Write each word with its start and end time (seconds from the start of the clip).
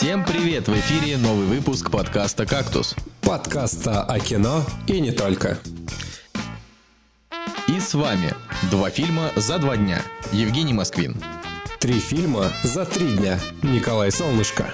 Всем 0.00 0.24
привет! 0.24 0.68
В 0.68 0.74
эфире 0.74 1.16
новый 1.18 1.46
выпуск 1.46 1.90
подкаста 1.90 2.46
«Кактус». 2.46 2.94
Подкаста 3.20 4.04
о 4.04 4.20
кино 4.20 4.64
и 4.86 5.00
не 5.00 5.10
только. 5.10 5.58
И 7.66 7.80
с 7.80 7.94
вами 7.94 8.32
два 8.70 8.90
фильма 8.90 9.32
за 9.34 9.58
два 9.58 9.76
дня. 9.76 10.00
Евгений 10.30 10.72
Москвин. 10.72 11.20
Три 11.80 11.94
фильма 11.94 12.52
за 12.62 12.86
три 12.86 13.16
дня. 13.16 13.40
Николай 13.64 14.12
Солнышко. 14.12 14.72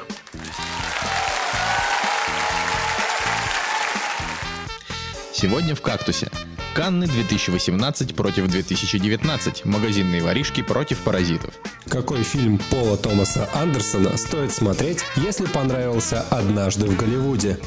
Сегодня 5.32 5.74
в 5.74 5.80
«Кактусе». 5.80 6.30
Канны 6.74 7.06
2018 7.06 8.14
против 8.14 8.48
2019. 8.48 9.64
Магазинные 9.64 10.22
воришки 10.22 10.62
против 10.62 10.98
паразитов. 10.98 11.54
Какой 11.94 12.24
фильм 12.24 12.58
Пола 12.72 12.96
Томаса 12.96 13.48
Андерсона 13.54 14.16
стоит 14.16 14.50
смотреть, 14.50 15.04
если 15.14 15.46
понравился 15.46 16.22
«Однажды 16.22 16.86
в 16.86 16.96
Голливуде»? 16.96 17.60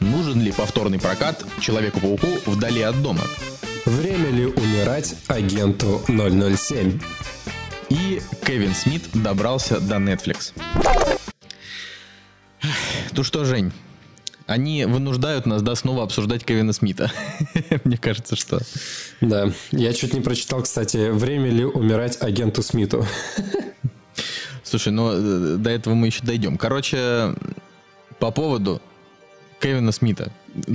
Нужен 0.00 0.40
ли 0.40 0.50
повторный 0.50 0.98
прокат 0.98 1.44
Человеку-пауку 1.60 2.26
вдали 2.46 2.82
от 2.82 3.00
дома? 3.00 3.22
Время 3.86 4.30
ли 4.30 4.44
умирать 4.44 5.14
агенту 5.28 6.02
007? 6.08 7.00
И 7.90 8.20
Кевин 8.44 8.74
Смит 8.74 9.04
добрался 9.14 9.78
до 9.78 9.98
Netflix. 9.98 10.52
Ну 13.12 13.22
что, 13.22 13.44
Жень, 13.44 13.72
они 14.48 14.84
вынуждают 14.84 15.46
нас, 15.46 15.62
да, 15.62 15.76
снова 15.76 16.02
обсуждать 16.02 16.44
Кевина 16.44 16.72
Смита. 16.72 17.12
Мне 17.84 17.98
кажется, 17.98 18.34
что... 18.34 18.58
Да, 19.20 19.50
я 19.72 19.92
чуть 19.92 20.14
не 20.14 20.20
прочитал, 20.20 20.62
кстати, 20.62 21.10
время 21.10 21.50
ли 21.50 21.64
умирать 21.64 22.20
агенту 22.22 22.62
Смиту. 22.62 23.04
Слушай, 24.62 24.92
ну 24.92 25.10
э, 25.12 25.56
до 25.56 25.70
этого 25.70 25.94
мы 25.94 26.06
еще 26.06 26.22
дойдем. 26.22 26.58
Короче, 26.58 27.34
по 28.18 28.30
поводу 28.30 28.82
Кевина 29.60 29.92
Смита. 29.92 30.30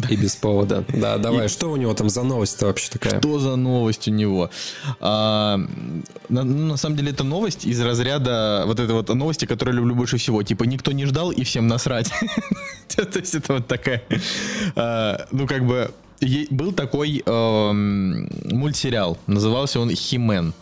И 0.09 0.15
без 0.15 0.35
повода. 0.35 0.83
Да, 0.93 1.17
давай, 1.19 1.45
и... 1.45 1.49
что 1.49 1.71
у 1.71 1.75
него 1.75 1.93
там 1.93 2.09
за 2.09 2.23
новость-то 2.23 2.67
вообще 2.67 2.89
такая? 2.91 3.19
Что 3.19 3.39
за 3.39 3.55
новость 3.55 4.07
у 4.07 4.11
него? 4.11 4.49
А, 4.99 5.57
на, 6.29 6.43
ну, 6.43 6.67
на 6.67 6.77
самом 6.77 6.97
деле 6.97 7.11
это 7.11 7.23
новость 7.23 7.65
из 7.65 7.79
разряда 7.81 8.63
вот 8.65 8.79
этой 8.79 8.93
вот 8.93 9.09
новости, 9.09 9.45
которую 9.45 9.77
люблю 9.77 9.95
больше 9.95 10.17
всего. 10.17 10.43
Типа 10.43 10.63
никто 10.63 10.91
не 10.91 11.05
ждал 11.05 11.31
и 11.31 11.43
всем 11.43 11.67
насрать. 11.67 12.11
То 12.87 13.19
есть 13.19 13.35
это 13.35 13.53
вот 13.53 13.67
такая... 13.67 14.03
А, 14.75 15.27
ну 15.31 15.47
как 15.47 15.65
бы 15.65 15.91
был 16.49 16.71
такой 16.71 17.23
эм, 17.25 18.29
мультсериал, 18.45 19.17
назывался 19.27 19.79
он 19.79 19.89
«Химен». 19.91 20.53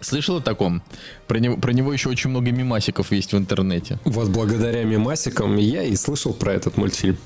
Слышал 0.00 0.36
о 0.36 0.40
таком? 0.40 0.82
Про 1.26 1.38
него, 1.38 1.56
про 1.56 1.72
него 1.72 1.92
еще 1.92 2.08
очень 2.08 2.30
много 2.30 2.52
мимасиков 2.52 3.10
есть 3.10 3.32
в 3.32 3.36
интернете. 3.36 3.98
Вот 4.04 4.28
благодаря 4.28 4.84
мимасикам 4.84 5.56
я 5.56 5.82
и 5.82 5.96
слышал 5.96 6.32
про 6.32 6.52
этот 6.52 6.76
мультфильм. 6.76 7.16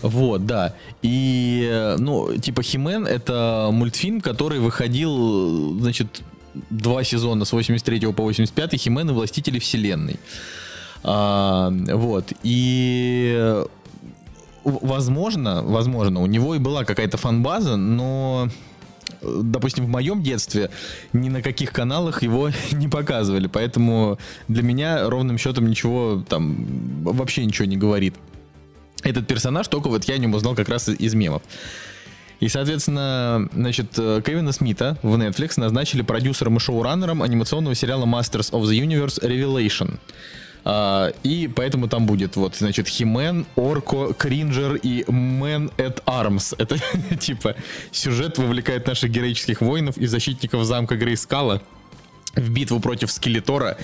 Вот, 0.00 0.46
да. 0.46 0.74
И, 1.02 1.94
ну, 1.98 2.36
типа 2.36 2.62
Химен 2.62 3.06
это 3.06 3.68
мультфильм, 3.72 4.20
который 4.20 4.58
выходил, 4.58 5.78
значит, 5.80 6.22
два 6.70 7.04
сезона 7.04 7.44
с 7.44 7.52
83 7.52 8.12
по 8.12 8.22
85 8.22 8.80
Химен 8.80 9.10
и 9.10 9.12
Властители 9.12 9.58
Вселенной. 9.58 10.18
А, 11.02 11.70
вот. 11.70 12.32
И 12.42 13.64
возможно, 14.64 15.62
возможно, 15.62 16.20
у 16.20 16.26
него 16.26 16.54
и 16.54 16.58
была 16.58 16.84
какая-то 16.84 17.16
фанбаза, 17.16 17.76
но 17.76 18.48
допустим, 19.22 19.86
в 19.86 19.88
моем 19.88 20.22
детстве 20.22 20.70
ни 21.12 21.28
на 21.28 21.42
каких 21.42 21.72
каналах 21.72 22.22
его 22.22 22.50
не 22.72 22.88
показывали, 22.88 23.46
поэтому 23.46 24.18
для 24.48 24.62
меня 24.62 25.08
ровным 25.08 25.38
счетом 25.38 25.68
ничего 25.68 26.22
там 26.28 27.04
вообще 27.04 27.44
ничего 27.44 27.66
не 27.66 27.76
говорит. 27.76 28.14
Этот 29.02 29.26
персонаж 29.26 29.68
только 29.68 29.88
вот 29.88 30.04
я 30.04 30.14
о 30.14 30.18
нем 30.18 30.34
узнал 30.34 30.54
как 30.54 30.68
раз 30.68 30.88
из 30.88 31.14
мемов. 31.14 31.42
И, 32.40 32.48
соответственно, 32.48 33.48
значит, 33.52 33.92
Кевина 33.94 34.52
Смита 34.52 34.98
в 35.02 35.14
Netflix 35.14 35.54
назначили 35.56 36.02
продюсером 36.02 36.56
и 36.56 36.60
шоураннером 36.60 37.22
анимационного 37.22 37.74
сериала 37.74 38.06
Masters 38.06 38.50
of 38.50 38.62
the 38.62 38.78
Universe 38.78 39.22
Revelation. 39.22 39.98
А, 40.64 41.12
и 41.22 41.48
поэтому 41.54 41.88
там 41.88 42.06
будет 42.06 42.36
вот, 42.36 42.56
значит, 42.56 42.88
Химен, 42.88 43.46
Орко, 43.54 44.14
Кринджер 44.14 44.76
и 44.76 45.02
Man 45.02 45.70
at 45.76 46.02
Arms. 46.04 46.54
Это 46.58 46.78
типа 47.16 47.54
сюжет 47.92 48.38
вовлекает 48.38 48.86
наших 48.86 49.10
героических 49.10 49.60
воинов 49.60 49.98
и 49.98 50.06
защитников 50.06 50.64
замка 50.64 50.96
Грейскала 50.96 51.60
в 52.34 52.50
битву 52.50 52.80
против 52.80 53.12
Скелетора, 53.12 53.76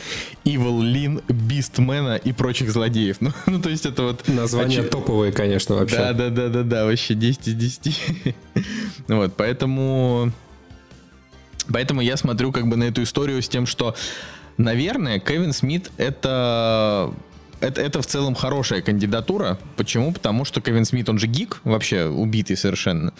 Evil 0.45 0.83
Лин, 0.83 1.23
Бистмена 1.29 2.17
и 2.17 2.33
прочих 2.33 2.71
злодеев. 2.71 3.19
Ну, 3.21 3.33
ну, 3.47 3.61
то 3.61 3.69
есть 3.69 3.87
это 3.87 4.03
вот... 4.03 4.27
Название 4.29 4.81
оч... 4.81 4.91
топовое, 4.91 5.31
конечно, 5.31 5.77
вообще. 5.77 5.97
Да, 5.97 6.13
да, 6.13 6.31
да, 6.31 6.49
да, 6.49 6.63
да, 6.63 6.85
вообще 6.85 7.15
10 7.15 7.49
из 7.49 7.55
10. 7.55 8.35
вот, 9.09 9.37
поэтому... 9.37 10.33
Поэтому 11.73 12.01
я 12.01 12.17
смотрю 12.17 12.51
как 12.51 12.67
бы 12.67 12.77
на 12.77 12.85
эту 12.85 13.03
историю 13.03 13.41
с 13.41 13.49
тем, 13.49 13.67
что 13.67 13.95
Наверное, 14.61 15.19
Кевин 15.19 15.55
Смит 15.55 15.91
это 15.97 17.15
это, 17.61 17.81
это 17.81 18.03
в 18.03 18.07
целом 18.07 18.35
хорошая 18.35 18.83
кандидатура. 18.83 19.59
Почему? 19.77 20.13
Потому 20.13 20.45
что 20.45 20.61
Кевин 20.61 20.85
Смит, 20.85 21.09
он 21.09 21.19
же 21.19 21.27
гик, 21.27 21.61
вообще 21.65 22.07
убитый 22.07 22.57
совершенно. 22.57 23.15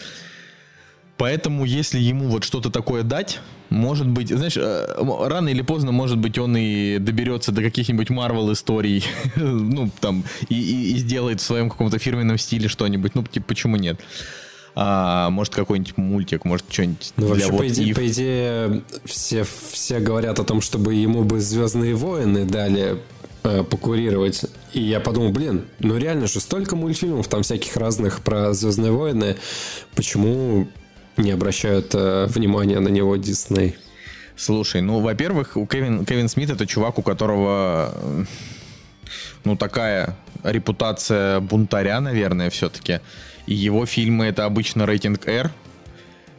Поэтому, 1.17 1.65
если 1.65 1.99
ему 1.99 2.27
вот 2.27 2.43
что-то 2.43 2.69
такое 2.69 3.01
дать, 3.03 3.39
может 3.69 4.07
быть, 4.07 4.29
знаешь, 4.29 4.57
э, 4.57 4.85
рано 5.27 5.49
или 5.49 5.61
поздно, 5.61 5.91
может 5.91 6.19
быть, 6.19 6.37
он 6.37 6.55
и 6.57 6.99
доберется 6.99 7.51
до 7.51 7.63
каких-нибудь 7.63 8.09
Марвел 8.11 8.51
историй, 8.53 9.03
ну, 9.35 9.91
там, 9.99 10.23
и, 10.49 10.55
и, 10.55 10.93
и 10.93 10.97
сделает 10.97 11.39
в 11.39 11.43
своем 11.43 11.69
каком-то 11.69 11.97
фирменном 11.97 12.37
стиле 12.37 12.67
что-нибудь. 12.67 13.15
Ну, 13.15 13.23
типа, 13.23 13.47
почему 13.47 13.77
нет? 13.77 13.99
А, 14.73 15.29
может 15.29 15.53
какой-нибудь 15.53 15.97
мультик, 15.97 16.45
может 16.45 16.65
что-нибудь 16.69 17.13
ну, 17.17 17.33
для 17.33 17.33
вообще, 17.33 17.51
вот 17.51 17.57
по, 17.59 17.67
идее, 17.67 17.95
по 17.95 18.07
идее, 18.07 18.83
все, 19.05 19.45
все 19.71 19.99
говорят 19.99 20.39
о 20.39 20.43
том, 20.43 20.61
чтобы 20.61 20.93
ему 20.93 21.23
бы 21.23 21.41
Звездные 21.41 21.95
войны 21.95 22.45
дали 22.45 22.97
э, 23.43 23.63
покурировать. 23.63 24.45
И 24.73 24.81
я 24.81 24.99
подумал, 24.99 25.31
блин, 25.31 25.65
ну 25.79 25.97
реально 25.97 26.27
же 26.27 26.39
столько 26.39 26.75
мультфильмов 26.75 27.27
там 27.27 27.43
всяких 27.43 27.75
разных 27.75 28.21
про 28.21 28.53
Звездные 28.53 28.91
войны. 28.91 29.35
Почему 29.95 30.67
не 31.17 31.31
обращают 31.31 31.93
э, 31.93 32.27
внимания 32.27 32.79
на 32.79 32.89
него 32.89 33.17
Дисней? 33.17 33.75
Слушай, 34.37 34.81
ну, 34.81 35.01
во-первых, 35.01 35.57
у 35.57 35.67
Кевин, 35.67 36.05
Кевин 36.05 36.29
Смит 36.29 36.49
это 36.49 36.65
чувак, 36.65 36.97
у 36.97 37.01
которого 37.01 38.25
ну, 39.43 39.55
такая 39.55 40.15
репутация 40.43 41.39
бунтаря, 41.39 41.99
наверное, 41.99 42.49
все-таки. 42.49 42.99
И 43.47 43.53
его 43.53 43.85
фильмы 43.85 44.25
это 44.25 44.45
обычно 44.45 44.85
рейтинг 44.85 45.27
R. 45.27 45.51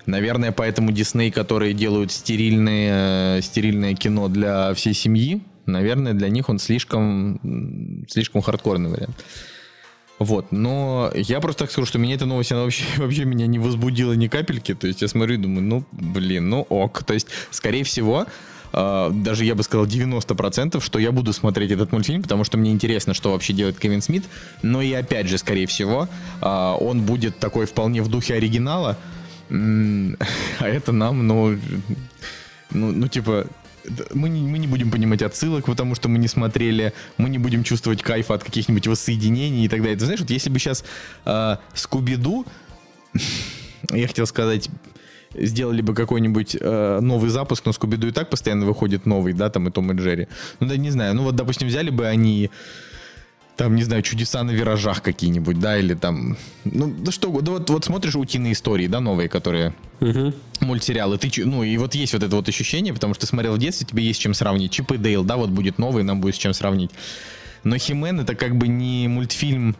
Наверное, 0.06 0.52
поэтому 0.52 0.90
Дисней, 0.90 1.30
которые 1.30 1.74
делают 1.74 2.10
стерильное, 2.10 3.40
стерильное 3.40 3.94
кино 3.94 4.28
для 4.28 4.74
всей 4.74 4.94
семьи, 4.94 5.42
наверное, 5.66 6.12
для 6.12 6.28
них 6.28 6.48
он 6.48 6.58
слишком, 6.58 8.04
слишком 8.08 8.42
хардкорный 8.42 8.90
вариант. 8.90 9.24
Вот, 10.18 10.52
но 10.52 11.10
я 11.14 11.40
просто 11.40 11.64
так 11.64 11.72
скажу, 11.72 11.86
что 11.86 11.98
меня 11.98 12.14
эта 12.14 12.26
новость, 12.26 12.52
она 12.52 12.62
вообще, 12.62 12.84
вообще 12.96 13.24
меня 13.24 13.46
не 13.46 13.58
возбудила 13.58 14.12
ни 14.12 14.28
капельки. 14.28 14.74
То 14.74 14.86
есть 14.86 15.02
я 15.02 15.08
смотрю 15.08 15.34
и 15.34 15.38
думаю, 15.38 15.62
ну, 15.62 15.84
блин, 15.92 16.48
ну 16.48 16.62
ок. 16.68 17.02
То 17.04 17.14
есть, 17.14 17.28
скорее 17.50 17.84
всего, 17.84 18.26
а, 18.72 19.10
даже 19.10 19.44
я 19.44 19.54
бы 19.54 19.62
сказал 19.62 19.86
90%, 19.86 20.80
что 20.80 20.98
я 20.98 21.12
буду 21.12 21.32
смотреть 21.32 21.70
этот 21.70 21.92
мультфильм, 21.92 22.22
потому 22.22 22.44
что 22.44 22.58
мне 22.58 22.72
интересно, 22.72 23.14
что 23.14 23.32
вообще 23.32 23.52
делает 23.52 23.78
Кевин 23.78 24.02
Смит. 24.02 24.24
Но 24.62 24.82
и 24.82 24.92
опять 24.92 25.28
же, 25.28 25.38
скорее 25.38 25.66
всего, 25.66 26.08
а, 26.40 26.74
он 26.76 27.02
будет 27.02 27.38
такой 27.38 27.66
вполне 27.66 28.02
в 28.02 28.08
духе 28.08 28.34
оригинала. 28.34 28.96
А 29.50 30.66
это 30.66 30.92
нам, 30.92 31.26
ну, 31.26 31.58
ну, 32.70 32.92
ну 32.92 33.08
типа, 33.08 33.46
мы 34.14 34.28
не, 34.28 34.40
мы 34.42 34.58
не 34.58 34.66
будем 34.66 34.90
понимать 34.90 35.22
отсылок, 35.22 35.66
потому 35.66 35.94
что 35.94 36.08
мы 36.08 36.18
не 36.18 36.28
смотрели, 36.28 36.92
мы 37.18 37.28
не 37.28 37.38
будем 37.38 37.64
чувствовать 37.64 38.02
кайфа 38.02 38.34
от 38.34 38.44
каких-нибудь 38.44 38.86
воссоединений 38.86 39.64
и 39.64 39.68
так 39.68 39.80
далее. 39.80 39.96
Ты 39.96 40.04
знаешь, 40.04 40.20
вот 40.20 40.30
если 40.30 40.50
бы 40.50 40.58
сейчас 40.58 40.84
э, 41.24 41.56
Скуби-Ду, 41.74 42.46
я 43.90 44.06
хотел 44.06 44.26
сказать, 44.26 44.70
сделали 45.34 45.82
бы 45.82 45.94
какой-нибудь 45.94 46.56
э, 46.60 47.00
новый 47.00 47.30
запуск, 47.30 47.64
но 47.64 47.72
Скуби-Ду 47.72 48.08
и 48.08 48.12
так 48.12 48.30
постоянно 48.30 48.66
выходит 48.66 49.06
новый, 49.06 49.32
да, 49.32 49.50
там 49.50 49.68
и 49.68 49.70
Том 49.70 49.92
и 49.92 49.96
Джерри. 49.96 50.28
Ну 50.60 50.68
да, 50.68 50.76
не 50.76 50.90
знаю, 50.90 51.14
ну 51.14 51.24
вот, 51.24 51.36
допустим, 51.36 51.68
взяли 51.68 51.90
бы 51.90 52.06
они 52.06 52.50
там, 53.56 53.76
не 53.76 53.82
знаю, 53.84 54.02
чудеса 54.02 54.42
на 54.42 54.50
виражах 54.50 55.02
какие-нибудь, 55.02 55.58
да, 55.60 55.78
или 55.78 55.94
там, 55.94 56.36
ну, 56.64 56.92
да 56.98 57.12
что, 57.12 57.28
да 57.40 57.52
вот, 57.52 57.70
вот 57.70 57.84
смотришь 57.84 58.16
утиные 58.16 58.54
истории, 58.54 58.86
да, 58.86 59.00
новые, 59.00 59.28
которые, 59.28 59.74
угу. 60.00 60.32
мультсериалы, 60.60 61.18
ты, 61.18 61.30
ну, 61.44 61.62
и 61.62 61.76
вот 61.76 61.94
есть 61.94 62.14
вот 62.14 62.22
это 62.22 62.34
вот 62.34 62.48
ощущение, 62.48 62.94
потому 62.94 63.14
что 63.14 63.22
ты 63.22 63.26
смотрел 63.28 63.54
в 63.54 63.58
детстве, 63.58 63.86
тебе 63.86 64.04
есть 64.04 64.20
чем 64.20 64.34
сравнить, 64.34 64.72
Чип 64.72 64.92
и 64.92 64.96
Дейл, 64.96 65.22
да, 65.22 65.36
вот 65.36 65.50
будет 65.50 65.78
новый, 65.78 66.02
нам 66.02 66.20
будет 66.20 66.34
с 66.34 66.38
чем 66.38 66.54
сравнить. 66.54 66.90
Но 67.62 67.76
Химен 67.76 68.20
это 68.20 68.34
как 68.34 68.56
бы 68.56 68.66
не 68.66 69.06
мультфильм 69.06 69.76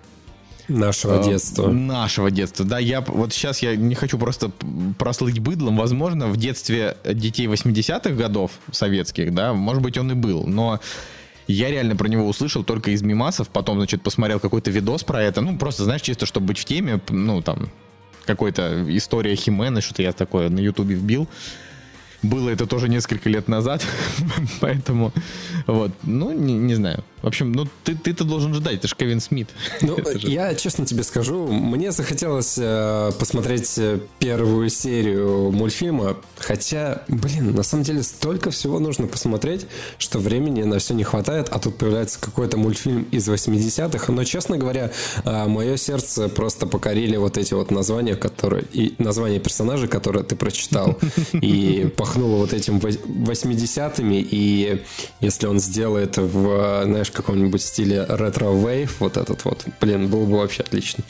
Нашего 0.69 1.21
э, 1.21 1.25
детства. 1.25 1.69
Нашего 1.69 2.31
детства, 2.31 2.65
да. 2.65 2.79
Я 2.79 3.01
вот 3.01 3.33
сейчас 3.33 3.61
я 3.63 3.77
не 3.77 3.95
хочу 3.95 4.19
просто 4.19 4.51
прослыть 4.99 5.39
быдлом. 5.39 5.77
Возможно, 5.77 6.29
в 6.29 6.37
детстве 6.37 6.97
детей 7.05 7.47
80-х 7.47 8.11
годов 8.11 8.53
советских, 8.71 9.35
да, 9.35 9.53
может 9.53 9.83
быть, 9.83 9.99
он 9.99 10.13
и 10.13 10.15
был. 10.15 10.47
Но 10.47 10.81
Я 11.47 11.71
реально 11.71 11.97
про 11.97 12.09
него 12.09 12.27
услышал 12.29 12.65
только 12.65 12.93
из 12.93 13.03
мимасов, 13.03 13.49
потом, 13.49 13.79
значит, 13.79 14.03
посмотрел 14.03 14.41
какой-то 14.41 14.71
видос 14.71 15.05
про 15.05 15.23
это, 15.23 15.41
ну, 15.41 15.59
просто, 15.59 15.85
знаешь, 15.85 16.03
чисто, 16.03 16.25
чтобы 16.25 16.47
быть 16.47 16.59
в 16.59 16.65
теме, 16.65 17.01
ну, 17.09 17.43
там, 17.43 17.69
какой-то 18.25 18.85
история 18.97 19.35
Химена, 19.35 19.81
что-то 19.81 20.03
я 20.03 20.13
такое 20.13 20.49
на 20.49 20.61
ютубе 20.61 20.95
вбил. 20.95 21.29
Было 22.23 22.51
это 22.51 22.67
тоже 22.67 22.89
несколько 22.89 23.29
лет 23.29 23.49
назад, 23.49 23.85
поэтому 24.61 25.13
вот, 25.67 25.93
ну, 26.03 26.33
не, 26.33 26.55
не 26.55 26.75
знаю. 26.75 27.05
В 27.23 27.29
общем, 27.29 27.53
ну 27.53 27.69
ты, 27.85 27.95
ты-то 27.95 28.25
должен 28.25 28.53
ждать, 28.53 28.81
ты 28.81 28.89
же 28.89 28.97
Кевин 28.97 29.21
Смит. 29.21 29.49
Ну, 29.83 29.97
я 30.19 30.55
честно 30.55 30.87
тебе 30.87 31.03
скажу, 31.03 31.47
мне 31.47 31.93
захотелось 31.93 32.57
э, 32.59 33.11
посмотреть 33.19 33.75
э, 33.79 34.01
первую 34.19 34.69
серию 34.71 35.51
мультфильма, 35.53 36.17
хотя, 36.37 37.03
блин, 37.09 37.55
на 37.55 37.63
самом 37.63 37.85
деле 37.85 38.03
столько 38.03 38.51
всего 38.51 38.79
нужно 38.79 39.07
посмотреть, 39.07 39.67
что 39.99 40.19
времени 40.19 40.63
на 40.63 40.79
все 40.79 40.95
не 40.95 41.05
хватает, 41.05 41.49
а 41.51 41.59
тут 41.59 41.79
появляется 41.79 42.21
какой-то 42.21 42.57
мультфильм 42.57 43.07
из 43.11 43.29
80-х, 43.29 44.13
но, 44.13 44.25
честно 44.25 44.57
говоря, 44.57 44.93
э, 45.25 45.47
мое 45.47 45.77
сердце 45.77 46.29
просто 46.29 46.67
покорили 46.67 47.17
вот 47.17 47.39
эти 47.39 47.55
вот 47.55 47.71
названия, 47.71 48.15
которые, 48.15 48.65
и 48.73 48.95
названия 48.99 49.41
персонажей, 49.41 49.89
которые 49.89 50.25
ты 50.25 50.37
прочитал, 50.37 50.99
и 51.33 51.93
пахнуло 52.13 52.37
вот 52.37 52.53
этим 52.53 52.79
80-ми, 52.79 54.27
и 54.31 54.83
если 55.21 55.47
он 55.47 55.59
сделает 55.59 56.19
в, 56.19 56.85
знаешь, 56.85 57.11
каком-нибудь 57.11 57.63
стиле 57.63 58.05
retrowave, 58.07 59.01
вот 59.01 59.17
этот 59.17 59.45
вот, 59.47 59.65
блин, 59.81 60.09
было 60.09 60.27
бы 60.27 60.37
вообще 60.37 60.63
отлично. 60.63 61.05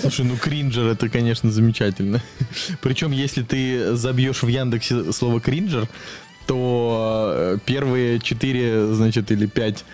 Слушай, 0.00 0.24
ну 0.24 0.36
кринджер 0.36 0.86
это, 0.86 1.10
конечно, 1.10 1.50
замечательно. 1.50 2.22
Причем, 2.80 3.10
если 3.12 3.42
ты 3.42 3.94
забьешь 3.96 4.42
в 4.42 4.48
Яндексе 4.48 5.12
слово 5.12 5.40
кринджер, 5.40 5.88
то 6.46 7.32
э, 7.34 7.58
первые 7.66 8.18
четыре, 8.18 8.94
значит, 8.94 9.30
или 9.30 9.44
пять 9.44 9.84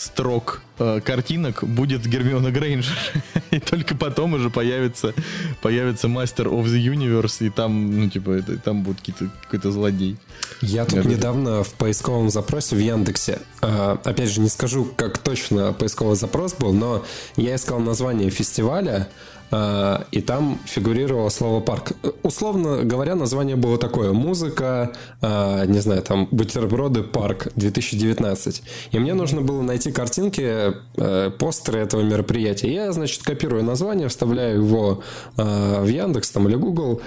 строк 0.00 0.62
э, 0.78 1.00
картинок 1.04 1.62
будет 1.62 2.06
Гермиона 2.06 2.50
Грейнджер. 2.50 2.96
и 3.50 3.60
только 3.60 3.94
потом 3.94 4.32
уже 4.32 4.48
появится, 4.48 5.12
появится 5.60 6.08
Master 6.08 6.46
of 6.46 6.64
the 6.64 6.82
Universe, 6.82 7.46
и 7.46 7.50
там, 7.50 8.00
ну, 8.00 8.08
типа, 8.08 8.30
это, 8.30 8.56
там 8.56 8.82
будет 8.82 8.98
какой-то 9.42 9.70
злодей. 9.70 10.16
Я 10.62 10.86
тут 10.86 11.00
это... 11.00 11.08
недавно 11.08 11.62
в 11.62 11.74
поисковом 11.74 12.30
запросе 12.30 12.76
в 12.76 12.78
Яндексе, 12.78 13.40
э, 13.60 13.96
опять 14.02 14.30
же, 14.30 14.40
не 14.40 14.48
скажу, 14.48 14.86
как 14.96 15.18
точно 15.18 15.74
поисковый 15.74 16.16
запрос 16.16 16.54
был, 16.54 16.72
но 16.72 17.04
я 17.36 17.56
искал 17.56 17.78
название 17.78 18.30
фестиваля, 18.30 19.08
и 19.52 20.20
там 20.20 20.58
фигурировало 20.64 21.28
слово 21.28 21.60
парк. 21.60 21.92
Условно 22.22 22.84
говоря, 22.84 23.14
название 23.14 23.56
было 23.56 23.78
такое. 23.78 24.12
Музыка, 24.12 24.92
а, 25.20 25.64
не 25.66 25.80
знаю, 25.80 26.02
там, 26.02 26.28
бутерброды, 26.30 27.02
парк 27.02 27.48
2019. 27.56 28.62
И 28.92 28.98
мне 28.98 29.14
нужно 29.14 29.40
было 29.40 29.62
найти 29.62 29.90
картинки, 29.90 30.74
э, 30.96 31.30
постеры 31.30 31.80
этого 31.80 32.02
мероприятия. 32.02 32.72
Я, 32.72 32.92
значит, 32.92 33.22
копирую 33.22 33.64
название, 33.64 34.08
вставляю 34.08 34.62
его 34.62 35.02
в 35.36 35.86
Яндекс 35.86 36.30
там, 36.30 36.48
или 36.48 36.56
Google, 36.56 37.00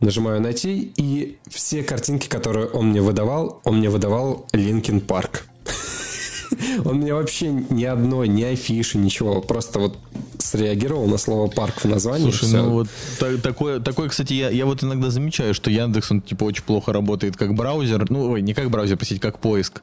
нажимаю 0.00 0.40
найти, 0.40 0.92
и 0.96 1.38
все 1.48 1.82
картинки, 1.82 2.28
которые 2.28 2.66
он 2.66 2.88
мне 2.88 3.00
выдавал, 3.00 3.60
он 3.64 3.78
мне 3.78 3.90
выдавал 3.90 4.46
Linkin 4.52 5.00
Park. 5.00 5.46
Он 6.84 6.96
мне 6.96 7.14
вообще 7.14 7.48
ни 7.48 7.84
одной, 7.84 8.28
ни 8.28 8.42
афиши, 8.42 8.98
ничего. 8.98 9.40
Просто 9.40 9.78
вот 9.78 9.98
среагировал 10.38 11.06
на 11.06 11.18
слово 11.18 11.48
парк 11.48 11.80
в 11.82 11.84
названии. 11.86 12.30
Слушай, 12.30 12.52
ну 12.54 12.70
вот 12.70 12.88
так, 13.18 13.40
такое, 13.40 13.80
такое, 13.80 14.08
кстати, 14.08 14.32
я, 14.32 14.50
я 14.50 14.66
вот 14.66 14.82
иногда 14.82 15.10
замечаю, 15.10 15.54
что 15.54 15.70
Яндекс, 15.70 16.10
он 16.10 16.22
типа 16.22 16.44
очень 16.44 16.64
плохо 16.64 16.92
работает 16.92 17.36
как 17.36 17.54
браузер. 17.54 18.10
Ну, 18.10 18.32
ой, 18.32 18.42
не 18.42 18.54
как 18.54 18.70
браузер, 18.70 18.96
простите, 18.96 19.20
как 19.20 19.38
поиск. 19.38 19.82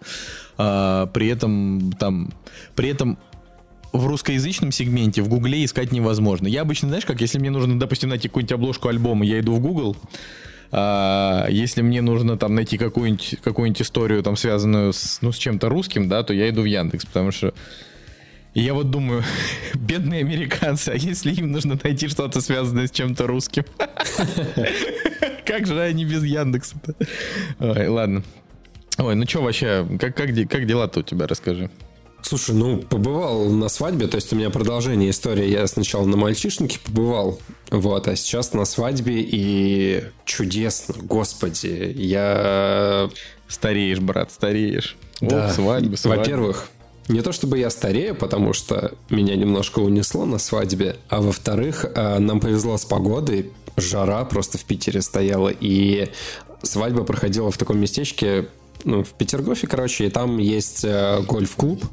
А, 0.57 1.07
при 1.07 1.27
этом 1.27 1.93
там, 1.99 2.33
при 2.75 2.89
этом 2.89 3.17
в 3.93 4.05
русскоязычном 4.05 4.71
сегменте 4.71 5.21
в 5.21 5.29
Гугле 5.29 5.63
искать 5.63 5.91
невозможно. 5.91 6.47
Я 6.47 6.61
обычно, 6.61 6.89
знаешь, 6.89 7.05
как 7.05 7.21
если 7.21 7.39
мне 7.39 7.49
нужно, 7.49 7.79
допустим, 7.79 8.09
найти 8.09 8.27
какую-нибудь 8.27 8.53
обложку 8.53 8.89
альбома, 8.89 9.25
я 9.25 9.39
иду 9.39 9.55
в 9.55 9.59
Google, 9.59 9.95
а, 10.71 11.47
если 11.49 11.81
мне 11.81 12.01
нужно 12.01 12.37
там 12.37 12.55
найти 12.55 12.77
какую-нибудь 12.77 13.37
какую 13.43 13.71
историю, 13.73 14.23
там, 14.23 14.35
связанную 14.35 14.93
с, 14.93 15.19
ну, 15.21 15.31
с 15.31 15.37
чем-то 15.37 15.69
русским, 15.69 16.09
да, 16.09 16.23
то 16.23 16.33
я 16.33 16.49
иду 16.49 16.61
в 16.61 16.65
Яндекс, 16.65 17.05
потому 17.05 17.31
что 17.31 17.53
я 18.53 18.73
вот 18.73 18.89
думаю, 18.89 19.23
бедные 19.75 20.21
американцы, 20.21 20.89
а 20.89 20.95
если 20.95 21.31
им 21.31 21.51
нужно 21.51 21.79
найти 21.83 22.07
что-то 22.07 22.41
связанное 22.41 22.87
с 22.87 22.91
чем-то 22.91 23.27
русским? 23.27 23.65
Как 25.45 25.65
же 25.65 25.79
они 25.79 26.05
без 26.05 26.23
Яндекса-то? 26.23 26.95
Ладно. 27.59 28.23
Ой, 28.97 29.15
ну 29.15 29.27
что 29.27 29.43
вообще, 29.43 29.87
как, 29.99 30.15
как, 30.15 30.29
как 30.49 30.65
дела-то 30.65 31.01
у 31.01 31.03
тебя, 31.03 31.27
расскажи. 31.27 31.69
Слушай, 32.21 32.55
ну, 32.55 32.77
побывал 32.79 33.45
на 33.45 33.69
свадьбе, 33.69 34.07
то 34.07 34.15
есть 34.15 34.33
у 34.33 34.35
меня 34.35 34.49
продолжение 34.49 35.11
истории. 35.11 35.49
Я 35.49 35.65
сначала 35.67 36.05
на 36.05 36.17
мальчишнике 36.17 36.79
побывал, 36.83 37.39
вот, 37.69 38.07
а 38.07 38.15
сейчас 38.15 38.53
на 38.53 38.65
свадьбе 38.65 39.21
и 39.21 40.03
чудесно, 40.25 40.95
господи, 41.03 41.93
я... 41.95 43.09
Стареешь, 43.47 43.99
брат, 43.99 44.31
стареешь. 44.31 44.97
Да. 45.21 45.47
О, 45.47 45.53
свадьба, 45.53 45.95
свадьба. 45.95 46.19
Во-первых, 46.19 46.69
не 47.07 47.21
то 47.21 47.31
чтобы 47.31 47.57
я 47.57 47.69
старею, 47.69 48.13
потому 48.15 48.51
что 48.51 48.93
меня 49.09 49.35
немножко 49.35 49.79
унесло 49.79 50.25
на 50.25 50.37
свадьбе, 50.37 50.97
а 51.07 51.21
во-вторых, 51.21 51.85
э, 51.85 52.19
нам 52.19 52.41
повезло 52.41 52.77
с 52.77 52.83
погодой, 52.83 53.51
жара 53.77 54.25
просто 54.25 54.57
в 54.57 54.65
Питере 54.65 55.01
стояла, 55.01 55.47
и 55.49 56.09
свадьба 56.61 57.03
проходила 57.03 57.51
в 57.51 57.57
таком 57.57 57.79
местечке, 57.79 58.47
ну, 58.87 59.03
в 59.03 59.13
Петергофе, 59.13 59.67
короче, 59.67 60.07
и 60.07 60.09
там 60.09 60.37
есть 60.37 60.83
э, 60.83 61.21
гольф-клуб. 61.27 61.83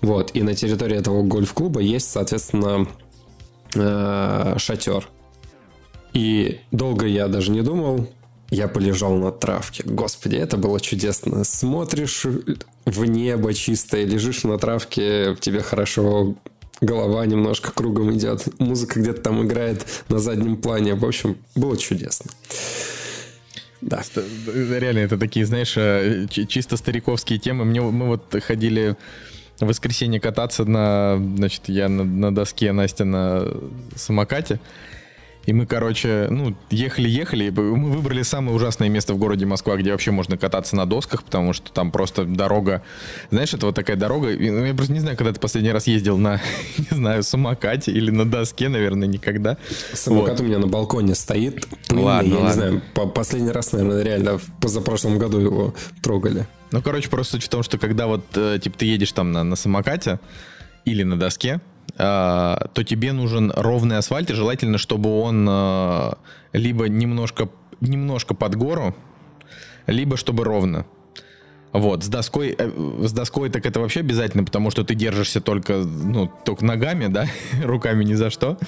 Вот, 0.00 0.30
и 0.34 0.42
на 0.42 0.54
территории 0.54 0.96
этого 0.96 1.22
гольф-клуба 1.22 1.80
есть, 1.80 2.10
соответственно, 2.10 2.88
э, 3.74 4.54
шатер. 4.56 5.08
И 6.14 6.58
долго 6.72 7.06
я 7.06 7.28
даже 7.28 7.50
не 7.50 7.60
думал, 7.60 8.08
я 8.50 8.68
полежал 8.68 9.14
на 9.14 9.30
травке. 9.30 9.82
Господи, 9.84 10.36
это 10.36 10.56
было 10.56 10.80
чудесно. 10.80 11.44
Смотришь 11.44 12.24
в 12.84 13.04
небо 13.04 13.54
чистое, 13.54 14.04
лежишь 14.04 14.42
на 14.42 14.58
травке, 14.58 15.36
тебе 15.40 15.60
хорошо, 15.60 16.34
голова 16.80 17.26
немножко 17.26 17.70
кругом 17.72 18.12
идет, 18.14 18.48
музыка 18.58 18.98
где-то 18.98 19.20
там 19.20 19.46
играет 19.46 19.84
на 20.08 20.18
заднем 20.18 20.56
плане. 20.56 20.94
В 20.94 21.04
общем, 21.04 21.36
было 21.54 21.76
чудесно. 21.76 22.30
Да. 23.80 24.02
Реально, 24.46 25.00
это 25.00 25.18
такие, 25.18 25.46
знаешь, 25.46 25.74
э, 25.76 26.26
чисто 26.28 26.76
стариковские 26.76 27.38
темы. 27.38 27.64
Мне, 27.64 27.80
мы 27.80 28.06
вот 28.06 28.34
ходили 28.42 28.96
в 29.58 29.66
воскресенье 29.66 30.20
кататься 30.20 30.64
на, 30.64 31.16
значит, 31.36 31.68
я 31.68 31.88
на, 31.88 32.04
на 32.04 32.34
доске, 32.34 32.72
Настя 32.72 33.04
на 33.04 33.46
самокате. 33.96 34.60
И 35.46 35.52
мы, 35.52 35.66
короче, 35.66 36.26
ну, 36.30 36.54
ехали-ехали, 36.70 37.50
мы 37.50 37.90
выбрали 37.90 38.22
самое 38.22 38.54
ужасное 38.54 38.88
место 38.88 39.14
в 39.14 39.18
городе 39.18 39.46
Москва, 39.46 39.76
где 39.76 39.92
вообще 39.92 40.10
можно 40.10 40.36
кататься 40.36 40.76
на 40.76 40.86
досках, 40.86 41.24
потому 41.24 41.52
что 41.52 41.72
там 41.72 41.90
просто 41.90 42.24
дорога, 42.24 42.82
знаешь, 43.30 43.54
это 43.54 43.66
вот 43.66 43.74
такая 43.74 43.96
дорога, 43.96 44.28
ну, 44.28 44.64
я 44.64 44.74
просто 44.74 44.92
не 44.92 45.00
знаю, 45.00 45.16
когда 45.16 45.32
ты 45.32 45.40
последний 45.40 45.72
раз 45.72 45.86
ездил 45.86 46.18
на, 46.18 46.40
не 46.78 46.96
знаю, 46.96 47.22
самокате 47.22 47.90
или 47.90 48.10
на 48.10 48.30
доске, 48.30 48.68
наверное, 48.68 49.08
никогда. 49.08 49.56
Самокат 49.94 50.38
вот. 50.38 50.40
у 50.40 50.44
меня 50.44 50.58
на 50.58 50.66
балконе 50.66 51.14
стоит, 51.14 51.66
пыльный, 51.88 52.04
ладно, 52.04 52.28
я 52.28 52.34
ладно. 52.34 52.46
не 52.46 52.52
знаю, 52.52 52.82
по 52.94 53.06
последний 53.06 53.50
раз, 53.50 53.72
наверное, 53.72 54.02
реально 54.02 54.38
в 54.38 54.44
позапрошлом 54.60 55.18
году 55.18 55.38
его 55.38 55.74
трогали. 56.02 56.46
Ну, 56.70 56.82
короче, 56.82 57.08
просто 57.08 57.32
суть 57.32 57.44
в 57.44 57.48
том, 57.48 57.62
что 57.62 57.78
когда 57.78 58.06
вот, 58.06 58.24
э, 58.36 58.58
типа, 58.62 58.78
ты 58.78 58.86
едешь 58.86 59.12
там 59.12 59.32
на, 59.32 59.42
на 59.42 59.56
самокате 59.56 60.20
или 60.84 61.02
на 61.02 61.18
доске, 61.18 61.60
то 62.00 62.82
тебе 62.84 63.12
нужен 63.12 63.52
ровный 63.54 63.98
асфальт, 63.98 64.30
и 64.30 64.34
желательно, 64.34 64.78
чтобы 64.78 65.20
он 65.20 65.46
а, 65.48 66.18
либо 66.52 66.88
немножко, 66.88 67.48
немножко 67.80 68.34
под 68.34 68.54
гору, 68.54 68.94
либо 69.86 70.16
чтобы 70.16 70.44
ровно. 70.44 70.86
Вот, 71.72 72.02
с 72.02 72.08
доской, 72.08 72.54
э, 72.58 73.04
с 73.06 73.12
доской 73.12 73.48
так 73.48 73.64
это 73.64 73.80
вообще 73.80 74.00
обязательно, 74.00 74.44
потому 74.44 74.70
что 74.70 74.82
ты 74.82 74.94
держишься 74.94 75.40
только, 75.40 75.74
ну, 75.74 76.30
только 76.44 76.64
ногами, 76.64 77.06
да, 77.06 77.26
руками 77.62 78.04
ни 78.04 78.14
за 78.14 78.30
что. 78.30 78.58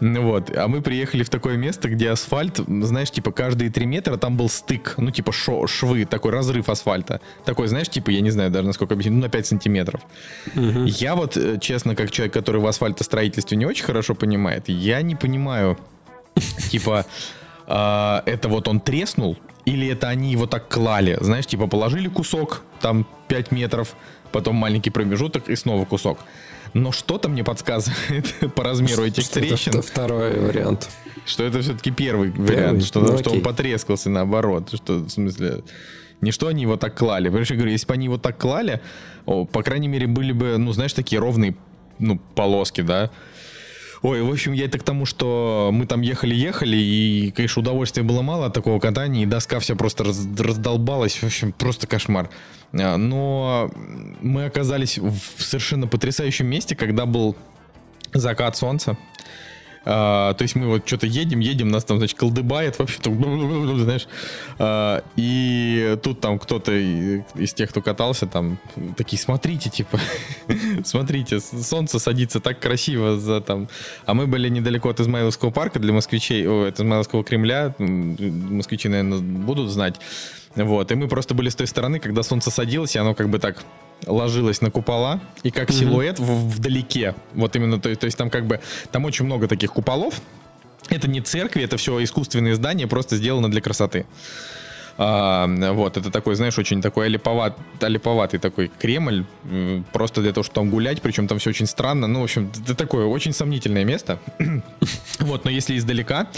Вот. 0.00 0.54
А 0.56 0.68
мы 0.68 0.82
приехали 0.82 1.22
в 1.22 1.30
такое 1.30 1.56
место, 1.56 1.88
где 1.88 2.10
асфальт, 2.10 2.60
знаешь, 2.66 3.10
типа 3.10 3.32
каждые 3.32 3.70
три 3.70 3.86
метра 3.86 4.16
там 4.16 4.36
был 4.36 4.48
стык, 4.48 4.94
ну, 4.98 5.10
типа 5.10 5.32
шо, 5.32 5.66
швы, 5.66 6.04
такой 6.04 6.32
разрыв 6.32 6.68
асфальта. 6.68 7.20
Такой, 7.44 7.68
знаешь, 7.68 7.88
типа, 7.88 8.10
я 8.10 8.20
не 8.20 8.30
знаю 8.30 8.50
даже 8.50 8.66
насколько 8.66 8.94
объяснить, 8.94 9.16
ну, 9.16 9.22
на 9.22 9.28
5 9.28 9.46
сантиметров. 9.46 10.02
Угу. 10.54 10.84
Я 10.84 11.14
вот, 11.14 11.36
э, 11.36 11.58
честно, 11.60 11.94
как 11.94 12.10
человек, 12.10 12.34
который 12.34 12.60
в 12.60 12.66
асфальтостроительстве 12.66 13.56
не 13.56 13.66
очень 13.66 13.84
хорошо 13.84 14.14
понимает, 14.14 14.68
я 14.68 15.02
не 15.02 15.14
понимаю, 15.14 15.78
типа, 16.70 17.06
э, 17.66 18.20
это 18.26 18.48
вот 18.48 18.68
он 18.68 18.80
треснул, 18.80 19.38
или 19.64 19.88
это 19.88 20.08
они 20.08 20.30
его 20.30 20.46
так 20.46 20.68
клали, 20.68 21.16
знаешь, 21.20 21.46
типа 21.46 21.66
положили 21.66 22.08
кусок, 22.08 22.62
там 22.80 23.06
5 23.28 23.50
метров, 23.50 23.96
потом 24.30 24.56
маленький 24.56 24.90
промежуток 24.90 25.48
и 25.48 25.56
снова 25.56 25.84
кусок 25.86 26.18
но 26.76 26.92
что-то 26.92 27.28
мне 27.28 27.42
подсказывает 27.42 28.34
по 28.54 28.62
размеру 28.62 29.04
этих 29.04 29.24
что 29.24 29.40
трещин. 29.40 29.72
Это 29.72 29.82
второй 29.82 30.38
вариант. 30.38 30.90
Что 31.24 31.44
это 31.44 31.62
все-таки 31.62 31.90
первый, 31.90 32.30
первый? 32.30 32.48
вариант, 32.48 32.84
что, 32.84 33.00
ну, 33.00 33.18
что 33.18 33.30
он 33.30 33.40
потрескался 33.40 34.10
наоборот. 34.10 34.68
Что, 34.74 34.98
в 34.98 35.08
смысле, 35.08 35.62
Не 36.20 36.32
что 36.32 36.48
они 36.48 36.62
его 36.62 36.76
так 36.76 36.94
клали. 36.94 37.28
Понимаешь, 37.28 37.50
я 37.50 37.56
говорю, 37.56 37.72
если 37.72 37.86
бы 37.86 37.94
они 37.94 38.04
его 38.04 38.18
так 38.18 38.36
клали, 38.38 38.82
о, 39.24 39.46
по 39.46 39.62
крайней 39.62 39.88
мере, 39.88 40.06
были 40.06 40.32
бы, 40.32 40.58
ну, 40.58 40.72
знаешь, 40.72 40.92
такие 40.92 41.18
ровные, 41.18 41.56
ну, 41.98 42.20
полоски, 42.34 42.82
да. 42.82 43.10
Ой, 44.02 44.22
в 44.22 44.30
общем, 44.30 44.52
я 44.52 44.66
это 44.66 44.78
к 44.78 44.82
тому, 44.82 45.06
что 45.06 45.70
мы 45.72 45.86
там 45.86 46.00
ехали-ехали, 46.00 46.76
и, 46.76 47.32
конечно, 47.32 47.60
удовольствия 47.60 48.02
было 48.02 48.22
мало 48.22 48.46
от 48.46 48.54
такого 48.54 48.78
катания, 48.78 49.22
и 49.22 49.26
доска 49.26 49.58
вся 49.58 49.74
просто 49.74 50.04
раз, 50.04 50.26
раздолбалась, 50.38 51.16
в 51.16 51.24
общем, 51.24 51.52
просто 51.52 51.86
кошмар. 51.86 52.30
А, 52.72 52.96
но 52.96 53.70
мы 54.20 54.44
оказались 54.44 54.98
в 54.98 55.42
совершенно 55.42 55.86
потрясающем 55.86 56.46
месте, 56.46 56.76
когда 56.76 57.06
был 57.06 57.36
закат 58.12 58.56
солнца. 58.56 58.96
А, 59.88 60.34
то 60.34 60.42
есть 60.42 60.56
мы 60.56 60.66
вот 60.66 60.86
что-то 60.86 61.06
едем, 61.06 61.38
едем, 61.38 61.68
нас 61.68 61.84
там, 61.84 61.98
значит, 61.98 62.18
колдыбает 62.18 62.78
вообще, 62.78 62.98
знаешь. 63.04 64.08
А, 64.58 65.04
и 65.14 65.96
тут 66.02 66.20
там 66.20 66.40
кто-то 66.40 66.72
из 66.72 67.54
тех, 67.54 67.70
кто 67.70 67.80
катался, 67.80 68.26
там, 68.26 68.58
такие, 68.96 69.18
смотрите, 69.18 69.70
типа, 69.70 70.00
смотрите, 70.84 71.38
солнце 71.40 72.00
садится 72.00 72.40
так 72.40 72.58
красиво 72.58 73.16
за 73.16 73.40
там... 73.40 73.68
А 74.06 74.14
мы 74.14 74.26
были 74.26 74.48
недалеко 74.48 74.88
от 74.88 74.98
Измайловского 74.98 75.50
парка 75.50 75.78
для 75.78 75.92
москвичей, 75.92 76.46
о, 76.48 76.66
от 76.66 76.80
Измайловского 76.80 77.22
Кремля, 77.22 77.72
москвичи, 77.78 78.88
наверное, 78.88 79.20
будут 79.20 79.70
знать. 79.70 80.00
Вот, 80.56 80.90
и 80.90 80.94
мы 80.96 81.06
просто 81.06 81.34
были 81.34 81.48
с 81.48 81.54
той 81.54 81.68
стороны, 81.68 82.00
когда 82.00 82.24
солнце 82.24 82.50
садилось, 82.50 82.96
и 82.96 82.98
оно 82.98 83.14
как 83.14 83.28
бы 83.28 83.38
так 83.38 83.62
ложилось 84.04 84.60
на 84.60 84.70
купола, 84.70 85.20
и 85.42 85.50
как 85.50 85.70
mm-hmm. 85.70 85.78
силуэт 85.78 86.18
в, 86.18 86.48
вдалеке. 86.48 87.14
Вот 87.34 87.56
именно, 87.56 87.80
то, 87.80 87.94
то 87.94 88.04
есть 88.06 88.18
там 88.18 88.30
как 88.30 88.46
бы, 88.46 88.60
там 88.90 89.04
очень 89.04 89.24
много 89.24 89.48
таких 89.48 89.72
куполов. 89.72 90.20
Это 90.88 91.08
не 91.08 91.20
церкви, 91.20 91.62
это 91.62 91.76
все 91.76 92.02
искусственные 92.02 92.54
здания, 92.54 92.86
просто 92.86 93.16
сделано 93.16 93.50
для 93.50 93.60
красоты. 93.60 94.06
А, 94.98 95.46
вот, 95.72 95.96
это 95.96 96.10
такой, 96.10 96.36
знаешь, 96.36 96.58
очень 96.58 96.80
такой 96.80 97.06
олиповат, 97.06 97.56
олиповатый 97.80 98.40
такой 98.40 98.70
Кремль, 98.78 99.24
просто 99.92 100.22
для 100.22 100.32
того, 100.32 100.42
чтобы 100.44 100.54
там 100.54 100.70
гулять, 100.70 101.02
причем 101.02 101.28
там 101.28 101.38
все 101.38 101.50
очень 101.50 101.66
странно. 101.66 102.06
Ну, 102.06 102.20
в 102.20 102.24
общем, 102.24 102.50
это 102.64 102.74
такое 102.74 103.06
очень 103.06 103.32
сомнительное 103.32 103.84
место. 103.84 104.18
вот, 105.20 105.44
но 105.44 105.50
если 105.50 105.76
издалека, 105.76 106.28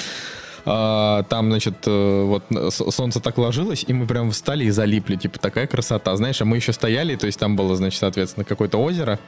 а, 0.70 1.22
там, 1.22 1.48
значит, 1.48 1.76
э, 1.86 2.22
вот 2.24 2.44
солнце 2.70 3.20
так 3.20 3.38
ложилось, 3.38 3.86
и 3.88 3.94
мы 3.94 4.06
прям 4.06 4.30
встали 4.32 4.64
и 4.64 4.70
залипли, 4.70 5.16
типа, 5.16 5.38
такая 5.38 5.66
красота, 5.66 6.14
знаешь, 6.14 6.42
а 6.42 6.44
мы 6.44 6.56
еще 6.56 6.74
стояли, 6.74 7.16
то 7.16 7.24
есть 7.24 7.38
там 7.38 7.56
было, 7.56 7.74
значит, 7.74 7.98
соответственно, 7.98 8.44
какое-то 8.44 8.76
озеро, 8.76 9.18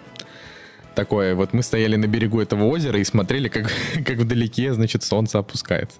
такое. 0.95 1.35
Вот 1.35 1.55
мы 1.55 1.63
стояли 1.63 1.97
на 1.97 2.07
берегу 2.07 2.43
этого 2.43 2.65
озера 2.65 2.99
и 2.99 3.05
смотрели, 3.05 3.49
как, 3.49 3.73
как 4.05 4.19
вдалеке, 4.19 4.75
значит, 4.75 5.03
солнце 5.03 5.39
опускается. 5.39 5.97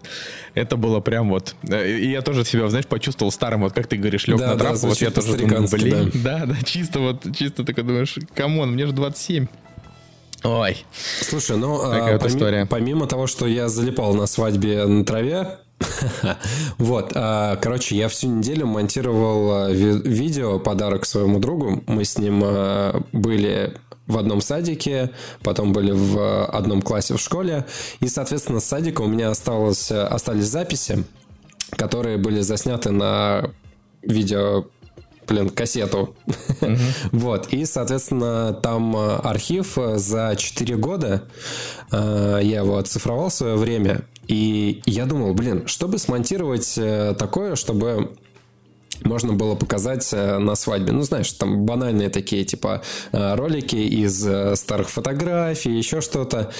Это 0.53 0.77
было 0.77 1.01
прям 1.01 1.31
вот... 1.31 1.55
Э, 1.63 1.89
и 1.89 2.11
я 2.11 2.21
тоже 2.21 2.45
себя, 2.45 2.69
знаешь, 2.69 2.87
почувствовал 2.87 3.33
старым, 3.33 3.63
вот 3.63 3.73
как 3.73 3.87
ты 3.87 3.97
говоришь, 3.97 4.27
лег 4.27 4.39
да, 4.39 4.53
на 4.53 4.59
травку, 4.59 4.83
да, 4.83 4.89
вот 4.89 4.99
я 4.99 5.11
тоже 5.11 5.39
думаю, 5.39 5.67
блин, 5.71 6.11
да. 6.17 6.39
да, 6.41 6.47
да, 6.47 6.57
чисто 6.65 7.01
вот, 7.01 7.27
чисто 7.35 7.65
такой 7.65 7.85
думаешь, 7.85 8.15
come 8.35 8.57
on, 8.57 8.73
мне 8.73 8.85
же 8.85 8.93
27. 8.93 9.47
Ой. 10.43 10.85
Слушай, 11.23 11.57
ну, 11.57 11.79
Такая 11.79 12.17
а, 12.17 12.19
вот 12.19 12.27
история. 12.27 12.67
помимо 12.67 13.07
того, 13.07 13.27
что 13.27 13.47
я 13.47 13.69
залипал 13.69 14.15
на 14.15 14.27
свадьбе 14.27 14.87
на 14.87 15.05
траве, 15.05 15.59
вот, 16.79 17.13
а, 17.15 17.57
короче, 17.57 17.97
я 17.97 18.09
всю 18.09 18.29
неделю 18.29 18.67
монтировал 18.67 19.67
а, 19.67 19.71
видео, 19.71 20.59
подарок 20.59 21.05
своему 21.05 21.39
другу. 21.39 21.83
Мы 21.87 22.05
с 22.05 22.19
ним 22.19 22.43
а, 22.45 23.03
были 23.13 23.75
в 24.07 24.19
одном 24.19 24.41
садике, 24.41 25.11
потом 25.43 25.73
были 25.73 25.93
в 25.93 26.47
одном 26.47 26.83
классе 26.83 27.15
в 27.15 27.21
школе. 27.21 27.67
И, 28.01 28.09
соответственно, 28.09 28.61
с 28.61 28.65
садика 28.65 29.03
у 29.03 29.07
меня 29.07 29.31
осталось, 29.31 29.91
остались 29.91 30.47
записи, 30.47 31.05
которые 31.71 32.19
были 32.19 32.41
засняты 32.41 32.91
на 32.91 33.51
видео 34.03 34.67
блин, 35.31 35.49
кассету. 35.49 36.15
вот. 37.13 37.49
И, 37.53 37.65
соответственно, 37.65 38.53
там 38.53 38.97
э, 38.97 39.17
архив 39.17 39.79
э, 39.79 39.97
за 39.97 40.35
4 40.37 40.77
года. 40.77 41.23
Э, 41.93 42.41
я 42.43 42.59
его 42.59 42.77
оцифровал 42.77 43.29
в 43.29 43.35
свое 43.35 43.57
время. 43.57 44.03
И 44.27 44.83
я 44.87 45.07
думал, 45.07 45.33
блин, 45.35 45.67
чтобы 45.67 45.99
смонтировать 45.99 46.79
такое, 47.19 47.57
чтобы 47.57 48.13
можно 49.05 49.33
было 49.33 49.55
показать 49.55 50.09
э, 50.13 50.39
на 50.39 50.55
свадьбе. 50.55 50.93
Ну, 50.93 51.03
знаешь, 51.03 51.33
там 51.33 51.65
банальные 51.65 52.09
такие, 52.09 52.45
типа, 52.45 52.83
э, 53.13 53.35
ролики 53.35 53.77
из 53.77 54.27
э, 54.27 54.57
старых 54.57 54.91
фотографий, 54.91 55.77
еще 55.77 56.01
что-то. 56.01 56.51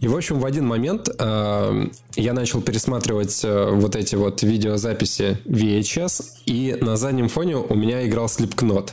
И, 0.00 0.08
в 0.08 0.16
общем, 0.16 0.40
в 0.40 0.46
один 0.46 0.66
момент 0.66 1.08
я 1.18 2.32
начал 2.32 2.60
пересматривать 2.60 3.44
вот 3.44 3.96
эти 3.96 4.14
вот 4.14 4.42
видеозаписи 4.42 5.38
VHS, 5.44 6.22
и 6.46 6.76
на 6.80 6.96
заднем 6.96 7.28
фоне 7.28 7.56
у 7.56 7.74
меня 7.74 8.06
играл 8.06 8.26
Slipknot. 8.26 8.90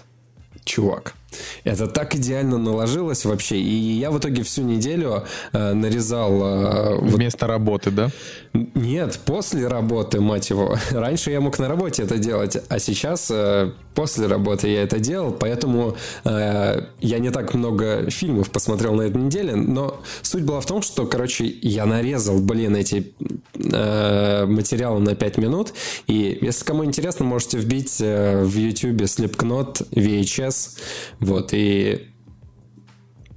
Чувак. 0.64 1.14
Это 1.64 1.88
так 1.88 2.16
идеально 2.16 2.58
наложилось 2.58 3.26
вообще. 3.26 3.58
И 3.58 4.00
я 4.00 4.12
в 4.12 4.18
итоге 4.20 4.44
всю 4.44 4.64
неделю 4.64 5.24
э, 5.52 5.74
нарезал... 5.74 6.42
Э, 6.44 6.98
Вместо 7.02 7.46
вот... 7.46 7.52
работы, 7.52 7.92
да? 7.92 8.10
Нет, 8.54 9.20
после 9.26 9.68
работы, 9.68 10.22
мать 10.22 10.50
его. 10.50 10.78
Раньше 10.92 11.32
я 11.32 11.42
мог 11.42 11.58
на 11.60 11.68
работе 11.68 12.04
это 12.04 12.18
делать, 12.18 12.58
а 12.70 12.80
сейчас 12.80 13.30
э, 13.32 13.72
после 13.96 14.28
работы 14.28 14.68
я 14.68 14.84
это 14.84 15.00
делал, 15.00 15.32
поэтому 15.32 15.96
э, 16.24 16.82
я 17.00 17.20
не 17.20 17.32
так 17.32 17.54
много 17.54 18.10
фильмов 18.10 18.52
посмотрел 18.52 18.94
на 18.94 19.04
этой 19.04 19.22
неделе, 19.22 19.56
но 19.56 20.02
суть 20.22 20.44
была 20.44 20.60
в 20.62 20.66
том, 20.66 20.82
что, 20.82 21.06
короче, 21.06 21.46
я 21.62 21.86
нарезал, 21.86 22.40
блин, 22.40 22.76
эти 22.76 23.14
э, 23.56 24.46
материалы 24.46 25.00
на 25.00 25.16
5 25.16 25.38
минут, 25.38 25.74
и 26.08 26.38
если 26.42 26.66
кому 26.66 26.86
интересно, 26.86 27.26
можете 27.26 27.58
вбить 27.58 27.98
э, 28.02 28.44
в 28.44 28.56
YouTube 28.56 29.02
Slipknot 29.02 29.90
VHS, 29.92 30.80
вот, 31.24 31.50
и 31.54 32.10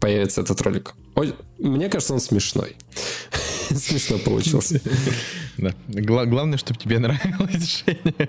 появится 0.01 0.43
этот 0.43 0.61
ролик. 0.63 0.95
Мне 1.59 1.89
кажется, 1.89 2.15
он 2.15 2.21
смешной. 2.21 2.77
Смешно 3.75 4.19
получился. 4.19 4.81
Да. 5.59 5.73
Гла- 5.89 6.27
главное, 6.27 6.59
чтобы 6.59 6.79
тебе 6.79 6.99
нравилось 6.99 7.83
Женя. 7.87 8.29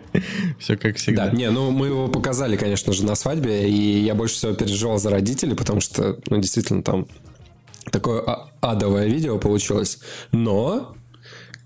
Все 0.60 0.78
как 0.78 0.96
всегда. 0.96 1.26
Да, 1.28 1.36
не, 1.36 1.52
ну 1.52 1.72
мы 1.72 1.88
его 1.88 2.08
показали, 2.08 2.56
конечно 2.56 2.94
же, 2.94 3.04
на 3.04 3.16
свадьбе, 3.16 3.70
и 3.70 4.00
я 4.00 4.16
больше 4.16 4.36
всего 4.36 4.54
переживал 4.54 4.98
за 4.98 5.10
родителей, 5.10 5.54
потому 5.54 5.82
что, 5.82 6.18
ну, 6.30 6.38
действительно, 6.38 6.84
там 6.84 7.06
такое 7.92 8.22
а- 8.22 8.50
адовое 8.62 9.08
видео 9.08 9.38
получилось. 9.40 10.00
Но, 10.32 10.96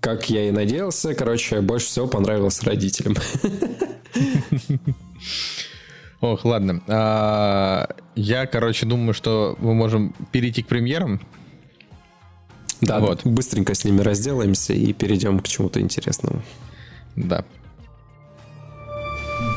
как 0.00 0.28
я 0.30 0.48
и 0.48 0.50
надеялся, 0.50 1.14
короче, 1.14 1.60
больше 1.60 1.86
всего 1.86 2.08
понравилось 2.08 2.60
родителям. 2.64 3.14
Ох, 6.22 6.44
ладно. 6.44 6.80
А, 6.86 7.88
я, 8.14 8.46
короче, 8.46 8.86
думаю, 8.86 9.12
что 9.12 9.56
мы 9.58 9.74
можем 9.74 10.14
перейти 10.30 10.62
к 10.62 10.68
премьерам. 10.68 11.20
Да, 12.80 13.00
вот. 13.00 13.26
быстренько 13.26 13.74
с 13.74 13.84
ними 13.84 14.02
разделаемся 14.02 14.72
и 14.72 14.92
перейдем 14.92 15.40
к 15.40 15.48
чему-то 15.48 15.80
интересному. 15.80 16.40
Да. 17.16 17.44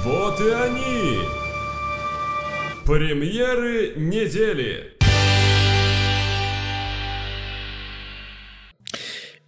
Вот 0.04 0.42
и 0.42 0.50
они! 0.50 1.20
Премьеры 2.84 3.94
недели! 3.98 4.92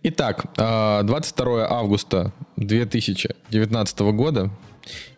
Итак, 0.03 0.45
22 0.55 1.65
а, 1.65 1.79
августа 1.79 2.31
2019 2.57 3.99
года 4.13 4.51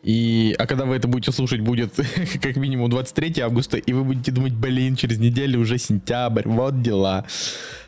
и, 0.04 0.56
а 0.58 0.66
когда 0.66 0.86
вы 0.86 0.96
это 0.96 1.08
будете 1.08 1.32
слушать, 1.32 1.62
будет 1.62 1.94
как 2.42 2.56
минимум 2.56 2.90
23 2.90 3.42
августа, 3.42 3.78
и 3.78 3.94
вы 3.94 4.04
будете 4.04 4.32
думать, 4.32 4.54
блин, 4.54 4.96
через 4.96 5.20
неделю 5.20 5.60
уже 5.60 5.78
сентябрь, 5.78 6.48
вот 6.48 6.82
дела. 6.82 7.26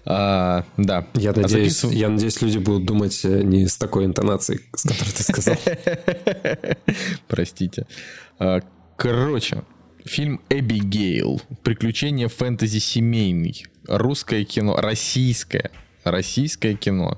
А, 0.05 0.65
да. 0.77 1.07
Я 1.13 1.29
надеюсь, 1.33 1.45
а 1.45 1.47
записыв... 1.47 1.91
я 1.91 2.09
надеюсь, 2.09 2.41
люди 2.41 2.57
будут 2.57 2.85
думать 2.85 3.19
э, 3.23 3.43
не 3.43 3.67
с 3.67 3.77
такой 3.77 4.05
интонацией, 4.05 4.61
с 4.75 4.83
которой 4.83 5.11
ты 5.11 5.23
сказал. 5.23 5.55
Простите. 7.27 7.85
А, 8.39 8.61
короче, 8.97 9.63
фильм 10.05 10.41
«Эбигейл». 10.49 11.41
Приключения 11.63 12.27
фэнтези 12.27 12.79
семейный. 12.79 13.65
Русское 13.87 14.43
кино. 14.43 14.75
Российское. 14.77 15.71
Российское 16.03 16.75
кино. 16.75 17.17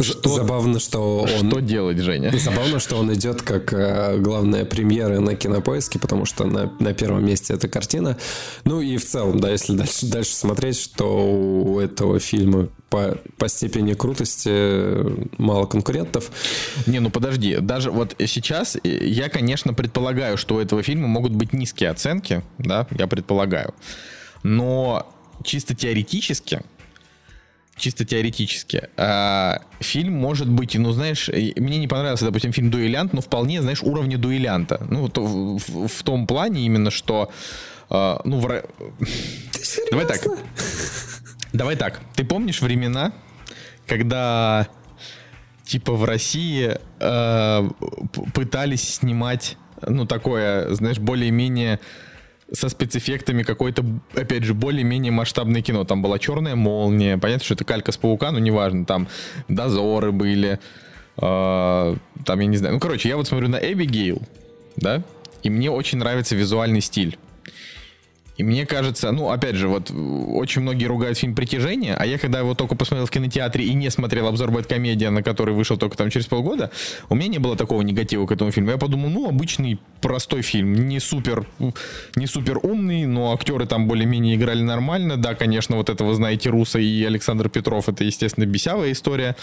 Что, 0.00 0.28
забавно, 0.30 0.80
что 0.80 1.20
он... 1.20 1.50
Что 1.50 1.60
делать, 1.60 1.98
Женя? 1.98 2.32
Забавно, 2.38 2.80
что 2.80 2.96
он 2.96 3.12
идет 3.12 3.42
как 3.42 3.72
э, 3.72 4.16
главная 4.18 4.64
премьера 4.64 5.20
на 5.20 5.36
Кинопоиске, 5.36 5.98
потому 5.98 6.24
что 6.24 6.44
на, 6.44 6.72
на 6.80 6.94
первом 6.94 7.26
месте 7.26 7.54
эта 7.54 7.68
картина. 7.68 8.16
Ну 8.64 8.80
и 8.80 8.96
в 8.96 9.04
целом, 9.04 9.38
да, 9.38 9.50
если 9.50 9.76
дальше, 9.76 10.06
дальше 10.06 10.34
смотреть, 10.34 10.78
что 10.80 11.06
у 11.06 11.78
этого 11.78 12.18
фильма 12.20 12.68
по, 12.88 13.18
по 13.36 13.48
степени 13.48 13.92
крутости 13.92 15.38
мало 15.38 15.66
конкурентов. 15.66 16.30
Не, 16.86 17.00
ну 17.00 17.10
подожди, 17.10 17.56
даже 17.56 17.90
вот 17.90 18.14
сейчас 18.18 18.76
я, 18.82 19.28
конечно, 19.28 19.74
предполагаю, 19.74 20.36
что 20.38 20.56
у 20.56 20.58
этого 20.58 20.82
фильма 20.82 21.06
могут 21.06 21.32
быть 21.32 21.52
низкие 21.52 21.90
оценки, 21.90 22.42
да, 22.58 22.86
я 22.98 23.06
предполагаю. 23.06 23.74
Но 24.42 25.06
чисто 25.44 25.74
теоретически 25.74 26.62
чисто 27.82 28.04
теоретически. 28.04 28.88
А, 28.96 29.60
фильм 29.80 30.14
может 30.14 30.48
быть, 30.48 30.76
ну, 30.76 30.92
знаешь, 30.92 31.28
мне 31.28 31.78
не 31.78 31.88
понравился, 31.88 32.24
допустим, 32.24 32.52
фильм 32.52 32.70
«Дуэлянт», 32.70 33.12
но 33.12 33.20
вполне, 33.20 33.60
знаешь, 33.60 33.82
уровня 33.82 34.16
«Дуэлянта». 34.16 34.86
Ну, 34.88 35.08
то, 35.08 35.24
в, 35.24 35.88
в, 35.88 36.02
том 36.04 36.28
плане 36.28 36.64
именно, 36.64 36.92
что... 36.92 37.30
А, 37.90 38.20
ну, 38.24 38.38
в... 38.38 38.62
Давай 39.90 40.06
так. 40.06 40.20
Давай 41.52 41.76
так. 41.76 42.00
Ты 42.14 42.24
помнишь 42.24 42.62
времена, 42.62 43.12
когда 43.88 44.68
типа 45.64 45.92
в 45.94 46.04
России 46.04 46.78
э, 47.00 47.70
пытались 48.32 48.94
снимать, 48.94 49.56
ну, 49.84 50.06
такое, 50.06 50.72
знаешь, 50.74 50.98
более-менее 50.98 51.80
со 52.52 52.68
спецэффектами 52.68 53.42
какой-то, 53.42 53.84
опять 54.14 54.44
же, 54.44 54.54
более-менее 54.54 55.12
масштабное 55.12 55.62
кино. 55.62 55.84
Там 55.84 56.02
была 56.02 56.18
черная 56.18 56.54
молния. 56.54 57.18
Понятно, 57.18 57.44
что 57.44 57.54
это 57.54 57.64
калька 57.64 57.92
с 57.92 57.96
паука, 57.96 58.30
но 58.30 58.38
неважно. 58.38 58.84
Там 58.84 59.08
дозоры 59.48 60.12
были. 60.12 60.58
Э, 61.16 61.96
там, 62.24 62.40
я 62.40 62.46
не 62.46 62.56
знаю. 62.56 62.74
Ну, 62.74 62.80
короче, 62.80 63.08
я 63.08 63.16
вот 63.16 63.26
смотрю 63.26 63.48
на 63.48 63.56
Эбигейл, 63.56 64.22
да, 64.76 65.02
и 65.42 65.50
мне 65.50 65.70
очень 65.70 65.98
нравится 65.98 66.36
визуальный 66.36 66.80
стиль. 66.80 67.18
И 68.42 68.44
мне 68.44 68.66
кажется, 68.66 69.12
ну, 69.12 69.30
опять 69.30 69.54
же, 69.54 69.68
вот 69.68 69.92
очень 69.92 70.62
многие 70.62 70.86
ругают 70.86 71.16
фильм 71.16 71.36
«Притяжение», 71.36 71.94
а 71.94 72.04
я, 72.04 72.18
когда 72.18 72.40
его 72.40 72.56
только 72.56 72.74
посмотрел 72.74 73.06
в 73.06 73.10
кинотеатре 73.10 73.64
и 73.64 73.72
не 73.72 73.88
смотрел 73.88 74.26
обзор 74.26 74.50
«Бэткомедия», 74.50 75.10
на 75.10 75.22
который 75.22 75.54
вышел 75.54 75.76
только 75.76 75.96
там 75.96 76.10
через 76.10 76.26
полгода, 76.26 76.72
у 77.08 77.14
меня 77.14 77.28
не 77.28 77.38
было 77.38 77.54
такого 77.54 77.82
негатива 77.82 78.26
к 78.26 78.32
этому 78.32 78.50
фильму. 78.50 78.72
Я 78.72 78.78
подумал, 78.78 79.10
ну, 79.10 79.28
обычный 79.28 79.78
простой 80.00 80.42
фильм, 80.42 80.88
не 80.88 80.98
супер, 80.98 81.46
не 82.16 82.26
супер 82.26 82.58
умный, 82.60 83.06
но 83.06 83.32
актеры 83.32 83.64
там 83.66 83.86
более-менее 83.86 84.34
играли 84.34 84.62
нормально. 84.62 85.16
Да, 85.16 85.36
конечно, 85.36 85.76
вот 85.76 85.88
это 85.88 86.02
вы 86.02 86.14
знаете, 86.14 86.50
Руса 86.50 86.80
и 86.80 87.04
Александр 87.04 87.48
Петров, 87.48 87.88
это, 87.88 88.02
естественно, 88.02 88.44
бесявая 88.44 88.90
история. 88.90 89.36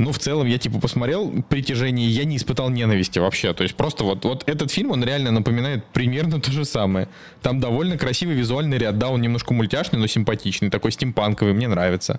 Ну, 0.00 0.12
в 0.12 0.18
целом, 0.18 0.46
я 0.46 0.56
типа 0.56 0.80
посмотрел 0.80 1.30
«Притяжение», 1.50 2.08
я 2.08 2.24
не 2.24 2.38
испытал 2.38 2.70
ненависти 2.70 3.18
вообще. 3.18 3.52
То 3.52 3.64
есть 3.64 3.74
просто 3.74 4.02
вот, 4.02 4.24
вот 4.24 4.44
этот 4.48 4.70
фильм, 4.70 4.92
он 4.92 5.04
реально 5.04 5.30
напоминает 5.30 5.84
примерно 5.92 6.40
то 6.40 6.50
же 6.50 6.64
самое. 6.64 7.06
Там 7.42 7.60
довольно 7.60 7.98
красивый 7.98 8.34
визуальный 8.34 8.78
ряд. 8.78 8.96
Да, 8.96 9.10
он 9.10 9.20
немножко 9.20 9.52
мультяшный, 9.52 9.98
но 9.98 10.06
симпатичный. 10.06 10.70
Такой 10.70 10.92
стимпанковый, 10.92 11.52
мне 11.52 11.68
нравится. 11.68 12.18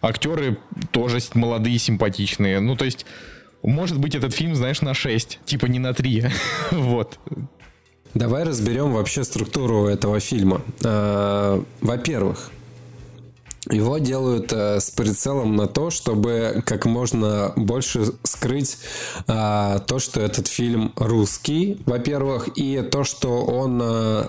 Актеры 0.00 0.56
тоже 0.92 1.18
молодые, 1.34 1.78
симпатичные. 1.78 2.60
Ну, 2.60 2.74
то 2.74 2.86
есть, 2.86 3.04
может 3.62 3.98
быть, 3.98 4.14
этот 4.14 4.32
фильм, 4.32 4.54
знаешь, 4.54 4.80
на 4.80 4.94
6. 4.94 5.40
Типа 5.44 5.66
не 5.66 5.80
на 5.80 5.92
3. 5.92 6.24
вот. 6.70 7.18
Давай 8.14 8.44
разберем 8.44 8.92
вообще 8.94 9.24
структуру 9.24 9.88
этого 9.88 10.20
фильма. 10.20 10.62
А, 10.82 11.62
во-первых, 11.82 12.50
его 13.70 13.98
делают 13.98 14.52
э, 14.52 14.80
с 14.80 14.90
прицелом 14.90 15.56
на 15.56 15.66
то, 15.66 15.90
чтобы 15.90 16.62
как 16.66 16.84
можно 16.84 17.52
больше 17.56 18.12
скрыть 18.22 18.78
э, 19.26 19.78
то, 19.86 19.98
что 19.98 20.20
этот 20.20 20.48
фильм 20.48 20.92
русский, 20.96 21.80
во-первых, 21.86 22.48
и 22.56 22.82
то, 22.82 23.04
что 23.04 23.44
он 23.44 23.80
э, 23.82 24.28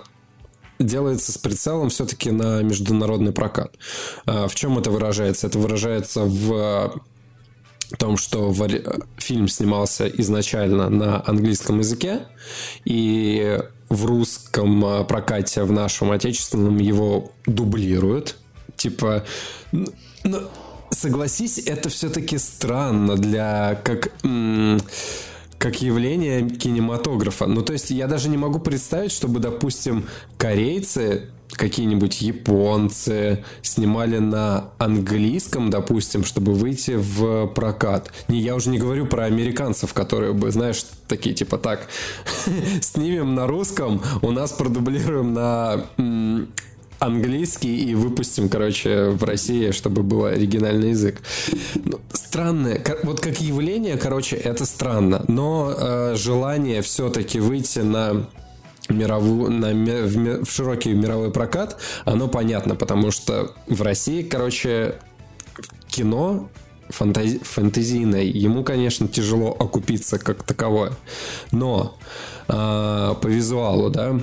делается 0.80 1.32
с 1.32 1.38
прицелом 1.38 1.89
все-таки 1.89 2.32
на 2.32 2.62
международный 2.62 3.34
прокат. 3.34 3.74
Э, 4.25 4.48
в 4.48 4.56
чем 4.56 4.77
это 4.77 4.92
выражается? 4.92 5.48
Это 5.48 5.60
выражается 5.60 6.22
в 6.24 7.01
том, 8.00 8.18
что 8.18 8.54
фильм 9.18 9.48
снимался 9.48 10.08
изначально 10.08 10.89
на 10.89 11.24
английском 11.25 11.80
языке, 11.80 12.25
и 12.84 13.60
в 13.89 14.06
русском 14.06 14.86
э, 14.86 15.04
прокате, 15.04 15.63
в 15.63 15.72
нашем 15.72 16.12
отечественном 16.12 16.77
его 16.77 17.32
дублируют 17.46 18.38
Типа, 18.86 19.24
ну, 19.72 20.42
согласись, 20.92 21.58
это 21.58 21.89
все-таки 21.89 22.38
странно 22.38 23.15
для 23.15 23.82
как 23.84 24.12
как 25.58 25.82
явление 25.82 26.48
кинематографа. 26.48 27.48
Ну, 27.48 27.63
то 27.63 27.74
есть 27.74 27.89
я 27.89 28.06
даже 28.06 28.30
не 28.30 28.38
могу 28.38 28.60
представить, 28.60 29.12
чтобы, 29.12 29.39
допустим, 29.39 30.06
корейцы 30.38 31.30
какие-нибудь 31.50 32.21
японцы 32.21 33.43
снимали 33.63 34.19
на 34.19 34.69
английском, 34.78 35.71
допустим, 35.71 36.24
чтобы 36.24 36.54
выйти 36.54 36.91
в 36.91 37.48
прокат. 37.48 38.12
Не, 38.28 38.39
я 38.39 38.54
уже 38.54 38.69
не 38.69 38.78
говорю 38.78 39.08
про 39.08 39.26
американцев, 39.26 39.95
которые 39.95 40.34
бы, 40.34 40.52
знаешь, 40.52 40.86
такие 41.08 41.34
типа 41.34 41.58
так, 41.58 41.88
снимем 42.82 43.34
на 43.34 43.48
русском, 43.48 44.04
у 44.21 44.30
нас 44.30 44.52
продублируем 44.52 45.34
на 45.34 45.86
английский 46.99 47.91
и 47.91 47.95
выпустим, 47.95 48.49
короче, 48.49 49.10
в 49.10 49.23
России, 49.23 49.71
чтобы 49.71 50.03
был 50.03 50.25
оригинальный 50.25 50.89
язык. 50.89 51.21
Ну, 51.75 51.99
странное, 52.13 52.84
вот 53.03 53.19
как 53.19 53.41
явление, 53.41 53.97
короче, 53.97 54.36
это 54.36 54.65
странно, 54.65 55.23
но 55.27 55.73
э, 55.77 56.15
желание 56.15 56.81
все-таки 56.81 57.39
выйти 57.39 57.79
на 57.79 58.27
мировую, 58.89 59.51
на, 59.51 59.71
в, 59.73 60.45
в 60.45 60.51
широкий 60.51 60.93
мировой 60.93 61.31
прокат, 61.31 61.77
оно 62.05 62.27
понятно, 62.27 62.75
потому 62.75 63.12
что 63.12 63.53
в 63.67 63.81
России, 63.81 64.21
короче, 64.21 64.95
кино 65.88 66.49
фантази, 66.89 67.39
фантазийное, 67.39 68.23
ему, 68.23 68.63
конечно, 68.63 69.08
тяжело 69.08 69.55
окупиться 69.58 70.19
как 70.19 70.43
таковое. 70.43 70.93
Но 71.51 71.97
э, 72.47 72.53
по 73.21 73.27
визуалу, 73.27 73.89
да, 73.89 74.19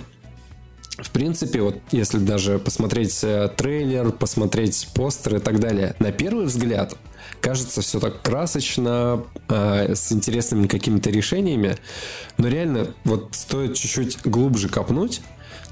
в 0.99 1.11
принципе, 1.11 1.63
вот 1.63 1.77
если 1.91 2.19
даже 2.19 2.59
посмотреть 2.59 3.19
э, 3.25 3.49
трейлер, 3.57 4.13
посмотреть 4.13 4.89
постер 4.95 5.37
и 5.37 5.39
так 5.39 5.59
далее, 5.59 5.97
на 5.99 6.13
первый 6.13 6.47
взгляд 6.47 6.97
кажется 7.41 7.81
все 7.81 7.99
так 7.99 8.21
красочно, 8.23 9.25
э, 9.49 9.95
с 9.95 10.13
интересными 10.13 10.67
какими-то 10.67 11.11
решениями, 11.11 11.77
но 12.37 12.49
реально 12.49 12.89
вот 13.05 13.29
стоит 13.33 13.75
чуть-чуть 13.75 14.19
глубже 14.25 14.69
копнуть, 14.69 15.23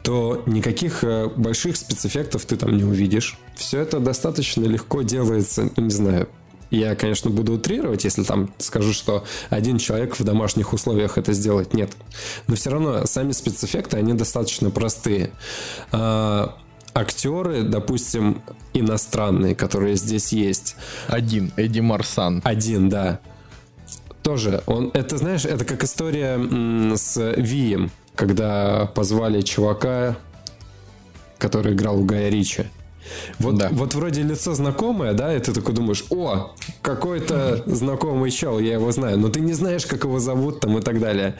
то 0.03 0.43
никаких 0.47 1.05
э, 1.05 1.29
больших 1.29 1.77
спецэффектов 1.77 2.47
ты 2.47 2.57
там 2.57 2.77
не 2.77 2.85
увидишь. 2.85 3.39
Все 3.55 3.81
это 3.81 4.01
достаточно 4.01 4.65
легко 4.65 5.03
делается, 5.03 5.71
не 5.77 5.91
знаю, 5.91 6.29
я, 6.71 6.95
конечно, 6.95 7.31
буду 7.31 7.55
утрировать, 7.55 8.05
если 8.05 8.23
там 8.23 8.53
скажу, 8.59 8.93
что 8.93 9.25
один 9.49 9.79
человек 9.79 10.19
в 10.19 10.25
домашних 10.25 10.73
условиях 10.73 11.19
это 11.19 11.33
сделать. 11.33 11.75
Нет. 11.75 11.91
Но 12.47 12.55
все 12.55 12.71
равно 12.71 13.07
сами 13.07 13.33
спецэффекты, 13.33 13.97
они 13.97 14.15
достаточно 14.15 14.71
простые. 14.71 15.33
А, 15.91 16.57
актеры, 16.95 17.63
допустим, 17.63 18.43
иностранные, 18.73 19.55
которые 19.55 19.97
здесь 19.97 20.33
есть. 20.33 20.77
Один, 21.09 21.53
Эдди 21.57 21.81
Марсан. 21.81 22.41
Один, 22.45 22.89
да. 22.89 23.21
Тоже, 24.23 24.63
он, 24.67 24.91
это, 24.93 25.17
знаешь, 25.19 25.45
это 25.45 25.65
как 25.65 25.83
история 25.83 26.35
м, 26.35 26.95
с 26.97 27.19
Вием, 27.37 27.91
когда 28.15 28.87
позвали 28.95 29.41
чувака, 29.41 30.17
который 31.39 31.73
играл 31.73 32.01
у 32.01 32.05
Гая 32.05 32.29
Ричи. 32.29 32.67
Вот, 33.39 33.57
да. 33.57 33.69
вот 33.73 33.95
вроде 33.95 34.23
лицо 34.23 34.55
знакомое, 34.55 35.13
да, 35.13 35.35
и 35.35 35.41
ты 35.41 35.53
такой 35.53 35.75
думаешь, 35.75 36.05
о, 36.11 36.53
какой-то 36.83 37.63
знакомый 37.67 38.31
чел, 38.31 38.59
я 38.59 38.75
его 38.75 38.93
знаю, 38.93 39.19
но 39.19 39.29
ты 39.29 39.41
не 39.41 39.53
знаешь, 39.53 39.87
как 39.87 40.05
его 40.05 40.19
зовут 40.19 40.61
там 40.61 40.79
и 40.79 40.83
так 40.83 41.01
далее. 41.01 41.37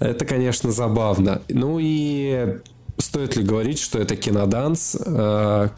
Это, 0.00 0.24
конечно, 0.24 0.72
забавно. 0.72 1.42
Ну 1.48 1.78
и 1.80 2.58
стоит 2.98 3.36
ли 3.36 3.44
говорить, 3.44 3.78
что 3.78 3.98
это 3.98 4.16
киноданс, 4.16 4.96
э, 5.04 5.68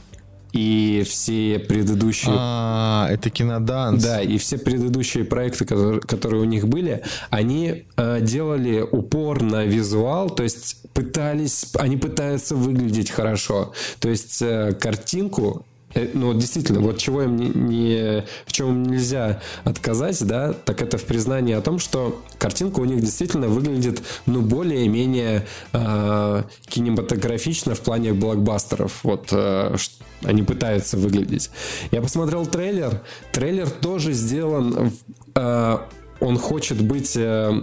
и 0.56 1.04
все 1.06 1.58
предыдущие... 1.58 2.34
А, 2.34 3.08
это 3.10 3.28
киноданс. 3.28 4.02
Да, 4.02 4.22
и 4.22 4.38
все 4.38 4.56
предыдущие 4.56 5.24
проекты, 5.24 5.66
которые, 5.66 6.00
которые 6.00 6.40
у 6.40 6.46
них 6.46 6.66
были, 6.66 7.02
они 7.28 7.84
э, 7.96 8.20
делали 8.22 8.80
упор 8.80 9.42
на 9.42 9.64
визуал, 9.64 10.30
то 10.30 10.42
есть 10.42 10.82
пытались, 10.94 11.66
они 11.78 11.98
пытаются 11.98 12.56
выглядеть 12.56 13.10
хорошо. 13.10 13.74
То 14.00 14.08
есть 14.08 14.40
э, 14.40 14.72
картинку 14.72 15.66
ну, 16.14 16.35
действительно, 16.35 16.80
вот 16.80 16.98
чего 16.98 17.22
им 17.22 17.37
не, 17.37 17.48
не, 17.48 18.24
в 18.44 18.52
чем 18.52 18.82
нельзя 18.82 19.40
отказать, 19.64 20.24
да, 20.26 20.52
так 20.52 20.82
это 20.82 20.98
в 20.98 21.04
признании 21.04 21.54
о 21.54 21.61
том, 21.61 21.78
что 21.78 22.22
картинка 22.38 22.80
у 22.80 22.85
них 22.85 23.00
действительно 23.00 23.48
выглядит, 23.48 24.02
ну, 24.26 24.42
более-менее 24.42 25.46
э, 25.72 26.42
кинематографично 26.68 27.74
в 27.74 27.80
плане 27.80 28.12
блокбастеров. 28.12 29.04
Вот 29.04 29.28
э, 29.32 29.76
они 30.22 30.42
пытаются 30.42 30.96
выглядеть. 30.96 31.50
Я 31.90 32.02
посмотрел 32.02 32.46
трейлер. 32.46 33.02
Трейлер 33.32 33.68
тоже 33.70 34.12
сделан, 34.12 34.92
э, 35.35 35.78
он 36.20 36.38
хочет 36.38 36.80
быть... 36.82 37.16
Э, 37.16 37.62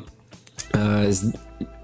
э, 0.73 1.11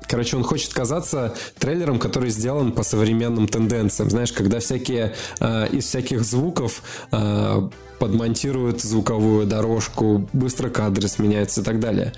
короче, 0.10 0.36
он 0.36 0.44
хочет 0.44 0.74
казаться 0.74 1.36
трейлером, 1.60 2.00
который 2.00 2.30
сделан 2.30 2.72
по 2.72 2.84
современным 2.84 3.48
тенденциям. 3.48 4.10
Знаешь, 4.10 4.32
когда 4.32 4.60
всякие 4.60 5.14
э, 5.40 5.68
из 5.72 5.86
всяких 5.86 6.24
звуков 6.24 6.82
э, 7.12 7.70
подмонтируют 8.00 8.82
звуковую 8.82 9.46
дорожку, 9.46 10.28
быстро 10.34 10.70
кадры 10.70 11.08
сменяются 11.08 11.62
и 11.62 11.64
так 11.64 11.80
далее. 11.80 12.14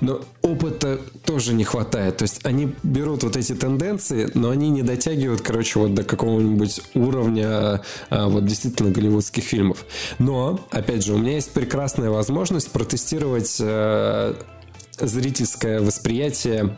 Но 0.00 0.22
опыта 0.42 0.98
тоже 1.24 1.52
не 1.52 1.64
хватает. 1.64 2.16
То 2.16 2.22
есть 2.22 2.44
они 2.44 2.74
берут 2.82 3.22
вот 3.22 3.36
эти 3.36 3.54
тенденции, 3.54 4.30
но 4.34 4.50
они 4.50 4.70
не 4.70 4.82
дотягивают, 4.82 5.42
короче, 5.42 5.78
вот 5.78 5.94
до 5.94 6.02
какого-нибудь 6.04 6.80
уровня 6.94 7.82
а, 8.08 8.28
вот 8.28 8.46
действительно 8.46 8.90
голливудских 8.90 9.44
фильмов. 9.44 9.84
Но, 10.18 10.60
опять 10.70 11.04
же, 11.04 11.14
у 11.14 11.18
меня 11.18 11.32
есть 11.32 11.50
прекрасная 11.50 12.10
возможность 12.10 12.70
протестировать 12.70 13.58
а, 13.60 14.34
зрительское 14.98 15.80
восприятие 15.80 16.76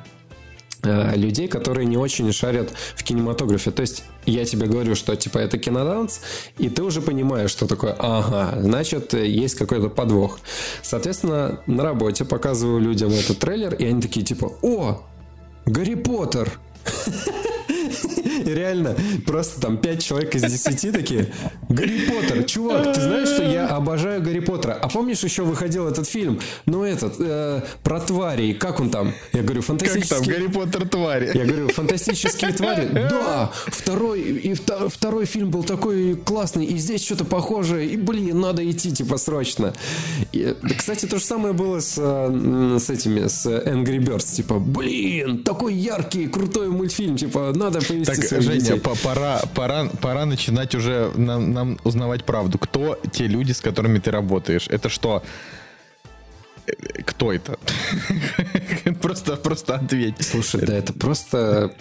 людей, 0.83 1.49
которые 1.49 1.87
не 1.87 1.97
очень 1.97 2.33
шарят 2.33 2.73
в 2.95 3.05
кинематографе. 3.05 3.71
То 3.71 3.83
есть 3.83 4.05
я 4.27 4.45
тебе 4.45 4.67
говорю, 4.67 4.95
что 4.95 5.17
типа 5.17 5.39
это 5.39 5.59
киноданс, 5.59 6.21
и 6.59 6.69
ты 6.69 6.83
уже 6.83 7.01
понимаешь, 7.01 7.51
что 7.51 7.67
такое, 7.67 7.97
ага, 7.99 8.61
значит, 8.61 9.15
есть 9.15 9.55
какой-то 9.57 9.89
подвох. 9.89 10.39
Соответственно, 10.83 11.61
на 11.67 11.83
работе 11.83 12.25
показываю 12.25 12.81
людям 12.81 13.11
этот 13.11 13.39
трейлер, 13.39 13.75
и 13.75 13.87
они 13.87 14.01
такие 14.01 14.25
типа, 14.25 14.53
о, 14.63 15.03
Гарри 15.67 15.95
Поттер! 15.95 16.59
И 18.45 18.51
реально, 18.51 18.97
просто 19.27 19.61
там 19.61 19.79
5 19.79 20.03
человек 20.03 20.35
из 20.35 20.43
10 20.43 20.93
такие, 20.93 21.27
Гарри 21.69 22.09
Поттер, 22.09 22.45
чувак, 22.45 22.95
ты 22.95 23.01
знаешь, 23.01 23.29
что 23.29 23.43
я 23.43 23.69
обожаю 23.69 24.23
Гарри 24.23 24.41
Поттера. 24.41 24.73
А 24.73 24.89
помнишь, 24.89 25.23
еще 25.25 25.43
выходил 25.43 25.87
этот 25.87 26.09
фильм, 26.09 26.41
ну 26.67 26.85
этот, 26.85 27.15
э, 27.19 27.63
про 27.83 28.01
тварей, 28.01 28.55
как 28.55 28.81
он 28.81 28.91
там? 28.91 29.13
Я 29.33 29.43
говорю, 29.43 29.63
фантастический... 29.63 30.17
Как 30.17 30.25
там, 30.25 30.35
Гарри 30.35 30.47
Поттер 30.49 30.89
твари? 30.89 31.31
Я 31.35 31.45
говорю, 31.45 31.69
фантастические 31.69 32.53
твари? 32.53 32.89
Да, 32.93 33.51
второй, 33.67 34.21
и 34.21 34.55
второй 34.55 35.27
фильм 35.27 35.51
был 35.51 35.65
такой 35.65 36.17
классный, 36.17 36.65
и 36.65 36.77
здесь 36.79 37.05
что-то 37.05 37.25
похожее, 37.25 37.87
и, 37.87 37.97
блин, 37.97 38.41
надо 38.41 38.69
идти, 38.69 38.93
типа, 38.93 39.19
срочно. 39.19 39.75
И, 40.33 40.55
кстати, 40.77 41.07
то 41.07 41.19
же 41.19 41.25
самое 41.25 41.55
было 41.55 41.81
с, 41.81 41.95
э, 41.99 42.79
с 42.79 42.91
этими, 42.91 43.27
с 43.27 43.47
Angry 43.47 43.99
Birds, 43.99 44.35
типа, 44.35 44.59
блин, 44.59 45.45
такой 45.45 45.75
яркий, 45.75 46.27
крутой 46.27 46.69
мультфильм, 46.69 47.17
типа, 47.17 47.53
надо 47.55 47.78
повести 47.81 48.29
так, 48.29 48.43
Женя, 48.43 48.77
пора, 48.77 49.41
пора, 49.55 49.87
пора 50.01 50.27
начинать 50.27 50.75
уже 50.75 51.11
нам, 51.17 51.53
нам 51.53 51.79
узнавать 51.85 52.25
правду. 52.25 52.59
Кто 52.59 52.99
те 53.13 53.27
люди, 53.27 53.53
с 53.53 53.61
которыми 53.61 53.99
ты 53.99 54.11
работаешь? 54.11 54.67
Это 54.69 54.89
что? 54.89 55.23
Э, 56.67 56.73
кто 57.05 57.33
это? 57.33 57.59
просто, 59.03 59.37
просто 59.37 59.77
ответь. 59.77 60.17
Слушай, 60.21 60.63
да 60.67 60.77
это 60.77 60.93
просто 60.93 61.75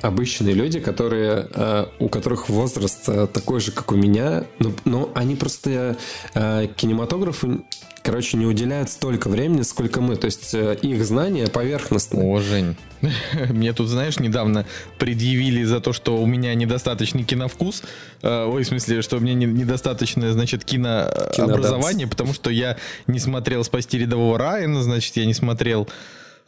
обычные 0.00 0.54
люди, 0.54 0.80
которые, 0.80 1.48
э, 1.52 1.86
у 1.98 2.08
которых 2.08 2.48
возраст 2.48 3.08
э, 3.08 3.26
такой 3.26 3.60
же, 3.60 3.72
как 3.72 3.92
у 3.92 3.96
меня, 3.96 4.44
но, 4.58 4.72
но 4.84 5.10
они 5.14 5.36
просто 5.36 5.96
кинематографу 6.32 7.64
короче, 8.02 8.36
не 8.36 8.46
уделяют 8.46 8.88
столько 8.88 9.28
времени, 9.28 9.62
сколько 9.62 10.00
мы. 10.00 10.14
То 10.14 10.26
есть 10.26 10.54
их 10.54 11.04
знания 11.04 11.48
поверхностные. 11.48 12.24
О, 12.24 12.40
Жень, 12.40 12.76
мне 13.50 13.72
тут, 13.72 13.88
знаешь, 13.88 14.18
недавно 14.18 14.64
предъявили 14.98 15.64
за 15.64 15.80
то, 15.80 15.92
что 15.92 16.18
у 16.18 16.26
меня 16.26 16.54
недостаточный 16.54 17.24
киновкус. 17.24 17.82
Э, 18.22 18.46
ой, 18.46 18.64
в 18.64 18.66
смысле, 18.66 19.02
что 19.02 19.16
у 19.16 19.20
меня 19.20 19.34
недостаточное, 19.34 20.32
значит, 20.32 20.64
кинообразование, 20.64 22.06
потому 22.06 22.34
что 22.34 22.50
я 22.50 22.76
не 23.06 23.18
смотрел 23.18 23.64
«Спасти 23.64 23.98
рядового 23.98 24.38
Райана», 24.38 24.82
значит, 24.82 25.16
я 25.16 25.26
не 25.26 25.34
смотрел 25.34 25.88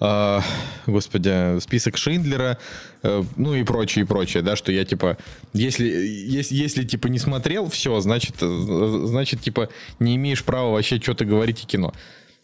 э, 0.00 0.40
господи, 0.86 1.60
список 1.60 1.96
Шиндлера, 1.96 2.58
э, 3.02 3.22
ну 3.36 3.54
и 3.54 3.64
прочее, 3.64 4.04
и 4.04 4.06
прочее, 4.06 4.42
да, 4.42 4.56
что 4.56 4.72
я, 4.72 4.84
типа, 4.84 5.16
если, 5.52 5.86
если, 5.86 6.54
если 6.54 6.84
типа, 6.84 7.08
не 7.08 7.18
смотрел, 7.18 7.68
все, 7.68 8.00
значит, 8.00 8.36
э, 8.40 9.02
значит, 9.06 9.40
типа, 9.40 9.68
не 9.98 10.16
имеешь 10.16 10.44
права 10.44 10.72
вообще 10.72 11.00
что-то 11.00 11.24
говорить 11.24 11.64
о 11.64 11.66
кино. 11.66 11.94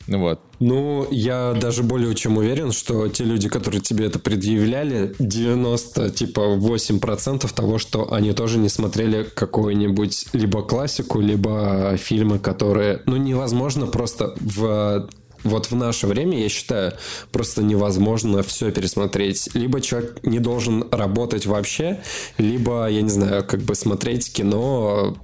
Вот. 0.07 0.41
Ну, 0.61 1.07
я 1.11 1.55
даже 1.55 1.83
более 1.83 2.15
чем 2.15 2.37
уверен, 2.37 2.73
что 2.73 3.09
те 3.09 3.25
люди, 3.25 3.49
которые 3.49 3.81
тебе 3.81 4.07
это 4.07 4.19
предъявляли, 4.19 5.15
90, 5.19 6.11
типа, 6.11 6.41
8% 6.41 7.53
того, 7.53 7.79
что 7.79 8.13
они 8.13 8.33
тоже 8.33 8.59
не 8.59 8.69
смотрели 8.69 9.25
какую-нибудь 9.25 10.27
либо 10.33 10.63
классику, 10.63 11.21
либо 11.21 11.97
фильмы, 11.97 12.39
которые, 12.39 13.03
ну, 13.07 13.17
невозможно 13.17 13.87
просто 13.87 14.35
в 14.41 15.09
вот 15.45 15.71
в 15.71 15.77
наше 15.77 16.07
время, 16.07 16.41
я 16.41 16.49
считаю, 16.49 16.95
просто 17.31 17.63
невозможно 17.63 18.43
все 18.43 18.73
пересмотреть. 18.73 19.51
Либо 19.55 19.81
человек 19.83 20.19
не 20.23 20.39
должен 20.39 20.87
работать 20.91 21.45
вообще, 21.47 22.01
либо, 22.39 22.89
я 22.89 23.03
не 23.03 23.11
знаю, 23.11 23.45
как 23.45 23.61
бы 23.61 23.75
смотреть 23.75 24.33
кино 24.33 25.15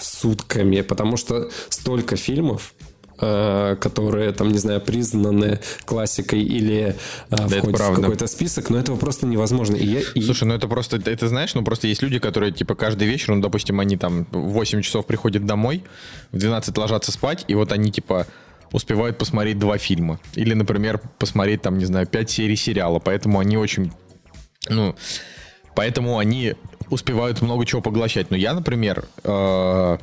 сутками, 0.00 0.80
потому 0.80 1.16
что 1.16 1.50
столько 1.68 2.16
фильмов, 2.16 2.74
которые, 3.22 4.32
там, 4.32 4.50
не 4.50 4.58
знаю, 4.58 4.80
признаны 4.80 5.60
классикой 5.84 6.42
или 6.42 6.96
э, 7.30 7.36
да, 7.36 7.46
входят 7.46 7.80
в 7.80 7.94
какой-то 7.94 8.26
список, 8.26 8.70
но 8.70 8.78
этого 8.78 8.96
просто 8.96 9.26
невозможно. 9.26 9.76
И 9.76 9.86
я, 9.86 10.00
и... 10.14 10.22
Слушай, 10.22 10.44
ну 10.44 10.54
это 10.54 10.66
просто, 10.66 10.96
это 10.96 11.28
знаешь, 11.28 11.54
ну 11.54 11.62
просто 11.62 11.86
есть 11.86 12.02
люди, 12.02 12.18
которые, 12.18 12.52
типа, 12.52 12.74
каждый 12.74 13.06
вечер, 13.06 13.34
ну, 13.34 13.40
допустим, 13.40 13.78
они 13.80 13.96
там 13.96 14.26
в 14.32 14.52
8 14.52 14.82
часов 14.82 15.06
приходят 15.06 15.46
домой, 15.46 15.84
в 16.32 16.38
12 16.38 16.76
ложатся 16.78 17.12
спать, 17.12 17.44
и 17.46 17.54
вот 17.54 17.70
они, 17.70 17.92
типа, 17.92 18.26
успевают 18.72 19.18
посмотреть 19.18 19.58
два 19.58 19.78
фильма. 19.78 20.18
Или, 20.34 20.54
например, 20.54 21.00
посмотреть, 21.18 21.62
там, 21.62 21.78
не 21.78 21.84
знаю, 21.84 22.06
пять 22.06 22.30
серий 22.30 22.56
сериала. 22.56 22.98
Поэтому 22.98 23.38
они 23.38 23.56
очень... 23.56 23.92
Ну, 24.68 24.94
поэтому 25.74 26.18
они 26.18 26.54
успевают 26.90 27.42
много 27.42 27.66
чего 27.66 27.82
поглощать. 27.82 28.30
Но 28.30 28.36
я, 28.36 28.54
например, 28.54 29.04
э, 29.24 29.98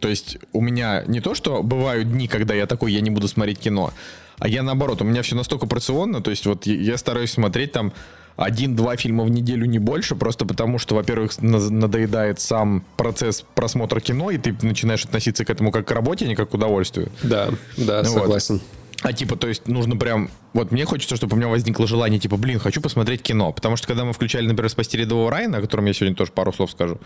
то 0.00 0.08
есть 0.08 0.38
у 0.52 0.60
меня 0.60 1.04
не 1.06 1.20
то, 1.20 1.34
что 1.34 1.62
бывают 1.62 2.10
дни, 2.10 2.28
когда 2.28 2.54
я 2.54 2.66
такой, 2.66 2.92
я 2.92 3.00
не 3.00 3.10
буду 3.10 3.28
смотреть 3.28 3.58
кино, 3.58 3.92
а 4.38 4.48
я 4.48 4.62
наоборот, 4.62 5.02
у 5.02 5.04
меня 5.04 5.22
все 5.22 5.34
настолько 5.34 5.66
порционно, 5.66 6.20
то 6.20 6.30
есть 6.30 6.46
вот 6.46 6.66
я 6.66 6.96
стараюсь 6.96 7.32
смотреть 7.32 7.72
там 7.72 7.92
один-два 8.36 8.96
фильма 8.96 9.24
в 9.24 9.30
неделю, 9.30 9.66
не 9.66 9.80
больше, 9.80 10.14
просто 10.14 10.46
потому 10.46 10.78
что, 10.78 10.94
во-первых, 10.94 11.32
надоедает 11.40 12.38
сам 12.38 12.84
процесс 12.96 13.44
просмотра 13.54 13.98
кино, 13.98 14.30
и 14.30 14.38
ты 14.38 14.54
начинаешь 14.62 15.04
относиться 15.04 15.44
к 15.44 15.50
этому 15.50 15.72
как 15.72 15.88
к 15.88 15.90
работе, 15.90 16.24
а 16.24 16.28
не 16.28 16.36
как 16.36 16.50
к 16.50 16.54
удовольствию. 16.54 17.10
Да, 17.24 17.48
да, 17.76 18.02
ну, 18.04 18.08
согласен. 18.08 18.54
Вот. 18.54 18.62
А 19.02 19.12
типа, 19.12 19.36
то 19.36 19.48
есть 19.48 19.66
нужно 19.68 19.96
прям... 19.96 20.30
Вот 20.54 20.72
мне 20.72 20.84
хочется, 20.84 21.16
чтобы 21.16 21.34
у 21.34 21.36
меня 21.36 21.48
возникло 21.48 21.86
желание, 21.86 22.18
типа, 22.18 22.36
блин, 22.36 22.58
хочу 22.58 22.80
посмотреть 22.80 23.22
кино. 23.22 23.52
Потому 23.52 23.76
что 23.76 23.86
когда 23.86 24.04
мы 24.04 24.12
включали, 24.12 24.46
например, 24.46 24.70
«Спасти 24.70 24.96
рядового 24.96 25.30
Райана», 25.30 25.58
о 25.58 25.60
котором 25.60 25.84
я 25.86 25.92
сегодня 25.92 26.16
тоже 26.16 26.32
пару 26.32 26.52
слов 26.52 26.70
скажу, 26.72 26.98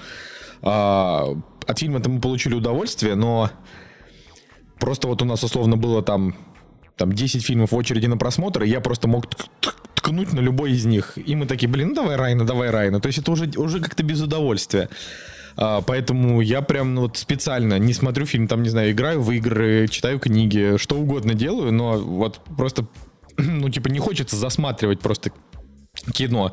а, 0.62 1.36
от 1.66 1.78
фильма-то 1.78 2.08
мы 2.08 2.20
получили 2.20 2.54
удовольствие, 2.54 3.14
но 3.14 3.50
просто 4.78 5.08
вот 5.08 5.22
у 5.22 5.24
нас 5.24 5.42
условно 5.42 5.76
было 5.76 6.02
там, 6.02 6.34
там 6.96 7.12
10 7.12 7.44
фильмов 7.44 7.72
в 7.72 7.76
очереди 7.76 8.06
на 8.06 8.16
просмотр, 8.16 8.62
и 8.62 8.68
я 8.68 8.80
просто 8.80 9.08
мог 9.08 9.26
ткнуть 9.94 10.32
на 10.32 10.40
любой 10.40 10.72
из 10.72 10.84
них. 10.84 11.16
И 11.16 11.34
мы 11.34 11.46
такие, 11.46 11.68
блин, 11.68 11.88
ну 11.88 11.94
давай 11.94 12.16
Райна, 12.16 12.44
давай 12.44 12.70
Райна. 12.70 13.00
То 13.00 13.08
есть 13.08 13.18
это 13.18 13.30
уже, 13.30 13.50
уже 13.56 13.80
как-то 13.80 14.02
без 14.02 14.20
удовольствия. 14.20 14.88
А, 15.56 15.80
поэтому 15.82 16.40
я 16.40 16.62
прям 16.62 16.94
ну, 16.94 17.02
вот 17.02 17.16
специально 17.16 17.78
не 17.78 17.92
смотрю 17.92 18.26
фильм, 18.26 18.48
там, 18.48 18.62
не 18.62 18.68
знаю, 18.68 18.92
играю 18.92 19.20
в 19.20 19.30
игры, 19.32 19.88
читаю 19.88 20.18
книги, 20.18 20.76
что 20.76 20.96
угодно 20.96 21.34
делаю, 21.34 21.72
но 21.72 21.98
вот 21.98 22.40
просто, 22.56 22.86
ну, 23.36 23.68
типа, 23.68 23.88
не 23.88 23.98
хочется 23.98 24.36
засматривать 24.36 25.00
просто 25.00 25.32
кино. 26.12 26.52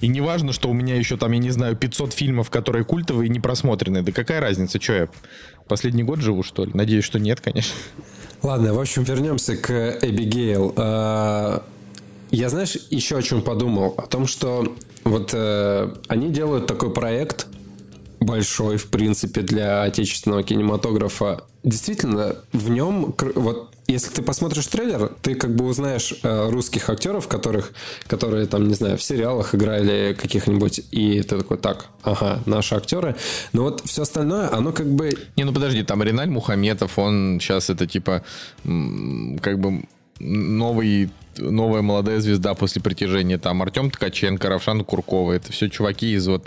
И 0.00 0.08
не 0.08 0.20
важно, 0.20 0.52
что 0.52 0.68
у 0.68 0.72
меня 0.72 0.96
еще 0.96 1.16
там, 1.16 1.32
я 1.32 1.38
не 1.38 1.50
знаю, 1.50 1.76
500 1.76 2.12
фильмов, 2.12 2.50
которые 2.50 2.84
культовые 2.84 3.28
и 3.28 3.30
не 3.30 3.40
просмотрены. 3.40 4.02
Да 4.02 4.12
какая 4.12 4.40
разница, 4.40 4.80
что 4.80 4.92
я 4.92 5.08
последний 5.68 6.02
год 6.02 6.20
живу, 6.20 6.42
что 6.42 6.64
ли? 6.64 6.70
Надеюсь, 6.74 7.04
что 7.04 7.18
нет, 7.18 7.40
конечно. 7.40 7.74
Ладно, 8.42 8.74
в 8.74 8.80
общем, 8.80 9.02
вернемся 9.02 9.56
к 9.56 9.98
Эбигейл. 10.02 10.74
А, 10.76 11.64
я, 12.30 12.48
знаешь, 12.48 12.76
еще 12.90 13.18
о 13.18 13.22
чем 13.22 13.42
подумал. 13.42 13.94
О 13.96 14.06
том, 14.06 14.26
что 14.26 14.76
вот 15.04 15.30
э, 15.32 15.94
они 16.08 16.30
делают 16.30 16.66
такой 16.66 16.92
проект 16.92 17.46
большой, 18.20 18.76
в 18.76 18.88
принципе, 18.88 19.42
для 19.42 19.82
отечественного 19.82 20.42
кинематографа. 20.42 21.44
Действительно, 21.62 22.36
в 22.52 22.70
нем, 22.70 23.14
вот 23.34 23.74
если 23.88 24.10
ты 24.12 24.22
посмотришь 24.22 24.66
трейлер, 24.66 25.12
ты 25.22 25.34
как 25.34 25.54
бы 25.54 25.64
узнаешь 25.66 26.14
э, 26.22 26.48
русских 26.50 26.90
актеров, 26.90 27.28
которых, 27.28 27.72
которые 28.06 28.46
там, 28.46 28.66
не 28.66 28.74
знаю, 28.74 28.98
в 28.98 29.02
сериалах 29.02 29.54
играли 29.54 30.16
каких-нибудь, 30.20 30.80
и 30.90 31.22
ты 31.22 31.38
такой, 31.38 31.58
так, 31.58 31.86
ага, 32.02 32.40
наши 32.46 32.74
актеры. 32.74 33.16
Но 33.52 33.62
вот 33.62 33.82
все 33.84 34.02
остальное, 34.02 34.52
оно 34.52 34.72
как 34.72 34.86
бы... 34.86 35.10
Не, 35.36 35.44
ну 35.44 35.52
подожди, 35.52 35.82
там 35.82 36.02
Реналь 36.02 36.30
Мухаметов, 36.30 36.98
он 36.98 37.38
сейчас 37.40 37.70
это 37.70 37.86
типа, 37.86 38.22
как 38.64 39.58
бы 39.60 39.84
новый 40.18 41.10
новая 41.38 41.82
молодая 41.82 42.20
звезда 42.20 42.54
после 42.54 42.80
притяжения. 42.80 43.38
Там 43.38 43.60
Артем 43.60 43.90
Ткаченко, 43.90 44.48
Равшан 44.48 44.84
Куркова. 44.84 45.32
Это 45.32 45.52
все 45.52 45.68
чуваки 45.68 46.14
из 46.14 46.26
вот... 46.26 46.46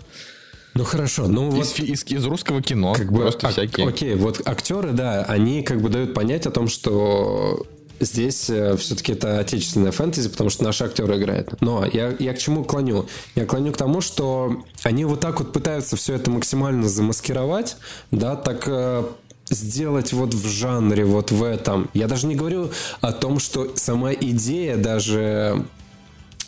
Ну 0.80 0.86
хорошо, 0.86 1.28
ну 1.28 1.50
из, 1.60 1.78
вот 1.78 1.80
из, 1.80 2.06
из 2.06 2.26
русского 2.26 2.62
кино 2.62 2.94
как 2.94 3.12
бы, 3.12 3.24
просто 3.24 3.48
ак- 3.48 3.54
всякие. 3.54 3.86
Окей, 3.86 4.16
вот 4.16 4.42
актеры, 4.48 4.94
да, 4.94 5.24
они 5.24 5.62
как 5.62 5.82
бы 5.82 5.90
дают 5.90 6.14
понять 6.14 6.46
о 6.46 6.52
том, 6.52 6.70
что 6.70 7.68
здесь 8.00 8.50
э, 8.50 8.78
все-таки 8.78 9.12
это 9.12 9.40
отечественная 9.40 9.92
фэнтези, 9.92 10.30
потому 10.30 10.50
что 10.50 10.64
наши 10.64 10.86
актеры 10.86 11.18
играют. 11.18 11.60
Но 11.60 11.86
я, 11.86 12.16
я 12.18 12.34
к 12.34 12.38
чему 12.38 12.64
клоню? 12.64 13.08
Я 13.36 13.46
клоню 13.46 13.74
к 13.74 13.78
тому, 13.78 14.00
что 14.00 14.64
они 14.84 15.04
вот 15.04 15.20
так 15.20 15.40
вот 15.40 15.52
пытаются 15.52 15.98
все 15.98 16.14
это 16.14 16.32
максимально 16.32 16.88
замаскировать, 16.88 17.76
да, 18.12 18.38
так 18.38 18.64
э, 18.68 19.04
сделать 19.50 20.14
вот 20.14 20.34
в 20.34 20.48
жанре, 20.48 21.04
вот 21.04 21.32
в 21.32 21.44
этом. 21.44 21.90
Я 21.94 22.08
даже 22.08 22.26
не 22.26 22.36
говорю 22.36 22.72
о 23.02 23.12
том, 23.12 23.40
что 23.40 23.74
сама 23.76 24.14
идея 24.14 24.78
даже 24.78 25.66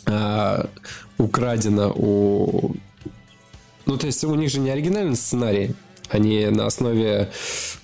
э, 0.06 0.64
украдена 1.18 1.92
у... 1.94 2.76
Ну, 3.86 3.96
то 3.96 4.06
есть 4.06 4.22
у 4.24 4.34
них 4.34 4.50
же 4.50 4.60
не 4.60 4.70
оригинальный 4.70 5.16
сценарий. 5.16 5.74
Они 6.08 6.46
на 6.46 6.66
основе 6.66 7.30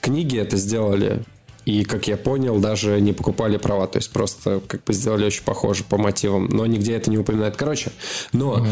книги 0.01 0.39
это 0.39 0.57
сделали. 0.57 1.23
И, 1.65 1.85
как 1.85 2.09
я 2.09 2.17
понял, 2.17 2.59
даже 2.59 2.99
не 3.01 3.13
покупали 3.13 3.59
права. 3.59 3.87
То 3.87 3.99
есть 3.99 4.11
просто 4.11 4.61
как 4.67 4.85
бы 4.85 4.95
сделали 4.95 5.27
очень 5.27 5.45
похоже 5.45 5.85
по 5.85 5.99
мотивам. 5.99 6.47
Но 6.47 6.65
нигде 6.65 6.95
это 6.95 7.11
не 7.11 7.19
упоминает. 7.19 7.57
Короче, 7.57 7.93
но 8.33 8.55
угу. 8.55 8.67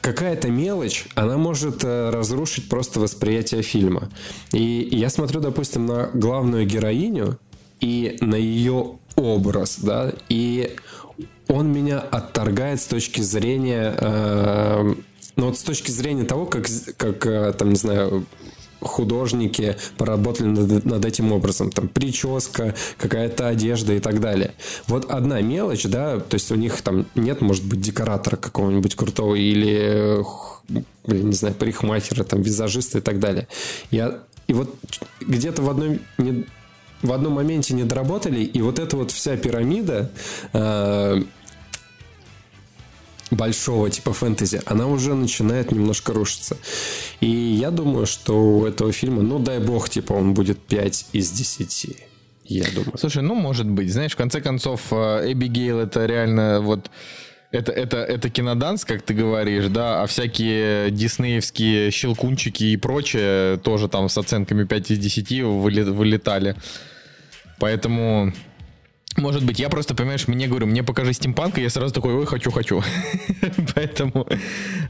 какая-то 0.00 0.48
мелочь, 0.48 1.06
она 1.14 1.38
может 1.38 1.82
э, 1.82 2.10
разрушить 2.10 2.68
просто 2.68 3.00
восприятие 3.00 3.62
фильма. 3.62 4.10
И 4.52 4.88
я 4.92 5.10
смотрю, 5.10 5.40
допустим, 5.40 5.86
на 5.86 6.06
главную 6.14 6.66
героиню 6.66 7.38
и 7.80 8.16
на 8.20 8.36
ее 8.36 8.98
образ, 9.16 9.78
да, 9.80 10.12
и 10.28 10.76
он 11.48 11.72
меня 11.72 11.98
отторгает 11.98 12.80
с 12.80 12.86
точки 12.86 13.20
зрения, 13.20 13.94
э, 13.98 14.94
ну 15.36 15.46
вот 15.46 15.58
с 15.58 15.62
точки 15.62 15.90
зрения 15.90 16.24
того, 16.24 16.46
как, 16.46 16.66
как 16.96 17.26
э, 17.26 17.52
там, 17.52 17.70
не 17.70 17.76
знаю, 17.76 18.26
художники 18.80 19.76
поработали 19.96 20.48
над, 20.48 20.84
над 20.84 21.04
этим 21.04 21.32
образом. 21.32 21.70
Там 21.70 21.88
прическа, 21.88 22.74
какая-то 22.98 23.48
одежда 23.48 23.94
и 23.94 24.00
так 24.00 24.20
далее. 24.20 24.54
Вот 24.86 25.10
одна 25.10 25.40
мелочь, 25.40 25.84
да, 25.84 26.20
то 26.20 26.34
есть 26.34 26.50
у 26.50 26.54
них 26.54 26.80
там 26.82 27.06
нет, 27.14 27.40
может 27.40 27.64
быть, 27.64 27.80
декоратора 27.80 28.36
какого-нибудь 28.36 28.94
крутого 28.94 29.34
или, 29.34 30.22
блин, 31.06 31.28
не 31.28 31.34
знаю, 31.34 31.54
парикмахера, 31.54 32.24
там, 32.24 32.42
визажиста 32.42 32.98
и 32.98 33.00
так 33.00 33.20
далее. 33.20 33.48
Я, 33.90 34.20
и 34.46 34.52
вот 34.52 34.74
где-то 35.20 35.62
в 35.62 35.70
одной 35.70 36.00
не, 36.18 36.46
в 37.02 37.12
одном 37.12 37.34
моменте 37.34 37.74
не 37.74 37.84
доработали, 37.84 38.40
и 38.40 38.62
вот 38.62 38.78
эта 38.78 38.96
вот 38.96 39.10
вся 39.10 39.36
пирамида 39.36 40.10
э, 40.52 41.22
большого 43.30 43.90
типа 43.90 44.12
фэнтези, 44.12 44.62
она 44.66 44.86
уже 44.86 45.14
начинает 45.14 45.72
немножко 45.72 46.12
рушиться. 46.12 46.56
И 47.20 47.26
я 47.26 47.70
думаю, 47.70 48.06
что 48.06 48.58
у 48.58 48.66
этого 48.66 48.92
фильма, 48.92 49.22
ну 49.22 49.38
дай 49.38 49.58
бог, 49.58 49.88
типа 49.88 50.12
он 50.12 50.34
будет 50.34 50.58
5 50.58 51.06
из 51.12 51.30
10. 51.30 51.96
Я 52.44 52.64
думаю. 52.74 52.96
Слушай, 52.96 53.22
ну 53.22 53.34
может 53.34 53.66
быть. 53.66 53.92
Знаешь, 53.92 54.12
в 54.12 54.16
конце 54.16 54.40
концов, 54.40 54.92
э, 54.92 55.32
Эбигейл 55.32 55.80
это 55.80 56.06
реально 56.06 56.60
вот... 56.60 56.90
Это, 57.52 57.72
это, 57.72 57.98
это 57.98 58.28
киноданс, 58.28 58.84
как 58.84 59.02
ты 59.02 59.14
говоришь, 59.14 59.66
да, 59.68 60.02
а 60.02 60.06
всякие 60.06 60.90
диснеевские 60.90 61.90
щелкунчики 61.90 62.64
и 62.64 62.76
прочее 62.76 63.56
тоже 63.58 63.88
там 63.88 64.08
с 64.08 64.18
оценками 64.18 64.64
5 64.64 64.90
из 64.90 64.98
10 64.98 65.42
вылетали. 65.42 66.56
Поэтому 67.58 68.32
может 69.16 69.44
быть, 69.44 69.58
я 69.58 69.68
просто, 69.68 69.94
понимаешь, 69.94 70.28
мне 70.28 70.46
говорю, 70.46 70.66
мне 70.66 70.82
покажи 70.82 71.12
стимпанк, 71.12 71.58
и 71.58 71.62
я 71.62 71.70
сразу 71.70 71.94
такой, 71.94 72.14
ой, 72.14 72.26
хочу, 72.26 72.50
хочу. 72.50 72.82
поэтому, 73.74 74.26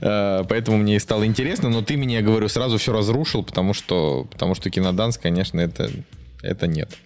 э, 0.00 0.44
поэтому 0.48 0.78
мне 0.78 0.98
стало 1.00 1.26
интересно, 1.26 1.68
но 1.68 1.82
ты 1.82 1.96
мне, 1.96 2.22
говорю, 2.22 2.48
сразу 2.48 2.78
все 2.78 2.92
разрушил, 2.92 3.42
потому 3.42 3.74
что, 3.74 4.26
потому 4.30 4.54
что 4.54 4.70
киноданс, 4.70 5.18
конечно, 5.18 5.60
это, 5.60 5.90
это 6.42 6.66
нет. 6.66 6.96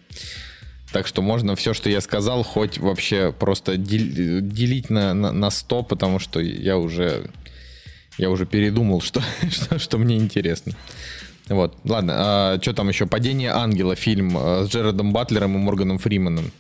Так 0.93 1.07
что 1.07 1.23
можно 1.23 1.55
все, 1.55 1.73
что 1.73 1.89
я 1.89 2.01
сказал, 2.01 2.43
хоть 2.43 2.79
вообще 2.79 3.33
просто 3.33 3.77
делить 3.77 4.91
на, 4.91 5.15
на, 5.15 5.33
на 5.33 5.51
100, 5.51 5.83
потому 5.85 6.19
что 6.19 6.41
я 6.41 6.79
уже, 6.79 7.31
я 8.19 8.31
уже 8.31 8.47
передумал, 8.47 9.01
что, 9.03 9.23
что, 9.51 9.79
что 9.79 9.99
мне 9.99 10.17
интересно. 10.17 10.73
Вот, 11.49 11.77
ладно, 11.85 12.13
а, 12.17 12.59
что 12.63 12.73
там 12.73 12.89
еще? 12.89 13.07
«Падение 13.07 13.51
ангела» 13.51 13.97
фильм 13.97 14.37
э, 14.39 14.65
с 14.65 14.69
Джерардом 14.69 15.13
Батлером 15.13 15.57
и 15.57 15.59
Морганом 15.59 15.99
Фриманом. 15.99 16.53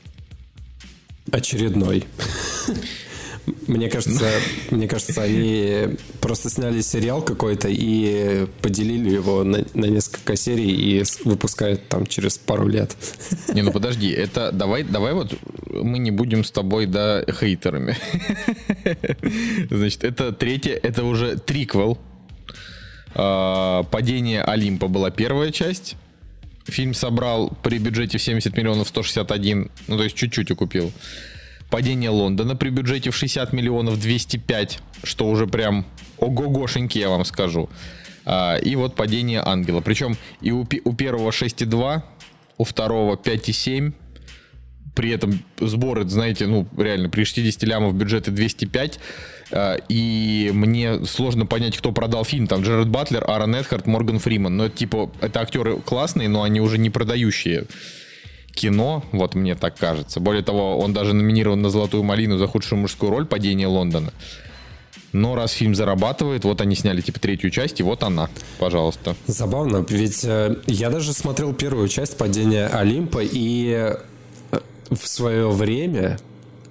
Очередной. 1.30 2.04
Мне 3.66 3.88
кажется, 3.88 4.28
мне 4.70 4.86
кажется, 4.86 5.22
они 5.22 5.96
просто 6.20 6.50
сняли 6.50 6.80
сериал 6.82 7.22
какой-то 7.22 7.68
и 7.68 8.46
поделили 8.60 9.10
его 9.10 9.44
на, 9.44 9.64
на 9.74 9.86
несколько 9.86 10.36
серий 10.36 10.70
и 10.70 11.04
выпускают 11.24 11.88
там 11.88 12.06
через 12.06 12.38
пару 12.38 12.68
лет. 12.68 12.96
Не, 13.52 13.62
ну 13.62 13.72
подожди, 13.72 14.10
это 14.10 14.52
давай, 14.52 14.82
давай 14.84 15.14
вот 15.14 15.34
мы 15.66 15.98
не 15.98 16.10
будем 16.10 16.44
с 16.44 16.50
тобой, 16.50 16.86
да, 16.86 17.24
хейтерами. 17.24 17.96
Значит, 19.70 20.04
это 20.04 20.32
третье, 20.32 20.78
это 20.82 21.04
уже 21.04 21.38
триквел. 21.38 21.98
А, 23.14 23.84
Падение 23.84 24.42
Олимпа 24.42 24.88
была 24.88 25.10
первая 25.10 25.50
часть. 25.50 25.96
Фильм 26.70 26.94
собрал 26.94 27.50
при 27.62 27.78
бюджете 27.78 28.18
в 28.18 28.22
70 28.22 28.56
миллионов 28.56 28.88
161, 28.88 29.70
ну 29.88 29.96
то 29.96 30.04
есть 30.04 30.16
чуть-чуть 30.16 30.50
окупил. 30.50 30.92
Падение 31.70 32.10
Лондона 32.10 32.56
при 32.56 32.70
бюджете 32.70 33.10
в 33.10 33.16
60 33.16 33.52
миллионов 33.52 34.00
205, 34.00 34.78
что 35.04 35.28
уже 35.28 35.46
прям 35.46 35.86
ого-гошеньки, 36.18 36.98
я 36.98 37.08
вам 37.08 37.24
скажу. 37.24 37.68
А, 38.24 38.56
и 38.56 38.74
вот 38.76 38.94
падение 38.94 39.40
Ангела. 39.44 39.80
Причем 39.80 40.16
и 40.40 40.50
у, 40.50 40.66
у 40.84 40.92
первого 40.94 41.30
6,2, 41.30 42.02
у 42.58 42.64
второго 42.64 43.16
5,7. 43.16 43.92
При 44.94 45.10
этом 45.10 45.42
сборы, 45.60 46.06
знаете, 46.08 46.46
ну 46.46 46.66
реально 46.76 47.08
при 47.08 47.24
60 47.24 47.62
лямов 47.62 47.94
бюджеты 47.94 48.32
205. 48.32 48.98
А, 49.52 49.76
и 49.88 50.50
мне 50.52 51.04
сложно 51.04 51.46
понять, 51.46 51.76
кто 51.76 51.92
продал 51.92 52.24
фильм. 52.24 52.46
Там 52.46 52.62
Джеред 52.62 52.88
Батлер, 52.88 53.24
Аарон 53.28 53.54
Эдхард, 53.54 53.86
Морган 53.86 54.18
Фриман. 54.18 54.56
Но 54.56 54.66
это 54.66 54.76
типа, 54.76 55.10
это 55.20 55.40
актеры 55.40 55.76
классные, 55.76 56.28
но 56.28 56.42
они 56.42 56.60
уже 56.60 56.78
не 56.78 56.90
продающие 56.90 57.66
кино, 58.52 59.04
вот 59.12 59.34
мне 59.34 59.54
так 59.54 59.76
кажется. 59.76 60.20
Более 60.20 60.42
того, 60.42 60.78
он 60.78 60.92
даже 60.92 61.14
номинирован 61.14 61.62
на 61.62 61.70
«Золотую 61.70 62.02
малину» 62.02 62.36
за 62.36 62.46
худшую 62.46 62.80
мужскую 62.80 63.10
роль 63.10 63.26
«Падение 63.26 63.66
Лондона». 63.66 64.12
Но 65.12 65.34
раз 65.34 65.52
фильм 65.52 65.74
зарабатывает, 65.74 66.44
вот 66.44 66.60
они 66.60 66.76
сняли 66.76 67.00
типа 67.00 67.18
третью 67.18 67.50
часть, 67.50 67.80
и 67.80 67.82
вот 67.82 68.02
она, 68.02 68.28
пожалуйста. 68.58 69.16
Забавно, 69.26 69.84
ведь 69.88 70.24
э, 70.24 70.56
я 70.66 70.90
даже 70.90 71.12
смотрел 71.12 71.52
первую 71.52 71.88
часть 71.88 72.16
«Падения 72.16 72.66
Олимпа», 72.66 73.20
и 73.22 73.94
э, 74.52 74.58
в 74.90 75.08
свое 75.08 75.50
время 75.50 76.18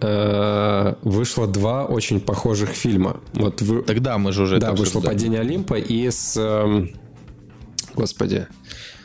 э, 0.02 0.96
вышло 1.02 1.48
два 1.48 1.86
очень 1.86 2.20
похожих 2.20 2.70
фильма. 2.70 3.20
Вот 3.34 3.62
вы... 3.62 3.84
Тогда 3.84 4.18
мы 4.18 4.32
же 4.32 4.44
уже... 4.44 4.60
Да, 4.60 4.74
вышло 4.74 5.02
«Падение 5.02 5.42
Олимпа» 5.42 5.76
и 5.76 6.10
с... 6.10 6.36
Э, 6.38 6.88
господи... 7.96 8.48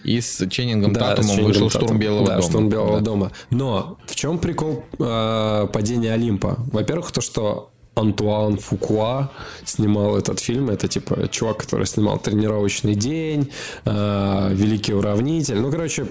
И 0.05 0.21
с 0.21 0.47
Ченнингом 0.51 0.93
да, 0.93 1.01
Татумом 1.01 1.31
Ченнингом 1.31 1.47
вышел 1.47 1.71
Татум. 1.71 1.89
«Штурм 1.89 1.99
Белого 1.99 2.27
да, 2.27 2.35
дома». 2.35 2.43
«Штурм 2.43 2.69
Белого 2.69 2.99
да. 2.99 3.05
дома». 3.05 3.33
Но 3.49 3.99
в 4.07 4.15
чем 4.15 4.39
прикол 4.39 4.85
э, 4.99 5.69
падения 5.73 6.13
Олимпа? 6.13 6.59
Во-первых, 6.71 7.11
то, 7.11 7.23
что 7.23 7.71
Антуан 7.95 8.59
Фукуа 8.59 9.31
снимал 9.65 10.17
этот 10.19 10.41
фильм. 10.41 10.69
Это 10.69 10.89
типа 10.89 11.29
чувак, 11.29 11.59
который 11.59 11.87
снимал 11.87 12.19
«Тренировочный 12.19 12.95
день», 12.95 13.51
э, 13.85 14.51
«Великий 14.53 14.93
уравнитель». 14.93 15.57
Ну, 15.61 15.71
короче, 15.71 16.07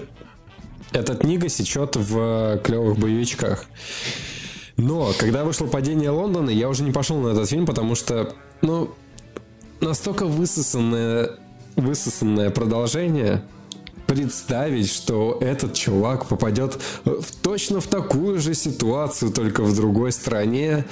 эта 0.92 1.14
книга 1.14 1.48
сечет 1.48 1.96
в 1.96 2.58
клевых 2.64 2.98
боевичках. 2.98 3.66
Но 4.76 5.12
когда 5.18 5.44
вышло 5.44 5.66
«Падение 5.66 6.10
Лондона», 6.10 6.50
я 6.50 6.68
уже 6.68 6.82
не 6.82 6.90
пошел 6.90 7.18
на 7.18 7.28
этот 7.28 7.48
фильм, 7.48 7.66
потому 7.66 7.94
что, 7.94 8.34
ну, 8.60 8.90
настолько 9.80 10.26
высосанное, 10.26 11.30
высосанное 11.76 12.50
продолжение, 12.50 13.42
представить, 14.06 14.90
что 14.90 15.38
этот 15.40 15.74
чувак 15.74 16.26
попадет 16.26 16.78
в, 17.04 17.24
точно 17.42 17.80
в 17.80 17.86
такую 17.86 18.38
же 18.40 18.54
ситуацию, 18.54 19.32
только 19.32 19.62
в 19.62 19.74
другой 19.74 20.12
стране, 20.12 20.84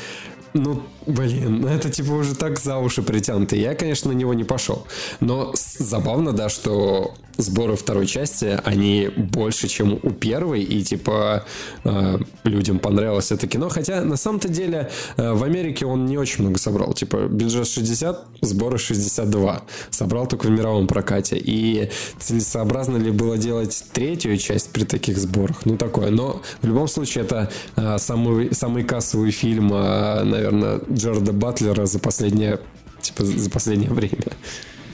ну, 0.54 0.82
блин, 1.06 1.62
ну 1.62 1.68
это 1.68 1.90
типа 1.90 2.12
уже 2.12 2.34
так 2.34 2.58
за 2.58 2.78
уши 2.78 3.02
притянуто. 3.02 3.56
Я, 3.56 3.74
конечно, 3.74 4.12
на 4.12 4.16
него 4.16 4.34
не 4.34 4.44
пошел. 4.44 4.86
Но 5.20 5.52
забавно, 5.54 6.32
да, 6.32 6.48
что 6.48 7.14
сборы 7.36 7.76
второй 7.76 8.06
части, 8.06 8.60
они 8.64 9.08
больше, 9.16 9.68
чем 9.68 9.98
у 10.02 10.10
первой, 10.10 10.62
и 10.62 10.82
типа 10.82 11.44
э, 11.84 12.18
людям 12.44 12.78
понравилось 12.78 13.32
это 13.32 13.46
кино. 13.46 13.68
Хотя 13.68 14.02
на 14.02 14.16
самом-то 14.16 14.48
деле 14.48 14.90
э, 15.16 15.32
в 15.32 15.42
Америке 15.42 15.86
он 15.86 16.06
не 16.06 16.18
очень 16.18 16.42
много 16.44 16.58
собрал. 16.58 16.92
Типа 16.92 17.28
бюджет 17.28 17.66
60, 17.66 18.24
сборы 18.42 18.78
62. 18.78 19.62
Собрал 19.90 20.26
только 20.26 20.46
в 20.46 20.50
мировом 20.50 20.86
прокате. 20.86 21.36
И 21.38 21.90
целесообразно 22.18 22.96
ли 22.96 23.10
было 23.10 23.38
делать 23.38 23.84
третью 23.92 24.36
часть 24.36 24.70
при 24.70 24.84
таких 24.84 25.18
сборах? 25.18 25.64
Ну, 25.64 25.76
такое. 25.76 26.10
Но 26.10 26.42
в 26.60 26.66
любом 26.66 26.88
случае 26.88 27.24
это 27.24 27.50
э, 27.76 27.98
самый, 27.98 28.54
самый 28.54 28.84
кассовый 28.84 29.30
фильм, 29.30 29.72
э, 29.72 30.22
наверное, 30.24 30.80
Джорда 30.92 31.32
Батлера 31.32 31.86
за 31.86 31.98
последнее, 31.98 32.60
типа, 33.00 33.24
за 33.24 33.50
последнее 33.50 33.90
время. 33.90 34.32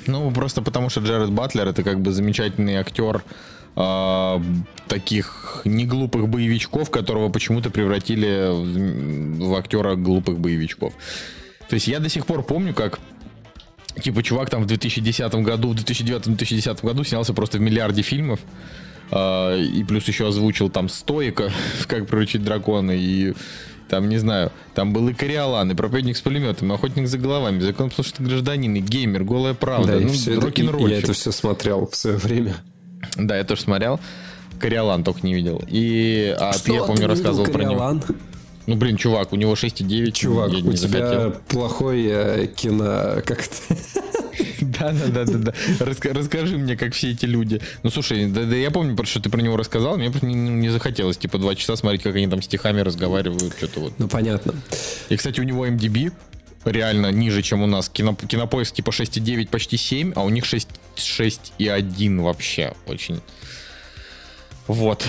Ну, 0.09 0.31
просто 0.31 0.63
потому 0.63 0.89
что 0.91 1.01
Джаред 1.01 1.31
Батлер 1.31 1.69
это 1.69 1.83
как 1.83 2.01
бы 2.01 2.13
замечательный 2.13 2.77
актер 2.77 3.23
э, 3.77 4.41
таких 4.89 5.63
неглупых 5.65 6.29
боевичков, 6.29 6.91
которого 6.91 7.29
почему-то 7.29 7.71
превратили 7.71 8.49
в, 8.51 9.49
в 9.51 9.55
актера 9.55 9.95
глупых 9.95 10.39
боевичков. 10.39 10.95
То 11.69 11.75
есть 11.75 11.87
я 11.87 12.01
до 12.01 12.09
сих 12.09 12.27
пор 12.27 12.43
помню, 12.43 12.75
как 12.75 12.99
типа 14.01 14.23
чувак 14.23 14.51
там 14.51 14.63
в 14.63 14.67
2010 14.67 15.35
году, 15.35 15.73
в 15.73 15.75
2009-2010 15.75 16.85
году 16.85 17.05
снялся 17.05 17.35
просто 17.35 17.59
в 17.59 17.61
миллиарде 17.61 18.03
фильмов. 18.03 18.41
э, 19.11 19.61
и 19.61 19.85
плюс 19.85 20.09
еще 20.09 20.29
озвучил 20.29 20.71
там 20.71 20.89
Стоика, 20.89 21.53
как 21.87 22.07
приручить 22.07 22.43
дракона, 22.43 22.93
и 22.93 23.35
там, 23.89 24.09
не 24.09 24.19
знаю, 24.19 24.53
там 24.75 24.93
был 24.93 25.09
и 25.09 25.15
Кориолан, 25.15 25.71
и 25.71 25.75
проповедник 25.75 26.17
с 26.17 26.21
пулеметом, 26.21 26.71
и 26.71 26.75
охотник 26.75 27.09
за 27.09 27.19
головами, 27.19 27.61
законопослушный 27.61 28.27
гражданин, 28.27 28.75
и 28.77 28.81
геймер, 28.81 29.25
голая 29.25 29.55
правда, 29.55 29.95
Да, 29.95 30.01
ну, 30.01 30.09
всё 30.11 30.33
это- 30.33 30.47
рок-н-ролльщик. 30.47 30.91
Я 30.91 30.99
это 30.99 31.13
все 31.13 31.33
смотрел 31.33 31.89
в 31.91 31.97
свое 31.97 32.17
время. 32.17 32.57
Да, 33.17 33.37
я 33.37 33.45
тоже 33.45 33.63
смотрел. 33.63 34.01
Кориолан 34.59 35.05
только 35.05 35.21
не 35.27 35.35
видел. 35.35 35.63
И 35.69 36.35
а 36.39 36.53
ты, 36.53 36.73
я 36.73 36.79
Что, 36.79 36.87
помню, 36.87 37.03
ты 37.03 37.07
рассказывал 37.09 37.51
про 37.51 37.65
него. 37.65 38.01
Ну, 38.67 38.77
блин, 38.77 38.97
чувак, 38.99 39.33
у 39.33 39.37
него 39.37 39.55
6,9. 39.55 40.13
Чувак, 40.13 40.51
у 40.51 40.61
тебя 40.61 40.77
захотел. 40.77 41.31
плохой 41.49 42.05
э, 42.07 42.47
кино... 42.49 43.23
Как 43.25 43.41
это? 43.47 43.98
Да, 44.79 44.93
да, 44.93 45.07
да, 45.07 45.25
да, 45.25 45.39
да. 45.39 45.53
Расскажи 45.85 46.59
мне, 46.59 46.77
как 46.77 46.95
все 46.95 47.11
эти 47.11 47.27
люди. 47.27 47.61
Ну, 47.83 47.91
слушай, 47.91 48.27
да, 48.27 48.45
да 48.45 48.57
я 48.57 48.71
помню, 48.71 48.97
просто, 48.97 49.13
что 49.13 49.23
ты 49.23 49.31
про 49.31 49.41
него 49.41 49.57
рассказал, 49.57 49.97
мне 49.97 50.11
просто 50.11 50.27
не, 50.27 50.35
не 50.35 50.69
захотелось, 50.69 51.17
типа, 51.17 51.39
два 51.39 51.55
часа 51.55 51.77
смотреть, 51.77 52.03
как 52.03 52.15
они 52.17 52.29
там 52.29 52.43
стихами 52.43 52.81
разговаривают, 52.81 53.55
что-то 53.57 53.81
вот. 53.81 53.93
Ну, 53.99 54.09
понятно. 54.09 54.55
И, 55.09 55.17
кстати, 55.17 55.41
у 55.41 55.45
него 55.45 55.67
MDB 55.67 56.13
реально 56.65 57.11
ниже, 57.11 57.43
чем 57.43 57.63
у 57.63 57.67
нас. 57.67 57.89
Кино, 57.89 58.15
кинопоиск 58.15 58.75
типа 58.75 58.91
6,9, 58.91 59.49
почти 59.49 59.77
7, 59.77 60.13
а 60.15 60.23
у 60.23 60.29
них 60.29 60.45
6, 60.45 60.69
6,1 60.97 62.21
вообще. 62.23 62.75
Очень. 62.87 63.21
Вот. 64.69 65.05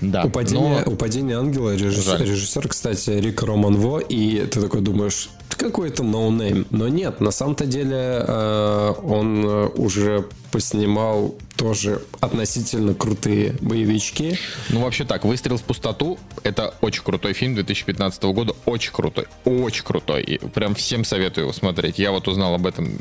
Да. 0.00 0.24
Падение, 0.24 0.82
Но- 0.84 0.92
падение 0.92 1.38
ангела, 1.38 1.74
режиссер, 1.76 2.18
Жаль. 2.18 2.22
режиссер, 2.28 2.66
кстати, 2.68 3.10
Рик 3.10 3.42
Роман 3.42 3.77
Во, 3.77 3.98
и 4.00 4.46
ты 4.46 4.60
такой 4.60 4.80
думаешь, 4.80 5.30
какой-то 5.48 6.02
no 6.02 6.20
name. 6.20 6.66
Но 6.70 6.88
нет, 6.88 7.20
на 7.20 7.30
самом-то 7.30 7.66
деле 7.66 8.24
э, 8.26 8.92
он 9.04 9.44
э, 9.46 9.68
уже 9.76 10.24
поснимал 10.50 11.34
тоже 11.56 12.02
относительно 12.20 12.94
крутые 12.94 13.54
боевички. 13.60 14.38
Ну, 14.70 14.80
вообще 14.80 15.04
так, 15.04 15.24
«Выстрел 15.24 15.56
в 15.56 15.62
пустоту»— 15.62 16.18
это 16.42 16.74
очень 16.80 17.02
крутой 17.02 17.32
фильм 17.32 17.54
2015 17.54 18.22
года, 18.24 18.54
очень 18.64 18.92
крутой, 18.92 19.26
очень 19.44 19.84
крутой. 19.84 20.22
И 20.22 20.38
прям 20.38 20.74
всем 20.74 21.04
советую 21.04 21.44
его 21.44 21.52
смотреть. 21.52 21.98
Я 21.98 22.12
вот 22.12 22.28
узнал 22.28 22.54
об 22.54 22.66
этом, 22.66 22.98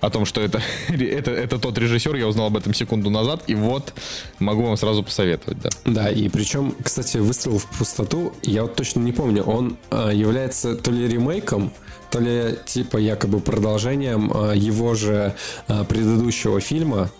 о 0.00 0.10
том, 0.10 0.24
что 0.24 0.40
это, 0.40 0.62
это, 0.88 1.30
это 1.30 1.58
тот 1.58 1.78
режиссер, 1.78 2.14
я 2.16 2.26
узнал 2.26 2.46
об 2.46 2.56
этом 2.56 2.74
секунду 2.74 3.10
назад, 3.10 3.44
и 3.46 3.54
вот 3.54 3.94
могу 4.38 4.62
вам 4.62 4.76
сразу 4.76 5.02
посоветовать, 5.02 5.60
да. 5.60 5.70
Да, 5.84 6.10
и 6.10 6.28
причем, 6.28 6.74
кстати, 6.82 7.18
«Выстрел 7.18 7.58
в 7.58 7.66
пустоту», 7.78 8.32
я 8.42 8.62
вот 8.62 8.76
точно 8.76 9.00
не 9.00 9.12
помню, 9.12 9.42
он 9.42 9.76
э, 9.90 10.10
является 10.14 10.74
то 10.74 10.90
ли 10.90 11.06
ремейком, 11.08 11.72
то 12.10 12.18
ли 12.18 12.58
типа 12.66 12.96
якобы 12.98 13.40
продолжением 13.40 14.30
э, 14.34 14.56
его 14.56 14.94
же 14.94 15.34
э, 15.68 15.84
предыдущего 15.84 16.60
фильма. 16.60 17.10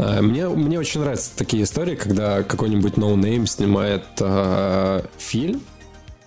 Э, 0.00 0.22
Мне, 0.22 0.48
мне 0.48 0.78
очень 0.78 1.00
нравятся 1.00 1.30
такие 1.36 1.64
истории, 1.64 1.94
когда 1.94 2.42
какой-нибудь 2.42 2.96
no 2.96 3.13
name 3.13 3.46
снимает 3.46 4.04
э, 4.20 5.02
фильм, 5.18 5.60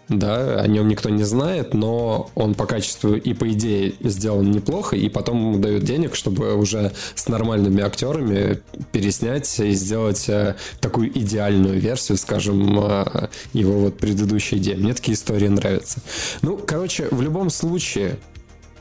да, 0.10 0.60
о 0.60 0.68
нем 0.68 0.88
никто 0.90 1.10
не 1.10 1.24
знает, 1.24 1.74
но 1.74 2.30
он 2.36 2.54
по 2.54 2.68
качеству 2.68 3.16
и 3.16 3.34
по 3.34 3.52
идее 3.52 3.96
сделан 4.02 4.52
неплохо, 4.52 4.96
и 4.96 5.10
потом 5.10 5.40
ему 5.40 5.58
дают 5.58 5.86
денег, 5.86 6.14
чтобы 6.14 6.56
уже 6.56 6.92
с 7.16 7.28
нормальными 7.28 7.82
актерами 7.82 8.62
переснять 8.92 9.60
и 9.60 9.72
сделать 9.72 10.30
э, 10.30 10.56
такую 10.80 11.10
идеальную 11.18 11.80
версию, 11.80 12.20
скажем, 12.20 12.80
э, 12.80 13.30
его 13.54 13.80
вот 13.80 13.98
предыдущей 13.98 14.58
идеи. 14.58 14.76
Мне 14.76 14.94
такие 14.94 15.16
истории 15.16 15.48
нравятся. 15.48 16.00
Ну, 16.44 16.58
короче, 16.58 17.08
в 17.10 17.24
любом 17.24 17.50
случае, 17.50 18.20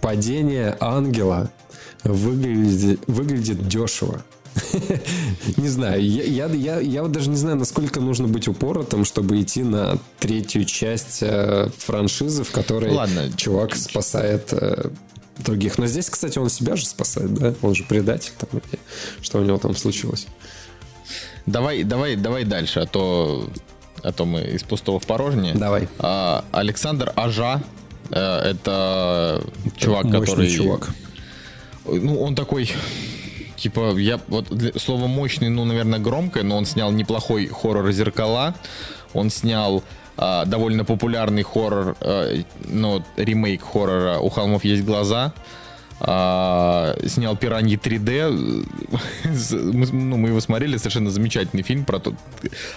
падение 0.02 0.76
ангела 0.80 1.50
выглядит, 2.04 3.00
выглядит 3.06 3.66
дешево. 3.66 4.22
Не 5.56 5.68
знаю, 5.68 6.02
я, 6.04 6.46
я, 6.46 6.80
я, 6.80 7.02
вот 7.02 7.12
даже 7.12 7.30
не 7.30 7.36
знаю, 7.36 7.56
насколько 7.56 8.00
нужно 8.00 8.28
быть 8.28 8.48
упоротым, 8.48 9.04
чтобы 9.04 9.40
идти 9.40 9.62
на 9.62 9.98
третью 10.18 10.64
часть 10.64 11.22
э, 11.22 11.68
франшизы, 11.78 12.44
в 12.44 12.50
которой 12.50 12.94
чувак 13.36 13.74
спасает 13.74 14.52
э, 14.52 14.90
других. 15.38 15.78
Но 15.78 15.86
здесь, 15.86 16.10
кстати, 16.10 16.38
он 16.38 16.50
себя 16.50 16.76
же 16.76 16.86
спасает, 16.86 17.32
да? 17.34 17.54
Он 17.62 17.74
же 17.74 17.84
предатель 17.84 18.32
там, 18.38 18.60
что 19.20 19.38
у 19.38 19.42
него 19.42 19.58
там 19.58 19.74
случилось. 19.74 20.26
Давай, 21.46 21.82
давай, 21.82 22.16
давай 22.16 22.44
дальше, 22.44 22.80
а 22.80 22.86
то, 22.86 23.48
а 24.02 24.12
то 24.12 24.24
мы 24.24 24.42
из 24.42 24.62
пустого 24.62 25.00
в 25.00 25.06
порожнее. 25.06 25.54
Давай. 25.54 25.88
А, 25.98 26.44
Александр 26.52 27.12
Ажа, 27.16 27.62
э, 28.10 28.20
это 28.20 29.44
чувак, 29.76 30.04
Мощный 30.04 30.20
который... 30.20 30.50
чувак. 30.50 30.90
Ну, 31.84 32.22
он 32.22 32.36
такой, 32.36 32.70
типа, 33.62 33.96
я 33.98 34.18
вот 34.28 34.46
для- 34.50 34.72
слово 34.78 35.06
мощный, 35.06 35.48
ну, 35.48 35.64
наверное, 35.64 35.98
громкое, 35.98 36.42
но 36.44 36.56
он 36.56 36.66
снял 36.66 36.92
неплохой 36.92 37.46
хоррор 37.46 37.90
«Зеркала». 37.92 38.54
Он 39.14 39.30
снял 39.30 39.82
а, 40.16 40.44
довольно 40.44 40.84
популярный 40.84 41.42
хоррор, 41.42 41.96
а, 42.00 42.34
ну, 42.68 43.02
ремейк 43.16 43.62
хоррора 43.62 44.18
«У 44.18 44.28
холмов 44.28 44.64
есть 44.64 44.84
глаза». 44.84 45.32
А, 46.04 46.96
снял 47.06 47.36
«Пираньи 47.36 47.76
3D». 47.78 48.64
С- 49.32 49.52
мы, 49.52 49.86
ну, 49.92 50.16
мы 50.16 50.30
его 50.30 50.40
смотрели, 50.40 50.76
совершенно 50.76 51.10
замечательный 51.10 51.62
фильм 51.62 51.84
про 51.84 51.98
то, 52.00 52.12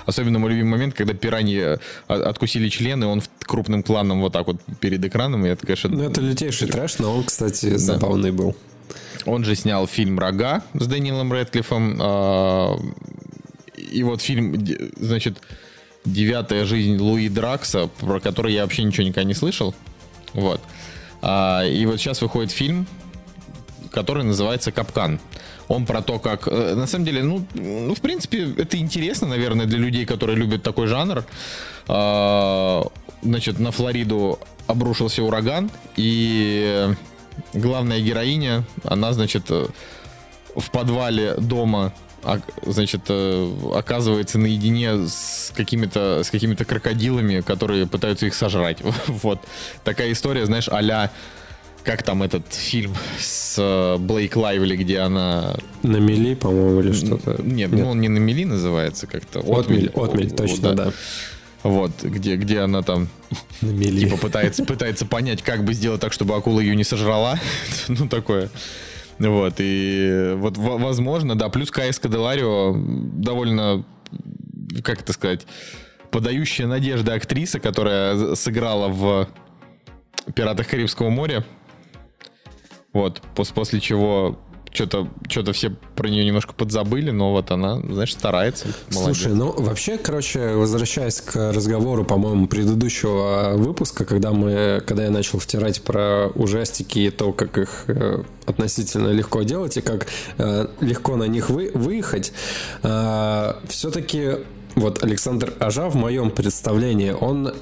особенно 0.06 0.38
мой 0.40 0.52
любимый 0.52 0.72
момент, 0.72 0.94
когда 0.94 1.14
пираньи 1.14 1.60
а, 1.62 1.78
откусили 2.08 2.70
члены, 2.70 3.08
он 3.08 3.22
в- 3.22 3.30
крупным 3.40 3.82
планом 3.84 4.22
вот 4.22 4.34
так 4.34 4.46
вот 4.48 4.58
перед 4.80 5.04
экраном, 5.04 5.46
и 5.46 5.50
это, 5.50 5.66
конечно, 5.66 5.90
Ну, 5.90 6.04
это 6.04 6.22
лютейший 6.22 6.68
трэш, 6.68 7.00
но 7.00 7.16
он, 7.18 7.24
кстати, 7.24 7.76
забавный 7.78 8.32
был. 8.32 8.56
Он 9.26 9.44
же 9.44 9.56
снял 9.56 9.88
фильм 9.88 10.20
«Рога» 10.20 10.62
с 10.74 10.88
Дэниелом 10.88 11.32
Рэдклиффом. 11.32 11.98
а, 12.02 12.78
И 13.78 14.04
вот 14.04 14.22
фильм, 14.22 14.66
значит, 14.98 15.38
«Девятая 16.06 16.66
жизнь 16.66 16.98
Луи 16.98 17.30
Дракса», 17.30 17.88
про 18.00 18.20
который 18.20 18.54
я 18.54 18.62
вообще 18.64 18.84
ничего 18.84 19.04
никогда 19.08 19.24
не 19.28 19.34
слышал. 19.34 19.74
Вот. 20.34 20.62
А, 21.22 21.64
И 21.66 21.86
вот 21.86 22.00
сейчас 22.00 22.22
выходит 22.22 22.52
фильм, 22.52 22.86
который 23.92 24.24
называется 24.24 24.72
«Капкан». 24.72 25.20
Он 25.68 25.86
про 25.88 26.02
то, 26.04 26.20
как... 26.20 26.48
э, 26.48 26.76
На 26.76 26.86
самом 26.86 27.06
деле, 27.06 27.24
ну, 27.24 27.44
ну, 27.56 27.96
в 27.96 28.02
принципе, 28.02 28.54
это 28.56 28.78
интересно, 28.78 29.28
наверное, 29.28 29.66
для 29.66 29.80
людей, 29.80 30.06
которые 30.06 30.38
любят 30.38 30.62
такой 30.62 30.88
жанр. 30.88 31.24
А, 31.88 32.84
Значит, 33.24 33.60
на 33.60 33.72
Флориду 33.72 34.38
обрушился 34.68 35.24
ураган, 35.24 35.72
и 35.96 36.90
главная 37.54 38.00
героиня, 38.00 38.64
она, 38.84 39.14
значит, 39.14 39.46
э, 39.50 39.68
в 40.56 40.72
подвале 40.72 41.36
дома 41.36 41.94
а- 42.24 42.42
значит, 42.66 43.02
э, 43.10 43.54
оказывается 43.76 44.40
наедине 44.40 45.08
с 45.08 45.54
какими-то 45.56 46.24
с 46.24 46.32
какими-то 46.32 46.66
крокодилами, 46.66 47.42
которые 47.42 47.86
пытаются 47.86 48.26
их 48.26 48.34
сожрать. 48.34 48.80
Вот 49.08 49.40
такая 49.84 50.12
история, 50.12 50.46
знаешь, 50.46 50.68
а 50.70 51.12
как 51.84 52.02
там 52.02 52.24
этот 52.24 52.52
фильм 52.52 52.96
с 53.20 53.56
э, 53.60 53.98
Блейк 54.00 54.36
Лайвли, 54.36 54.76
где 54.76 55.00
она... 55.00 55.56
На 55.84 55.98
мели, 55.98 56.34
по-моему, 56.34 56.82
или 56.82 56.92
что-то. 56.94 57.40
Нет, 57.44 57.72
ну 57.72 57.90
он 57.90 58.02
не 58.02 58.10
на 58.10 58.18
мели 58.18 58.44
называется 58.44 59.06
как-то. 59.06 59.40
Отмель, 59.42 59.92
отмель, 59.94 60.32
точно, 60.32 60.74
да. 60.74 60.92
Вот, 61.66 62.04
где, 62.04 62.36
где 62.36 62.60
она 62.60 62.84
там 62.84 63.08
типа 63.60 64.18
пытается, 64.18 64.64
пытается 64.66 65.08
понять, 65.08 65.42
как 65.42 65.64
бы 65.64 65.74
сделать 65.74 66.00
так, 66.00 66.14
чтобы 66.14 66.36
акула 66.36 66.60
ее 66.60 66.76
не 66.76 66.84
сожрала. 66.84 67.40
ну, 67.88 68.08
такое. 68.08 68.52
Вот, 69.18 69.56
и 69.58 70.34
вот, 70.36 70.58
возможно, 70.58 71.36
да, 71.36 71.50
плюс 71.50 71.72
Кайс 71.72 71.98
Каделарио 71.98 72.76
довольно, 72.78 73.84
как 74.84 75.02
это 75.02 75.12
сказать, 75.12 75.48
подающая 76.12 76.68
надежды 76.68 77.14
актриса, 77.14 77.60
которая 77.60 78.36
сыграла 78.36 78.90
в 78.90 79.28
«Пиратах 80.36 80.68
Карибского 80.68 81.10
моря». 81.10 81.44
Вот, 82.94 83.24
пос- 83.36 83.54
после 83.56 83.80
чего 83.80 84.40
что-то 84.76 85.08
что 85.28 85.54
все 85.54 85.72
про 85.96 86.08
нее 86.08 86.26
немножко 86.26 86.54
подзабыли, 86.54 87.12
но 87.12 87.32
вот 87.32 87.52
она, 87.52 87.80
знаешь, 87.80 88.14
старается. 88.14 88.68
Молодец. 88.92 89.18
Слушай, 89.18 89.34
ну 89.34 89.52
вообще, 89.52 89.98
короче, 89.98 90.54
возвращаясь 90.54 91.22
к 91.22 91.54
разговору, 91.54 92.04
по-моему, 92.04 92.48
предыдущего 92.48 93.54
выпуска, 93.56 94.06
когда 94.06 94.32
мы, 94.32 94.84
когда 94.86 95.06
я 95.06 95.10
начал 95.10 95.40
втирать 95.40 95.82
про 95.82 96.28
ужастики 96.36 97.00
и 97.00 97.10
то, 97.10 97.32
как 97.32 97.58
их 97.58 97.86
э, 97.88 98.24
относительно 98.46 99.10
легко 99.10 99.44
делать 99.44 99.78
и 99.78 99.82
как 99.82 100.08
э, 100.38 100.68
легко 100.82 101.16
на 101.16 101.26
них 101.26 101.50
вы, 101.50 101.72
выехать, 101.74 102.34
все-таки 103.68 104.38
вот 104.76 105.04
Александр 105.04 105.54
Ажа 105.60 105.90
в 105.90 105.96
моем 105.96 106.32
представлении, 106.32 107.12
он 107.12 107.54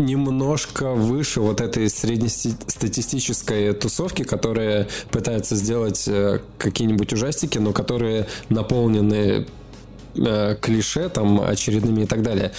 немножко 0.00 0.90
выше 0.90 1.40
вот 1.40 1.60
этой 1.60 1.88
среднестатистической 1.88 3.72
тусовки, 3.74 4.22
которые 4.22 4.88
пытаются 5.10 5.56
сделать 5.56 6.08
э, 6.08 6.40
какие-нибудь 6.58 7.12
ужастики, 7.12 7.58
но 7.58 7.72
которые 7.72 8.26
наполнены 8.48 9.46
э, 10.16 10.56
клише 10.60 11.08
там 11.08 11.40
очередными 11.40 12.02
и 12.02 12.06
так 12.06 12.22
далее 12.22 12.52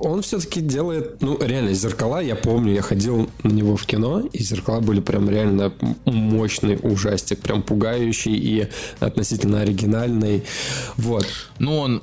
он 0.00 0.22
все-таки 0.22 0.60
делает, 0.60 1.20
ну, 1.20 1.38
реально, 1.40 1.74
зеркала, 1.74 2.22
я 2.22 2.36
помню, 2.36 2.72
я 2.72 2.82
ходил 2.82 3.30
на 3.42 3.50
него 3.50 3.76
в 3.76 3.86
кино, 3.86 4.20
и 4.20 4.42
зеркала 4.42 4.80
были 4.80 5.00
прям 5.00 5.28
реально 5.28 5.72
мощный 6.04 6.78
ужастик, 6.82 7.40
прям 7.40 7.62
пугающий 7.62 8.34
и 8.34 8.68
относительно 9.00 9.60
оригинальный. 9.60 10.44
Вот. 10.96 11.26
Ну, 11.58 11.78
он 11.78 12.02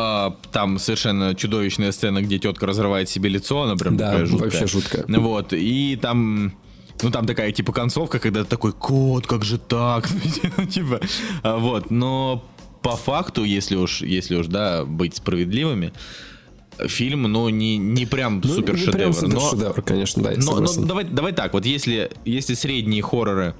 а, 0.00 0.36
там 0.52 0.78
совершенно 0.78 1.34
чудовищная 1.34 1.90
сцена, 1.90 2.22
где 2.22 2.38
тетка 2.38 2.66
разрывает 2.66 3.08
себе 3.08 3.28
лицо, 3.30 3.62
она 3.62 3.74
прям 3.74 3.96
да, 3.96 4.12
такая 4.12 4.26
жуткая. 4.26 4.50
вообще 4.50 4.66
жуткая. 4.66 5.04
Вот, 5.08 5.52
и 5.52 5.98
там... 6.00 6.54
Ну, 7.02 7.10
там 7.10 7.26
такая, 7.26 7.52
типа, 7.52 7.72
концовка, 7.72 8.18
когда 8.18 8.44
такой, 8.44 8.72
кот, 8.72 9.26
как 9.26 9.44
же 9.44 9.58
так? 9.58 10.08
Ну, 10.56 10.66
типа, 10.66 11.00
а, 11.42 11.56
вот, 11.56 11.90
но 11.90 12.44
по 12.80 12.96
факту, 12.96 13.42
если 13.42 13.74
уж, 13.74 14.02
если 14.02 14.36
уж, 14.36 14.46
да, 14.46 14.84
быть 14.84 15.16
справедливыми, 15.16 15.92
фильм, 16.86 17.22
ну, 17.22 17.48
не, 17.48 17.76
не 17.76 18.06
прям 18.06 18.40
ну, 18.42 18.54
супер 18.54 18.78
шедевр. 18.78 18.96
Прям 18.96 19.12
супер 19.12 19.74
но, 19.76 19.82
конечно, 19.82 20.22
да. 20.22 20.30
Но, 20.36 20.60
но 20.60 20.72
давай, 20.84 21.04
давай 21.04 21.32
так, 21.32 21.54
вот 21.54 21.66
если, 21.66 22.10
если 22.24 22.54
средние 22.54 23.02
хорроры 23.02 23.56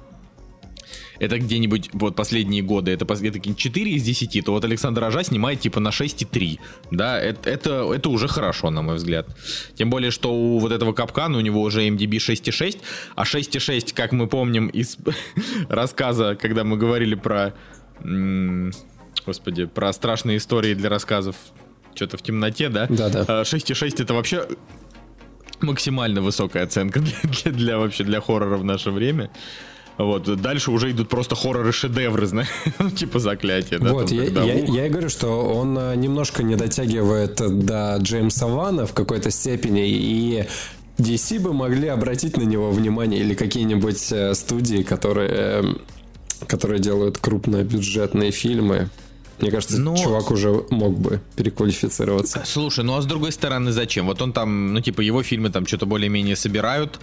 это 1.19 1.37
где-нибудь 1.37 1.89
вот 1.93 2.15
последние 2.15 2.61
годы, 2.63 2.91
это, 2.91 3.05
это 3.05 3.55
4 3.55 3.91
из 3.91 4.03
10, 4.03 4.45
то 4.45 4.51
вот 4.51 4.63
Александр 4.63 5.03
Ажа 5.03 5.23
снимает 5.23 5.59
типа 5.59 5.79
на 5.79 5.89
6,3. 5.89 6.59
Да, 6.91 7.19
это, 7.19 7.49
это, 7.49 7.93
это 7.93 8.09
уже 8.09 8.27
хорошо, 8.27 8.69
на 8.69 8.81
мой 8.81 8.95
взгляд. 8.95 9.27
Тем 9.75 9.89
более, 9.89 10.11
что 10.11 10.33
у 10.33 10.59
вот 10.59 10.71
этого 10.71 10.93
капкана 10.93 11.37
у 11.37 11.41
него 11.41 11.61
уже 11.61 11.87
MDB 11.87 12.17
6,6, 12.17 12.79
а 13.15 13.23
6,6, 13.23 13.93
как 13.93 14.11
мы 14.11 14.27
помним 14.27 14.67
из 14.67 14.97
рассказа, 15.69 16.35
когда 16.35 16.63
мы 16.63 16.77
говорили 16.77 17.15
про... 17.15 17.53
Господи, 19.25 19.65
про 19.65 19.91
страшные 19.91 20.37
истории 20.37 20.73
для 20.73 20.89
рассказов 20.89 21.35
что-то 21.93 22.17
в 22.17 22.21
темноте, 22.21 22.69
да? 22.69 22.87
Да, 22.89 23.09
да. 23.09 23.41
6,6 23.41 24.01
это 24.01 24.13
вообще 24.13 24.47
максимально 25.61 26.21
высокая 26.21 26.63
оценка 26.63 26.99
для, 27.01 27.13
для, 27.23 27.51
для 27.51 27.77
вообще 27.77 28.03
для 28.03 28.21
хоррора 28.21 28.57
в 28.57 28.63
наше 28.63 28.91
время. 28.91 29.29
Вот, 29.99 30.41
дальше 30.41 30.71
уже 30.71 30.91
идут 30.91 31.09
просто 31.09 31.35
хорроры-шедевры, 31.35 32.25
знаешь, 32.25 32.47
ну, 32.79 32.89
типа 32.89 33.19
заклятие. 33.19 33.79
Да, 33.79 33.91
вот, 33.91 34.07
там, 34.07 34.17
я, 34.17 34.25
когда, 34.27 34.43
я, 34.43 34.53
я 34.53 34.85
и 34.87 34.89
говорю, 34.89 35.09
что 35.09 35.41
он 35.53 35.77
э, 35.77 35.93
немножко 35.97 36.41
не 36.41 36.55
дотягивает 36.55 37.35
до 37.35 37.97
Джеймса 37.97 38.47
Вана 38.47 38.85
в 38.85 38.93
какой-то 38.93 39.29
степени, 39.29 39.89
и 39.89 40.45
DC 40.99 41.41
бы 41.41 41.51
могли 41.51 41.89
обратить 41.89 42.37
на 42.37 42.43
него 42.43 42.71
внимание, 42.71 43.19
или 43.19 43.33
какие-нибудь 43.33 44.11
э, 44.13 44.33
студии, 44.35 44.83
которые, 44.83 45.29
э, 45.31 45.63
которые 46.47 46.79
делают 46.79 47.17
крупнобюджетные 47.17 48.31
фильмы. 48.31 48.89
Мне 49.41 49.51
кажется, 49.51 49.79
Но... 49.79 49.95
чувак 49.95 50.31
уже 50.31 50.65
мог 50.69 50.97
бы 50.97 51.21
переквалифицироваться. 51.35 52.43
Слушай, 52.45 52.83
ну 52.83 52.95
а 52.95 53.01
с 53.01 53.05
другой 53.05 53.31
стороны, 53.31 53.71
зачем? 53.71 54.07
Вот 54.07 54.21
он 54.21 54.33
там, 54.33 54.73
ну 54.73 54.81
типа 54.81 55.01
его 55.01 55.23
фильмы 55.23 55.49
там 55.49 55.65
что-то 55.65 55.85
более-менее 55.85 56.35
собирают, 56.35 56.99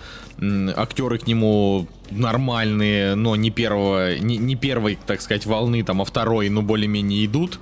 актеры 0.76 1.18
к 1.18 1.26
нему 1.26 1.86
нормальные, 2.10 3.14
но 3.14 3.36
не 3.36 3.50
первого, 3.50 4.18
не, 4.18 4.36
не 4.36 4.54
первой, 4.54 4.98
так 5.06 5.20
сказать, 5.20 5.46
волны, 5.46 5.82
там, 5.82 6.02
а 6.02 6.04
второй, 6.04 6.48
ну 6.48 6.62
более-менее 6.62 7.24
идут. 7.26 7.58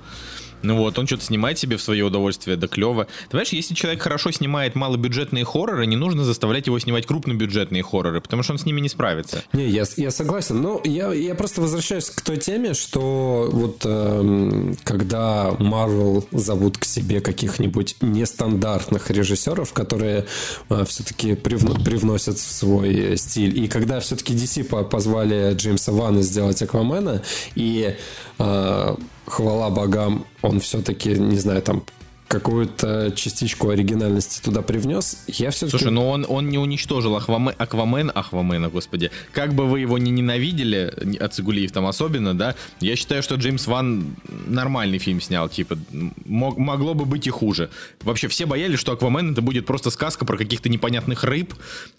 Ну 0.65 0.77
вот, 0.77 0.97
он 0.97 1.07
что-то 1.07 1.23
снимает 1.23 1.57
себе 1.59 1.77
в 1.77 1.81
свое 1.81 2.03
удовольствие, 2.03 2.57
да 2.57 2.67
клево. 2.67 3.05
Ты 3.05 3.31
понимаешь, 3.31 3.49
если 3.49 3.73
человек 3.75 4.01
хорошо 4.01 4.31
снимает 4.31 4.75
малобюджетные 4.75 5.45
хорроры, 5.45 5.85
не 5.85 5.95
нужно 5.95 6.23
заставлять 6.23 6.67
его 6.67 6.79
снимать 6.79 7.05
крупнобюджетные 7.05 7.83
хорроры, 7.83 8.21
потому 8.21 8.43
что 8.43 8.53
он 8.53 8.59
с 8.59 8.65
ними 8.65 8.81
не 8.81 8.89
справится. 8.89 9.43
Не, 9.53 9.67
я, 9.67 9.83
я 9.97 10.11
согласен. 10.11 10.61
Но 10.61 10.81
я, 10.83 11.13
я 11.13 11.35
просто 11.35 11.61
возвращаюсь 11.61 12.09
к 12.09 12.21
той 12.21 12.37
теме, 12.37 12.73
что 12.73 13.49
вот 13.51 13.81
э, 13.85 14.73
когда 14.83 15.49
Marvel 15.59 16.25
зовут 16.31 16.77
к 16.77 16.85
себе 16.85 17.21
каких-нибудь 17.21 17.97
нестандартных 18.01 19.11
режиссеров, 19.11 19.73
которые 19.73 20.25
э, 20.69 20.85
все-таки 20.85 21.35
привно, 21.35 21.75
привносят 21.75 22.37
в 22.37 22.51
свой 22.51 23.17
стиль, 23.17 23.57
и 23.57 23.67
когда 23.67 23.99
все-таки 23.99 24.33
DC 24.33 24.63
позвали 24.89 25.53
Джеймса 25.53 25.91
Вана 25.91 26.21
сделать 26.21 26.61
Аквамена, 26.61 27.21
и 27.55 27.95
э, 28.39 28.95
хвала 29.25 29.69
богам, 29.69 30.25
он 30.41 30.59
все-таки, 30.59 31.09
не 31.09 31.37
знаю, 31.37 31.61
там 31.61 31.83
какую-то 32.27 33.11
частичку 33.15 33.69
оригинальности 33.69 34.41
туда 34.41 34.61
привнес, 34.61 35.23
я 35.27 35.51
все-таки... 35.51 35.77
Слушай, 35.77 35.91
ну 35.91 36.09
он, 36.09 36.25
он 36.27 36.49
не 36.49 36.57
уничтожил 36.57 37.15
Аквамен, 37.15 37.53
Аквамен, 37.57 38.11
Аквамена, 38.13 38.69
господи. 38.69 39.11
Как 39.31 39.53
бы 39.53 39.65
вы 39.67 39.81
его 39.81 39.97
ни 39.97 40.09
ненавидели, 40.09 41.17
от 41.19 41.33
Цигулиев 41.33 41.71
там 41.71 41.85
особенно, 41.85 42.33
да, 42.33 42.55
я 42.79 42.95
считаю, 42.95 43.21
что 43.21 43.35
Джеймс 43.35 43.67
Ван 43.67 44.15
нормальный 44.47 44.97
фильм 44.97 45.21
снял, 45.21 45.49
типа, 45.49 45.77
мог, 46.25 46.57
могло 46.57 46.93
бы 46.93 47.05
быть 47.05 47.27
и 47.27 47.29
хуже. 47.29 47.69
Вообще 48.01 48.27
все 48.27 48.45
боялись, 48.45 48.79
что 48.79 48.93
Аквамен 48.93 49.33
это 49.33 49.41
будет 49.41 49.65
просто 49.65 49.91
сказка 49.91 50.25
про 50.25 50.37
каких-то 50.37 50.67
непонятных 50.67 51.23
рыб, 51.23 51.53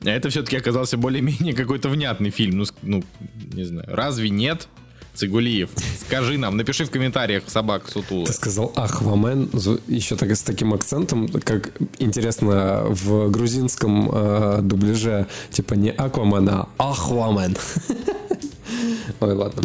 а 0.05 0.11
это 0.11 0.29
все-таки 0.29 0.57
оказался 0.57 0.97
более-менее 0.97 1.55
какой-то 1.55 1.89
внятный 1.89 2.31
фильм, 2.31 2.59
ну, 2.59 2.64
ну, 2.83 3.05
не 3.53 3.64
знаю, 3.64 3.87
разве 3.89 4.29
нет? 4.29 4.68
Цигулиев, 5.16 5.70
скажи 6.00 6.38
нам, 6.38 6.56
напиши 6.56 6.84
в 6.84 6.90
комментариях 6.90 7.44
собак 7.48 7.88
Сутула. 7.90 8.26
Ты 8.26 8.32
сказал 8.32 8.72
Ахвамен, 8.76 9.50
еще 9.88 10.16
так 10.16 10.30
с 10.30 10.42
таким 10.42 10.74
акцентом, 10.74 11.28
как 11.28 11.72
интересно 11.98 12.84
в 12.88 13.30
грузинском 13.30 14.10
э, 14.12 14.58
дубляже, 14.62 15.26
типа 15.50 15.74
не 15.74 15.90
Аквамен, 15.90 16.48
а 16.48 16.68
Ахвамен. 16.78 17.56
Ой, 19.20 19.34
ладно. 19.34 19.62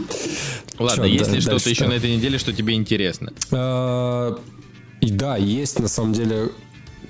Ладно, 0.79 1.03
Чё, 1.03 1.13
есть 1.13 1.29
да, 1.29 1.35
ли 1.35 1.41
что-то 1.41 1.69
еще 1.69 1.87
на 1.87 1.93
этой 1.93 2.15
неделе, 2.15 2.37
что 2.37 2.53
тебе 2.53 2.73
интересно? 2.73 3.33
А, 3.51 4.39
и 5.01 5.11
да, 5.11 5.37
есть 5.37 5.79
на 5.79 5.87
самом 5.87 6.13
деле 6.13 6.49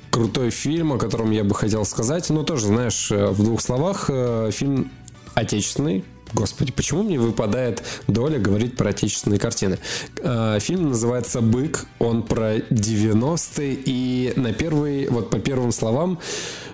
крутой 0.09 0.49
фильм, 0.49 0.93
о 0.93 0.97
котором 0.97 1.31
я 1.31 1.43
бы 1.43 1.55
хотел 1.55 1.85
сказать. 1.85 2.29
Но 2.29 2.43
тоже, 2.43 2.67
знаешь, 2.67 3.11
э, 3.11 3.27
в 3.27 3.43
двух 3.43 3.61
словах, 3.61 4.05
э, 4.09 4.49
фильм 4.51 4.91
отечественный, 5.33 6.03
Господи, 6.33 6.71
почему 6.71 7.03
мне 7.03 7.19
выпадает 7.19 7.83
доля 8.07 8.39
говорить 8.39 8.77
про 8.77 8.89
отечественные 8.89 9.39
картины? 9.39 9.79
А, 10.23 10.59
фильм 10.59 10.89
называется 10.89 11.41
«Бык», 11.41 11.85
он 11.99 12.23
про 12.23 12.57
90-е, 12.57 13.77
и 13.85 14.33
на 14.35 14.53
первый, 14.53 15.07
вот 15.09 15.29
по 15.29 15.39
первым 15.39 15.71
словам, 15.71 16.19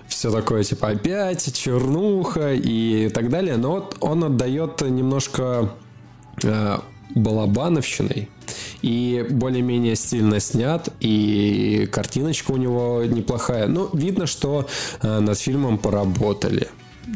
все 0.06 0.30
такое, 0.30 0.64
типа, 0.64 0.88
опять 0.88 1.52
чернуха 1.54 2.54
и 2.54 3.08
так 3.08 3.28
далее, 3.28 3.56
но 3.56 3.72
вот 3.72 3.96
он 4.00 4.24
отдает 4.24 4.80
немножко 4.80 5.74
э, 6.42 6.78
балабановщиной, 7.14 8.28
и 8.82 9.26
более-менее 9.28 9.96
стильно 9.96 10.40
снят, 10.40 10.88
и 11.00 11.88
картиночка 11.92 12.52
у 12.52 12.56
него 12.56 13.02
неплохая. 13.04 13.66
Но 13.66 13.90
видно, 13.92 14.26
что 14.26 14.66
э, 15.02 15.18
над 15.18 15.38
фильмом 15.38 15.78
поработали. 15.78 16.68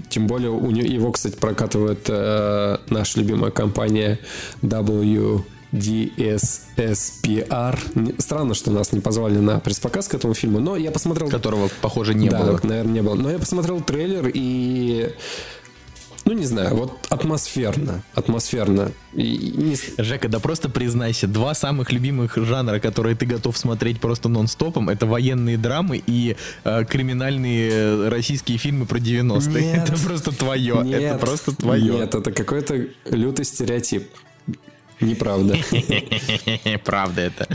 Тем 0.08 0.26
более 0.26 0.50
у 0.50 0.70
него, 0.70 0.86
его, 0.86 1.12
кстати, 1.12 1.36
прокатывает 1.36 2.06
э, 2.08 2.78
наша 2.88 3.20
любимая 3.20 3.50
компания 3.50 4.18
W 4.62 5.44
DSSPR. 5.72 7.38
Странно, 8.20 8.54
что 8.54 8.70
нас 8.70 8.92
не 8.92 9.00
позвали 9.00 9.38
на 9.38 9.58
пресс-показ 9.58 10.08
к 10.08 10.14
этому 10.14 10.34
фильму, 10.34 10.60
но 10.60 10.76
я 10.76 10.90
посмотрел... 10.90 11.30
Которого, 11.30 11.70
похоже, 11.80 12.14
не 12.14 12.28
да, 12.28 12.38
было. 12.40 12.60
наверное, 12.62 12.92
не 12.92 13.02
было. 13.02 13.14
Но 13.14 13.30
я 13.30 13.38
посмотрел 13.38 13.80
трейлер, 13.80 14.30
и 14.32 15.14
ну, 16.24 16.32
не 16.32 16.44
знаю, 16.46 16.74
вот 16.76 17.06
атмосферно. 17.08 18.02
Атмосферно. 18.14 18.92
И 19.12 19.52
не... 19.56 19.76
Жека, 20.02 20.28
да 20.28 20.38
просто 20.38 20.68
признайся, 20.68 21.26
два 21.26 21.54
самых 21.54 21.92
любимых 21.92 22.36
жанра, 22.36 22.78
которые 22.78 23.16
ты 23.16 23.26
готов 23.26 23.56
смотреть 23.58 24.00
просто 24.00 24.28
нон-стопом, 24.28 24.88
это 24.88 25.06
военные 25.06 25.58
драмы 25.58 26.02
и 26.06 26.36
э, 26.64 26.84
криминальные 26.84 28.08
российские 28.08 28.58
фильмы 28.58 28.86
про 28.86 28.98
90-е. 28.98 29.62
Нет, 29.72 29.88
это 29.88 30.00
просто 30.00 30.32
твое. 30.32 30.80
Нет, 30.84 31.02
это 31.02 31.18
просто 31.18 31.56
твое. 31.56 31.94
Нет, 31.94 32.14
это 32.14 32.32
какой-то 32.32 32.86
лютый 33.06 33.44
стереотип. 33.44 34.08
Неправда. 35.02 35.56
Правда 36.84 37.20
это. 37.20 37.48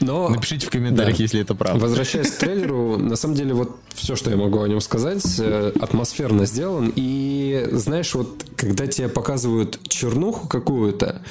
Но, 0.00 0.28
Напишите 0.28 0.66
в 0.66 0.70
комментариях, 0.70 1.16
да. 1.16 1.22
если 1.22 1.40
это 1.40 1.54
правда. 1.54 1.80
Возвращаясь 1.80 2.30
к 2.30 2.38
трейлеру, 2.38 2.98
на 2.98 3.16
самом 3.16 3.34
деле 3.34 3.54
вот 3.54 3.76
все, 3.94 4.16
что 4.16 4.30
я 4.30 4.36
могу 4.36 4.60
о 4.60 4.68
нем 4.68 4.80
сказать, 4.80 5.24
э, 5.38 5.72
атмосферно 5.80 6.46
сделан. 6.46 6.92
И 6.94 7.68
знаешь, 7.72 8.14
вот 8.14 8.44
когда 8.56 8.86
тебе 8.86 9.08
показывают 9.08 9.78
чернуху 9.88 10.48
какую-то, 10.48 11.22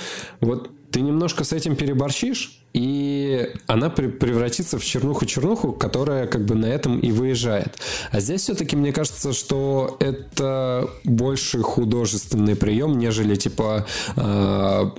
вот 0.42 0.70
ты 0.92 1.02
немножко 1.02 1.44
с 1.44 1.54
этим 1.54 1.76
переборщишь, 1.76 2.60
и 2.74 3.52
она 3.68 3.90
превратится 3.90 4.78
в 4.78 4.86
чернуху-чернуху, 4.86 5.74
которая 5.74 6.28
как 6.28 6.46
бы 6.46 6.56
на 6.56 6.68
этом 6.68 7.00
и 7.00 7.12
выезжает. 7.12 7.80
А 8.12 8.20
здесь 8.20 8.42
все-таки 8.42 8.76
мне 8.76 8.92
кажется, 8.92 9.34
что 9.34 9.98
это 10.00 10.90
больше 11.04 11.62
художественный 11.62 12.56
прием, 12.56 12.98
нежели 12.98 13.36
типа 13.36 13.88
э, 14.16 14.92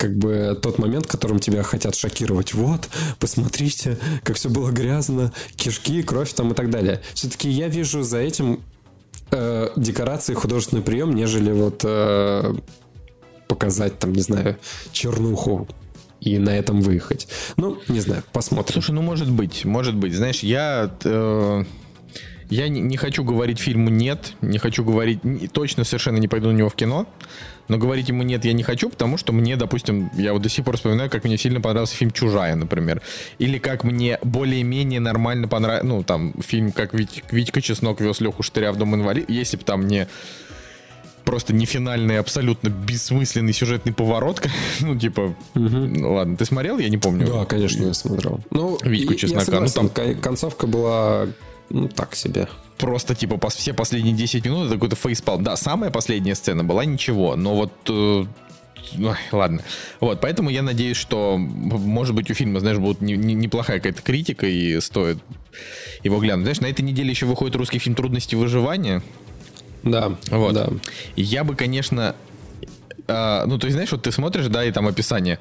как 0.00 0.16
бы 0.16 0.58
тот 0.60 0.78
момент, 0.78 1.06
которым 1.06 1.40
тебя 1.40 1.62
хотят 1.62 1.94
шокировать. 1.94 2.54
Вот, 2.54 2.88
посмотрите, 3.18 3.98
как 4.24 4.36
все 4.36 4.48
было 4.48 4.70
грязно, 4.70 5.30
кишки, 5.56 6.02
кровь 6.02 6.32
там 6.32 6.52
и 6.52 6.54
так 6.54 6.70
далее. 6.70 7.02
Все-таки 7.12 7.50
я 7.50 7.68
вижу 7.68 8.02
за 8.02 8.16
этим 8.18 8.62
э, 9.30 9.68
декорации 9.76 10.32
художественный 10.32 10.80
прием, 10.80 11.14
нежели 11.14 11.52
вот 11.52 11.82
э, 11.84 12.54
показать 13.46 13.98
там, 13.98 14.14
не 14.14 14.22
знаю, 14.22 14.56
чернуху 14.90 15.68
и 16.22 16.38
на 16.38 16.56
этом 16.56 16.80
выехать. 16.80 17.28
Ну, 17.58 17.78
не 17.88 18.00
знаю, 18.00 18.22
посмотрим. 18.32 18.72
Слушай, 18.72 18.92
ну 18.92 19.02
может 19.02 19.30
быть, 19.30 19.66
может 19.66 19.94
быть. 19.94 20.14
Знаешь, 20.14 20.42
я... 20.42 20.90
Э, 21.04 21.64
я 22.48 22.68
не, 22.68 22.80
не 22.80 22.96
хочу 22.96 23.22
говорить 23.22 23.60
фильму 23.60 23.90
нет, 23.90 24.32
не 24.40 24.58
хочу 24.58 24.82
говорить, 24.82 25.20
точно 25.52 25.84
совершенно 25.84 26.16
не 26.16 26.26
пойду 26.26 26.48
на 26.48 26.56
него 26.56 26.68
в 26.68 26.74
кино, 26.74 27.06
но 27.70 27.78
говорить 27.78 28.08
ему 28.08 28.22
нет 28.24 28.44
я 28.44 28.52
не 28.52 28.62
хочу, 28.62 28.90
потому 28.90 29.16
что 29.16 29.32
мне, 29.32 29.56
допустим, 29.56 30.10
я 30.14 30.32
вот 30.32 30.42
до 30.42 30.48
сих 30.48 30.64
пор 30.64 30.76
вспоминаю, 30.76 31.08
как 31.08 31.24
мне 31.24 31.38
сильно 31.38 31.60
понравился 31.60 31.94
фильм 31.96 32.10
«Чужая», 32.10 32.56
например, 32.56 33.00
или 33.38 33.58
как 33.58 33.84
мне 33.84 34.18
более-менее 34.22 35.00
нормально 35.00 35.46
понравился, 35.48 35.86
ну, 35.86 36.02
там, 36.02 36.34
фильм, 36.46 36.72
как 36.72 36.92
Вить- 36.92 37.22
Витька 37.30 37.62
Чеснок 37.62 38.00
вез 38.00 38.20
Леху 38.20 38.42
Штыря 38.42 38.72
в 38.72 38.76
Дом 38.76 38.94
инвалид, 38.96 39.30
если 39.30 39.56
бы 39.56 39.62
там 39.64 39.86
не 39.86 40.06
просто 41.24 41.52
не 41.54 41.64
финальный, 41.64 42.18
абсолютно 42.18 42.70
бессмысленный 42.70 43.52
сюжетный 43.52 43.92
поворот, 43.92 44.42
ну, 44.80 44.98
типа, 44.98 45.34
ну, 45.54 46.14
ладно, 46.14 46.36
ты 46.36 46.44
смотрел, 46.44 46.78
я 46.78 46.88
не 46.88 46.98
помню. 46.98 47.26
Да, 47.26 47.44
конечно, 47.44 47.84
я 47.84 47.94
смотрел. 47.94 48.40
Ну, 48.50 48.78
Витьку 48.82 49.12
и- 49.12 49.14
я 49.14 49.18
Чеснока, 49.20 49.60
ну, 49.60 49.68
согласен, 49.68 49.74
там- 49.74 49.88
кон- 49.90 50.14
концовка 50.16 50.66
была, 50.66 51.28
ну, 51.70 51.88
так 51.88 52.14
себе. 52.16 52.48
просто 52.78 53.14
типа 53.14 53.34
пос- 53.34 53.56
все 53.56 53.72
последние 53.72 54.14
10 54.14 54.44
минут 54.44 54.66
это 54.66 54.74
какой-то 54.74 54.96
фейспалм. 54.96 55.42
Да, 55.44 55.56
самая 55.56 55.90
последняя 55.90 56.34
сцена 56.34 56.64
была 56.64 56.84
ничего, 56.84 57.36
но 57.36 57.54
вот... 57.54 57.72
э, 57.88 58.24
ладно. 59.32 59.62
Вот, 60.00 60.20
поэтому 60.20 60.50
я 60.50 60.62
надеюсь, 60.62 60.96
что, 60.96 61.36
может 61.38 62.14
быть, 62.14 62.30
у 62.30 62.34
фильма, 62.34 62.60
знаешь, 62.60 62.78
будет 62.78 63.00
не- 63.00 63.16
не- 63.16 63.34
неплохая 63.34 63.78
какая-то 63.78 64.02
критика 64.02 64.46
и 64.46 64.80
стоит 64.80 65.18
его 66.02 66.18
глянуть. 66.18 66.44
Знаешь, 66.44 66.60
на 66.60 66.66
этой 66.66 66.82
неделе 66.82 67.10
еще 67.10 67.26
выходит 67.26 67.56
русский 67.56 67.78
фильм 67.78 67.94
«Трудности 67.94 68.34
выживания». 68.34 69.02
Да, 69.82 70.16
Вот. 70.30 70.54
да. 70.54 70.68
Я 71.16 71.44
бы, 71.44 71.54
конечно... 71.54 72.14
а, 73.08 73.44
ну, 73.46 73.58
то 73.58 73.66
есть, 73.66 73.74
знаешь, 73.74 73.92
вот 73.92 74.02
ты 74.02 74.12
смотришь, 74.12 74.46
да, 74.48 74.64
и 74.64 74.72
там 74.72 74.86
описание. 74.88 75.38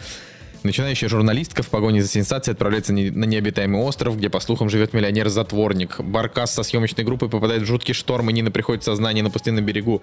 Начинающая 0.64 1.07
журналистка 1.07 1.64
в 1.64 1.70
погоне 1.70 2.01
за 2.01 2.10
сенсацией 2.10 2.53
отправляется 2.53 2.91
на 2.91 3.26
необитаемый 3.26 3.82
остров, 3.82 4.18
где, 4.18 4.30
по 4.30 4.41
слухам, 4.41 4.70
живет 4.70 4.93
миллионер-затворник. 4.93 6.01
Баркас 6.01 6.53
со 6.53 6.64
съемочной 6.64 7.05
группой 7.05 7.30
попадает 7.30 7.62
в 7.62 7.66
жуткий 7.66 7.93
шторм, 7.93 8.30
и 8.30 8.34
Нина 8.34 8.51
приходит 8.51 8.84
в 8.84 8.86
сознание 8.86 9.24
на 9.24 9.30
пустынном 9.30 9.64
берегу. 9.64 10.01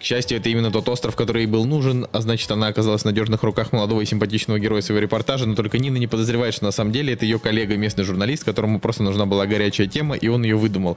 К 0.00 0.02
счастью, 0.02 0.38
это 0.38 0.48
именно 0.48 0.72
тот 0.72 0.88
остров, 0.88 1.14
который 1.14 1.42
ей 1.42 1.46
был 1.46 1.66
нужен, 1.66 2.06
а 2.10 2.22
значит, 2.22 2.50
она 2.50 2.68
оказалась 2.68 3.02
в 3.02 3.04
надежных 3.04 3.42
руках 3.42 3.70
молодого 3.72 4.00
и 4.00 4.06
симпатичного 4.06 4.58
героя 4.58 4.80
своего 4.80 5.00
репортажа, 5.00 5.46
но 5.46 5.54
только 5.54 5.78
Нина 5.78 5.98
не 5.98 6.06
подозревает, 6.06 6.54
что 6.54 6.64
на 6.64 6.72
самом 6.72 6.90
деле 6.90 7.12
это 7.12 7.24
ее 7.24 7.38
коллега, 7.38 7.76
местный 7.76 8.02
журналист, 8.02 8.44
которому 8.44 8.80
просто 8.80 9.02
нужна 9.02 9.26
была 9.26 9.46
горячая 9.46 9.86
тема, 9.86 10.16
и 10.16 10.26
он 10.26 10.42
ее 10.42 10.56
выдумал. 10.56 10.96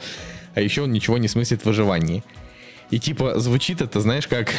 А 0.55 0.61
еще 0.61 0.83
он 0.83 0.91
ничего 0.91 1.17
не 1.17 1.27
смыслит 1.27 1.61
в 1.61 1.65
выживании. 1.65 2.23
И 2.91 2.99
типа 2.99 3.39
звучит 3.39 3.81
это, 3.81 3.99
знаешь, 3.99 4.27
как 4.27 4.51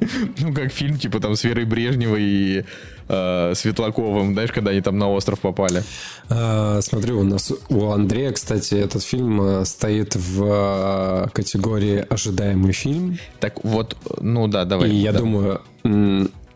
ну 0.38 0.52
как 0.52 0.72
фильм 0.72 0.98
типа 0.98 1.20
там 1.20 1.36
с 1.36 1.44
Верой 1.44 1.64
Брежневой 1.64 2.22
и 2.22 2.64
э, 3.10 3.54
Светлаковым, 3.54 4.32
знаешь, 4.32 4.52
когда 4.52 4.70
они 4.70 4.80
там 4.80 4.98
на 4.98 5.10
остров 5.10 5.40
попали. 5.40 5.82
А, 6.28 6.80
смотрю, 6.80 7.20
у 7.20 7.24
нас 7.24 7.52
у 7.68 7.90
Андрея, 7.90 8.32
кстати, 8.32 8.74
этот 8.74 9.02
фильм 9.02 9.40
а, 9.40 9.64
стоит 9.64 10.14
в 10.14 11.30
категории 11.32 12.04
ожидаемый 12.08 12.72
фильм. 12.72 13.18
Так 13.40 13.64
вот, 13.64 13.96
ну 14.20 14.46
да, 14.46 14.64
давай. 14.64 14.90
И 14.90 14.94
я 14.94 15.12
да. 15.12 15.18
думаю, 15.18 15.60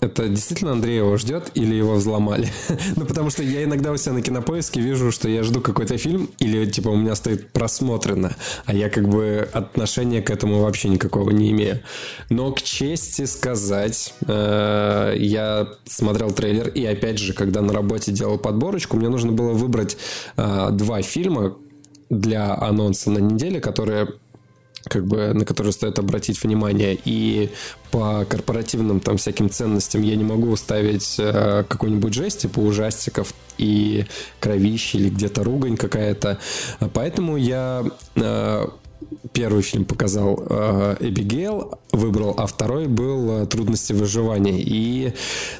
это 0.05 0.29
действительно 0.29 0.73
Андрей 0.73 0.99
его 0.99 1.17
ждет 1.17 1.51
или 1.55 1.75
его 1.75 1.95
взломали? 1.95 2.49
ну, 2.97 3.05
потому 3.05 3.31
что 3.31 3.43
я 3.43 3.65
иногда 3.65 3.93
у 3.93 3.97
себя 3.97 4.13
на 4.13 4.23
кинопоиске 4.23 4.81
вижу, 4.81 5.11
что 5.11 5.29
я 5.29 5.43
жду 5.43 5.61
какой-то 5.61 5.97
фильм, 5.99 6.31
или 6.39 6.67
типа 6.67 6.91
у 6.91 6.97
меня 6.97 7.15
стоит 7.15 7.51
просмотрено, 7.51 8.37
а 8.67 8.75
я 8.75 8.91
как 8.91 9.09
бы 9.09 9.49
отношения 9.53 10.23
к 10.23 10.31
этому 10.31 10.61
вообще 10.61 10.89
никакого 10.89 11.31
не 11.31 11.51
имею. 11.51 11.81
Но 12.31 12.53
к 12.53 12.63
чести 12.63 13.25
сказать, 13.25 14.15
э, 14.27 15.15
я 15.19 15.69
смотрел 15.87 16.31
трейлер, 16.31 16.69
и 16.69 16.85
опять 16.85 17.19
же, 17.19 17.33
когда 17.33 17.63
на 17.63 17.73
работе 17.73 18.13
делал 18.13 18.39
подборочку, 18.39 18.97
мне 18.97 19.09
нужно 19.09 19.33
было 19.33 19.53
выбрать 19.53 19.97
э, 20.37 20.69
два 20.73 21.03
фильма 21.03 21.57
для 22.11 22.55
анонса 22.55 23.11
на 23.11 23.19
неделе, 23.19 23.61
которые 23.61 24.09
как 24.89 25.07
бы 25.07 25.33
на 25.33 25.45
которые 25.45 25.73
стоит 25.73 25.99
обратить 25.99 26.43
внимание. 26.43 26.99
И 27.05 27.51
по 27.91 28.25
корпоративным 28.29 29.01
там 29.01 29.17
всяким 29.17 29.51
ценностям 29.51 30.03
я 30.03 30.17
не 30.17 30.25
могу 30.25 30.55
ставить 30.57 31.17
э, 31.19 31.65
какой-нибудь 31.69 32.15
жесть, 32.15 32.43
типа 32.43 32.61
ужастиков 32.61 33.35
и 33.59 34.07
кровищи 34.41 34.97
или 34.97 35.11
где-то 35.11 35.45
ругань 35.45 35.77
какая-то. 35.77 36.39
Поэтому 36.93 37.37
я 37.37 37.85
э, 38.17 38.67
первый 39.33 39.63
фильм 39.63 39.85
показал 39.85 40.43
э, 40.49 40.97
Эбигейл, 41.01 41.79
выбрал, 41.93 42.35
а 42.37 42.47
второй 42.47 42.87
был 42.87 43.43
э, 43.43 43.47
«Трудности 43.47 43.93
выживания». 43.93 44.59
И 44.59 45.13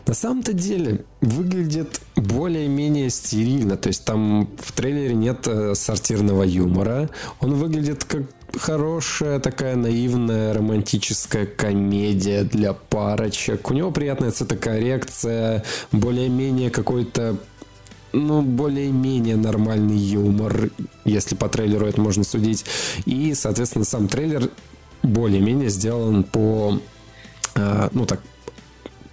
на 0.07 0.15
самом-то 0.15 0.53
деле 0.53 1.05
выглядит 1.21 2.01
более-менее 2.17 3.11
стерильно. 3.11 3.77
То 3.77 3.89
есть 3.89 4.05
там 4.05 4.49
в 4.59 4.73
трейлере 4.73 5.15
нет 5.15 5.47
э, 5.47 5.75
сортирного 5.75 6.43
юмора. 6.43 7.11
Он 7.41 7.55
выглядит 7.55 8.05
как 8.05 8.23
хорошая 8.59 9.41
такая 9.41 9.77
наивная 9.77 10.55
романтическая 10.55 11.47
комедия 11.47 12.45
для 12.45 12.73
парочек. 12.73 13.71
У 13.71 13.75
него 13.75 13.91
приятная 13.91 14.31
цветокоррекция, 14.31 15.65
более-менее 15.93 16.71
какой-то 16.71 17.37
ну, 18.13 18.43
более-менее 18.43 19.37
нормальный 19.37 19.97
юмор, 19.97 20.71
если 21.05 21.35
по 21.35 21.49
трейлеру 21.49 21.87
это 21.87 22.01
можно 22.01 22.23
судить. 22.23 22.65
И, 23.07 23.35
соответственно, 23.35 23.85
сам 23.85 24.07
трейлер 24.07 24.51
более-менее 25.03 25.69
сделан 25.69 26.23
по, 26.23 26.81
э, 27.57 27.89
ну 27.93 28.07
так, 28.07 28.21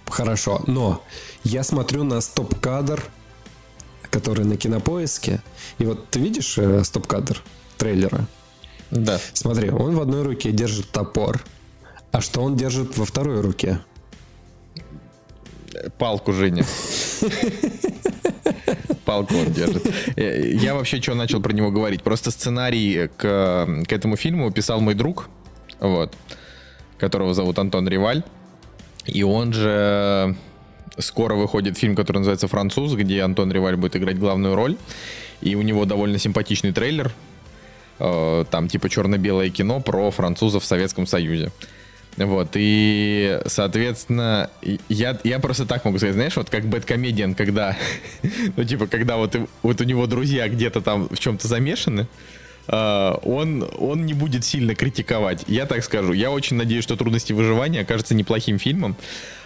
хорошо. 0.08 0.62
Но 0.68 1.02
я 1.42 1.64
смотрю 1.64 2.04
на 2.04 2.20
стоп-кадр, 2.20 3.02
который 4.10 4.44
на 4.44 4.56
кинопоиске. 4.56 5.42
И 5.78 5.84
вот 5.84 6.08
ты 6.10 6.20
видишь 6.20 6.56
э, 6.58 6.84
стоп-кадр 6.84 7.42
трейлера? 7.78 8.28
Да. 8.92 9.18
Смотри, 9.32 9.70
он 9.70 9.96
в 9.96 10.00
одной 10.02 10.22
руке 10.22 10.52
держит 10.52 10.90
топор. 10.90 11.40
А 12.12 12.20
что 12.20 12.42
он 12.42 12.56
держит 12.56 12.98
во 12.98 13.06
второй 13.06 13.40
руке? 13.40 13.80
Палку, 15.96 16.34
Женя. 16.34 16.64
Палку 19.06 19.34
он 19.34 19.50
держит. 19.50 19.86
Э, 20.16 20.52
Я 20.52 20.74
вообще 20.74 21.00
что 21.00 21.14
начал 21.14 21.40
про 21.40 21.54
него 21.54 21.70
говорить? 21.70 22.02
Просто 22.02 22.30
сценарий 22.30 23.08
к, 23.16 23.66
к 23.88 23.92
этому 23.92 24.16
фильму 24.16 24.52
писал 24.52 24.80
мой 24.80 24.94
друг, 24.94 25.30
вот, 25.80 26.14
которого 26.98 27.32
зовут 27.32 27.58
Антон 27.58 27.88
Риваль. 27.88 28.22
И 29.06 29.22
он 29.22 29.54
же 29.54 30.36
скоро 30.98 31.34
выходит 31.34 31.78
фильм, 31.78 31.96
который 31.96 32.18
называется 32.18 32.46
«Француз», 32.46 32.92
где 32.92 33.22
Антон 33.22 33.50
Риваль 33.50 33.76
будет 33.76 33.96
играть 33.96 34.18
главную 34.18 34.54
роль. 34.54 34.76
И 35.40 35.54
у 35.54 35.62
него 35.62 35.86
довольно 35.86 36.18
симпатичный 36.18 36.72
трейлер. 36.72 37.10
Э, 37.98 38.44
Там 38.50 38.68
типа 38.68 38.88
черно-белое 38.88 39.50
кино 39.50 39.80
про 39.80 40.10
французов 40.10 40.62
в 40.62 40.66
Советском 40.66 41.06
Союзе. 41.06 41.50
Вот, 42.18 42.50
и, 42.54 43.40
соответственно, 43.46 44.50
я, 44.90 45.18
я 45.24 45.38
просто 45.38 45.64
так 45.64 45.84
могу 45.86 45.96
сказать, 45.96 46.14
знаешь, 46.14 46.36
вот 46.36 46.50
как 46.50 46.66
Бэткомедиан, 46.66 47.34
когда, 47.34 47.74
ну, 48.56 48.64
типа, 48.64 48.86
когда 48.86 49.16
вот, 49.16 49.34
вот 49.62 49.80
у 49.80 49.84
него 49.84 50.06
друзья 50.06 50.46
где-то 50.48 50.82
там 50.82 51.08
в 51.08 51.18
чем-то 51.18 51.48
замешаны, 51.48 52.06
а, 52.68 53.18
он, 53.22 53.68
он 53.78 54.04
не 54.06 54.14
будет 54.14 54.44
сильно 54.44 54.74
критиковать. 54.74 55.44
Я 55.48 55.66
так 55.66 55.82
скажу. 55.84 56.12
Я 56.12 56.30
очень 56.30 56.56
надеюсь, 56.56 56.84
что 56.84 56.96
«Трудности 56.96 57.32
выживания» 57.32 57.80
окажется 57.80 58.14
неплохим 58.14 58.58
фильмом. 58.58 58.96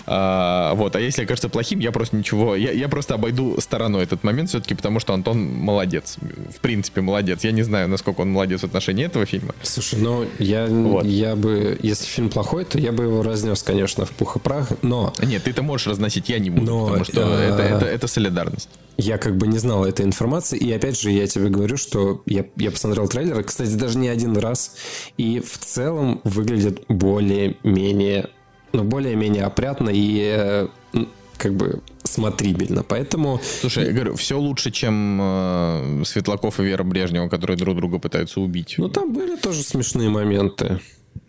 А, 0.06 0.74
вот. 0.74 0.94
А 0.96 1.00
если 1.00 1.24
окажется 1.24 1.48
плохим, 1.48 1.78
я 1.80 1.92
просто 1.92 2.16
ничего... 2.16 2.54
Я, 2.56 2.70
я 2.72 2.88
просто 2.88 3.14
обойду 3.14 3.60
стороной 3.60 4.04
этот 4.04 4.22
момент 4.24 4.48
все-таки, 4.50 4.74
потому 4.74 5.00
что 5.00 5.12
Антон 5.14 5.38
молодец. 5.44 6.16
В 6.56 6.60
принципе, 6.60 7.00
молодец. 7.00 7.42
Я 7.44 7.52
не 7.52 7.62
знаю, 7.62 7.88
насколько 7.88 8.20
он 8.20 8.30
молодец 8.30 8.60
в 8.60 8.64
отношении 8.64 9.04
этого 9.04 9.26
фильма. 9.26 9.54
Слушай, 9.62 9.98
ну 10.00 10.24
я, 10.38 10.66
Вот. 10.66 11.04
я 11.04 11.34
бы, 11.36 11.78
если 11.82 12.06
фильм 12.06 12.28
плохой, 12.30 12.64
то 12.64 12.78
я 12.78 12.92
бы 12.92 13.04
его 13.04 13.22
разнес, 13.22 13.62
конечно, 13.62 14.04
в 14.06 14.10
пух 14.10 14.36
и 14.36 14.38
прах, 14.38 14.68
но 14.82 15.12
Нет, 15.22 15.44
ты 15.44 15.50
это 15.50 15.62
можешь 15.62 15.86
разносить, 15.86 16.28
я 16.28 16.38
не 16.38 16.50
буду, 16.50 16.66
Но, 16.66 16.86
потому 16.86 17.04
что 17.04 17.20
э, 17.22 17.50
это, 17.52 17.62
это, 17.62 17.86
это 17.86 18.06
солидарность. 18.06 18.68
я 18.96 19.18
как 19.18 19.36
бы 19.36 19.46
не 19.46 19.58
знал 19.58 19.84
этой 19.84 20.04
информации, 20.06 20.58
и 20.58 20.70
опять 20.72 21.00
же 21.00 21.10
я 21.10 21.26
тебе 21.26 21.48
говорю, 21.48 21.76
что 21.76 22.22
я, 22.26 22.44
я 22.56 22.70
посмотрел 22.70 23.08
трейлер, 23.08 23.42
кстати, 23.42 23.70
даже 23.70 23.98
не 23.98 24.08
один 24.08 24.36
раз, 24.36 24.74
и 25.16 25.40
в 25.40 25.58
целом 25.58 26.20
выглядит 26.24 26.84
более-менее, 26.88 28.28
ну, 28.76 28.84
более-менее 28.84 29.44
опрятно 29.44 29.90
и 29.90 30.20
э, 30.36 30.68
как 31.36 31.54
бы 31.54 31.80
смотрибельно, 32.04 32.82
поэтому... 32.82 33.40
Слушай, 33.60 33.86
я 33.86 33.92
говорю, 33.92 34.16
все 34.16 34.38
лучше, 34.38 34.70
чем 34.70 35.18
э, 35.20 36.02
Светлаков 36.04 36.60
и 36.60 36.64
Вера 36.64 36.82
Брежнева, 36.84 37.28
которые 37.28 37.56
друг 37.56 37.76
друга 37.76 37.98
пытаются 37.98 38.40
убить. 38.40 38.76
Ну, 38.78 38.88
там 38.88 39.12
были 39.12 39.36
тоже 39.36 39.62
смешные 39.62 40.08
моменты. 40.08 40.80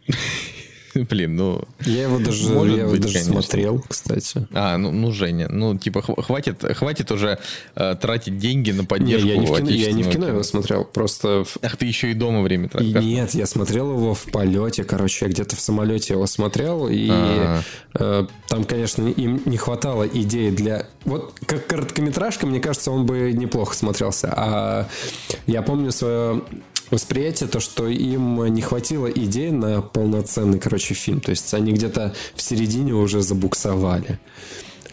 Блин, 1.10 1.36
ну... 1.36 1.62
Я 1.86 2.04
его 2.04 2.20
даже, 2.20 2.50
Может 2.50 2.76
я 2.76 2.82
его 2.84 2.92
быть, 2.92 3.02
даже 3.02 3.14
конечно. 3.14 3.42
смотрел, 3.42 3.84
кстати. 3.88 4.48
А, 4.54 4.78
ну, 4.78 4.92
ну, 4.92 5.12
Женя, 5.12 5.48
ну, 5.50 5.78
типа, 5.78 6.00
хва- 6.00 6.22
хватит, 6.22 6.64
хватит 6.78 7.12
уже 7.12 7.40
э, 7.76 7.96
тратить 8.00 8.38
деньги 8.38 8.72
на 8.72 8.82
Не, 8.82 8.88
поддержку 8.88 9.28
я 9.28 9.38
не 9.38 9.46
в 9.46 9.56
кино, 9.56 9.70
я 9.70 9.92
не 9.92 10.04
в 10.04 10.10
кино 10.10 10.28
его 10.28 10.44
смотрел, 10.44 10.84
просто... 10.86 11.46
Ах, 11.62 11.78
ты 11.78 11.86
еще 11.86 12.12
и 12.12 12.14
дома 12.14 12.42
время 12.42 12.70
тратишь. 12.70 13.02
нет, 13.04 13.34
я 13.34 13.46
смотрел 13.46 13.92
его 13.92 14.14
в 14.14 14.24
полете, 14.24 14.84
короче, 14.84 15.26
я 15.26 15.32
где-то 15.32 15.56
в 15.56 15.60
самолете 15.60 16.14
его 16.14 16.26
смотрел, 16.28 16.88
и 16.88 17.08
А. 17.10 17.62
э, 17.96 18.28
там, 18.50 18.64
конечно, 18.64 19.08
им 19.08 19.42
не 19.46 19.58
хватало 19.58 20.04
идей 20.08 20.52
для... 20.52 20.88
Вот 21.06 21.34
как 21.46 21.68
короткометражка, 21.68 22.46
мне 22.48 22.60
кажется, 22.60 22.92
он 22.92 23.06
бы 23.06 23.32
неплохо 23.34 23.76
смотрелся, 23.76 24.34
а 24.36 24.88
я 25.46 25.62
помню 25.62 25.92
свое 25.92 26.42
восприятие, 26.92 27.50
то, 27.50 27.60
что 27.60 27.88
им 27.88 28.44
не 28.54 28.62
хватило 28.62 29.08
идей 29.08 29.52
на 29.52 29.82
полноценный, 29.82 30.60
короче, 30.60 30.94
фильм, 30.94 31.22
то 31.22 31.32
есть 31.32 31.54
они 31.54 31.74
где-то 31.74 32.14
в 32.36 32.42
середине 32.42 32.94
уже 32.94 33.22
забуксовали. 33.22 34.20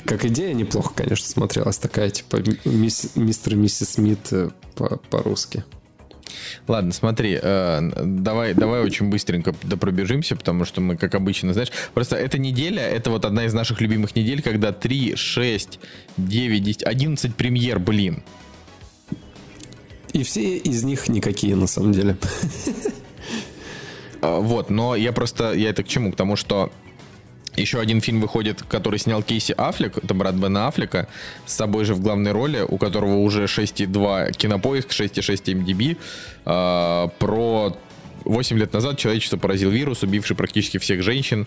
Как 0.05 0.25
идея 0.27 0.53
неплохо, 0.53 0.93
конечно, 0.95 1.27
смотрелась, 1.27 1.79
такая, 1.79 2.11
типа, 2.11 2.37
мисс- 2.65 3.11
мистер 3.15 3.55
и 3.55 3.57
миссис 3.57 3.91
Смит 3.91 4.33
э, 4.33 4.51
по- 4.75 4.99
по-русски. 5.09 5.65
Ладно, 6.69 6.93
смотри, 6.93 7.39
э, 7.41 7.81
давай, 8.05 8.53
давай 8.55 8.83
очень 8.83 9.09
быстренько 9.09 9.55
допробежимся, 9.63 10.37
потому 10.37 10.65
что 10.67 10.81
мы, 10.81 10.97
как 10.97 11.15
обычно, 11.15 11.53
знаешь, 11.55 11.71
просто 11.95 12.17
эта 12.17 12.39
неделя, 12.39 12.83
это 12.83 13.11
вот 13.11 13.25
одна 13.25 13.47
из 13.47 13.55
наших 13.55 13.81
любимых 13.81 14.15
недель, 14.15 14.43
когда 14.43 14.73
3, 14.73 15.17
6, 15.17 15.79
9, 16.19 16.63
10, 16.63 16.83
11 16.83 17.35
премьер, 17.35 17.79
блин. 17.79 18.23
И 20.15 20.23
все 20.23 20.57
из 20.57 20.85
них 20.85 21.09
никакие, 21.09 21.57
на 21.57 21.67
самом 21.67 21.93
деле. 21.93 22.17
А, 24.23 24.41
Вот, 24.41 24.71
но 24.71 24.97
я 24.97 25.13
просто, 25.13 25.53
я 25.53 25.69
это 25.69 25.83
к 25.83 25.89
чему? 25.89 26.11
К 26.11 26.17
тому, 26.17 26.37
что 26.37 26.73
еще 27.57 27.79
один 27.79 28.01
фильм 28.01 28.21
выходит, 28.21 28.63
который 28.63 28.99
снял 28.99 29.23
Кейси 29.23 29.53
Аффлек, 29.53 29.99
это 29.99 30.15
брат 30.15 30.35
Бена 30.35 30.69
Аффлека, 30.69 31.09
с 31.47 31.53
собой 31.53 31.85
же 31.85 31.95
в 31.95 32.01
главной 32.01 32.33
роли, 32.33 32.65
у 32.67 32.79
которого 32.79 33.17
уже 33.17 33.45
6,2 33.45 34.33
кинопоиск, 34.33 34.91
6,6 34.91 35.53
MDB, 35.53 35.97
а, 36.45 37.09
про 37.19 37.77
8 38.25 38.59
лет 38.59 38.73
назад 38.73 38.99
человечество 38.99 39.37
поразил 39.37 39.71
вирус, 39.71 40.03
убивший 40.03 40.37
практически 40.37 40.79
всех 40.79 41.03
женщин. 41.03 41.47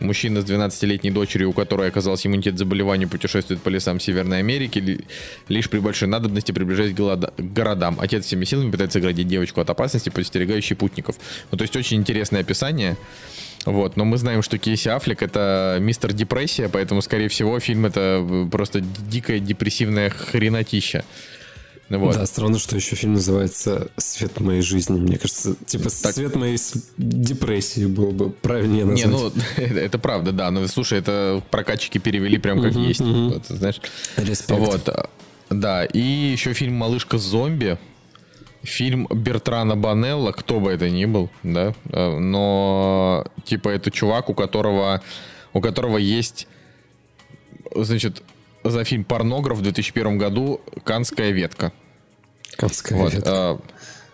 Мужчина 0.00 0.42
с 0.42 0.44
12-летней 0.44 1.10
дочерью, 1.10 1.50
у 1.50 1.52
которой 1.52 1.88
оказался 1.88 2.28
иммунитет 2.28 2.54
к 2.54 2.58
заболеванию, 2.58 3.08
путешествует 3.08 3.62
по 3.62 3.68
лесам 3.68 3.98
Северной 4.00 4.40
Америки, 4.40 4.78
ли- 4.78 5.00
лишь 5.48 5.70
при 5.70 5.78
большой 5.78 6.08
надобности 6.08 6.52
приближаясь 6.52 6.92
к 6.92 6.96
голода- 6.96 7.32
к 7.36 7.52
городам. 7.52 7.96
Отец 8.00 8.26
всеми 8.26 8.44
силами 8.44 8.70
пытается 8.70 8.98
оградить 8.98 9.28
девочку 9.28 9.60
от 9.60 9.70
опасности, 9.70 10.10
подстерегающей 10.10 10.76
путников. 10.76 11.16
Ну, 11.50 11.58
то 11.58 11.62
есть 11.62 11.76
очень 11.76 11.96
интересное 11.98 12.40
описание. 12.40 12.96
Вот, 13.64 13.96
но 13.96 14.04
мы 14.04 14.16
знаем, 14.16 14.42
что 14.42 14.58
Кейси 14.58 14.88
Аффлек 14.88 15.22
это 15.22 15.78
мистер 15.80 16.12
депрессия, 16.12 16.68
поэтому, 16.68 17.02
скорее 17.02 17.28
всего, 17.28 17.58
фильм 17.58 17.86
это 17.86 18.48
просто 18.52 18.80
дикая 18.80 19.40
депрессивная 19.40 20.10
хренотища. 20.10 21.04
Ну 21.88 22.00
Вот. 22.00 22.16
Да, 22.16 22.26
странно, 22.26 22.58
что 22.58 22.74
еще 22.76 22.96
фильм 22.96 23.14
называется 23.14 23.88
«Свет 23.96 24.40
моей 24.40 24.60
жизни». 24.62 24.98
Мне 24.98 25.18
кажется, 25.18 25.54
типа 25.66 25.88
«Свет 25.88 26.34
моей 26.34 26.58
депрессии» 26.96 27.86
было 27.86 28.10
бы 28.10 28.30
правильнее 28.30 28.84
назвать. 28.84 29.06
Не, 29.06 29.10
ну, 29.10 29.32
это, 29.56 29.98
правда, 29.98 30.32
да. 30.32 30.50
Но 30.50 30.66
слушай, 30.66 30.98
это 30.98 31.42
прокатчики 31.50 31.98
перевели 31.98 32.38
прям 32.38 32.60
как 32.60 32.74
есть. 32.74 33.00
Вот, 33.00 33.46
знаешь. 33.46 33.80
Респект. 34.16 34.60
Вот. 34.60 34.88
а, 34.88 35.08
Да. 35.50 35.84
И 35.84 36.00
еще 36.00 36.52
фильм 36.54 36.74
Малышка 36.74 37.18
зомби. 37.18 37.78
Фильм 38.62 39.06
Бертрана 39.08 39.76
Банелла, 39.76 40.32
кто 40.32 40.58
бы 40.58 40.72
это 40.72 40.90
ни 40.90 41.04
был, 41.04 41.30
да. 41.44 41.72
э, 41.90 42.18
Но 42.18 43.24
типа 43.44 43.68
это 43.68 43.92
чувак, 43.92 44.28
у 44.28 44.34
которого, 44.34 45.02
у 45.52 45.60
которого 45.60 45.98
есть, 45.98 46.48
значит, 47.76 48.24
за 48.70 48.84
фильм 48.84 49.04
«Порнограф» 49.04 49.58
в 49.58 49.62
2001 49.62 50.18
году 50.18 50.60
«Канская 50.84 51.30
ветка». 51.30 51.72
Канская 52.56 52.98
Вот, 52.98 53.12
ветка. 53.12 53.30
а, 53.32 53.58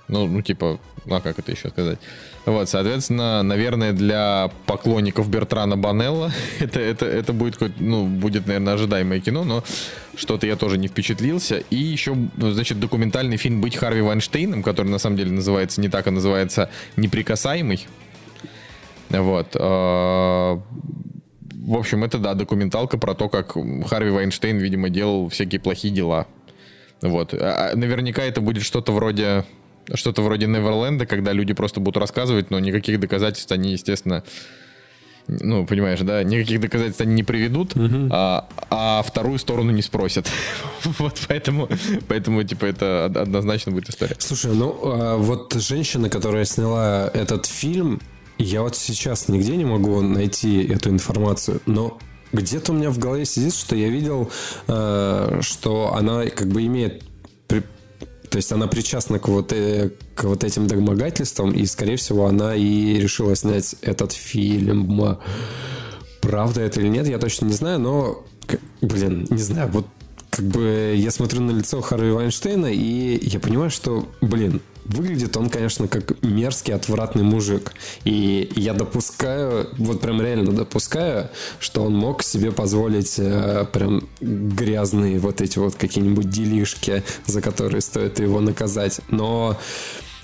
ну, 0.09 0.27
ну, 0.27 0.43
типа, 0.43 0.81
а 1.09 1.21
как 1.21 1.39
это 1.39 1.53
еще 1.53 1.69
сказать? 1.71 1.99
Вот, 2.45 2.69
соответственно, 2.69 3.43
наверное, 3.43 3.93
для 3.93 4.51
поклонников 4.67 5.29
Бертрана 5.29 5.77
Банелла 5.77 6.33
это, 6.59 6.81
это, 6.81 7.07
это 7.07 7.33
будет, 7.33 7.59
ну, 7.79 8.07
будет, 8.07 8.47
наверное, 8.47 8.75
ожидаемое 8.75 9.21
кино, 9.21 9.45
но 9.45 9.63
что-то 10.17 10.47
я 10.47 10.57
тоже 10.57 10.77
не 10.77 10.89
впечатлился. 10.89 11.59
И 11.71 11.77
еще, 11.77 12.17
значит, 12.37 12.81
документальный 12.81 13.37
фильм 13.37 13.61
«Быть 13.61 13.77
Харви 13.77 14.01
Вайнштейном», 14.01 14.63
который 14.63 14.89
на 14.89 14.99
самом 14.99 15.17
деле 15.17 15.31
называется 15.31 15.81
не 15.81 15.89
так, 15.89 16.07
а 16.07 16.11
называется 16.11 16.69
«Неприкасаемый». 16.97 17.87
Вот. 19.11 19.55
В 21.65 21.77
общем, 21.77 22.03
это, 22.05 22.19
да, 22.19 22.35
документалка 22.35 22.99
про 22.99 23.15
то, 23.15 23.29
как 23.29 23.53
Харви 23.89 24.11
Вайнштейн, 24.11 24.59
видимо, 24.59 24.91
делал 24.91 25.29
всякие 25.29 25.61
плохие 25.61 25.95
дела. 25.95 26.27
Вот. 27.03 27.35
А- 27.35 27.71
а 27.73 27.77
Наверняка 27.77 28.23
это 28.23 28.41
будет 28.41 28.63
что-то 28.65 28.93
вроде 28.93 29.45
что-то 29.95 30.23
вроде 30.23 30.47
Неверленда, 30.47 31.07
когда 31.07 31.33
люди 31.33 31.55
просто 31.55 31.81
будут 31.81 31.97
рассказывать, 31.97 32.51
но 32.51 32.61
никаких 32.61 33.01
доказательств 33.01 33.51
они, 33.51 33.73
естественно, 33.73 34.23
ну, 35.27 35.67
понимаешь, 35.67 35.99
да, 36.01 36.23
никаких 36.23 36.61
доказательств 36.61 37.01
они 37.01 37.15
не 37.15 37.23
приведут, 37.25 37.73
а, 38.11 38.49
а 38.71 39.03
вторую 39.03 39.39
сторону 39.39 39.71
не 39.73 39.83
спросят. 39.83 40.31
Вот 40.99 41.21
поэтому, 41.29 41.69
поэтому, 42.09 42.43
типа, 42.45 42.67
это 42.67 43.07
од- 43.07 43.17
однозначно 43.17 43.73
будет 43.73 43.89
история. 43.89 44.15
Слушай, 44.19 44.53
ну 44.55 44.77
а 44.85 45.17
вот 45.17 45.53
женщина, 45.55 46.09
которая 46.09 46.45
сняла 46.45 47.11
этот 47.15 47.47
фильм, 47.47 48.01
я 48.43 48.63
вот 48.63 48.77
сейчас 48.77 49.29
нигде 49.29 49.57
не 49.57 49.65
могу 49.65 50.01
найти 50.01 50.63
эту 50.65 50.91
информацию, 50.91 51.61
но 51.67 51.99
где-то 52.33 52.73
у 52.73 52.75
меня 52.75 52.91
в 52.91 52.99
голове 52.99 53.25
сидит, 53.25 53.55
что 53.55 53.77
я 53.77 53.89
видел, 53.89 54.31
э, 54.67 55.39
что 55.43 55.95
она 55.95 56.25
как 56.27 56.49
бы 56.49 56.65
имеет 56.65 57.05
при- 57.47 57.63
то 58.31 58.37
есть 58.37 58.51
она 58.53 58.67
причастна 58.67 59.19
к 59.19 59.29
вот, 59.29 59.53
э, 59.53 59.91
к 60.15 60.25
вот 60.25 60.43
этим 60.43 60.67
домогательствам, 60.67 61.53
и, 61.53 61.67
скорее 61.67 61.97
всего, 61.97 62.27
она 62.27 62.55
и 62.55 62.99
решила 62.99 63.37
снять 63.37 63.75
этот 63.83 64.13
фильм. 64.13 65.19
Правда 66.23 66.63
это 66.63 66.81
или 66.81 66.89
нет, 66.89 67.07
я 67.07 67.19
точно 67.19 67.47
не 67.47 67.53
знаю, 67.53 67.81
но, 67.81 68.25
блин, 68.81 69.27
не 69.29 69.43
знаю, 69.43 69.71
вот 69.73 69.87
как 70.31 70.47
бы 70.47 70.95
я 70.97 71.11
смотрю 71.11 71.43
на 71.43 71.51
лицо 71.51 71.83
Харви 71.83 72.11
Вайнштейна, 72.11 72.73
и 72.73 73.19
я 73.29 73.39
понимаю, 73.39 73.71
что, 73.71 74.09
блин, 74.23 74.63
выглядит 74.93 75.37
он, 75.37 75.51
конечно, 75.51 75.89
как 75.89 76.23
мерзкий, 76.23 76.75
отвратный 76.75 77.23
мужик. 77.23 77.73
И 78.05 78.51
я 78.57 78.75
допускаю, 78.75 79.69
вот 79.79 80.01
прям 80.01 80.21
реально 80.21 80.53
допускаю, 80.53 81.29
что 81.59 81.83
он 81.83 81.95
мог 81.95 82.23
себе 82.23 82.53
позволить 82.53 83.19
э, 83.19 83.67
прям 83.73 84.09
грязные 84.21 85.19
вот 85.19 85.41
эти 85.41 85.59
вот 85.59 85.75
какие-нибудь 85.75 86.31
делишки, 86.31 87.03
за 87.27 87.41
которые 87.41 87.81
стоит 87.81 88.21
его 88.21 88.41
наказать. 88.41 89.01
Но 89.09 89.59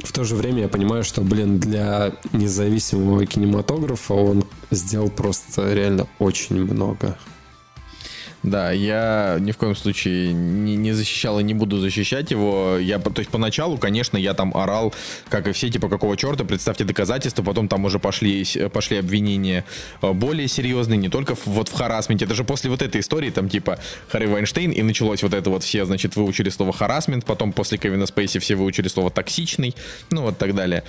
в 0.03 0.12
то 0.12 0.25
же 0.25 0.37
время 0.37 0.62
я 0.62 0.69
понимаю, 0.69 1.03
что, 1.03 1.23
блин, 1.23 1.59
для 1.59 2.12
независимого 2.33 3.27
кинематографа 3.27 4.14
он 4.14 4.45
сделал 4.71 5.11
просто 5.11 5.73
реально 5.73 6.07
очень 6.19 6.62
много. 6.62 7.19
Да, 8.45 8.70
я 8.70 9.36
ни 9.41 9.51
в 9.51 9.57
коем 9.57 9.74
случае 9.74 10.32
не, 10.32 10.76
не 10.76 10.93
защищал 10.93 11.41
и 11.41 11.43
не 11.43 11.55
буду 11.55 11.78
защищать 11.78 12.30
его. 12.30 12.78
Я, 12.78 13.01
то 13.01 13.18
есть 13.18 13.30
поначалу, 13.30 13.78
конечно, 13.78 14.16
я 14.16 14.32
там 14.32 14.57
орал, 14.57 14.95
как 15.28 15.49
и 15.49 15.53
все, 15.53 15.70
типа, 15.70 15.89
какого 15.89 16.16
черта, 16.16 16.45
представьте 16.45 16.84
доказательства, 16.84 17.43
потом 17.43 17.66
там 17.68 17.84
уже 17.84 17.99
пошли, 17.99 18.45
пошли 18.72 18.99
обвинения 18.99 19.64
э, 20.03 20.12
более 20.12 20.47
серьезные, 20.47 20.99
не 20.99 21.09
только 21.09 21.36
вот 21.47 21.68
в 21.68 21.72
харасменте. 21.72 22.26
Это 22.26 22.34
же 22.34 22.45
после 22.45 22.70
вот 22.70 22.80
этой 22.80 23.01
истории, 23.01 23.30
там, 23.30 23.49
типа, 23.49 23.80
Харри 24.09 24.26
Вайнштейн, 24.26 24.70
и 24.70 24.82
началось 24.82 25.22
вот 25.24 25.34
это 25.34 25.51
вот, 25.51 25.64
все, 25.64 25.84
значит, 25.84 26.14
выучили 26.14 26.49
слово 26.51 26.72
харасмент, 26.72 27.24
потом 27.24 27.53
после 27.53 27.76
Кевина 27.76 28.07
Спейси 28.07 28.39
все 28.39 28.55
выучили 28.55 28.86
слово 28.86 29.11
токсичный, 29.11 29.74
ну 30.11 30.22
вот 30.22 30.39
так 30.39 30.55
далее. 30.55 30.84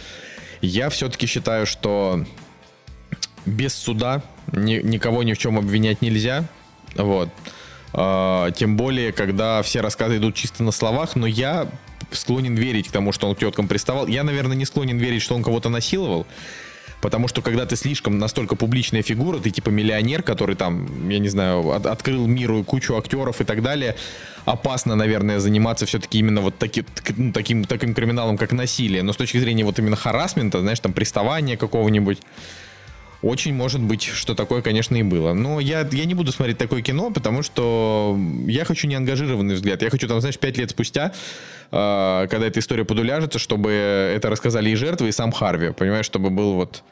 Я 0.61 0.89
все-таки 0.89 1.25
считаю, 1.25 1.65
что 1.65 2.23
без 3.45 3.73
суда 3.73 4.21
ни- 4.51 4.81
никого 4.81 5.23
ни 5.23 5.33
в 5.33 5.37
чем 5.37 5.57
обвинять 5.57 6.01
нельзя. 6.01 6.45
Вот. 6.95 7.29
А, 7.93 8.51
тем 8.51 8.77
более, 8.77 9.11
когда 9.11 9.61
все 9.61 9.81
рассказы 9.81 10.17
идут 10.17 10.35
чисто 10.35 10.63
на 10.63 10.71
словах, 10.71 11.15
но 11.15 11.27
я 11.27 11.67
склонен 12.11 12.55
верить 12.55 12.87
к 12.87 12.91
тому, 12.91 13.11
что 13.11 13.27
он 13.27 13.35
к 13.35 13.39
теткам 13.39 13.67
приставал. 13.67 14.07
Я, 14.07 14.23
наверное, 14.23 14.55
не 14.57 14.65
склонен 14.65 14.97
верить, 14.97 15.21
что 15.21 15.35
он 15.35 15.43
кого-то 15.43 15.69
насиловал. 15.69 16.25
Потому 17.01 17.29
что 17.29 17.41
когда 17.41 17.65
ты 17.65 17.77
слишком 17.77 18.17
настолько 18.19 18.57
публичная 18.57 19.01
фигура, 19.03 19.39
ты 19.39 19.51
типа 19.51 19.69
миллионер, 19.69 20.21
который 20.21 20.55
там, 20.57 21.09
я 21.09 21.19
не 21.19 21.29
знаю, 21.29 21.71
от- 21.71 21.85
открыл 21.85 22.27
миру 22.27 22.63
кучу 22.65 22.97
актеров 22.97 23.39
и 23.39 23.45
так 23.45 23.61
далее, 23.63 23.95
опасно, 24.43 24.95
наверное, 24.95 25.39
заниматься 25.39 25.85
все-таки 25.85 26.19
именно 26.19 26.41
вот 26.41 26.57
таки- 26.57 26.83
ну, 27.15 27.31
таким, 27.31 27.63
таким 27.63 27.93
криминалом, 27.93 28.37
как 28.37 28.51
насилие. 28.51 29.01
Но 29.01 29.13
с 29.13 29.15
точки 29.17 29.37
зрения 29.37 29.63
вот 29.63 29.79
именно 29.79 29.95
харасмента, 29.95 30.59
знаешь, 30.59 30.81
там 30.81 30.91
приставания 30.91 31.55
какого-нибудь, 31.55 32.19
очень 33.21 33.53
может 33.53 33.81
быть, 33.81 34.03
что 34.03 34.33
такое, 34.33 34.61
конечно, 34.61 34.95
и 34.95 35.03
было. 35.03 35.33
Но 35.33 35.59
я, 35.59 35.87
я 35.91 36.05
не 36.05 36.13
буду 36.13 36.31
смотреть 36.31 36.57
такое 36.57 36.81
кино, 36.81 37.11
потому 37.11 37.43
что 37.43 38.17
я 38.47 38.63
хочу 38.65 38.87
неангажированный 38.87 39.55
взгляд. 39.55 39.81
Я 39.81 39.89
хочу, 39.89 40.07
там, 40.07 40.21
знаешь, 40.21 40.39
пять 40.39 40.57
лет 40.57 40.69
спустя, 40.71 41.11
э, 41.71 42.27
когда 42.29 42.47
эта 42.47 42.59
история 42.59 42.85
подуляжется, 42.85 43.39
чтобы 43.39 43.71
это 43.71 44.29
рассказали 44.29 44.69
и 44.69 44.75
жертвы, 44.75 45.09
и 45.09 45.11
сам 45.11 45.31
Харви. 45.31 45.71
Понимаешь, 45.71 46.05
чтобы 46.05 46.29
был 46.29 46.53
вот 46.53 46.83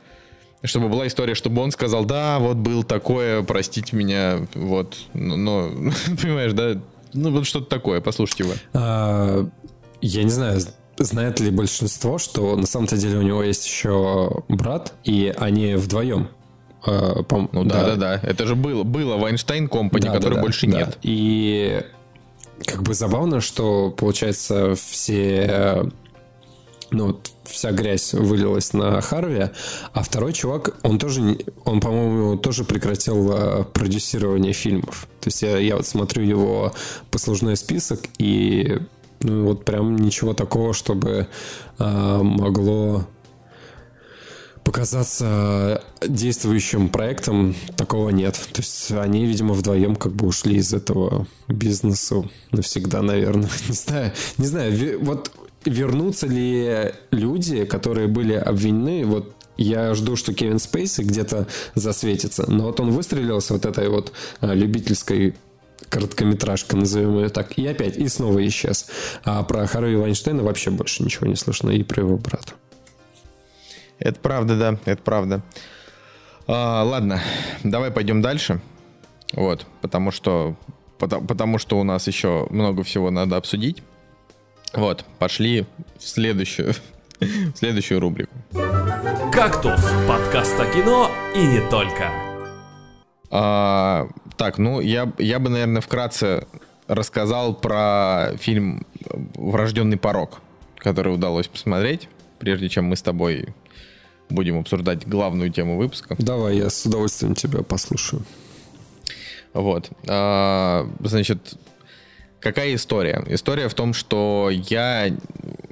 чтобы 0.64 0.90
была 0.90 1.06
история, 1.06 1.36
чтобы 1.36 1.62
он 1.62 1.72
сказал, 1.72 2.04
да, 2.04 2.40
вот 2.40 2.58
был 2.58 2.84
такое, 2.84 3.44
простите 3.44 3.96
меня, 3.96 4.48
вот, 4.56 4.98
но, 5.14 5.38
но 5.38 5.70
понимаешь, 6.22 6.54
да, 6.54 6.82
ну 7.14 7.32
вот 7.32 7.46
что-то 7.46 7.68
такое, 7.68 8.02
послушайте 8.02 8.44
вы. 8.44 8.56
А, 8.74 9.48
я 10.02 10.24
не 10.24 10.32
знаю, 10.32 10.60
знает 10.98 11.40
ли 11.40 11.52
большинство, 11.52 12.18
что 12.18 12.56
на 12.56 12.66
самом-то 12.66 12.98
деле 12.98 13.20
у 13.20 13.22
него 13.22 13.44
есть 13.44 13.66
еще 13.66 14.44
брат, 14.48 14.94
и 15.04 15.34
они 15.38 15.76
вдвоем. 15.76 16.30
Э, 16.86 17.22
пом- 17.28 17.50
ну 17.52 17.64
да, 17.64 17.82
да, 17.82 17.88
да, 17.88 17.96
да. 17.96 18.28
Это 18.28 18.46
же 18.46 18.56
было, 18.56 18.84
было 18.84 19.18
Вайнштейн 19.18 19.68
Компани, 19.68 20.06
да, 20.06 20.14
которой 20.14 20.36
да, 20.36 20.42
больше 20.42 20.68
да. 20.68 20.78
нет. 20.78 20.98
И 21.02 21.82
как 22.66 22.84
бы 22.84 22.94
забавно, 22.94 23.42
что 23.42 23.92
получается 23.92 24.76
все 24.76 25.92
ну, 26.90 27.20
вся 27.44 27.72
грязь 27.72 28.14
вылилась 28.14 28.74
на 28.74 29.02
Харви, 29.02 29.50
а 29.94 30.04
второй 30.04 30.34
чувак, 30.34 30.76
он 30.84 31.00
тоже, 31.00 31.40
он, 31.66 31.82
по-моему, 31.82 32.38
тоже 32.38 32.64
прекратил 32.64 33.32
э, 33.32 33.64
продюсирование 33.66 34.54
фильмов. 34.54 35.08
То 35.22 35.28
есть 35.28 35.42
я, 35.42 35.58
я 35.58 35.76
вот 35.76 35.86
смотрю 35.86 36.24
его 36.24 36.74
послужной 37.12 37.58
список, 37.58 38.02
и 38.18 38.80
ну, 39.20 39.46
вот 39.46 39.66
прям 39.66 39.96
ничего 39.98 40.34
такого, 40.34 40.74
чтобы 40.74 41.28
э, 41.80 42.20
могло 42.22 43.08
показаться 44.64 45.82
действующим 46.06 46.90
проектом, 46.90 47.56
такого 47.78 48.10
нет. 48.10 48.34
То 48.52 48.62
есть 48.62 48.92
они, 48.92 49.26
видимо, 49.26 49.54
вдвоем 49.54 49.96
как 49.96 50.12
бы 50.12 50.28
ушли 50.28 50.58
из 50.58 50.74
этого 50.74 51.26
бизнеса 51.48 52.30
навсегда, 52.52 53.02
наверное. 53.02 53.50
Не 53.70 53.74
знаю, 53.74 54.12
не 54.38 54.46
знаю. 54.46 55.00
Вот 55.02 55.32
вернутся 55.64 56.28
ли 56.28 56.92
люди, 57.12 57.64
которые 57.64 58.08
были 58.10 58.34
обвинены, 58.34 59.06
вот 59.06 59.34
я 59.58 59.94
жду, 59.94 60.16
что 60.16 60.34
Кевин 60.34 60.60
Спейси 60.60 61.02
где-то 61.02 61.48
засветится. 61.74 62.50
Но 62.50 62.66
вот 62.66 62.80
он 62.80 62.92
выстрелил 62.92 63.42
с 63.42 63.50
вот 63.50 63.66
этой 63.66 63.90
вот 63.90 64.12
а, 64.42 64.54
любительской 64.54 65.36
короткометражка, 65.90 66.76
назовем 66.76 67.18
ее 67.18 67.30
так, 67.30 67.58
и 67.58 67.68
опять, 67.68 67.98
и 67.98 68.08
снова 68.08 68.46
исчез. 68.48 68.90
А 69.24 69.44
про 69.44 69.66
Харви 69.68 69.96
Вайнштейна 69.96 70.44
вообще 70.44 70.72
больше 70.72 71.04
ничего 71.04 71.28
не 71.28 71.36
слышно, 71.36 71.70
и 71.70 71.84
про 71.84 72.04
его 72.04 72.18
брата. 72.18 72.54
Это 74.00 74.20
правда, 74.20 74.58
да, 74.58 74.78
это 74.86 75.02
правда. 75.02 75.42
А, 76.48 76.84
ладно, 76.84 77.22
давай 77.64 77.92
пойдем 77.92 78.22
дальше. 78.22 78.62
Вот, 79.34 79.66
потому 79.82 80.12
что, 80.12 80.56
потому, 80.98 81.26
потому 81.26 81.58
что 81.58 81.80
у 81.80 81.84
нас 81.84 82.08
еще 82.08 82.48
много 82.50 82.84
всего 82.84 83.12
надо 83.12 83.38
обсудить. 83.38 83.84
Вот, 84.74 85.06
пошли 85.20 85.66
в 85.98 86.08
следующую, 86.08 86.74
в 87.20 87.56
следующую 87.56 88.00
рубрику. 88.00 88.34
«Кактус»— 89.32 89.82
подкаст 90.08 90.60
о 90.60 90.66
кино 90.66 91.12
и 91.36 91.46
не 91.46 91.62
только. 91.70 92.12
А, 93.30 94.08
так, 94.38 94.58
ну, 94.58 94.80
я, 94.80 95.12
я 95.18 95.40
бы, 95.40 95.50
наверное, 95.50 95.82
вкратце 95.82 96.48
рассказал 96.88 97.54
про 97.54 98.32
фильм 98.38 98.86
«Врожденный 99.36 99.98
порог», 99.98 100.42
который 100.78 101.14
удалось 101.14 101.48
посмотреть, 101.48 102.08
прежде 102.40 102.70
чем 102.70 102.86
мы 102.86 102.96
с 102.96 103.02
тобой 103.02 103.54
будем 104.30 104.60
обсуждать 104.60 105.08
главную 105.08 105.52
тему 105.52 105.78
выпуска. 105.78 106.16
Давай, 106.20 106.58
я 106.58 106.70
с 106.70 106.86
удовольствием 106.86 107.36
тебя 107.36 107.64
послушаю. 107.64 108.24
Вот. 109.54 109.90
А, 110.08 110.88
значит, 111.00 111.58
Какая 112.40 112.76
история? 112.76 113.24
История 113.28 113.68
в 113.68 113.74
том, 113.74 113.94
что 113.94 114.50
я, 114.52 115.08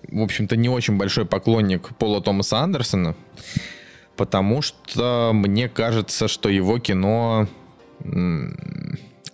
в 0.09 0.21
общем-то, 0.21 0.55
не 0.55 0.67
очень 0.67 0.97
большой 0.97 1.25
поклонник 1.25 1.95
Пола 1.97 2.21
Томаса 2.21 2.59
Андерсона, 2.59 3.15
потому 4.17 4.61
что 4.61 5.31
мне 5.33 5.69
кажется, 5.69 6.27
что 6.27 6.49
его 6.49 6.79
кино 6.79 7.47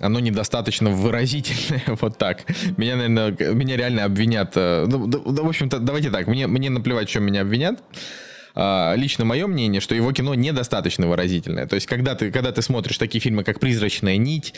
оно 0.02 0.20
недостаточно 0.20 0.90
выразительное, 0.90 1.84
вот 2.02 2.18
так. 2.18 2.44
Меня, 2.78 2.96
наверное, 2.96 3.54
меня 3.54 3.78
реально 3.78 4.06
обвинят. 4.06 4.54
Э, 4.56 4.86
ну, 4.88 5.08
да, 5.08 5.44
в 5.44 5.48
общем-то, 5.48 5.80
давайте 5.80 6.10
так, 6.10 6.28
мне, 6.28 6.48
мне 6.48 6.70
наплевать, 6.70 7.08
чем 7.08 7.24
меня 7.24 7.42
обвинят. 7.42 7.82
А, 8.54 8.94
лично 8.96 9.26
мое 9.26 9.48
мнение, 9.48 9.80
что 9.80 9.96
его 9.96 10.12
кино 10.12 10.36
недостаточно 10.36 11.08
выразительное. 11.08 11.68
То 11.68 11.76
есть, 11.76 11.88
когда 11.88 12.16
ты, 12.16 12.32
когда 12.32 12.52
ты 12.52 12.62
смотришь 12.62 12.98
такие 12.98 13.22
фильмы, 13.22 13.44
как 13.44 13.60
«Призрачная 13.60 14.18
нить», 14.18 14.54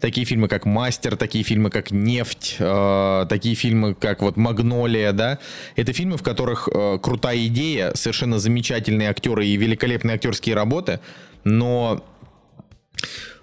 такие 0.00 0.26
фильмы, 0.26 0.48
как 0.48 0.64
«Мастер», 0.64 1.16
такие 1.16 1.44
фильмы, 1.44 1.70
как 1.70 1.90
«Нефть», 1.90 2.56
э, 2.58 3.26
такие 3.28 3.54
фильмы, 3.54 3.94
как 3.94 4.22
вот 4.22 4.36
«Магнолия», 4.36 5.12
да, 5.12 5.38
это 5.76 5.92
фильмы, 5.92 6.16
в 6.16 6.22
которых 6.22 6.68
э, 6.72 6.98
крутая 7.00 7.46
идея, 7.46 7.92
совершенно 7.94 8.38
замечательные 8.38 9.10
актеры 9.10 9.46
и 9.46 9.56
великолепные 9.56 10.16
актерские 10.16 10.56
работы, 10.56 11.00
но 11.44 12.04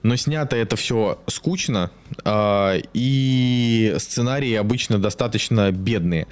но 0.04 0.16
снято 0.18 0.56
это 0.56 0.76
все 0.76 1.20
скучно, 1.28 1.92
э, 2.24 2.82
и 2.94 3.96
сценарии 3.98 4.54
обычно 4.54 5.00
достаточно 5.00 5.72
бедные. 5.72 6.28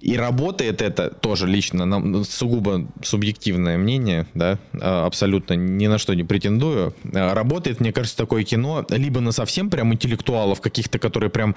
И 0.00 0.16
работает 0.16 0.82
это 0.82 1.10
тоже 1.10 1.46
лично, 1.46 1.86
нам 1.86 2.22
сугубо 2.24 2.86
субъективное 3.02 3.78
мнение, 3.78 4.26
да, 4.34 4.58
а, 4.78 5.06
абсолютно 5.06 5.54
ни 5.54 5.86
на 5.86 5.98
что 5.98 6.14
не 6.14 6.22
претендую. 6.22 6.94
А, 7.12 7.34
работает, 7.34 7.80
мне 7.80 7.92
кажется, 7.92 8.16
такое 8.16 8.44
кино 8.44 8.86
либо 8.90 9.20
на 9.20 9.32
совсем 9.32 9.70
прям 9.70 9.92
интеллектуалов 9.92 10.60
каких-то, 10.60 10.98
которые 10.98 11.30
прям 11.30 11.56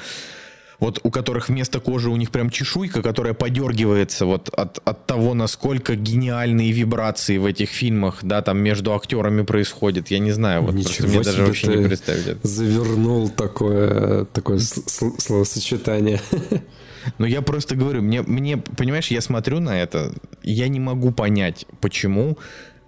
вот 0.79 0.99
у 1.03 1.11
которых 1.11 1.49
вместо 1.49 1.79
кожи 1.79 2.09
у 2.09 2.15
них 2.15 2.31
прям 2.31 2.49
чешуйка, 2.49 3.01
которая 3.01 3.33
подергивается 3.33 4.25
вот 4.25 4.49
от, 4.49 4.79
от 4.85 5.05
того, 5.05 5.33
насколько 5.33 5.95
гениальные 5.95 6.71
вибрации 6.71 7.37
в 7.37 7.45
этих 7.45 7.69
фильмах, 7.69 8.19
да, 8.21 8.41
там 8.41 8.59
между 8.59 8.93
актерами 8.93 9.41
происходит. 9.41 10.09
Я 10.09 10.19
не 10.19 10.31
знаю, 10.31 10.61
вот 10.61 10.73
Ничего 10.73 10.89
просто 10.89 11.07
мне 11.07 11.23
даже 11.23 11.43
вообще 11.43 11.67
не 11.67 11.87
представить 11.87 12.27
это. 12.27 12.47
Завернул 12.47 13.29
такое, 13.29 14.25
такое 14.25 14.59
словосочетание. 14.59 16.21
Но 17.17 17.25
я 17.25 17.41
просто 17.41 17.75
говорю, 17.75 18.01
мне, 18.01 18.21
мне, 18.21 18.57
понимаешь, 18.57 19.07
я 19.07 19.21
смотрю 19.21 19.59
на 19.59 19.81
это, 19.81 20.13
я 20.43 20.67
не 20.67 20.79
могу 20.79 21.11
понять, 21.11 21.65
почему 21.81 22.37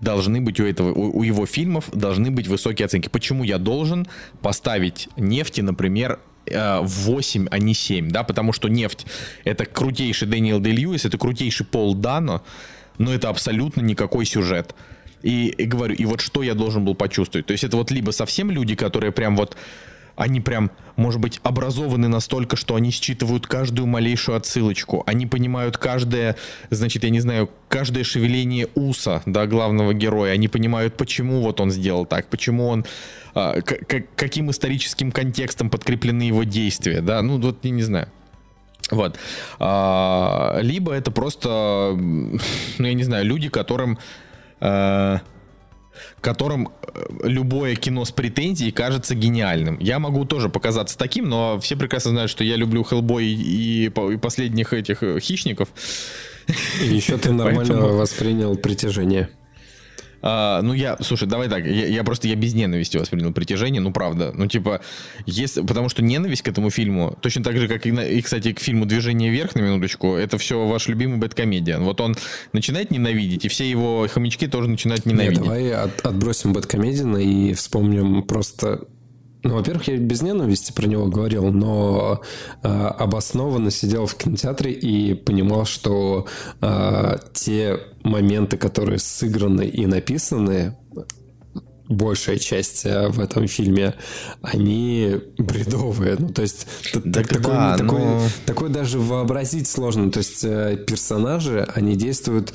должны 0.02 0.42
быть 0.42 0.60
у 0.60 0.66
этого, 0.66 0.92
у, 0.92 1.20
у 1.20 1.24
его 1.24 1.46
фильмов 1.46 1.89
должны 1.94 2.32
быть 2.32 2.48
высокие 2.48 2.86
оценки. 2.86 3.08
Почему 3.08 3.44
я 3.44 3.58
должен 3.58 4.08
поставить 4.42 5.10
нефти, 5.16 5.62
например, 5.62 6.20
8, 6.54 7.45
э, 7.45 7.47
а 7.52 7.60
не 7.60 7.74
7, 7.74 8.10
да, 8.10 8.24
потому 8.24 8.54
что 8.54 8.68
нефть 8.68 9.06
это 9.43 9.66
крутейший 9.66 10.28
Дэниел 10.28 10.60
Дэй 10.60 10.74
Льюис, 10.74 11.06
это 11.06 11.18
крутейший 11.18 11.66
Пол 11.66 11.95
Дано, 11.95 12.43
но 12.97 13.14
это 13.14 13.30
абсолютно 13.30 13.82
никакой 13.82 14.26
сюжет. 14.26 14.76
И, 15.24 15.49
и 15.49 15.66
говорю, 15.66 15.93
и 15.95 16.06
вот 16.06 16.22
что 16.22 16.41
я 16.41 16.56
должен 16.56 16.84
был 16.84 16.95
почувствовать. 16.95 17.45
То 17.45 17.52
есть 17.52 17.64
это 17.64 17.78
вот 17.78 17.91
либо 17.91 18.12
совсем 18.12 18.49
люди, 18.49 18.76
которые 18.76 19.12
прям 19.12 19.36
вот 19.36 19.56
они 20.22 20.39
прям, 20.39 20.69
может 20.97 21.19
быть, 21.19 21.39
образованы 21.41 22.07
настолько, 22.07 22.55
что 22.55 22.76
они 22.76 22.91
считывают 22.91 23.47
каждую 23.47 23.88
малейшую 23.88 24.38
отсылочку. 24.38 25.01
Они 25.07 25.26
понимают 25.26 25.80
каждое, 25.80 26.36
значит, 26.69 27.03
я 27.03 27.09
не 27.09 27.19
знаю, 27.19 27.49
каждое 27.67 28.03
шевеление 28.03 28.67
уса, 28.76 29.24
да, 29.26 29.47
главного 29.47 29.95
героя. 29.95 30.34
Они 30.34 30.47
понимают, 30.47 30.95
почему 30.95 31.41
вот 31.41 31.59
он 31.59 31.72
сделал 31.72 32.05
так, 32.05 32.28
почему 32.28 32.67
он, 32.67 32.86
а, 33.34 33.61
каким 34.15 34.51
историческим 34.51 35.11
контекстом 35.11 35.72
подкреплены 35.72 36.22
его 36.22 36.43
действия, 36.43 37.01
да, 37.01 37.24
ну, 37.24 37.39
вот, 37.39 37.65
я 37.65 37.72
не 37.72 37.82
знаю. 37.82 38.07
Вот. 38.91 39.17
А, 39.57 40.59
либо 40.61 40.93
это 40.93 41.09
просто, 41.09 41.97
ну, 41.97 42.39
я 42.78 42.93
не 42.93 43.03
знаю, 43.03 43.26
люди, 43.26 43.49
которым... 43.49 43.97
А, 44.59 45.22
которым 46.22 46.69
э, 46.69 47.03
любое 47.24 47.76
кино 47.76 48.05
с 48.05 48.11
претензией 48.11 48.72
кажется 48.72 49.15
гениальным. 49.15 49.78
Я 49.80 49.99
могу 49.99 50.24
тоже 50.26 50.49
показаться 50.49 50.97
таким, 50.97 51.28
но 51.28 51.59
все 51.59 51.76
прекрасно 51.76 52.11
знают, 52.11 52.32
что 52.32 52.43
я 52.43 52.55
люблю 52.55 52.84
Хеллбой 52.84 53.26
и, 53.26 53.88
и 53.88 54.17
последних 54.17 54.74
этих 54.74 55.03
э, 55.03 55.19
хищников. 55.19 55.69
И 56.82 56.86
еще 56.86 57.17
ты 57.17 57.32
нормально 57.32 57.74
Поэтому... 57.74 57.97
воспринял 57.97 58.55
притяжение. 58.55 59.30
А, 60.22 60.61
ну, 60.61 60.74
я, 60.74 60.97
слушай, 61.01 61.28
давай 61.28 61.49
так, 61.49 61.65
я, 61.65 61.88
я 61.88 62.03
просто, 62.03 62.28
я 62.28 62.36
без 62.36 62.53
ненависти 62.53 62.97
воспринял 62.97 63.32
притяжение, 63.34 63.82
ну, 63.82 63.91
правда. 63.91 64.32
Ну, 64.36 64.47
типа, 64.47 64.82
если, 65.26 65.61
потому 65.61 65.89
что 65.89 66.03
ненависть 66.03 66.43
к 66.43 66.47
этому 66.47 66.69
фильму, 66.69 67.17
точно 67.22 67.43
так 67.43 67.57
же, 67.57 67.67
как 67.67 67.86
и, 67.86 67.89
и, 67.89 68.22
кстати, 68.22 68.53
к 68.53 68.59
фильму 68.59 68.86
«Движение 68.86 69.32
вверх», 69.32 69.55
на 69.55 69.61
минуточку, 69.61 70.15
это 70.15 70.38
все 70.38 70.65
ваш 70.67 70.88
любимый 70.88 71.17
бэткомедиан. 71.17 71.84
Вот 71.84 72.01
он 72.01 72.15
начинает 72.53 72.91
ненавидеть, 72.91 73.45
и 73.45 73.47
все 73.47 73.69
его 73.69 74.07
хомячки 74.09 74.47
тоже 74.47 74.69
начинают 74.69 75.05
ненавидеть. 75.05 75.39
Нет, 75.39 75.45
давай 75.45 75.72
от, 75.74 76.05
отбросим 76.05 76.53
бэткомедиана 76.53 77.17
и 77.17 77.53
вспомним 77.53 78.24
просто 78.24 78.88
ну, 79.44 79.56
во-первых, 79.56 79.88
я 79.88 79.98
без 79.98 80.22
ненависти 80.22 80.72
про 80.72 80.86
него 80.86 81.08
говорил, 81.08 81.52
но 81.52 82.22
э, 82.62 82.68
обоснованно 82.68 83.72
сидел 83.72 84.06
в 84.06 84.16
кинотеатре 84.16 84.72
и 84.72 85.16
понимал, 85.16 85.66
что 85.66 86.28
э, 86.62 87.18
те 87.34 87.80
моменты, 88.04 88.58
которые 88.58 89.00
сыграны 89.00 89.66
и 89.66 89.88
написаны, 89.88 90.78
большая 91.92 92.38
часть 92.38 92.86
э, 92.86 93.10
в 93.10 93.20
этом 93.20 93.48
фильме, 93.48 93.96
они 94.42 95.20
бредовые. 95.38 96.18
Ну, 96.20 96.30
то 96.30 96.42
есть, 96.42 96.68
так, 96.94 97.28
такой, 97.28 97.54
да, 97.54 97.78
такой, 97.78 98.00
но... 98.00 98.22
такой 98.46 98.70
даже 98.70 99.00
вообразить 99.00 99.68
сложно. 99.68 100.12
То 100.12 100.20
есть, 100.20 100.44
э, 100.44 100.78
персонажи, 100.88 101.68
они 101.76 101.96
действуют 101.96 102.54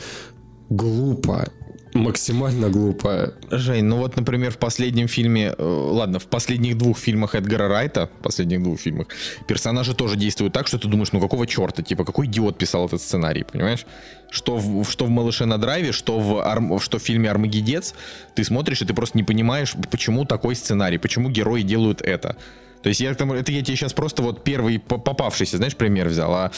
глупо 0.68 1.49
максимально 1.95 2.68
глупая. 2.68 3.32
Жень, 3.51 3.84
ну 3.84 3.97
вот, 3.97 4.16
например, 4.16 4.51
в 4.51 4.59
последнем 4.59 5.09
фильме, 5.09 5.55
э, 5.57 5.62
ладно, 5.62 6.18
в 6.18 6.26
последних 6.26 6.76
двух 6.78 6.99
фильмах 6.99 7.34
Эдгара 7.34 7.68
Райта, 7.68 8.11
последних 8.22 8.62
двух 8.62 8.80
фильмах, 8.80 9.09
персонажи 9.47 9.95
тоже 9.95 10.16
действуют 10.16 10.53
так, 10.53 10.66
что 10.66 10.78
ты 10.78 10.89
думаешь, 10.89 11.12
ну 11.12 11.20
какого 11.20 11.47
черта, 11.47 11.82
типа, 11.82 12.05
какой 12.05 12.26
идиот 12.26 12.59
писал 12.59 12.87
этот 12.87 13.01
сценарий, 13.01 13.45
понимаешь? 13.45 13.87
Что 14.30 14.57
в, 14.57 14.84
что 14.84 15.05
в 15.05 15.11
«Малыше 15.11 15.47
на 15.47 15.59
драйве», 15.59 15.93
что 15.93 16.18
в, 16.18 16.41
Арм, 16.41 16.78
что 16.80 16.99
в 16.99 17.03
фильме 17.03 17.30
«Армагеддец», 17.30 17.95
ты 18.34 18.45
смотришь, 18.45 18.82
и 18.82 18.84
ты 18.84 18.93
просто 18.93 19.16
не 19.16 19.24
понимаешь, 19.24 19.74
почему 19.91 20.24
такой 20.24 20.57
сценарий, 20.57 20.99
почему 20.99 21.30
герои 21.30 21.62
делают 21.62 22.03
это. 22.03 22.37
То 22.82 22.88
есть 22.88 23.00
я, 23.00 23.10
это 23.10 23.24
я 23.52 23.62
тебе 23.62 23.76
сейчас 23.76 23.92
просто 23.92 24.22
вот 24.22 24.44
первый 24.44 24.78
попавшийся, 24.78 25.56
знаешь, 25.56 25.76
пример 25.76 26.08
взял. 26.08 26.32
А 26.32 26.52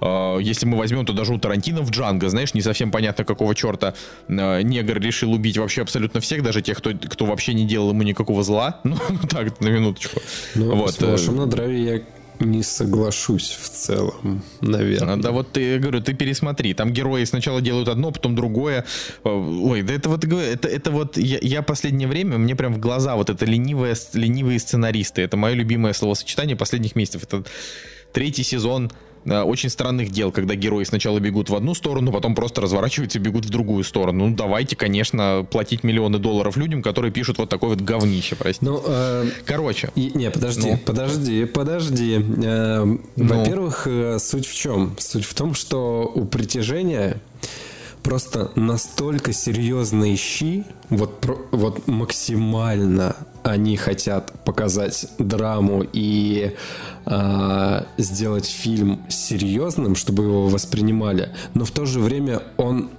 э, 0.00 0.38
если 0.40 0.66
мы 0.66 0.78
возьмем, 0.78 1.04
то 1.04 1.12
даже 1.12 1.32
у 1.32 1.38
Тарантино 1.38 1.82
в 1.82 1.90
Джанго, 1.90 2.28
знаешь, 2.28 2.54
не 2.54 2.62
совсем 2.62 2.90
понятно, 2.90 3.24
какого 3.24 3.54
черта 3.54 3.94
э, 4.28 4.62
негр 4.62 4.98
решил 4.98 5.32
убить 5.32 5.58
вообще 5.58 5.82
абсолютно 5.82 6.20
всех, 6.20 6.42
даже 6.42 6.62
тех, 6.62 6.78
кто, 6.78 6.92
кто 6.92 7.26
вообще 7.26 7.54
не 7.54 7.66
делал 7.66 7.90
ему 7.90 8.02
никакого 8.02 8.42
зла. 8.42 8.80
Ну, 8.94 8.98
так, 9.28 9.60
на 9.60 9.68
минуточку. 9.68 10.20
Ну, 10.54 10.76
вот. 10.76 10.94
С 10.94 11.00
малышом 11.00 11.36
на 11.36 11.46
драйве 11.46 11.84
я 11.84 12.00
не 12.44 12.62
соглашусь 12.62 13.56
в 13.60 13.68
целом, 13.68 14.42
наверное. 14.60 15.16
Да 15.16 15.32
вот 15.32 15.52
ты, 15.52 15.78
говорю, 15.78 16.00
ты 16.00 16.14
пересмотри. 16.14 16.74
Там 16.74 16.92
герои 16.92 17.24
сначала 17.24 17.60
делают 17.60 17.88
одно, 17.88 18.10
потом 18.10 18.34
другое. 18.34 18.84
Ой, 19.24 19.82
да 19.82 19.94
это 19.94 20.08
вот, 20.08 20.24
это, 20.24 20.68
это 20.68 20.90
вот, 20.90 21.16
я, 21.16 21.38
я 21.40 21.62
последнее 21.62 22.08
время, 22.08 22.38
мне 22.38 22.54
прям 22.56 22.74
в 22.74 22.78
глаза 22.78 23.16
вот 23.16 23.30
это 23.30 23.44
ленивые, 23.44 23.94
ленивые 24.12 24.58
сценаристы. 24.58 25.22
Это 25.22 25.36
мое 25.36 25.54
любимое 25.54 25.92
словосочетание 25.92 26.56
последних 26.56 26.96
месяцев. 26.96 27.22
Это 27.24 27.44
третий 28.12 28.42
сезон 28.42 28.90
Э, 28.90 29.13
очень 29.26 29.70
странных 29.70 30.10
дел, 30.10 30.32
когда 30.32 30.54
герои 30.54 30.84
сначала 30.84 31.18
бегут 31.18 31.50
в 31.50 31.54
одну 31.54 31.74
сторону, 31.74 32.12
потом 32.12 32.34
просто 32.34 32.60
разворачиваются 32.60 33.18
и 33.18 33.22
бегут 33.22 33.44
в 33.44 33.50
другую 33.50 33.84
сторону. 33.84 34.28
Ну, 34.28 34.34
давайте, 34.34 34.76
конечно, 34.76 35.46
платить 35.50 35.84
миллионы 35.84 36.18
долларов 36.18 36.56
людям, 36.56 36.82
которые 36.82 37.12
пишут 37.12 37.38
вот 37.38 37.48
такое 37.48 37.70
вот 37.70 37.80
говнище, 37.80 38.36
простите. 38.36 38.66
Ну, 38.66 38.82
э, 38.84 39.28
Короче. 39.46 39.90
И, 39.94 40.12
не, 40.14 40.30
подожди, 40.30 40.72
ну. 40.72 40.78
подожди, 40.78 41.44
подожди. 41.44 42.24
Э, 42.44 42.84
ну. 42.84 43.00
Во-первых, 43.16 43.86
э, 43.86 44.18
суть 44.18 44.46
в 44.46 44.54
чем? 44.54 44.94
Суть 44.98 45.24
в 45.24 45.34
том, 45.34 45.54
что 45.54 46.10
у 46.14 46.24
притяжения 46.24 47.20
просто 48.04 48.52
настолько 48.54 49.32
серьезные 49.32 50.16
щи, 50.16 50.64
вот, 50.90 51.26
вот 51.50 51.88
максимально 51.88 53.16
они 53.42 53.76
хотят 53.76 54.32
показать 54.44 55.06
драму 55.18 55.84
и 55.92 56.54
э, 57.06 57.80
сделать 57.96 58.46
фильм 58.46 59.04
серьезным, 59.08 59.96
чтобы 59.96 60.24
его 60.24 60.48
воспринимали, 60.48 61.30
но 61.54 61.64
в 61.64 61.70
то 61.70 61.86
же 61.86 61.98
время 61.98 62.42
он 62.58 62.90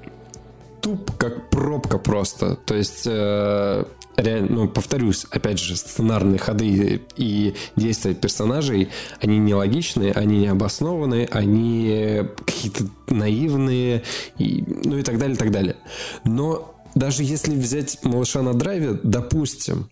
туп, 0.86 1.18
как 1.18 1.50
пробка 1.50 1.98
просто. 1.98 2.58
То 2.58 2.76
есть 2.76 3.08
э, 3.08 3.86
реально, 4.18 4.52
ну, 4.52 4.68
повторюсь, 4.68 5.26
опять 5.32 5.58
же, 5.60 5.76
сценарные 5.76 6.38
ходы 6.38 7.02
и 7.18 7.56
действия 7.76 8.14
персонажей, 8.14 8.90
они 9.20 9.40
нелогичные, 9.40 10.12
они 10.12 10.38
необоснованные, 10.38 11.28
они 11.32 12.22
какие-то 12.46 12.84
наивные, 13.08 14.04
и, 14.38 14.64
ну 14.84 14.98
и 15.00 15.02
так 15.02 15.18
далее, 15.18 15.36
так 15.36 15.50
далее. 15.50 15.76
Но 16.24 16.76
даже 16.94 17.24
если 17.24 17.56
взять 17.56 17.98
«Малыша 18.04 18.44
на 18.44 18.54
драйве», 18.54 19.00
допустим, 19.02 19.90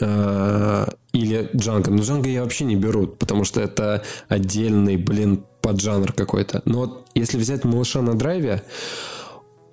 э, 0.00 0.86
или 1.12 1.50
Джанго. 1.56 1.90
Но 1.90 2.00
Джанго 2.04 2.28
я 2.28 2.44
вообще 2.44 2.64
не 2.64 2.76
беру, 2.76 3.08
потому 3.08 3.42
что 3.42 3.60
это 3.60 4.04
отдельный, 4.28 4.96
блин, 4.96 5.42
поджанр 5.62 6.12
какой-то. 6.12 6.62
Но 6.64 6.78
вот 6.78 7.08
если 7.16 7.38
взять 7.38 7.64
«Малыша 7.64 8.02
на 8.02 8.14
драйве», 8.14 8.62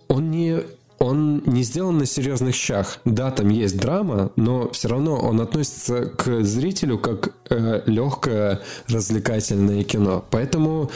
он 0.07 0.31
не 0.31 0.63
он 0.99 1.43
не 1.45 1.63
сделан 1.63 1.99
на 1.99 2.05
серьезных 2.05 2.55
щах. 2.55 2.99
Да, 3.05 3.31
там 3.31 3.49
есть 3.49 3.77
драма, 3.77 4.31
но 4.35 4.69
все 4.71 4.87
равно 4.87 5.15
он 5.15 5.41
относится 5.41 6.05
к 6.05 6.43
зрителю 6.43 6.97
как 6.97 7.33
э, 7.49 7.83
легкое 7.85 8.61
развлекательное 8.87 9.83
кино. 9.83 10.25
Поэтому 10.31 10.89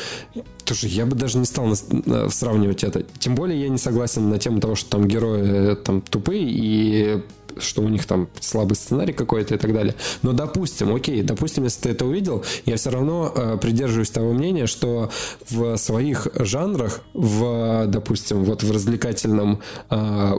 тоже 0.66 0.88
я 0.88 1.06
бы 1.06 1.16
даже 1.16 1.38
не 1.38 1.46
стал 1.46 1.68
на, 1.68 1.76
на, 2.06 2.30
сравнивать 2.30 2.84
это. 2.84 3.04
Тем 3.20 3.36
более 3.36 3.62
я 3.62 3.70
не 3.70 3.78
согласен 3.78 4.30
на 4.30 4.40
тему 4.40 4.60
того, 4.60 4.76
что 4.76 4.90
там 4.92 5.08
герои 5.08 5.74
э, 5.74 5.76
там 5.76 6.02
тупые 6.02 6.50
и 6.50 7.22
что 7.60 7.82
у 7.82 7.90
них 7.90 8.06
там 8.06 8.30
слабый 8.40 8.76
сценарий 8.76 9.14
какой-то 9.14 9.56
и 9.56 9.58
так 9.58 9.74
далее. 9.74 9.96
Но 10.22 10.34
допустим, 10.34 10.94
окей, 10.94 11.22
допустим, 11.22 11.64
если 11.64 11.82
ты 11.82 11.90
это 11.90 12.06
увидел, 12.06 12.44
я 12.66 12.78
все 12.78 12.90
равно 12.90 13.32
э, 13.36 13.58
придерживаюсь 13.62 14.10
того 14.10 14.34
мнения, 14.34 14.68
что 14.68 15.10
в 15.50 15.78
своих 15.78 16.28
жанрах, 16.36 17.02
в, 17.14 17.86
допустим, 17.88 18.44
вот 18.44 18.64
в 18.64 18.72
развлекательном 18.72 19.62
э, 19.90 20.34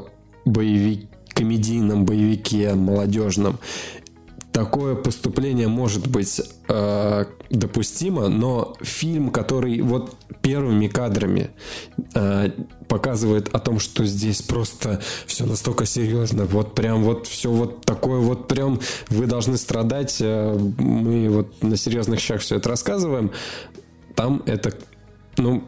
боевике, 0.45 1.09
комедийном 1.35 2.05
боевике 2.05 2.75
молодежном 2.75 3.59
такое 4.53 4.95
поступление 4.95 5.67
может 5.67 6.07
быть 6.07 6.41
э, 6.69 7.25
допустимо, 7.51 8.29
но 8.29 8.77
фильм, 8.81 9.31
который 9.31 9.81
вот 9.81 10.15
первыми 10.43 10.89
кадрами 10.89 11.51
э, 12.15 12.51
показывает 12.89 13.49
о 13.55 13.59
том, 13.59 13.81
что 13.81 14.05
здесь 14.05 14.43
просто 14.43 15.01
все 15.27 15.47
настолько 15.47 15.87
серьезно, 15.87 16.45
вот 16.45 16.75
прям 16.75 17.03
вот 17.03 17.27
все 17.27 17.51
вот 17.51 17.85
такое 17.87 18.21
вот 18.21 18.49
прям 18.49 18.79
вы 19.09 19.27
должны 19.27 19.57
страдать, 19.57 20.19
э, 20.21 20.59
мы 20.79 21.31
вот 21.31 21.63
на 21.63 21.77
серьезных 21.77 22.21
щах 22.21 22.43
все 22.43 22.57
это 22.57 22.69
рассказываем, 22.69 23.33
там 24.15 24.43
это 24.47 24.75
ну, 25.39 25.65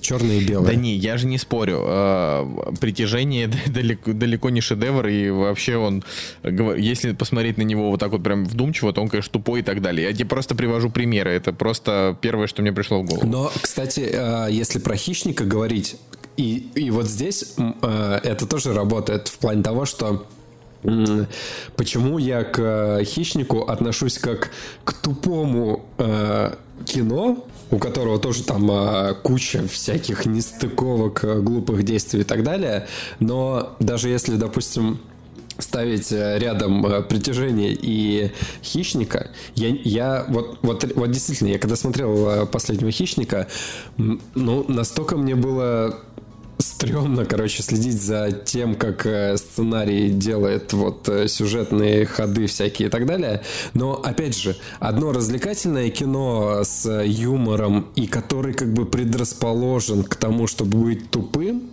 Черное 0.00 0.38
и 0.38 0.44
белое. 0.44 0.66
Да 0.66 0.74
не, 0.74 0.96
я 0.96 1.16
же 1.16 1.26
не 1.26 1.38
спорю. 1.38 1.78
А, 1.82 2.72
притяжение 2.80 3.48
далеко, 3.66 4.12
далеко 4.12 4.50
не 4.50 4.60
шедевр, 4.60 5.06
и 5.06 5.30
вообще 5.30 5.76
он, 5.76 6.02
если 6.42 7.12
посмотреть 7.12 7.56
на 7.56 7.62
него 7.62 7.90
вот 7.90 8.00
так 8.00 8.10
вот 8.10 8.22
прям 8.22 8.44
вдумчиво, 8.44 8.92
то 8.92 9.00
он, 9.00 9.08
конечно, 9.08 9.32
тупой 9.32 9.60
и 9.60 9.62
так 9.62 9.80
далее. 9.82 10.08
Я 10.08 10.12
тебе 10.12 10.26
просто 10.26 10.54
привожу 10.56 10.90
примеры. 10.90 11.30
Это 11.30 11.52
просто 11.52 12.18
первое, 12.20 12.48
что 12.48 12.62
мне 12.62 12.72
пришло 12.72 13.00
в 13.00 13.06
голову. 13.06 13.26
Но, 13.26 13.52
кстати, 13.62 14.10
а, 14.12 14.48
если 14.48 14.80
про 14.80 14.96
хищника 14.96 15.44
говорить, 15.44 15.96
и, 16.36 16.68
и 16.74 16.90
вот 16.90 17.06
здесь 17.06 17.54
а, 17.56 18.20
это 18.24 18.46
тоже 18.46 18.74
работает 18.74 19.28
в 19.28 19.38
плане 19.38 19.62
того, 19.62 19.84
что 19.84 20.26
Почему 21.76 22.18
я 22.18 22.44
к 22.44 23.02
хищнику 23.04 23.62
отношусь 23.62 24.18
как 24.18 24.50
к 24.84 24.92
тупому 24.92 25.84
э, 25.98 26.54
кино, 26.84 27.44
у 27.70 27.78
которого 27.78 28.18
тоже 28.18 28.42
там 28.44 28.70
а, 28.70 29.14
куча 29.14 29.66
всяких 29.66 30.26
нестыковок, 30.26 31.24
а, 31.24 31.40
глупых 31.40 31.82
действий 31.82 32.20
и 32.20 32.24
так 32.24 32.42
далее. 32.42 32.86
Но 33.20 33.76
даже 33.80 34.08
если, 34.08 34.36
допустим, 34.36 35.00
ставить 35.58 36.12
э, 36.12 36.38
рядом 36.38 36.84
а, 36.84 37.02
притяжение 37.02 37.76
и 37.80 38.30
хищника, 38.62 39.30
я, 39.54 39.68
я 39.68 40.26
вот, 40.28 40.58
вот, 40.62 40.84
вот 40.94 41.10
действительно, 41.10 41.48
я 41.48 41.58
когда 41.58 41.76
смотрел 41.76 42.46
последнего 42.46 42.90
хищника, 42.90 43.48
ну, 43.96 44.64
настолько 44.68 45.16
мне 45.16 45.34
было 45.34 45.98
стрёмно, 46.58 47.24
короче, 47.24 47.62
следить 47.62 48.00
за 48.00 48.32
тем, 48.32 48.74
как 48.74 49.06
э, 49.06 49.36
сценарий 49.36 50.10
делает 50.10 50.72
вот 50.72 51.08
э, 51.08 51.28
сюжетные 51.28 52.06
ходы 52.06 52.46
всякие 52.46 52.88
и 52.88 52.90
так 52.90 53.06
далее. 53.06 53.42
Но, 53.74 53.94
опять 53.94 54.36
же, 54.36 54.56
одно 54.80 55.12
развлекательное 55.12 55.90
кино 55.90 56.62
с 56.64 56.88
юмором 57.04 57.88
и 57.94 58.06
который 58.06 58.54
как 58.54 58.72
бы 58.72 58.86
предрасположен 58.86 60.04
к 60.04 60.16
тому, 60.16 60.46
чтобы 60.46 60.78
быть 60.78 61.10
тупым, 61.10 61.70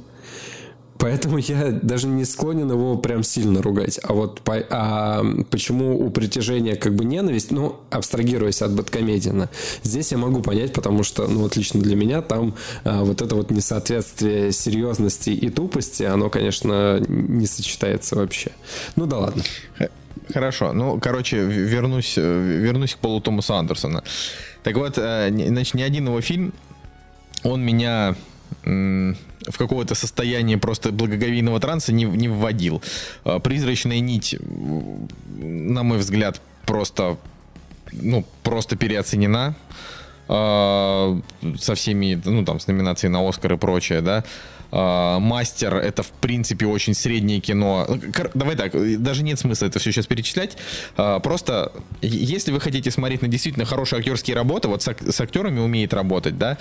Поэтому 1.04 1.38
я 1.38 1.72
даже 1.82 2.08
не 2.08 2.24
склонен 2.24 2.72
его 2.72 2.97
прям 2.97 3.24
сильно 3.24 3.62
ругать. 3.62 3.99
А 4.04 4.14
вот 4.14 4.39
по, 4.39 4.56
а 4.70 5.22
почему 5.49 5.99
у 5.99 6.10
притяжения 6.10 6.78
как 6.78 6.95
бы 6.95 7.04
ненависть, 7.04 7.51
ну, 7.51 7.82
абстрагируясь 7.89 8.62
от 8.62 8.72
Бэткомедиана, 8.72 9.49
здесь 9.84 10.14
я 10.14 10.18
могу 10.18 10.41
понять, 10.41 10.72
потому 10.72 11.04
что, 11.04 11.28
ну, 11.28 11.41
вот 11.41 11.58
лично 11.58 11.82
для 11.82 11.97
меня 11.97 12.22
там 12.22 12.56
а, 12.86 13.04
вот 13.04 13.22
это 13.22 13.36
вот 13.36 13.51
несоответствие 13.51 14.54
серьезности 14.54 15.32
и 15.32 15.49
тупости, 15.49 16.04
оно, 16.04 16.30
конечно, 16.30 17.04
не 17.10 17.47
сочетается 17.47 18.16
вообще. 18.16 18.51
Ну 18.95 19.06
да 19.06 19.18
ладно. 19.18 19.43
Хорошо. 20.34 20.72
Ну, 20.72 21.01
короче, 21.01 21.41
вернусь, 21.41 22.16
вернусь 22.16 22.95
к 22.95 22.99
Полу 22.99 23.20
Томасу 23.20 23.56
Андерсона. 23.56 24.06
Так 24.64 24.78
вот, 24.78 24.97
э, 24.97 25.30
значит, 25.49 25.74
ни 25.74 25.82
один 25.82 26.06
его 26.08 26.22
фильм, 26.22 26.54
он 27.43 27.62
меня 27.62 28.16
в 29.48 29.58
какое-то 29.58 29.96
состояние 29.96 30.58
просто 30.58 30.91
благоговейного 30.91 31.60
транса 31.60 31.94
не, 31.94 32.06
не 32.06 32.28
вводил. 32.28 32.82
А, 33.24 33.39
призрачная 33.39 34.00
нить, 34.00 34.36
на 35.38 35.84
мой 35.84 35.98
взгляд, 35.98 36.41
просто, 36.66 37.18
ну, 37.91 38.26
просто 38.44 38.76
переоценена 38.76 39.56
а, 40.28 41.20
со 41.60 41.76
всеми, 41.76 42.22
ну, 42.24 42.46
там, 42.46 42.60
с 42.60 42.68
номинацией 42.68 43.12
на 43.12 43.28
Оскар 43.28 43.54
и 43.54 43.58
прочее, 43.58 44.02
да. 44.02 44.24
А, 44.72 45.20
Мастер 45.20 45.76
это 45.76 46.02
в 46.04 46.10
принципе 46.12 46.66
очень 46.66 46.94
среднее 46.94 47.39
кино. 47.39 47.88
Давай 48.34 48.56
так, 48.56 48.74
даже 49.02 49.24
нет 49.24 49.39
смысла 49.39 49.68
это 49.68 49.80
все 49.80 49.91
сейчас 49.91 50.08
перечислять. 50.08 50.58
Просто 50.96 51.72
если 52.02 52.52
вы 52.52 52.60
хотите 52.60 52.89
смотреть 52.89 53.22
на 53.22 53.28
действительно 53.28 53.66
хорошие 53.66 54.00
актерские 54.00 54.36
работы, 54.36 54.68
вот 54.68 54.82
с, 54.82 55.22
актерами 55.22 55.60
умеет 55.60 55.94
работать, 55.94 56.38
да, 56.38 56.58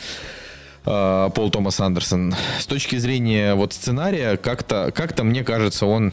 Пол 0.85 1.51
Томас 1.51 1.81
Андерсон. 1.81 2.35
С 2.59 2.67
точки 2.67 2.97
зрения 2.97 3.55
вот 3.55 3.73
сценария, 3.73 4.37
как-то, 4.37 4.93
как-то 4.95 5.25
мне 5.25 5.45
кажется, 5.45 5.87
он 5.87 6.13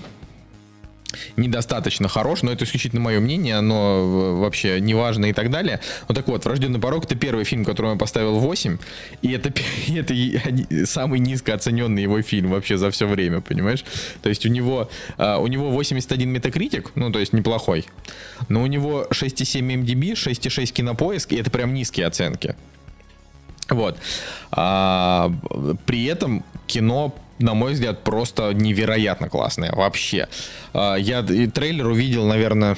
недостаточно 1.38 2.08
хорош, 2.08 2.44
но 2.44 2.52
это 2.52 2.66
исключительно 2.66 3.02
мое 3.02 3.20
мнение, 3.20 3.58
оно 3.58 4.38
вообще 4.40 4.80
не 4.80 4.94
важно 4.94 5.28
и 5.28 5.34
так 5.34 5.50
далее. 5.50 5.80
Вот 6.08 6.16
так 6.16 6.28
вот, 6.28 6.46
«Врожденный 6.46 6.80
порог»— 6.80 7.06
это 7.06 7.16
первый 7.16 7.46
фильм, 7.46 7.66
который 7.66 7.92
я 7.92 7.98
поставил 7.98 8.40
8, 8.40 8.78
и 9.22 9.32
это, 9.32 9.52
это 9.88 10.86
самый 10.86 11.20
низко 11.20 11.54
оцененный 11.54 12.04
его 12.04 12.22
фильм 12.22 12.52
вообще 12.52 12.78
за 12.78 12.92
все 12.92 13.08
время, 13.08 13.42
понимаешь? 13.42 13.84
То 14.22 14.30
есть 14.30 14.46
у 14.46 14.50
него, 14.50 14.90
а, 15.18 15.38
у 15.40 15.48
него 15.48 15.70
81 15.72 16.30
метакритик, 16.30 16.92
ну, 16.96 17.12
то 17.12 17.20
есть 17.20 17.34
неплохой, 17.34 17.86
но 18.48 18.62
у 18.62 18.68
него 18.68 19.08
6,7 19.12 19.84
MDB, 19.84 20.14
6,6 20.14 20.72
кинопоиск, 20.72 21.34
и 21.34 21.38
это 21.38 21.50
прям 21.50 21.74
низкие 21.74 22.08
оценки. 22.08 22.56
Вот. 23.70 23.98
А, 24.52 25.32
при 25.86 26.06
этом 26.06 26.44
кино 26.68 27.14
на 27.40 27.54
мой 27.54 27.74
взгляд, 27.74 28.04
просто 28.04 28.54
невероятно 28.54 29.30
классная 29.30 29.74
вообще. 29.74 30.28
А, 30.74 30.96
я 30.96 31.22
и 31.22 31.48
трейлер 31.48 31.88
увидел, 31.88 32.26
наверное, 32.26 32.76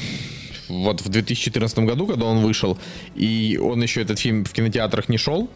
вот 0.69 1.01
в 1.01 1.09
2014 1.09 1.79
году, 1.79 2.07
когда 2.07 2.25
он 2.25 2.39
вышел, 2.39 2.77
и 3.15 3.59
он 3.61 3.81
еще 3.81 4.01
этот 4.01 4.19
фильм 4.19 4.45
в 4.45 4.53
кинотеатрах 4.53 5.09
не 5.09 5.17
шел. 5.17 5.49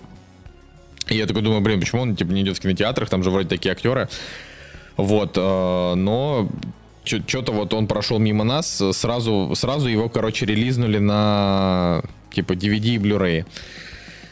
И 1.08 1.16
я 1.16 1.28
такой 1.28 1.44
думаю, 1.44 1.62
блин, 1.62 1.80
почему 1.80 2.02
он 2.02 2.16
типа 2.16 2.32
не 2.32 2.42
идет 2.42 2.58
в 2.58 2.62
кинотеатрах, 2.62 3.10
там 3.10 3.24
же 3.24 3.30
вроде 3.30 3.48
такие 3.48 3.72
актеры. 3.72 4.10
Вот, 4.98 5.36
а, 5.38 5.94
но 5.96 6.50
что-то 7.06 7.52
вот 7.52 7.74
он 7.74 7.86
прошел 7.86 8.18
мимо 8.18 8.44
нас, 8.44 8.82
сразу, 8.94 9.54
сразу 9.56 9.88
его, 9.88 10.10
короче, 10.10 10.48
релизнули 10.48 10.98
на 10.98 12.02
типа 12.32 12.54
DVD 12.54 12.96
и 12.96 12.98
Blu-ray. 12.98 13.46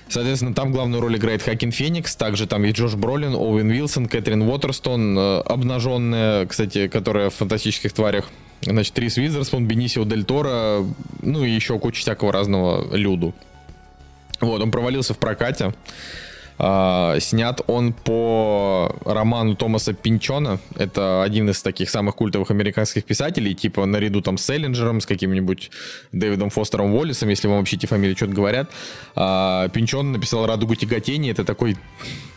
Соответственно, 0.09 0.53
там 0.53 0.71
главную 0.71 1.01
роль 1.01 1.17
играет 1.17 1.41
Хакин 1.41 1.71
Феникс, 1.71 2.15
также 2.15 2.45
там 2.45 2.63
есть 2.63 2.77
Джош 2.77 2.95
Бролин, 2.95 3.35
Оуэн 3.35 3.69
Уилсон, 3.69 4.07
Кэтрин 4.07 4.41
Уотерстон, 4.43 5.17
э, 5.17 5.39
обнаженная, 5.41 6.45
кстати, 6.45 6.87
которая 6.87 7.29
в 7.29 7.35
«Фантастических 7.35 7.93
тварях», 7.93 8.29
значит, 8.61 8.97
Рис 8.99 9.17
Визерспун, 9.17 9.65
Бенисио 9.65 10.03
Дель 10.03 10.23
Торо, 10.23 10.85
ну 11.21 11.43
и 11.43 11.49
еще 11.49 11.79
куча 11.79 12.01
всякого 12.01 12.31
разного 12.31 12.95
люду. 12.95 13.33
Вот, 14.39 14.61
он 14.61 14.71
провалился 14.71 15.13
в 15.13 15.17
прокате. 15.17 15.73
А, 16.57 17.19
снят 17.19 17.61
он 17.67 17.93
по 17.93 18.95
роману 19.05 19.55
Томаса 19.55 19.93
Пинчона. 19.93 20.59
Это 20.75 21.23
один 21.23 21.49
из 21.49 21.61
таких 21.61 21.89
самых 21.89 22.15
культовых 22.15 22.51
американских 22.51 23.05
писателей, 23.05 23.53
типа 23.55 23.85
наряду 23.85 24.21
там 24.21 24.37
с 24.37 24.45
Селлинджером, 24.45 25.01
с 25.01 25.05
каким-нибудь 25.05 25.71
Дэвидом 26.11 26.49
Фостером 26.49 26.93
Уоллисом, 26.93 27.29
если 27.29 27.47
вам 27.47 27.59
вообще 27.59 27.75
эти 27.75 27.85
фамилии 27.85 28.15
что-то 28.15 28.33
говорят. 28.33 28.69
А, 29.15 29.67
Пинчон 29.69 30.11
написал 30.11 30.45
«Радугу 30.45 30.75
тяготения». 30.75 31.31
Это 31.31 31.43
такой 31.43 31.77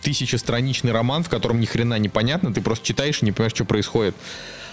тысячестраничный 0.03 0.93
роман, 0.93 1.23
в 1.23 1.29
котором 1.29 1.61
ни 1.61 1.67
хрена 1.67 1.99
не 1.99 2.09
понятно, 2.09 2.55
ты 2.55 2.61
просто 2.61 2.87
читаешь 2.87 3.23
и 3.23 3.25
не 3.25 3.33
понимаешь, 3.33 3.55
что 3.55 3.64
происходит. 3.64 4.14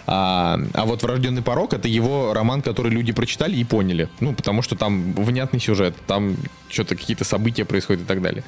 А, 0.06 0.60
а 0.74 0.86
вот 0.86 1.02
«Врожденный 1.04 1.42
порог»— 1.42 1.74
это 1.76 1.88
его 1.88 2.34
роман, 2.34 2.62
который 2.62 2.92
люди 2.92 3.14
прочитали 3.14 3.56
и 3.56 3.64
поняли. 3.64 4.10
Ну, 4.20 4.34
потому 4.34 4.62
что 4.62 4.76
там 4.76 5.14
внятный 5.14 5.60
сюжет, 5.60 5.96
там 6.08 6.36
что-то 6.70 6.96
какие-то 6.96 7.24
события 7.24 7.66
происходят 7.66 8.04
и 8.04 8.06
так 8.06 8.22
далее. 8.22 8.44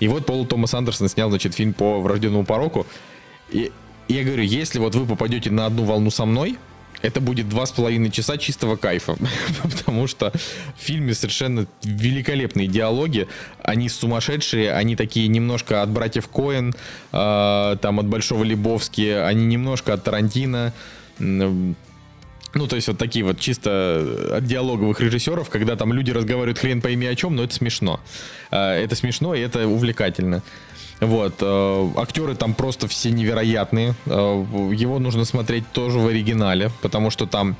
И 0.00 0.08
вот 0.08 0.26
Пол 0.26 0.46
Томас 0.46 0.74
Андерсон 0.74 1.08
снял, 1.08 1.28
значит, 1.28 1.54
фильм 1.54 1.72
по 1.72 2.00
врожденному 2.00 2.44
пороку. 2.44 2.86
И 3.50 3.70
я 4.08 4.24
говорю, 4.24 4.42
если 4.42 4.78
вот 4.78 4.94
вы 4.94 5.06
попадете 5.06 5.50
на 5.50 5.66
одну 5.66 5.84
волну 5.84 6.10
со 6.10 6.24
мной, 6.24 6.58
это 7.02 7.20
будет 7.20 7.48
два 7.48 7.66
с 7.66 7.72
половиной 7.72 8.10
часа 8.10 8.36
чистого 8.36 8.76
кайфа, 8.76 9.16
потому 9.62 10.06
что 10.06 10.32
в 10.76 10.82
фильме 10.82 11.14
совершенно 11.14 11.66
великолепные 11.82 12.66
диалоги, 12.66 13.28
они 13.62 13.88
сумасшедшие, 13.88 14.72
они 14.72 14.96
такие 14.96 15.28
немножко 15.28 15.82
от 15.82 15.90
братьев 15.90 16.28
Коэн, 16.28 16.74
э, 17.12 17.76
там 17.80 18.00
от 18.00 18.06
Большого 18.06 18.44
Лебовски, 18.44 19.08
они 19.08 19.46
немножко 19.46 19.94
от 19.94 20.04
Тарантино, 20.04 20.72
ну, 22.54 22.66
то 22.66 22.76
есть 22.76 22.88
вот 22.88 22.98
такие 22.98 23.24
вот 23.24 23.38
чисто 23.38 24.32
от 24.32 24.44
диалоговых 24.44 25.00
режиссеров, 25.00 25.48
когда 25.50 25.76
там 25.76 25.92
люди 25.92 26.10
разговаривают 26.10 26.58
хрен 26.58 26.80
пойми 26.80 27.06
о 27.06 27.14
чем, 27.14 27.36
но 27.36 27.44
это 27.44 27.54
смешно. 27.54 28.00
А, 28.50 28.76
это 28.76 28.94
смешно 28.94 29.34
и 29.34 29.40
это 29.40 29.66
увлекательно. 29.66 30.42
Вот, 31.00 31.36
э, 31.40 31.90
актеры 31.96 32.34
там 32.34 32.52
просто 32.52 32.86
все 32.86 33.10
невероятные. 33.10 33.94
Э, 34.04 34.44
его 34.74 34.98
нужно 34.98 35.24
смотреть 35.24 35.64
тоже 35.72 35.98
в 35.98 36.06
оригинале, 36.06 36.70
потому 36.82 37.08
что 37.08 37.26
там 37.26 37.56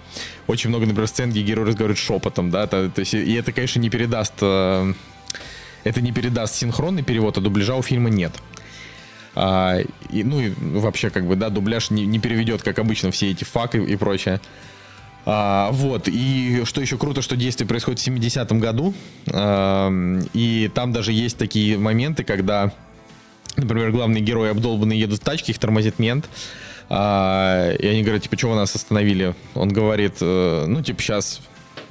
очень 0.46 0.68
много, 0.68 0.84
например, 0.84 1.08
сцен, 1.08 1.30
где 1.30 1.40
герой 1.40 1.64
разговаривает 1.64 1.98
шепотом, 1.98 2.50
да, 2.50 2.66
то, 2.66 2.90
то 2.90 3.00
есть, 3.00 3.14
и 3.14 3.32
это, 3.32 3.52
конечно, 3.52 3.80
не 3.80 3.88
передаст, 3.88 4.34
э, 4.42 4.92
это 5.84 6.00
не 6.02 6.12
передаст 6.12 6.54
синхронный 6.54 7.02
перевод, 7.02 7.38
а 7.38 7.40
дубляжа 7.40 7.76
у 7.76 7.82
фильма 7.82 8.10
нет. 8.10 8.32
А, 9.34 9.78
и, 10.10 10.22
ну 10.22 10.40
и 10.40 10.52
вообще, 10.58 11.08
как 11.08 11.26
бы, 11.26 11.34
да, 11.34 11.48
дубляж 11.48 11.88
не, 11.90 12.04
не 12.04 12.18
переведет, 12.18 12.62
как 12.62 12.78
обычно, 12.78 13.10
все 13.10 13.30
эти 13.30 13.44
факы 13.44 13.82
и 13.82 13.96
прочее. 13.96 14.40
А, 15.26 15.70
вот, 15.72 16.08
и 16.08 16.62
что 16.64 16.80
еще 16.80 16.96
круто, 16.96 17.22
что 17.22 17.36
действие 17.36 17.68
происходит 17.68 18.00
в 18.00 18.06
70-м 18.06 18.58
году, 18.58 18.94
а, 19.32 19.90
и 20.32 20.70
там 20.74 20.92
даже 20.92 21.12
есть 21.12 21.36
такие 21.36 21.76
моменты, 21.78 22.24
когда, 22.24 22.72
например, 23.56 23.90
главные 23.90 24.22
герои 24.22 24.50
обдолбанные 24.50 24.98
едут 24.98 25.20
в 25.20 25.24
тачке, 25.24 25.52
их 25.52 25.58
тормозит 25.58 25.98
мент, 25.98 26.28
а, 26.88 27.72
и 27.72 27.86
они 27.86 28.02
говорят, 28.02 28.22
типа, 28.22 28.36
вы 28.48 28.56
нас 28.56 28.74
остановили? 28.74 29.34
Он 29.54 29.68
говорит, 29.68 30.14
э, 30.20 30.64
ну, 30.66 30.82
типа, 30.82 31.00
сейчас 31.00 31.40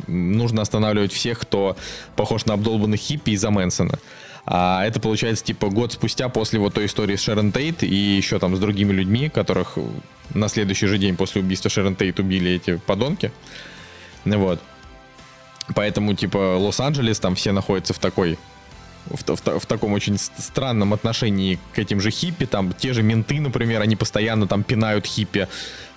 нужно 0.08 0.62
останавливать 0.62 1.14
всех, 1.14 1.40
кто 1.40 1.78
похож 2.16 2.46
на 2.46 2.56
обдолбанных 2.56 3.00
хиппи 3.00 3.32
из-за 3.32 3.50
Мэнсона. 3.50 3.98
А 4.52 4.84
это 4.84 5.00
получается 5.00 5.46
типа 5.46 5.70
год 5.70 5.92
спустя 5.92 6.28
после 6.28 6.60
вот 6.60 6.74
той 6.74 6.88
истории 6.88 7.16
с 7.16 7.22
Шерон 7.22 7.52
Тейт 7.52 7.84
и 7.84 7.94
еще 7.94 8.40
там 8.40 8.56
с 8.56 8.60
другими 8.60 8.92
людьми, 8.92 9.30
которых 9.30 9.78
на 10.34 10.48
следующий 10.50 10.88
же 10.88 10.98
день 10.98 11.16
после 11.16 11.42
убийства 11.42 11.70
Шерон 11.70 11.96
Тейт 11.96 12.20
убили 12.20 12.54
эти 12.54 12.78
подонки. 12.78 13.32
Вот. 14.26 14.60
Поэтому, 15.76 16.16
типа, 16.16 16.58
Лос-Анджелес, 16.58 17.20
там 17.20 17.36
все 17.36 17.52
находятся 17.52 17.94
в 17.94 18.00
такой 18.00 18.40
в, 19.06 19.24
в, 19.26 19.60
в 19.60 19.66
таком 19.66 19.94
очень 19.94 20.18
странном 20.18 20.94
отношении 20.94 21.60
к 21.74 21.80
этим 21.80 22.02
же 22.02 22.12
хиппи. 22.12 22.46
Там 22.46 22.74
те 22.74 22.94
же 22.94 23.04
менты, 23.04 23.40
например, 23.40 23.82
они 23.82 23.96
постоянно 23.96 24.48
там 24.48 24.64
пинают 24.64 25.06
хиппи 25.06 25.48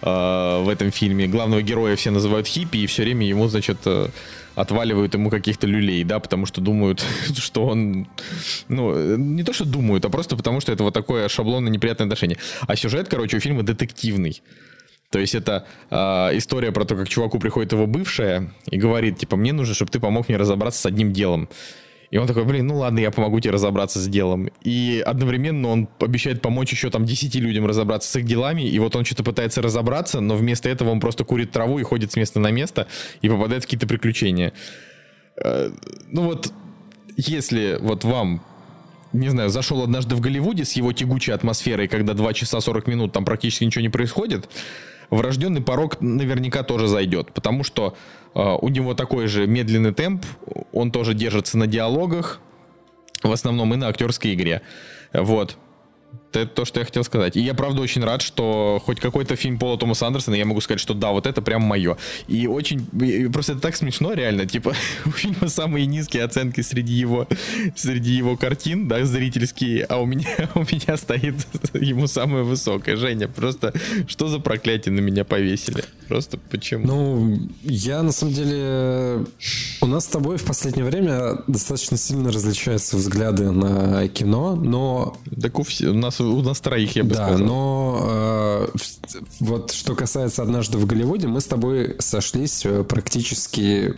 э, 0.02 0.62
в 0.64 0.68
этом 0.68 0.90
фильме. 0.90 1.26
Главного 1.26 1.62
героя 1.62 1.96
все 1.96 2.10
называют 2.10 2.46
хиппи, 2.46 2.78
и 2.78 2.86
все 2.86 3.02
время 3.02 3.26
ему, 3.26 3.48
значит, 3.48 3.78
э, 3.86 4.08
отваливают 4.54 5.14
ему 5.14 5.30
каких-то 5.30 5.66
люлей, 5.66 6.04
да, 6.04 6.20
потому 6.20 6.46
что 6.46 6.60
думают, 6.60 7.04
что 7.36 7.66
он, 7.66 8.08
ну, 8.68 9.16
не 9.16 9.42
то, 9.42 9.52
что 9.52 9.64
думают, 9.64 10.04
а 10.04 10.10
просто 10.10 10.36
потому, 10.36 10.60
что 10.60 10.72
это 10.72 10.84
вот 10.84 10.94
такое 10.94 11.28
шаблонное 11.28 11.70
неприятное 11.70 12.06
отношение. 12.06 12.38
А 12.66 12.76
сюжет, 12.76 13.08
короче, 13.08 13.36
у 13.36 13.40
фильма 13.40 13.62
детективный. 13.62 14.42
То 15.10 15.18
есть 15.18 15.34
это 15.34 15.66
э, 15.90 15.96
история 16.38 16.72
про 16.72 16.86
то, 16.86 16.96
как 16.96 17.06
чуваку 17.06 17.38
приходит 17.38 17.72
его 17.72 17.86
бывшая 17.86 18.50
и 18.64 18.78
говорит, 18.78 19.18
типа, 19.18 19.36
мне 19.36 19.52
нужно, 19.52 19.74
чтобы 19.74 19.90
ты 19.90 20.00
помог 20.00 20.28
мне 20.28 20.38
разобраться 20.38 20.80
с 20.80 20.86
одним 20.86 21.12
делом. 21.12 21.50
И 22.12 22.18
он 22.18 22.26
такой, 22.26 22.44
блин, 22.44 22.66
ну 22.66 22.76
ладно, 22.76 22.98
я 22.98 23.10
помогу 23.10 23.40
тебе 23.40 23.54
разобраться 23.54 23.98
с 23.98 24.06
делом. 24.06 24.50
И 24.60 25.02
одновременно 25.04 25.68
он 25.68 25.88
обещает 25.98 26.42
помочь 26.42 26.70
еще 26.70 26.90
там 26.90 27.06
10 27.06 27.34
людям 27.36 27.64
разобраться 27.64 28.10
с 28.10 28.16
их 28.16 28.26
делами. 28.26 28.68
И 28.68 28.78
вот 28.78 28.94
он 28.94 29.06
что-то 29.06 29.24
пытается 29.24 29.62
разобраться, 29.62 30.20
но 30.20 30.36
вместо 30.36 30.68
этого 30.68 30.90
он 30.90 31.00
просто 31.00 31.24
курит 31.24 31.52
траву 31.52 31.78
и 31.78 31.82
ходит 31.82 32.12
с 32.12 32.16
места 32.16 32.38
на 32.38 32.50
место 32.50 32.86
и 33.22 33.30
попадает 33.30 33.62
в 33.62 33.66
какие-то 33.66 33.86
приключения. 33.86 34.52
Э, 35.42 35.70
ну 36.08 36.24
вот, 36.24 36.52
если 37.16 37.78
вот 37.80 38.04
вам 38.04 38.42
не 39.14 39.30
знаю, 39.30 39.48
зашел 39.48 39.82
однажды 39.82 40.14
в 40.14 40.20
Голливуде 40.20 40.66
с 40.66 40.72
его 40.72 40.92
тягучей 40.92 41.32
атмосферой, 41.32 41.88
когда 41.88 42.12
2 42.12 42.32
часа 42.34 42.60
40 42.60 42.86
минут 42.88 43.12
там 43.12 43.24
практически 43.24 43.64
ничего 43.64 43.82
не 43.82 43.90
происходит, 43.90 44.50
врожденный 45.12 45.60
порог 45.60 46.00
наверняка 46.00 46.62
тоже 46.62 46.88
зайдет, 46.88 47.32
потому 47.32 47.62
что 47.62 47.94
э, 48.34 48.56
у 48.60 48.68
него 48.68 48.94
такой 48.94 49.26
же 49.26 49.46
медленный 49.46 49.92
темп, 49.92 50.24
он 50.72 50.90
тоже 50.90 51.14
держится 51.14 51.58
на 51.58 51.66
диалогах, 51.66 52.40
в 53.22 53.30
основном 53.30 53.74
и 53.74 53.76
на 53.76 53.88
актерской 53.88 54.34
игре. 54.34 54.62
Вот. 55.12 55.58
Это 56.36 56.46
то, 56.46 56.64
что 56.64 56.80
я 56.80 56.86
хотел 56.86 57.04
сказать. 57.04 57.36
И 57.36 57.40
я, 57.40 57.54
правда, 57.54 57.82
очень 57.82 58.02
рад, 58.02 58.22
что 58.22 58.80
хоть 58.84 59.00
какой-то 59.00 59.36
фильм 59.36 59.58
Пола 59.58 59.78
Томаса 59.78 60.06
Андерсона, 60.06 60.34
я 60.34 60.44
могу 60.44 60.60
сказать, 60.60 60.80
что 60.80 60.94
да, 60.94 61.10
вот 61.10 61.26
это 61.26 61.42
прям 61.42 61.62
мое. 61.62 61.96
И 62.28 62.46
очень... 62.46 62.86
Просто 63.32 63.52
это 63.52 63.60
так 63.60 63.76
смешно, 63.76 64.14
реально. 64.14 64.46
Типа, 64.46 64.74
у 65.04 65.10
фильма 65.10 65.48
самые 65.48 65.86
низкие 65.86 66.24
оценки 66.24 66.60
среди 66.62 66.94
его, 66.94 67.28
среди 67.76 68.12
его 68.12 68.36
картин, 68.36 68.88
да, 68.88 69.04
зрительские, 69.04 69.84
а 69.84 69.98
у 69.98 70.06
меня, 70.06 70.26
у 70.54 70.60
меня 70.60 70.96
стоит 70.96 71.34
ему 71.74 72.06
самое 72.06 72.44
высокое. 72.44 72.96
Женя, 72.96 73.28
просто 73.28 73.72
что 74.06 74.28
за 74.28 74.38
проклятие 74.38 74.92
на 74.94 75.00
меня 75.00 75.24
повесили? 75.24 75.84
Просто 76.08 76.38
почему? 76.38 76.86
Ну, 76.86 77.48
я, 77.62 78.02
на 78.02 78.12
самом 78.12 78.34
деле... 78.34 79.26
У 79.80 79.86
нас 79.86 80.04
с 80.04 80.08
тобой 80.08 80.36
в 80.36 80.44
последнее 80.44 80.84
время 80.84 81.42
достаточно 81.46 81.96
сильно 81.96 82.30
различаются 82.30 82.96
взгляды 82.96 83.50
на 83.50 84.08
кино, 84.08 84.54
но... 84.54 85.16
Так 85.40 85.58
у, 85.58 85.62
всех, 85.62 85.90
у 85.90 85.94
нас 85.94 86.20
у 86.22 86.42
нас 86.42 86.60
троих, 86.60 86.96
я 86.96 87.04
бы 87.04 87.10
да, 87.10 87.26
сказал. 87.28 87.46
но 87.46 88.00
э, 88.02 88.68
вот 89.40 89.72
что 89.72 89.94
касается 89.94 90.42
«Однажды 90.42 90.78
в 90.78 90.86
Голливуде», 90.86 91.28
мы 91.28 91.40
с 91.40 91.46
тобой 91.46 91.96
сошлись 91.98 92.64
э, 92.64 92.84
практически 92.84 93.94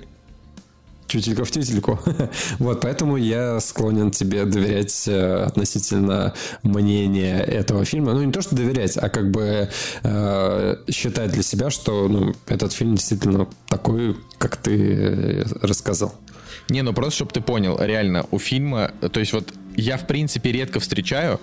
тютелька 1.07 1.45
в 1.45 1.51
тютельку. 1.51 1.99
вот, 2.59 2.81
поэтому 2.81 3.17
я 3.17 3.61
склонен 3.61 4.11
тебе 4.11 4.45
доверять 4.45 5.05
э, 5.07 5.45
относительно 5.45 6.35
мнения 6.63 7.41
этого 7.41 7.85
фильма. 7.85 8.13
Ну, 8.13 8.23
не 8.25 8.33
то, 8.33 8.43
что 8.43 8.57
доверять, 8.57 8.97
а 8.97 9.09
как 9.09 9.31
бы 9.31 9.69
э, 10.03 10.77
считать 10.91 11.33
для 11.33 11.43
себя, 11.43 11.71
что 11.71 12.09
ну, 12.09 12.35
этот 12.47 12.73
фильм 12.73 12.97
действительно 12.97 13.47
такой, 13.69 14.17
как 14.39 14.57
ты 14.57 15.45
рассказал. 15.63 16.15
Не, 16.69 16.83
ну 16.83 16.93
просто, 16.93 17.17
чтобы 17.17 17.33
ты 17.33 17.41
понял, 17.41 17.79
реально, 17.79 18.27
у 18.31 18.39
фильма, 18.39 18.93
то 19.13 19.21
есть 19.21 19.33
вот 19.33 19.53
я, 19.77 19.99
в 19.99 20.07
принципе, 20.07 20.53
редко 20.53 20.81
встречаю, 20.81 21.41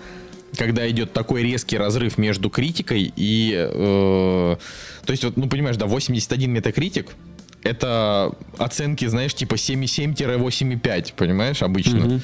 когда 0.56 0.88
идет 0.90 1.12
такой 1.12 1.42
резкий 1.42 1.78
разрыв 1.78 2.18
между 2.18 2.50
критикой 2.50 3.12
и... 3.16 3.54
Э, 3.56 4.56
то 5.04 5.10
есть, 5.10 5.24
вот, 5.24 5.36
ну, 5.36 5.48
понимаешь, 5.48 5.76
да, 5.76 5.86
81 5.86 6.50
метакритик, 6.50 7.14
это 7.62 8.32
оценки, 8.58 9.06
знаешь, 9.06 9.34
типа 9.34 9.54
7,7-8,5, 9.54 11.14
понимаешь, 11.16 11.62
обычно. 11.62 12.20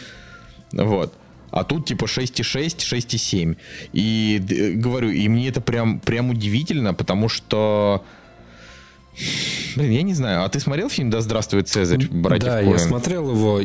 Mm-hmm. 0.72 0.84
Вот. 0.84 1.14
А 1.50 1.64
тут 1.64 1.86
типа 1.86 2.04
6,6, 2.04 2.78
6,7. 2.78 3.56
И 3.92 4.74
говорю, 4.76 5.10
и 5.10 5.28
мне 5.28 5.48
это 5.48 5.60
прям, 5.60 6.00
прям 6.00 6.30
удивительно, 6.30 6.94
потому 6.94 7.28
что... 7.28 8.04
Блин, 9.74 9.90
я 9.90 10.02
не 10.02 10.14
знаю, 10.14 10.44
а 10.44 10.48
ты 10.48 10.60
смотрел 10.60 10.88
фильм 10.88 11.10
«Да 11.10 11.20
здравствует 11.20 11.68
Цезарь» 11.68 12.06
братьев 12.08 12.44
Да, 12.44 12.60
Коэн? 12.60 12.72
я 12.72 12.78
смотрел 12.78 13.30
его. 13.30 13.60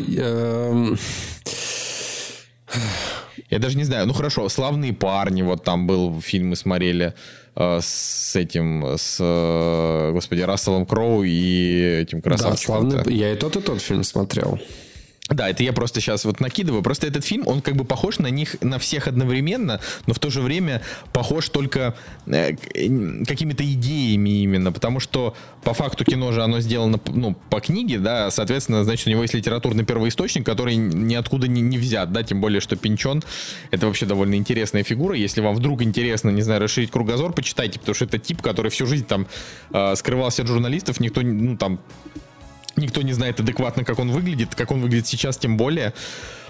Я 3.49 3.59
даже 3.59 3.77
не 3.77 3.83
знаю, 3.83 4.07
ну 4.07 4.13
хорошо, 4.13 4.49
«Славные 4.49 4.93
парни», 4.93 5.41
вот 5.41 5.63
там 5.63 5.87
был 5.87 6.21
фильм, 6.21 6.49
мы 6.49 6.55
смотрели 6.55 7.13
э, 7.55 7.79
с 7.81 8.35
этим, 8.35 8.95
с, 8.97 9.17
э, 9.19 10.11
господи, 10.11 10.41
Расселом 10.41 10.85
Кроу 10.85 11.23
и 11.23 12.01
этим 12.01 12.21
красавчиком. 12.21 12.89
Да, 12.89 12.95
славный, 12.97 13.15
я 13.15 13.33
и 13.33 13.35
тот, 13.35 13.55
и 13.55 13.61
тот 13.61 13.81
фильм 13.81 14.03
смотрел. 14.03 14.59
Да, 15.33 15.49
это 15.49 15.63
я 15.63 15.73
просто 15.73 15.99
сейчас 15.99 16.25
вот 16.25 16.39
накидываю. 16.39 16.83
Просто 16.83 17.07
этот 17.07 17.25
фильм, 17.25 17.47
он 17.47 17.61
как 17.61 17.75
бы 17.75 17.85
похож 17.85 18.19
на 18.19 18.27
них, 18.27 18.55
на 18.61 18.77
всех 18.77 19.07
одновременно, 19.07 19.79
но 20.05 20.13
в 20.13 20.19
то 20.19 20.29
же 20.29 20.41
время 20.41 20.81
похож 21.11 21.49
только 21.49 21.95
э, 22.27 22.55
какими-то 23.27 23.63
идеями 23.63 24.43
именно, 24.43 24.71
потому 24.71 24.99
что 24.99 25.35
по 25.63 25.73
факту 25.73 26.05
кино 26.05 26.31
же 26.31 26.43
оно 26.43 26.59
сделано 26.59 26.99
ну, 27.07 27.35
по 27.49 27.59
книге, 27.59 27.97
да, 27.99 28.29
соответственно, 28.29 28.83
значит, 28.83 29.07
у 29.07 29.09
него 29.09 29.23
есть 29.23 29.33
литературный 29.33 29.83
первоисточник, 29.83 30.45
который 30.45 30.75
ниоткуда 30.75 31.47
не, 31.47 31.61
не 31.61 31.77
взят, 31.77 32.11
да, 32.11 32.23
тем 32.23 32.39
более, 32.39 32.61
что 32.61 32.75
Пинчон— 32.75 33.23
это 33.71 33.87
вообще 33.87 34.05
довольно 34.05 34.35
интересная 34.35 34.83
фигура. 34.83 35.15
Если 35.15 35.41
вам 35.41 35.55
вдруг 35.55 35.81
интересно, 35.81 36.29
не 36.29 36.41
знаю, 36.41 36.61
расширить 36.61 36.91
кругозор, 36.91 37.33
почитайте, 37.33 37.79
потому 37.79 37.95
что 37.95 38.05
это 38.05 38.19
тип, 38.19 38.41
который 38.41 38.69
всю 38.69 38.85
жизнь 38.85 39.05
там 39.05 39.27
э, 39.71 39.95
скрывался 39.95 40.43
от 40.43 40.47
журналистов, 40.47 40.99
никто, 40.99 41.21
ну, 41.21 41.57
там, 41.57 41.79
Никто 42.75 43.01
не 43.01 43.13
знает 43.13 43.39
адекватно, 43.39 43.83
как 43.83 43.99
он 43.99 44.11
выглядит, 44.11 44.55
как 44.55 44.71
он 44.71 44.81
выглядит 44.81 45.07
сейчас, 45.07 45.37
тем 45.37 45.57
более. 45.57 45.93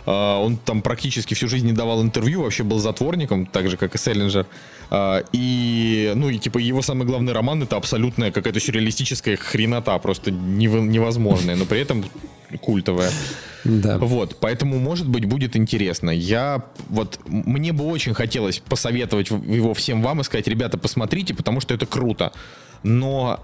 Uh, 0.05 0.43
он 0.43 0.57
там 0.57 0.81
практически 0.81 1.33
всю 1.33 1.47
жизнь 1.47 1.65
не 1.65 1.71
давал 1.71 2.03
интервью, 2.03 2.41
вообще 2.41 2.63
был 2.63 2.79
затворником, 2.79 3.45
так 3.45 3.69
же, 3.69 3.77
как 3.77 3.95
и 3.95 3.97
Селлинджер. 3.97 4.45
Uh, 4.89 5.25
и, 5.31 6.11
ну, 6.15 6.29
и, 6.29 6.37
типа, 6.37 6.57
его 6.57 6.81
самый 6.81 7.07
главный 7.07 7.31
роман— 7.31 7.63
это 7.63 7.77
абсолютная 7.77 8.31
какая-то 8.31 8.59
сюрреалистическая 8.59 9.37
хренота, 9.37 9.97
просто 9.99 10.31
нев- 10.31 10.81
невозможная, 10.81 11.55
но 11.55 11.65
при 11.65 11.79
этом 11.79 12.03
культовая. 12.59 13.11
Да. 13.63 13.97
Вот, 13.97 14.37
поэтому, 14.41 14.77
может 14.77 15.07
быть, 15.07 15.23
будет 15.23 15.55
интересно. 15.55 16.09
Я, 16.09 16.65
вот, 16.89 17.19
мне 17.25 17.71
бы 17.71 17.85
очень 17.85 18.13
хотелось 18.13 18.59
посоветовать 18.59 19.29
его 19.29 19.73
всем 19.73 20.01
вам 20.01 20.19
и 20.19 20.23
сказать, 20.25 20.47
ребята, 20.47 20.77
посмотрите, 20.77 21.33
потому 21.33 21.61
что 21.61 21.73
это 21.73 21.85
круто. 21.85 22.33
Но 22.83 23.39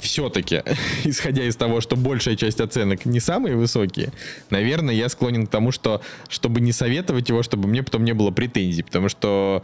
все-таки, 0.00 0.62
исходя 1.04 1.44
из 1.44 1.56
того, 1.56 1.80
что 1.80 1.96
большая 1.96 2.36
часть 2.36 2.60
оценок 2.60 3.04
не 3.04 3.20
самые 3.20 3.56
высокие, 3.56 4.12
наверное, 4.50 4.94
я 4.94 5.08
склонен 5.08 5.46
к 5.46 5.50
тому, 5.50 5.72
что 5.72 6.00
чтобы 6.28 6.60
не 6.60 6.72
советовать 6.72 7.28
его, 7.28 7.42
чтобы 7.42 7.68
мне 7.68 7.82
потом 7.82 8.04
не 8.04 8.12
было 8.12 8.30
претензий, 8.30 8.82
потому 8.82 9.08
что, 9.08 9.62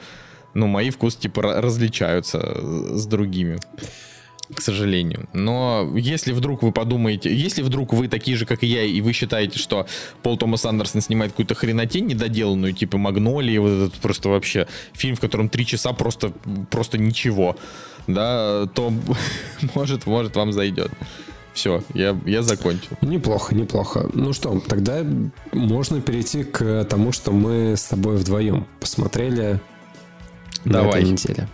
ну, 0.54 0.66
мои 0.66 0.90
вкусы, 0.90 1.18
типа, 1.20 1.60
различаются 1.60 2.58
с 2.96 3.06
другими 3.06 3.58
к 4.52 4.60
сожалению. 4.60 5.28
Но 5.32 5.90
если 5.96 6.32
вдруг 6.32 6.62
вы 6.62 6.72
подумаете, 6.72 7.34
если 7.34 7.62
вдруг 7.62 7.92
вы 7.92 8.08
такие 8.08 8.36
же, 8.36 8.46
как 8.46 8.62
и 8.62 8.66
я, 8.66 8.82
и 8.82 9.00
вы 9.00 9.12
считаете, 9.12 9.58
что 9.58 9.86
Пол 10.22 10.36
Томас 10.36 10.64
Андерсон 10.64 11.00
снимает 11.00 11.32
какую-то 11.32 11.54
хренотень 11.54 12.06
недоделанную, 12.06 12.72
типа 12.72 12.98
Магнолии, 12.98 13.58
вот 13.58 13.70
этот 13.70 13.94
просто 13.94 14.28
вообще 14.28 14.66
фильм, 14.92 15.16
в 15.16 15.20
котором 15.20 15.48
три 15.48 15.64
часа 15.64 15.92
просто, 15.92 16.32
просто 16.70 16.98
ничего, 16.98 17.56
да, 18.06 18.66
то 18.74 18.92
может, 19.74 20.06
может 20.06 20.36
вам 20.36 20.52
зайдет. 20.52 20.90
Все, 21.54 21.84
я, 21.94 22.18
я 22.26 22.42
закончил. 22.42 22.98
Неплохо, 23.00 23.54
неплохо. 23.54 24.10
Ну 24.12 24.32
что, 24.32 24.60
тогда 24.66 25.06
можно 25.52 26.00
перейти 26.00 26.42
к 26.42 26.84
тому, 26.84 27.12
что 27.12 27.30
мы 27.30 27.76
с 27.76 27.84
тобой 27.84 28.16
вдвоем 28.16 28.66
посмотрели 28.80 29.60
Давай. 30.64 30.84
на 30.84 30.88
этой 30.88 31.10
неделе. 31.12 31.48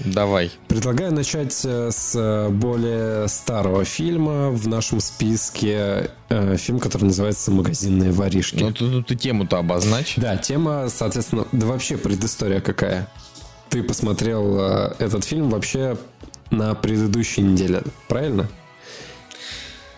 Давай. 0.00 0.50
Предлагаю 0.68 1.12
начать 1.12 1.60
э, 1.64 1.90
с 1.90 2.48
более 2.50 3.28
старого 3.28 3.84
фильма 3.84 4.50
в 4.50 4.66
нашем 4.68 5.00
списке. 5.00 6.10
Э, 6.28 6.56
фильм, 6.56 6.80
который 6.80 7.04
называется 7.04 7.50
«Магазинные 7.50 8.10
воришки». 8.12 8.62
Ну, 8.62 8.72
ты, 8.72 9.02
ты 9.02 9.14
тему-то 9.14 9.58
обозначь. 9.58 10.14
Да, 10.16 10.36
тема, 10.36 10.88
соответственно, 10.88 11.46
да 11.52 11.66
вообще 11.66 11.96
предыстория 11.96 12.60
какая 12.60 13.08
ты 13.74 13.82
посмотрел 13.82 14.56
э, 14.60 14.94
этот 15.00 15.24
фильм 15.24 15.50
вообще 15.50 15.96
на 16.50 16.76
предыдущей 16.76 17.42
неделе, 17.42 17.82
правильно? 18.06 18.48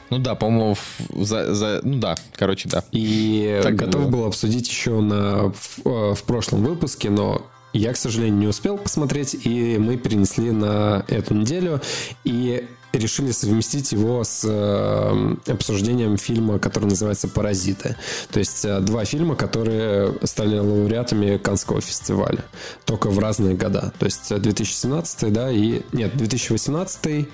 Ну 0.08 0.18
да, 0.18 0.34
по-моему, 0.34 0.76
за, 1.10 1.52
за, 1.52 1.80
ну 1.82 1.98
да, 1.98 2.14
короче, 2.36 2.70
да. 2.70 2.82
И 2.92 3.60
так 3.62 3.74
готов 3.74 4.04
было. 4.04 4.10
был 4.10 4.24
обсудить 4.24 4.66
еще 4.66 5.02
на, 5.02 5.52
в, 5.52 5.80
э, 5.84 6.14
в 6.14 6.22
прошлом 6.22 6.64
выпуске, 6.64 7.10
но 7.10 7.42
я, 7.76 7.92
к 7.92 7.96
сожалению, 7.96 8.38
не 8.38 8.46
успел 8.46 8.78
посмотреть, 8.78 9.36
и 9.44 9.78
мы 9.78 9.96
перенесли 9.96 10.50
на 10.50 11.04
эту 11.08 11.34
неделю. 11.34 11.80
И 12.24 12.66
решили 12.96 13.30
совместить 13.30 13.92
его 13.92 14.24
с 14.24 14.42
э, 14.44 15.50
обсуждением 15.50 16.16
фильма, 16.16 16.58
который 16.58 16.86
называется 16.86 17.28
«Паразиты». 17.28 17.96
То 18.30 18.38
есть 18.38 18.64
э, 18.64 18.80
два 18.80 19.04
фильма, 19.04 19.36
которые 19.36 20.14
стали 20.24 20.58
лауреатами 20.58 21.36
Канского 21.36 21.80
фестиваля. 21.80 22.44
Только 22.84 23.08
в 23.10 23.18
разные 23.18 23.54
года. 23.54 23.92
То 23.98 24.06
есть 24.06 24.34
2017, 24.34 25.22
э, 25.22 25.28
да, 25.28 25.50
и... 25.50 25.82
Нет, 25.92 26.16
2018 26.16 27.28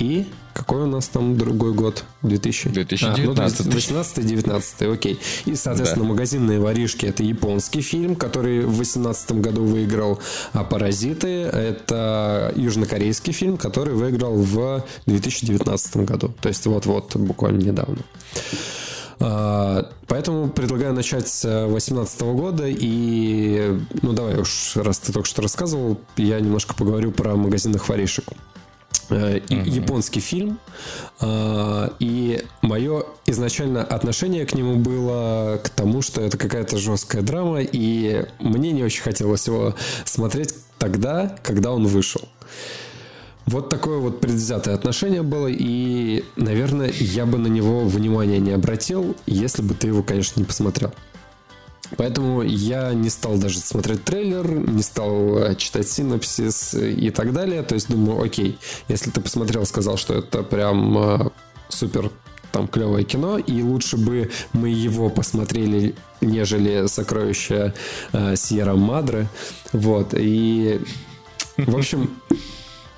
и 0.00 0.26
какой 0.54 0.82
у 0.82 0.86
нас 0.86 1.08
там 1.08 1.36
другой 1.36 1.72
год? 1.72 2.04
2000? 2.22 2.70
2019. 2.70 3.60
А, 3.60 3.64
ну, 3.64 3.70
18-19, 3.70 4.92
окей. 4.92 5.18
И, 5.46 5.54
соответственно, 5.54 6.04
да. 6.04 6.10
«Магазинные 6.10 6.58
воришки»— 6.58 7.06
это 7.06 7.22
японский 7.22 7.80
фильм, 7.82 8.16
который 8.16 8.60
в 8.60 8.74
2018 8.74 9.32
году 9.40 9.64
выиграл. 9.64 10.18
А 10.52 10.64
«Паразиты»— 10.64 11.28
это 11.28 12.52
южнокорейский 12.56 13.32
фильм, 13.32 13.56
который 13.56 13.94
выиграл 13.94 14.34
в 14.34 14.84
2019 15.06 15.96
году. 15.98 16.32
То 16.40 16.48
есть 16.48 16.66
вот-вот, 16.66 17.14
буквально 17.16 17.62
недавно. 17.62 17.98
А, 19.20 19.90
поэтому 20.08 20.48
предлагаю 20.48 20.94
начать 20.94 21.28
с 21.28 21.42
2018 21.42 22.20
года. 22.22 22.64
И, 22.66 23.78
ну, 24.02 24.12
давай 24.12 24.38
уж, 24.38 24.72
раз 24.76 24.98
ты 24.98 25.12
только 25.12 25.28
что 25.28 25.42
рассказывал, 25.42 26.00
я 26.16 26.40
немножко 26.40 26.74
поговорю 26.74 27.12
про 27.12 27.36
магазинных 27.36 27.88
воришек 27.88 28.24
uh-huh. 29.10 29.68
японский 29.68 30.20
фильм, 30.20 30.58
э, 31.20 31.88
и 31.98 32.44
мое 32.62 33.04
изначально 33.26 33.82
отношение 33.82 34.46
к 34.46 34.54
нему 34.54 34.76
было 34.76 35.60
к 35.62 35.68
тому, 35.70 36.02
что 36.02 36.20
это 36.20 36.36
какая-то 36.36 36.78
жесткая 36.78 37.22
драма, 37.22 37.60
и 37.60 38.24
мне 38.38 38.72
не 38.72 38.82
очень 38.82 39.02
хотелось 39.02 39.46
его 39.46 39.74
смотреть 40.04 40.54
тогда, 40.78 41.36
когда 41.42 41.72
он 41.72 41.86
вышел. 41.86 42.22
Вот 43.46 43.68
такое 43.68 43.98
вот 43.98 44.20
предвзятое 44.20 44.74
отношение 44.74 45.22
было, 45.22 45.48
и, 45.50 46.24
наверное, 46.36 46.92
я 46.98 47.26
бы 47.26 47.36
на 47.38 47.48
него 47.48 47.84
внимания 47.84 48.38
не 48.38 48.52
обратил, 48.52 49.16
если 49.26 49.62
бы 49.62 49.74
ты 49.74 49.88
его, 49.88 50.02
конечно, 50.02 50.38
не 50.40 50.46
посмотрел. 50.46 50.92
Поэтому 51.96 52.42
я 52.42 52.92
не 52.94 53.10
стал 53.10 53.36
даже 53.36 53.58
смотреть 53.58 54.04
трейлер, 54.04 54.50
не 54.50 54.82
стал 54.82 55.38
э, 55.38 55.54
читать 55.56 55.88
синопсис 55.88 56.74
и 56.74 57.10
так 57.10 57.32
далее. 57.32 57.62
То 57.62 57.74
есть 57.74 57.88
думаю, 57.88 58.22
окей, 58.22 58.58
если 58.88 59.10
ты 59.10 59.20
посмотрел, 59.20 59.66
сказал, 59.66 59.96
что 59.96 60.14
это 60.14 60.42
прям 60.42 60.98
э, 60.98 61.30
супер 61.68 62.10
там 62.52 62.68
клевое 62.68 63.04
кино, 63.04 63.38
и 63.38 63.62
лучше 63.62 63.96
бы 63.96 64.30
мы 64.52 64.70
его 64.70 65.08
посмотрели, 65.08 65.94
нежели 66.20 66.86
сокровища 66.86 67.74
э, 68.12 68.36
Сьерра 68.36 68.74
Мадре. 68.74 69.28
Вот, 69.72 70.14
и 70.16 70.80
в 71.56 71.76
общем, 71.76 72.10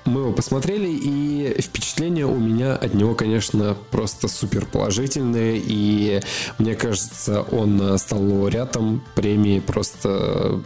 мы 0.05 0.21
его 0.21 0.33
посмотрели, 0.33 0.87
и 0.89 1.61
впечатления 1.61 2.25
у 2.25 2.37
меня 2.37 2.75
от 2.75 2.93
него, 2.93 3.15
конечно, 3.15 3.75
просто 3.91 4.27
супер 4.27 4.65
положительные. 4.65 5.61
И 5.63 6.21
мне 6.57 6.75
кажется, 6.75 7.41
он 7.41 7.97
стал 7.97 8.21
лауреатом 8.21 9.03
премии 9.15 9.59
просто 9.59 10.61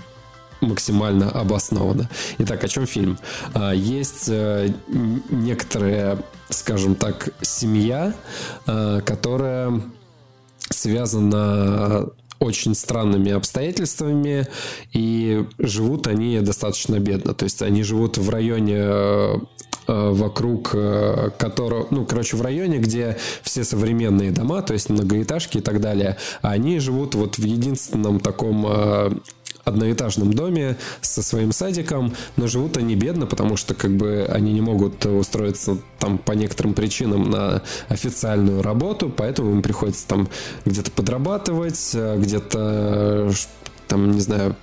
максимально 0.62 1.30
обоснованно. 1.30 2.10
Итак, 2.40 2.64
о 2.64 2.68
чем 2.68 2.88
фильм? 2.88 3.18
А, 3.54 3.72
есть 3.72 4.28
э, 4.28 4.74
некоторая, 4.88 6.20
скажем 6.50 6.96
так, 6.96 7.30
семья, 7.42 8.14
э, 8.66 9.02
которая 9.06 9.82
связана 10.70 12.08
очень 12.40 12.76
странными 12.76 13.32
обстоятельствами, 13.32 14.48
и 14.94 15.46
живут 15.60 16.08
они 16.08 16.40
достаточно 16.42 17.00
бедно. 17.00 17.34
То 17.34 17.46
есть 17.46 17.62
они 17.62 17.84
живут 17.84 18.18
в 18.18 18.30
районе 18.30 18.78
э, 18.78 19.38
вокруг 19.88 20.76
которого, 21.38 21.88
ну, 21.92 22.06
короче, 22.06 22.36
в 22.36 22.42
районе, 22.42 22.78
где 22.80 23.18
все 23.42 23.64
современные 23.64 24.32
дома, 24.32 24.62
то 24.62 24.74
есть 24.74 24.90
многоэтажки 24.90 25.60
и 25.60 25.62
так 25.62 25.80
далее, 25.80 26.18
а 26.42 26.52
они 26.52 26.80
живут 26.80 27.16
вот 27.16 27.38
в 27.38 27.44
единственном 27.46 28.20
таком 28.20 29.22
одноэтажном 29.68 30.34
доме 30.34 30.78
со 31.02 31.22
своим 31.22 31.52
садиком, 31.52 32.14
но 32.36 32.48
живут 32.48 32.78
они 32.78 32.96
бедно, 32.96 33.26
потому 33.26 33.58
что 33.58 33.74
как 33.74 33.92
бы 33.92 34.26
они 34.30 34.54
не 34.54 34.62
могут 34.62 35.06
устроиться 35.06 35.78
там 36.00 36.18
по 36.18 36.34
некоторым 36.34 36.74
причинам 36.74 37.30
на 37.30 37.62
официальную 37.90 38.62
работу, 38.62 39.10
поэтому 39.10 39.52
им 39.52 39.62
приходится 39.62 40.08
там 40.08 40.30
где-то 40.66 40.92
подрабатывать, 40.92 41.94
где-то 41.94 43.32
там, 43.88 44.12
не 44.12 44.22
знаю, 44.22 44.56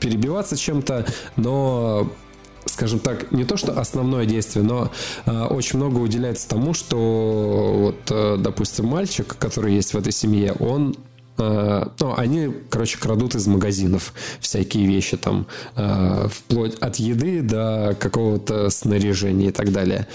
перебиваться 0.00 0.56
чем-то, 0.56 1.06
но 1.36 2.10
скажем 2.66 2.98
так, 3.00 3.30
не 3.32 3.44
то 3.44 3.56
что 3.56 3.78
основное 3.78 4.24
действие, 4.24 4.64
но 4.64 4.90
э, 5.26 5.44
очень 5.44 5.78
много 5.78 5.98
уделяется 5.98 6.48
тому, 6.48 6.74
что 6.74 7.74
вот, 7.76 8.10
э, 8.10 8.36
допустим, 8.38 8.86
мальчик, 8.86 9.36
который 9.38 9.74
есть 9.74 9.94
в 9.94 9.98
этой 9.98 10.12
семье, 10.12 10.52
он 10.52 10.94
Э, 10.94 11.11
ну, 11.38 12.14
они, 12.16 12.50
короче, 12.68 12.98
крадут 12.98 13.34
из 13.34 13.46
магазинов 13.46 14.12
всякие 14.40 14.86
вещи 14.86 15.16
там, 15.16 15.46
э, 15.76 16.28
вплоть 16.30 16.74
от 16.76 16.96
еды 16.96 17.42
до 17.42 17.96
какого-то 17.98 18.70
снаряжения 18.70 19.48
и 19.48 19.52
так 19.52 19.72
далее. 19.72 20.06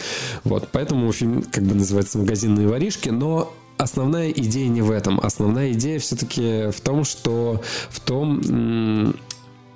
Вот, 0.44 0.70
поэтому 0.72 1.12
фильм 1.12 1.44
как 1.44 1.64
бы 1.64 1.76
называется 1.76 2.20
«Магазинные 2.20 2.68
воришки», 2.68 3.10
но 3.10 3.54
основная 3.78 4.30
идея 4.30 4.68
не 4.68 4.82
в 4.82 4.92
этом. 4.92 5.20
Основная 5.20 5.72
идея 5.74 6.00
все-таки 6.00 6.72
в 6.72 6.82
том, 6.82 7.04
что 7.04 7.62
в 7.90 8.00
том, 8.00 9.14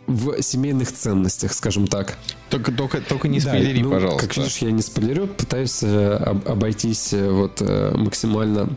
в 0.08 0.42
семейных 0.42 0.92
ценностях, 0.92 1.54
скажем 1.54 1.88
так. 1.88 2.18
Только, 2.50 2.72
только, 2.72 3.02
только 3.02 3.28
не 3.28 3.40
спойлери, 3.40 3.78
да, 3.78 3.84
ну, 3.84 3.92
пожалуйста. 3.92 4.28
Как 4.28 4.38
видишь, 4.38 4.58
я 4.58 4.72
не 4.72 4.82
спойлерю, 4.82 5.28
пытаюсь 5.28 5.80
э, 5.84 6.16
обойтись 6.46 7.14
вот 7.14 7.62
максимально 7.62 8.70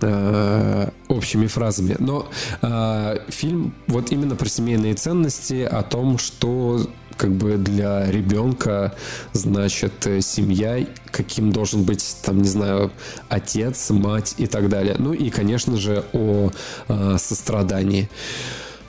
э, 0.00 0.90
общими 1.08 1.46
фразами. 1.46 1.96
Но 1.98 2.28
э, 2.62 3.18
фильм 3.28 3.74
вот 3.86 4.12
именно 4.12 4.36
про 4.36 4.48
семейные 4.48 4.94
ценности, 4.94 5.62
о 5.62 5.82
том, 5.82 6.18
что 6.18 6.88
как 7.18 7.32
бы 7.32 7.56
для 7.56 8.10
ребенка 8.10 8.94
значит 9.32 10.06
э, 10.06 10.20
семья, 10.20 10.86
каким 11.10 11.52
должен 11.52 11.82
быть, 11.82 12.16
там, 12.22 12.40
не 12.40 12.48
знаю, 12.48 12.92
отец, 13.28 13.90
мать 13.90 14.34
и 14.38 14.46
так 14.46 14.68
далее. 14.68 14.96
Ну 14.98 15.12
и, 15.12 15.28
конечно 15.28 15.76
же, 15.76 16.04
о 16.12 16.50
э, 16.88 17.16
сострадании. 17.18 18.08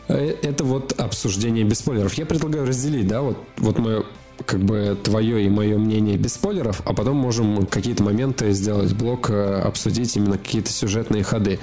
Э, 0.07 0.35
это 0.43 0.63
вот 0.63 0.99
обсуждение 0.99 1.63
без 1.65 1.79
спойлеров. 1.79 2.13
Я 2.13 2.25
предлагаю 2.25 2.67
разделить, 2.67 3.07
да, 3.07 3.21
вот, 3.21 3.37
вот 3.57 3.79
мое 3.79 4.03
как 4.45 4.61
бы 4.61 4.97
твое 5.03 5.45
и 5.45 5.49
мое 5.49 5.77
мнение 5.77 6.17
без 6.17 6.33
спойлеров, 6.33 6.81
а 6.85 6.93
потом 6.93 7.17
можем 7.17 7.65
какие-то 7.65 8.03
моменты 8.03 8.51
сделать 8.51 8.93
блок, 8.93 9.29
э, 9.29 9.61
обсудить 9.61 10.15
именно 10.15 10.37
какие-то 10.37 10.71
сюжетные 10.71 11.23
ходы. 11.23 11.59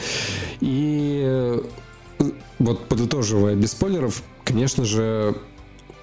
И 0.61 1.23
э, 1.25 1.61
вот 2.59 2.89
подытоживая 2.89 3.55
без 3.55 3.73
спойлеров, 3.73 4.23
конечно 4.45 4.85
же, 4.85 5.37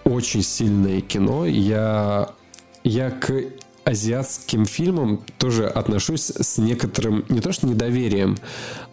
очень 0.04 0.44
сильное 0.44 1.02
кино. 1.02 1.46
Я, 1.46 2.30
я 2.84 3.12
к 3.12 3.32
азиатским 3.86 4.66
фильмам 4.66 5.24
тоже 5.38 5.68
отношусь 5.68 6.32
с 6.32 6.58
некоторым, 6.58 7.26
не 7.30 7.42
то 7.42 7.52
что 7.52 7.68
недоверием, 7.68 8.38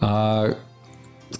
а 0.00 0.56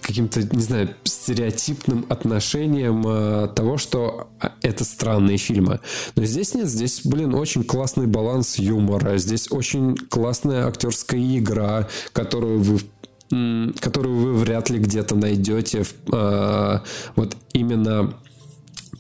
каким-то, 0.01 0.43
не 0.43 0.63
знаю, 0.63 0.95
стереотипным 1.05 2.07
отношением 2.09 3.05
э, 3.07 3.49
того, 3.55 3.77
что 3.77 4.29
а, 4.41 4.53
это 4.63 4.85
странные 4.85 5.39
фильмы. 5.39 5.81
Но 6.17 6.25
здесь 6.25 6.55
нет, 6.55 6.69
здесь, 6.69 7.03
блин, 7.05 7.35
очень 7.35 7.65
классный 7.65 8.07
баланс 8.07 8.59
юмора, 8.59 9.19
здесь 9.19 9.51
очень 9.51 9.97
классная 9.97 10.67
актерская 10.67 11.21
игра, 11.39 11.89
которую 12.13 12.61
вы 12.61 12.81
которую 13.81 14.17
вы 14.17 14.35
вряд 14.35 14.71
ли 14.71 14.81
где-то 14.81 15.15
найдете 15.15 15.85
э, 16.13 16.79
вот 17.15 17.37
именно 17.53 18.13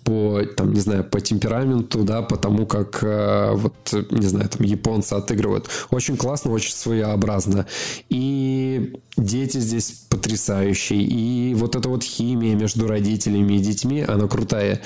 по, 0.04 0.42
там, 0.56 0.72
не 0.72 0.80
знаю, 0.80 1.04
по 1.04 1.20
темпераменту, 1.20 2.02
да, 2.04 2.22
по 2.22 2.36
тому, 2.36 2.66
как, 2.66 3.02
э, 3.02 3.52
вот, 3.54 3.94
не 4.10 4.26
знаю, 4.26 4.48
там, 4.48 4.66
японцы 4.66 5.14
отыгрывают. 5.14 5.68
Очень 5.90 6.16
классно, 6.16 6.52
очень 6.52 6.72
своеобразно. 6.74 7.66
И 8.08 8.94
дети 9.16 9.58
здесь 9.58 10.06
потрясающие. 10.08 11.02
И 11.02 11.54
вот 11.54 11.76
эта 11.76 11.88
вот 11.88 12.02
химия 12.02 12.54
между 12.54 12.86
родителями 12.86 13.54
и 13.54 13.58
детьми, 13.58 14.04
она 14.06 14.26
крутая. 14.28 14.80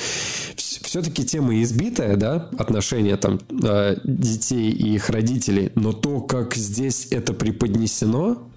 Все-таки 0.57 1.25
тема 1.25 1.61
избитая, 1.63 2.17
да, 2.17 2.49
отношения 2.59 3.17
там 3.17 3.41
э, 3.63 3.97
детей 4.05 4.71
и 4.71 4.95
их 4.95 5.11
родителей, 5.11 5.73
но 5.75 5.93
то, 5.93 6.21
как 6.21 6.55
здесь 6.55 7.09
это 7.11 7.33
преподнесено, 7.33 8.49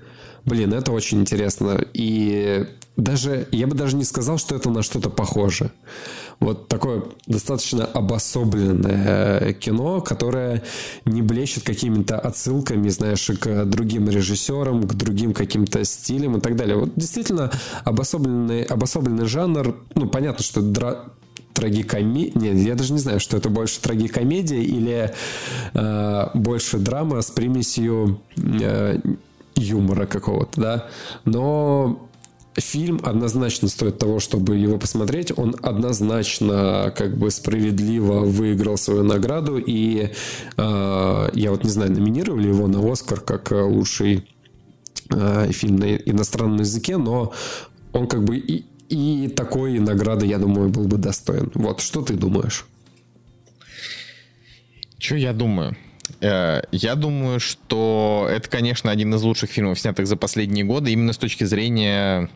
блин, 0.45 0.73
это 0.73 0.91
очень 0.91 1.21
интересно. 1.21 1.83
И 1.93 2.67
даже, 2.95 3.47
я 3.51 3.67
бы 3.67 3.75
даже 3.75 3.95
не 3.95 4.03
сказал, 4.03 4.37
что 4.37 4.55
это 4.55 4.69
на 4.69 4.81
что-то 4.81 5.09
похоже 5.09 5.71
вот 6.39 6.67
такое 6.67 7.03
достаточно 7.25 7.85
обособленное 7.85 9.39
э, 9.39 9.53
кино, 9.53 10.01
которое 10.01 10.63
не 11.05 11.21
блещет 11.21 11.63
какими-то 11.63 12.19
отсылками, 12.19 12.89
знаешь, 12.89 13.29
к 13.39 13.65
другим 13.65 14.09
режиссерам, 14.09 14.87
к 14.87 14.93
другим 14.93 15.33
каким-то 15.33 15.83
стилям 15.83 16.37
и 16.37 16.39
так 16.39 16.55
далее. 16.55 16.77
Вот 16.77 16.91
действительно 16.95 17.51
обособленный, 17.83 18.63
обособленный 18.63 19.25
жанр, 19.25 19.75
ну, 19.95 20.07
понятно, 20.07 20.43
что 20.43 20.61
дра 20.61 21.05
трагикомедия. 21.53 22.39
Нет, 22.39 22.57
я 22.57 22.75
даже 22.75 22.93
не 22.93 22.99
знаю, 22.99 23.19
что 23.19 23.35
это 23.35 23.49
больше 23.49 23.81
трагикомедия 23.81 24.61
или 24.61 25.11
э, 25.73 26.27
больше 26.35 26.77
драма 26.77 27.21
с 27.23 27.31
примесью 27.31 28.21
э, 28.37 28.99
юмора 29.55 30.05
какого-то, 30.05 30.61
да. 30.61 30.87
Но 31.25 32.06
фильм 32.57 32.99
однозначно 33.03 33.67
стоит 33.67 33.99
того, 33.99 34.19
чтобы 34.19 34.57
его 34.57 34.77
посмотреть. 34.77 35.31
Он 35.37 35.55
однозначно 35.61 36.93
как 36.95 37.17
бы 37.17 37.31
справедливо 37.31 38.21
выиграл 38.21 38.77
свою 38.77 39.03
награду. 39.03 39.57
И 39.57 40.09
э, 40.57 41.29
я 41.33 41.51
вот 41.51 41.63
не 41.63 41.69
знаю, 41.69 41.91
номинировали 41.91 42.47
его 42.47 42.67
на 42.67 42.91
Оскар 42.91 43.19
как 43.19 43.51
лучший 43.51 44.27
э, 45.09 45.51
фильм 45.51 45.77
на 45.77 45.95
иностранном 45.95 46.59
языке, 46.59 46.97
но 46.97 47.31
он 47.93 48.07
как 48.07 48.23
бы 48.23 48.37
и, 48.37 48.65
и 48.89 49.27
такой 49.27 49.79
награды, 49.79 50.25
я 50.25 50.37
думаю, 50.37 50.69
был 50.69 50.85
бы 50.85 50.97
достоин. 50.97 51.51
Вот, 51.53 51.81
что 51.81 52.01
ты 52.01 52.15
думаешь? 52.15 52.65
Что 54.97 55.15
я 55.15 55.33
думаю? 55.33 55.77
Э, 56.21 56.61
я 56.71 56.95
думаю, 56.95 57.39
что 57.39 58.27
это, 58.29 58.49
конечно, 58.49 58.89
один 58.89 59.13
из 59.13 59.21
лучших 59.21 59.51
фильмов, 59.51 59.79
снятых 59.79 60.07
за 60.07 60.17
последние 60.17 60.65
годы, 60.65 60.91
именно 60.91 61.13
с 61.13 61.17
точки 61.17 61.43
зрения 61.43 62.29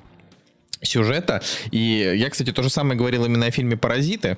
сюжета. 0.81 1.41
И 1.71 2.13
я, 2.15 2.29
кстати, 2.29 2.51
то 2.51 2.63
же 2.63 2.69
самое 2.69 2.97
говорил 2.97 3.25
именно 3.25 3.45
о 3.45 3.51
фильме 3.51 3.77
«Паразиты». 3.77 4.37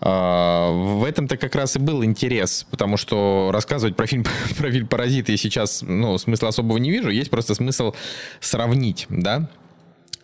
А, 0.00 0.70
в 0.70 1.04
этом-то 1.04 1.36
как 1.36 1.54
раз 1.54 1.76
и 1.76 1.78
был 1.78 2.04
интерес, 2.04 2.66
потому 2.70 2.96
что 2.96 3.50
рассказывать 3.52 3.96
про 3.96 4.06
фильм, 4.06 4.24
про 4.58 4.70
фильм 4.70 4.86
«Паразиты» 4.86 5.36
сейчас 5.36 5.82
ну, 5.82 6.18
смысла 6.18 6.48
особого 6.48 6.78
не 6.78 6.90
вижу, 6.90 7.10
есть 7.10 7.30
просто 7.30 7.54
смысл 7.54 7.94
сравнить, 8.40 9.06
да, 9.08 9.48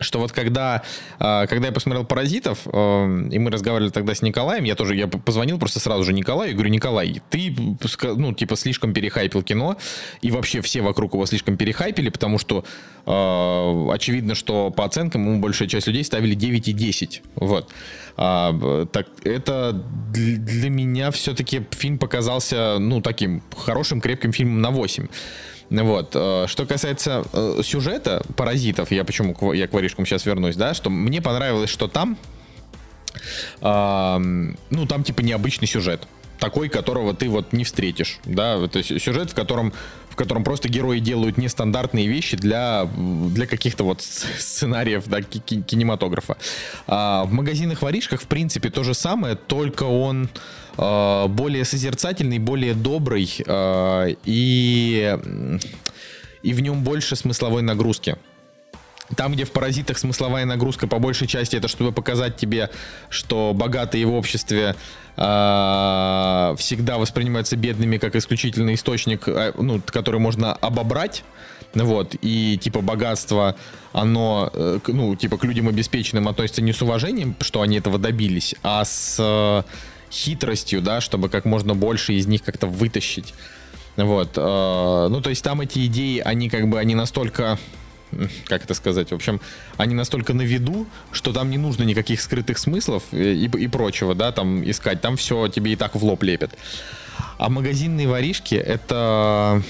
что 0.01 0.19
вот 0.19 0.31
когда, 0.31 0.83
а, 1.19 1.47
когда 1.47 1.67
я 1.67 1.73
посмотрел 1.73 2.05
«Паразитов», 2.05 2.59
э, 2.65 3.27
и 3.31 3.39
мы 3.39 3.51
разговаривали 3.51 3.91
тогда 3.91 4.15
с 4.15 4.21
Николаем, 4.21 4.63
я 4.63 4.75
тоже, 4.75 4.95
я 4.95 5.07
позвонил 5.07 5.59
просто 5.59 5.79
сразу 5.79 6.03
же 6.03 6.13
Николаю 6.13 6.51
и 6.51 6.53
говорю, 6.53 6.69
Николай, 6.69 7.21
ты, 7.29 7.55
ну, 8.03 8.33
типа, 8.33 8.55
слишком 8.55 8.93
перехайпил 8.93 9.43
кино, 9.43 9.77
и 10.21 10.31
вообще 10.31 10.61
все 10.61 10.81
вокруг 10.81 11.13
его 11.13 11.25
слишком 11.25 11.57
перехайпили, 11.57 12.09
потому 12.09 12.37
что 12.39 12.65
э, 13.05 13.91
очевидно, 13.93 14.35
что 14.35 14.71
по 14.71 14.85
оценкам 14.85 15.25
ему 15.27 15.39
большая 15.39 15.67
часть 15.67 15.87
людей 15.87 16.03
ставили 16.03 16.33
9 16.33 16.67
и 16.67 16.73
10, 16.73 17.21
вот. 17.35 17.71
А, 18.17 18.85
так, 18.91 19.07
это 19.23 19.73
для 20.13 20.69
меня 20.69 21.11
все-таки 21.11 21.65
фильм 21.71 21.97
показался, 21.97 22.77
ну, 22.79 23.01
таким 23.01 23.41
хорошим, 23.55 24.01
крепким 24.01 24.33
фильмом 24.33 24.61
на 24.61 24.71
8. 24.71 25.07
Вот. 25.71 26.11
Э, 26.15 26.45
что 26.47 26.65
касается 26.65 27.23
э, 27.31 27.61
сюжета 27.63 28.21
«Паразитов», 28.35 28.91
я 28.91 29.03
почему 29.03 29.53
я 29.53 29.67
к 29.67 29.73
воришкам 29.73 30.05
сейчас 30.05 30.25
вернусь, 30.25 30.55
да, 30.55 30.73
что 30.73 30.89
мне 30.89 31.21
понравилось, 31.21 31.69
что 31.69 31.87
там, 31.87 32.17
ну, 33.61 34.87
там 34.87 35.03
типа 35.03 35.21
необычный 35.21 35.67
сюжет 35.67 36.07
такой, 36.41 36.69
которого 36.69 37.13
ты 37.13 37.29
вот 37.29 37.53
не 37.53 37.63
встретишь, 37.63 38.19
да, 38.25 38.67
то 38.67 38.79
есть 38.79 39.01
сюжет, 39.01 39.31
в 39.31 39.35
котором 39.35 39.73
в 40.11 40.15
котором 40.15 40.43
просто 40.43 40.67
герои 40.69 40.99
делают 40.99 41.37
нестандартные 41.37 42.07
вещи 42.07 42.35
для, 42.35 42.87
для 42.95 43.47
каких-то 43.47 43.85
вот 43.85 44.01
сценариев 44.01 45.07
да, 45.07 45.21
кинематографа. 45.21 46.37
А 46.85 47.23
в 47.23 47.31
магазинах-воришках, 47.31 48.21
в 48.21 48.27
принципе, 48.27 48.69
то 48.69 48.83
же 48.83 48.93
самое, 48.93 49.35
только 49.35 49.83
он 49.83 50.29
э, 50.77 51.27
более 51.27 51.63
созерцательный, 51.63 52.39
более 52.39 52.73
добрый, 52.73 53.33
э, 53.45 54.15
и, 54.25 55.17
и 56.43 56.53
в 56.53 56.59
нем 56.59 56.83
больше 56.83 57.15
смысловой 57.15 57.61
нагрузки. 57.61 58.17
Там, 59.15 59.33
где 59.33 59.45
в 59.45 59.51
«Паразитах» 59.51 59.97
смысловая 59.97 60.45
нагрузка 60.45 60.87
по 60.87 60.99
большей 60.99 61.27
части, 61.27 61.55
это 61.55 61.67
чтобы 61.67 61.91
показать 61.91 62.37
тебе, 62.37 62.69
что 63.09 63.53
богатые 63.53 64.05
в 64.05 64.13
обществе 64.13 64.75
э, 65.17 66.55
всегда 66.57 66.97
воспринимаются 66.97 67.55
бедными 67.57 67.97
как 67.97 68.15
исключительный 68.15 68.75
источник, 68.75 69.27
э, 69.27 69.53
ну, 69.57 69.81
который 69.85 70.19
можно 70.19 70.53
обобрать. 70.53 71.23
Вот, 71.73 72.15
и 72.21 72.57
типа 72.61 72.81
богатство, 72.81 73.55
оно, 73.93 74.49
э, 74.53 74.79
ну, 74.87 75.15
типа 75.15 75.37
к 75.37 75.43
людям 75.45 75.69
обеспеченным 75.69 76.27
относится 76.27 76.61
не 76.61 76.73
с 76.73 76.81
уважением, 76.81 77.35
что 77.39 77.61
они 77.61 77.77
этого 77.77 77.97
добились, 77.97 78.55
а 78.61 78.83
с 78.83 79.15
э, 79.19 79.63
хитростью, 80.11 80.81
да, 80.81 80.99
чтобы 80.99 81.29
как 81.29 81.45
можно 81.45 81.73
больше 81.73 82.13
из 82.13 82.27
них 82.27 82.43
как-то 82.43 82.67
вытащить. 82.67 83.33
Вот, 83.95 84.31
э, 84.35 85.07
ну, 85.09 85.21
то 85.21 85.29
есть 85.29 85.43
там 85.43 85.61
эти 85.61 85.85
идеи, 85.85 86.19
они 86.19 86.49
как 86.49 86.67
бы, 86.67 86.77
они 86.77 86.93
настолько 86.93 87.57
как 88.45 88.63
это 88.63 88.73
сказать, 88.73 89.11
в 89.11 89.15
общем, 89.15 89.41
они 89.77 89.95
настолько 89.95 90.33
на 90.33 90.41
виду, 90.41 90.87
что 91.11 91.33
там 91.33 91.49
не 91.49 91.57
нужно 91.57 91.83
никаких 91.83 92.21
скрытых 92.21 92.57
смыслов 92.57 93.03
и, 93.11 93.45
и 93.45 93.67
прочего, 93.67 94.15
да, 94.15 94.31
там 94.31 94.69
искать, 94.69 95.01
там 95.01 95.17
все 95.17 95.47
тебе 95.47 95.73
и 95.73 95.75
так 95.75 95.95
в 95.95 96.03
лоб 96.03 96.23
лепят. 96.23 96.51
А 97.37 97.49
магазинные 97.49 98.07
воришки 98.07 98.55
это 98.55 99.63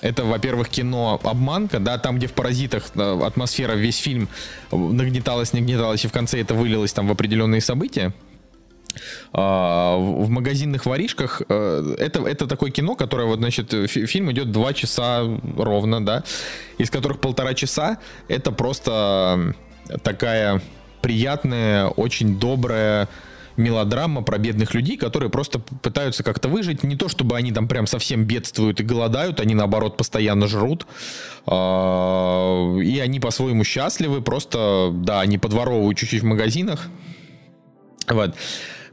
это, 0.00 0.24
во-первых, 0.24 0.68
кино 0.68 1.20
обманка, 1.24 1.80
да, 1.80 1.98
там, 1.98 2.18
где 2.18 2.28
в 2.28 2.32
паразитах 2.32 2.84
э, 2.94 3.20
атмосфера 3.24 3.72
весь 3.72 3.98
фильм 3.98 4.28
нагнеталась, 4.70 5.52
нагнеталась, 5.52 6.04
и 6.04 6.08
в 6.08 6.12
конце 6.12 6.40
это 6.40 6.54
вылилось 6.54 6.92
там 6.92 7.08
в 7.08 7.10
определенные 7.10 7.60
события. 7.60 8.12
А, 9.32 9.96
в 9.96 10.28
магазинных 10.28 10.86
воришках 10.86 11.42
э, 11.48 11.94
это, 11.98 12.26
это 12.26 12.46
такое 12.46 12.70
кино, 12.70 12.94
которое 12.94 13.26
вот, 13.26 13.38
значит, 13.38 13.72
фильм 13.88 14.30
идет 14.32 14.52
два 14.52 14.72
часа 14.72 15.24
ровно, 15.56 16.04
да, 16.04 16.24
из 16.78 16.90
которых 16.90 17.20
полтора 17.20 17.54
часа 17.54 17.98
это 18.28 18.52
просто 18.52 19.54
такая 20.02 20.62
приятная, 21.00 21.88
очень 21.88 22.38
добрая 22.38 23.08
мелодрама 23.58 24.22
про 24.22 24.38
бедных 24.38 24.72
людей, 24.72 24.96
которые 24.96 25.30
просто 25.30 25.58
пытаются 25.58 26.22
как-то 26.22 26.48
выжить. 26.48 26.84
Не 26.84 26.96
то, 26.96 27.08
чтобы 27.08 27.36
они 27.36 27.52
там 27.52 27.68
прям 27.68 27.86
совсем 27.86 28.24
бедствуют 28.24 28.80
и 28.80 28.84
голодают, 28.84 29.40
они 29.40 29.54
наоборот 29.54 29.96
постоянно 29.96 30.46
жрут. 30.46 30.86
А, 31.46 32.76
и 32.78 32.98
они 33.00 33.20
по-своему 33.20 33.64
счастливы, 33.64 34.22
просто, 34.22 34.90
да, 34.94 35.20
они 35.20 35.38
подворовывают 35.38 35.98
чуть-чуть 35.98 36.22
в 36.22 36.26
магазинах. 36.26 36.88
Вот. 38.06 38.34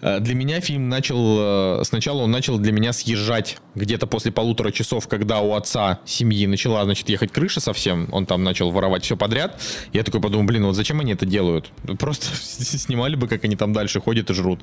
Э, 0.01 0.19
для 0.19 0.35
меня 0.35 0.61
фильм 0.61 0.89
начал, 0.89 1.79
э, 1.79 1.83
сначала 1.83 2.23
он 2.23 2.31
начал 2.31 2.57
для 2.57 2.71
меня 2.71 2.93
съезжать 2.93 3.57
где-то 3.75 4.07
после 4.07 4.31
полутора 4.31 4.71
часов, 4.71 5.07
когда 5.07 5.39
у 5.41 5.53
отца 5.53 5.99
семьи 6.05 6.47
начала, 6.47 6.83
значит, 6.83 7.09
ехать 7.09 7.31
крыша 7.31 7.59
совсем, 7.59 8.07
он 8.11 8.25
там 8.25 8.43
начал 8.43 8.71
воровать 8.71 9.03
все 9.03 9.17
подряд. 9.17 9.61
Я 9.93 10.03
такой 10.03 10.21
подумал, 10.21 10.45
блин, 10.45 10.65
вот 10.65 10.75
зачем 10.75 10.99
они 10.99 11.13
это 11.13 11.25
делают? 11.25 11.71
Просто 11.99 12.27
снимали 12.35 13.15
бы, 13.15 13.27
как 13.27 13.43
они 13.43 13.55
там 13.55 13.73
дальше 13.73 13.99
ходят 14.01 14.29
и 14.29 14.33
жрут. 14.33 14.61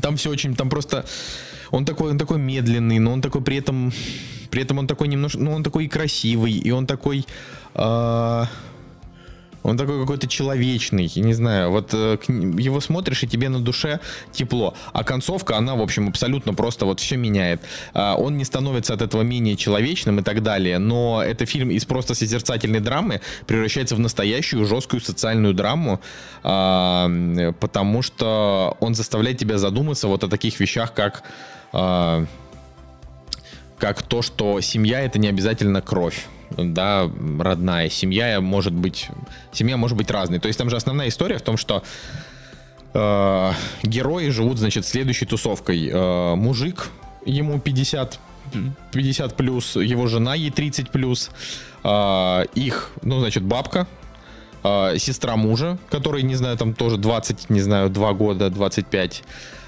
Там 0.00 0.16
все 0.16 0.30
очень, 0.30 0.54
там 0.54 0.68
просто 0.68 1.04
он 1.70 1.84
такой, 1.84 2.10
он 2.10 2.18
такой 2.18 2.38
медленный, 2.38 2.98
но 2.98 3.12
он 3.12 3.20
такой 3.20 3.42
при 3.42 3.56
этом, 3.56 3.92
при 4.50 4.62
этом 4.62 4.78
он 4.78 4.86
такой 4.86 5.08
немножко, 5.08 5.38
ну 5.38 5.52
он 5.52 5.62
такой 5.62 5.84
и 5.84 5.88
красивый, 5.88 6.52
и 6.52 6.70
он 6.70 6.86
такой, 6.86 7.26
э, 7.74 8.44
он 9.62 9.76
такой 9.76 10.00
какой-то 10.00 10.26
человечный, 10.26 11.10
не 11.14 11.34
знаю, 11.34 11.70
вот 11.70 11.90
э, 11.92 12.18
его 12.28 12.80
смотришь, 12.80 13.22
и 13.22 13.26
тебе 13.26 13.48
на 13.48 13.60
душе 13.60 14.00
тепло. 14.32 14.74
А 14.92 15.04
концовка, 15.04 15.56
она, 15.56 15.74
в 15.74 15.80
общем, 15.80 16.08
абсолютно 16.08 16.54
просто 16.54 16.86
вот 16.86 17.00
все 17.00 17.16
меняет. 17.16 17.60
А, 17.92 18.14
он 18.16 18.36
не 18.36 18.44
становится 18.44 18.94
от 18.94 19.02
этого 19.02 19.22
менее 19.22 19.56
человечным 19.56 20.20
и 20.20 20.22
так 20.22 20.42
далее, 20.42 20.78
но 20.78 21.22
это 21.22 21.46
фильм 21.46 21.70
из 21.70 21.84
просто 21.84 22.14
созерцательной 22.14 22.80
драмы 22.80 23.20
превращается 23.46 23.96
в 23.96 23.98
настоящую 23.98 24.66
жесткую 24.66 25.00
социальную 25.00 25.54
драму, 25.54 26.00
а, 26.42 27.10
потому 27.60 28.02
что 28.02 28.76
он 28.80 28.94
заставляет 28.94 29.38
тебя 29.38 29.58
задуматься 29.58 30.08
вот 30.08 30.24
о 30.24 30.28
таких 30.28 30.58
вещах, 30.60 30.94
как 30.94 31.22
а, 31.72 32.24
как 33.78 34.02
то, 34.02 34.20
что 34.22 34.60
семья 34.60 35.00
это 35.00 35.18
не 35.18 35.28
обязательно 35.28 35.80
кровь 35.80 36.26
да, 36.56 37.10
родная 37.38 37.88
семья 37.88 38.40
может 38.40 38.72
быть, 38.72 39.08
семья 39.52 39.76
может 39.76 39.96
быть 39.96 40.10
разной. 40.10 40.38
То 40.38 40.48
есть 40.48 40.58
там 40.58 40.70
же 40.70 40.76
основная 40.76 41.08
история 41.08 41.38
в 41.38 41.42
том, 41.42 41.56
что 41.56 41.82
э, 42.94 43.52
герои 43.82 44.28
живут, 44.28 44.58
значит, 44.58 44.86
следующей 44.86 45.26
тусовкой. 45.26 45.88
Э, 45.92 46.34
мужик, 46.34 46.88
ему 47.24 47.60
50, 47.60 48.18
50 48.92 49.36
плюс, 49.36 49.76
его 49.76 50.06
жена 50.06 50.34
ей 50.34 50.50
30 50.50 50.90
плюс, 50.90 51.30
э, 51.84 52.44
их, 52.54 52.90
ну, 53.02 53.20
значит, 53.20 53.42
бабка, 53.42 53.86
э, 54.64 54.98
сестра 54.98 55.36
мужа, 55.36 55.78
которой, 55.90 56.22
не 56.22 56.34
знаю, 56.34 56.56
там 56.56 56.74
тоже 56.74 56.96
20, 56.96 57.50
не 57.50 57.60
знаю, 57.60 57.90
2 57.90 58.12
года, 58.12 58.50
25, 58.50 59.22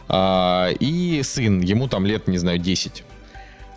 э, 0.09 0.73
и 0.81 1.23
сын, 1.23 1.61
ему 1.61 1.89
там 1.89 2.07
лет, 2.07 2.29
не 2.29 2.39
знаю, 2.39 2.59
10. 2.59 3.05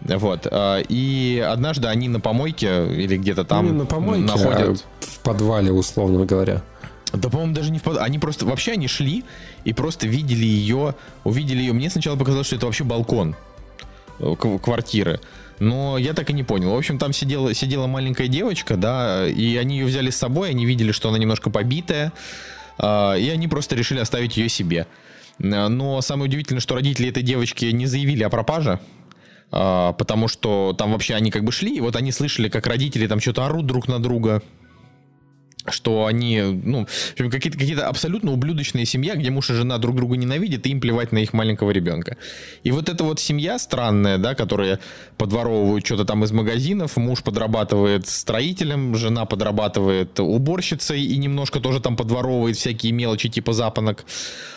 Вот. 0.06 0.48
А, 0.50 0.80
и 0.88 1.44
однажды 1.46 1.88
они 1.88 2.08
на 2.08 2.20
помойке 2.20 2.88
или 2.94 3.18
где-то 3.18 3.44
там 3.44 3.68
ну, 3.68 3.74
на 3.74 3.86
помойке, 3.86 4.26
находят... 4.26 4.86
А 5.02 5.06
в 5.06 5.20
подвале, 5.20 5.72
условно 5.72 6.26
говоря. 6.26 6.62
Да, 7.14 7.30
по-моему, 7.30 7.54
даже 7.54 7.72
не 7.72 7.80
в 7.80 7.84
подвале. 7.84 8.06
Они 8.06 8.20
просто... 8.20 8.46
Вообще 8.46 8.74
они 8.74 8.88
шли 8.88 9.24
и 9.64 9.74
просто 9.74 10.08
видели 10.08 10.46
ее... 10.46 10.96
Увидели 11.24 11.60
ее. 11.60 11.74
Мне 11.74 11.90
сначала 11.90 12.16
показалось, 12.16 12.48
что 12.48 12.56
это 12.56 12.68
вообще 12.68 12.84
балкон 12.84 13.36
э, 14.20 14.36
квартиры. 14.62 15.20
Но 15.60 15.98
я 15.98 16.14
так 16.14 16.30
и 16.30 16.34
не 16.34 16.44
понял. 16.44 16.72
В 16.72 16.78
общем, 16.78 17.00
там 17.00 17.14
сидела, 17.14 17.54
сидела 17.54 17.88
маленькая 17.88 18.28
девочка, 18.28 18.76
да, 18.76 19.28
и 19.28 19.56
они 19.56 19.80
ее 19.80 19.86
взяли 19.86 20.10
с 20.10 20.18
собой, 20.18 20.50
они 20.50 20.66
видели, 20.66 20.92
что 20.92 21.10
она 21.10 21.18
немножко 21.18 21.50
побитая, 21.50 22.12
а, 22.78 23.14
и 23.16 23.30
они 23.30 23.48
просто 23.48 23.76
решили 23.76 24.00
оставить 24.00 24.36
ее 24.36 24.50
себе. 24.50 24.86
Но 25.38 26.02
самое 26.02 26.30
удивительное, 26.30 26.62
что 26.62 26.76
родители 26.76 27.10
этой 27.10 27.24
девочки 27.24 27.66
не 27.66 27.86
заявили 27.88 28.24
о 28.24 28.30
пропаже, 28.30 28.72
а, 28.74 28.80
потому 29.52 30.28
что 30.28 30.76
там 30.78 30.92
вообще 30.92 31.16
они 31.16 31.32
как 31.32 31.44
бы 31.44 31.52
шли, 31.52 31.78
и 31.78 31.82
вот 31.82 31.96
они 31.96 32.12
слышали, 32.12 32.50
как 32.50 32.68
родители 32.68 33.08
там 33.08 33.20
что-то 33.20 33.46
орут 33.46 33.66
друг 33.66 33.88
на 33.88 34.00
друга, 34.00 34.42
что 35.68 36.06
они, 36.06 36.42
ну, 36.42 36.88
какие-то 37.18 37.58
какие 37.58 37.80
абсолютно 37.80 38.32
ублюдочные 38.32 38.86
семья, 38.86 39.16
где 39.16 39.32
муж 39.32 39.50
и 39.50 39.54
жена 39.54 39.78
друг 39.78 39.96
друга 39.96 40.16
ненавидят, 40.16 40.66
и 40.66 40.70
им 40.70 40.80
плевать 40.80 41.12
на 41.12 41.20
их 41.20 41.34
маленького 41.34 41.72
ребенка. 41.72 42.18
И 42.64 42.72
вот 42.72 42.90
эта 42.90 43.04
вот 43.04 43.20
семья 43.20 43.58
странная, 43.58 44.18
да, 44.18 44.36
которая 44.36 44.80
подворовывают 45.18 45.86
что-то 45.86 46.06
там 46.06 46.24
из 46.24 46.32
магазинов, 46.32 46.98
муж 46.98 47.24
подрабатывает 47.24 48.08
строителем, 48.08 48.96
жена 48.96 49.26
подрабатывает 49.26 50.20
уборщицей 50.20 51.04
и 51.04 51.18
немножко 51.18 51.60
тоже 51.60 51.80
там 51.80 51.96
подворовывает 51.96 52.58
всякие 52.58 52.92
мелочи 52.92 53.30
типа 53.30 53.54
запонок. 53.54 54.06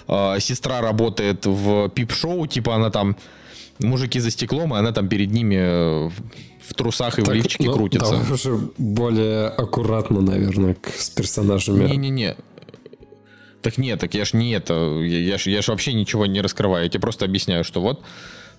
Э, 0.08 0.36
сестра 0.40 0.80
работает 0.80 1.46
в 1.46 1.88
пип-шоу, 1.88 2.46
типа 2.46 2.74
она 2.74 2.90
там 2.90 3.16
мужики 3.80 4.20
за 4.20 4.30
стеклом, 4.30 4.74
и 4.74 4.78
она 4.78 4.92
там 4.92 5.08
перед 5.08 5.30
ними 5.30 5.56
э, 5.58 6.10
в 6.66 6.74
трусах 6.74 7.18
и 7.18 7.22
так, 7.22 7.34
в 7.34 7.36
лифчике 7.36 7.64
ну, 7.64 7.72
крутится. 7.72 8.12
Давай 8.12 8.32
уже 8.32 8.58
более 8.78 9.48
аккуратно, 9.48 10.20
наверное, 10.20 10.76
с 10.96 11.10
персонажами. 11.10 11.88
Не-не-не. 11.88 12.36
Так 13.62 13.78
нет, 13.78 14.00
так 14.00 14.14
я 14.14 14.24
ж 14.24 14.34
не 14.34 14.52
это, 14.52 15.00
я 15.02 15.36
ж, 15.36 15.46
я 15.48 15.62
ж 15.62 15.68
вообще 15.68 15.92
ничего 15.92 16.26
не 16.26 16.40
раскрываю, 16.40 16.84
я 16.84 16.90
тебе 16.90 17.00
просто 17.00 17.24
объясняю, 17.24 17.64
что 17.64 17.80
вот 17.80 18.02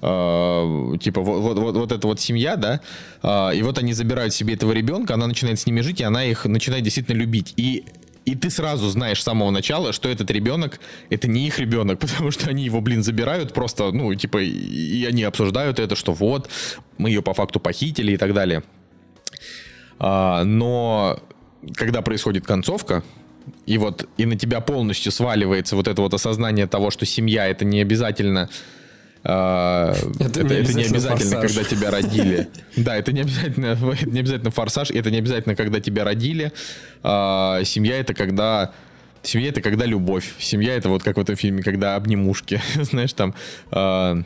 Uh, 0.01 0.97
типа 0.97 1.19
вот, 1.19 1.41
вот, 1.41 1.57
вот, 1.57 1.75
вот 1.75 1.91
эта 1.91 2.07
вот 2.07 2.21
семья, 2.21 2.55
да, 2.55 2.79
uh, 3.21 3.53
и 3.53 3.61
вот 3.61 3.77
они 3.79 3.91
забирают 3.91 4.33
себе 4.33 4.53
этого 4.53 4.71
ребенка, 4.71 5.15
она 5.15 5.27
начинает 5.27 5.59
с 5.59 5.65
ними 5.65 5.81
жить, 5.81 5.99
и 5.99 6.05
она 6.05 6.23
их 6.23 6.45
начинает 6.45 6.85
действительно 6.85 7.17
любить. 7.17 7.53
И 7.57 7.83
и 8.29 8.35
ты 8.35 8.51
сразу 8.51 8.89
знаешь 8.89 9.21
с 9.21 9.23
самого 9.23 9.49
начала, 9.49 9.91
что 9.91 10.07
этот 10.07 10.29
ребенок, 10.29 10.79
это 11.09 11.27
не 11.27 11.47
их 11.47 11.57
ребенок, 11.57 11.99
потому 11.99 12.29
что 12.29 12.49
они 12.49 12.63
его, 12.63 12.79
блин, 12.79 13.01
забирают 13.01 13.53
просто, 13.53 13.91
ну, 13.91 14.13
типа, 14.13 14.37
и 14.37 15.03
они 15.05 15.23
обсуждают 15.23 15.79
это, 15.79 15.95
что 15.95 16.13
вот, 16.13 16.49
мы 16.99 17.09
ее 17.09 17.23
по 17.23 17.33
факту 17.33 17.59
похитили 17.59 18.11
и 18.11 18.17
так 18.17 18.33
далее. 18.33 18.63
А, 19.97 20.43
но 20.43 21.19
когда 21.73 22.03
происходит 22.03 22.45
концовка, 22.45 23.03
и 23.65 23.79
вот 23.79 24.07
и 24.17 24.25
на 24.27 24.37
тебя 24.37 24.61
полностью 24.61 25.11
сваливается 25.11 25.75
вот 25.75 25.87
это 25.87 25.99
вот 26.01 26.13
осознание 26.13 26.67
того, 26.67 26.91
что 26.91 27.07
семья 27.07 27.47
это 27.47 27.65
не 27.65 27.81
обязательно 27.81 28.49
это, 29.23 30.41
это, 30.41 30.43
не 30.43 30.55
это 30.55 30.73
не 30.73 30.83
обязательно, 30.83 31.41
форсаж. 31.41 31.53
когда 31.53 31.63
тебя 31.63 31.91
родили. 31.91 32.49
Да, 32.77 32.95
это 32.95 33.11
не 33.11 33.21
обязательно, 33.21 33.77
это 33.93 34.09
не 34.09 34.19
обязательно 34.19 34.51
форсаж, 34.51 34.91
это 34.91 35.11
не 35.11 35.17
обязательно, 35.17 35.55
когда 35.55 35.79
тебя 35.79 36.03
родили. 36.03 36.51
А, 37.03 37.61
семья 37.63 37.97
это 37.97 38.13
когда 38.13 38.73
Семья 39.21 39.49
это 39.49 39.61
когда 39.61 39.85
любовь. 39.85 40.31
Семья 40.39 40.75
это 40.75 40.87
вот 40.87 41.03
как 41.03 41.17
в 41.17 41.19
этом 41.19 41.35
фильме, 41.35 41.61
когда 41.61 41.97
обнимушки. 41.97 42.61
Знаешь, 42.75 43.11
там 43.11 43.35
а, 43.69 44.23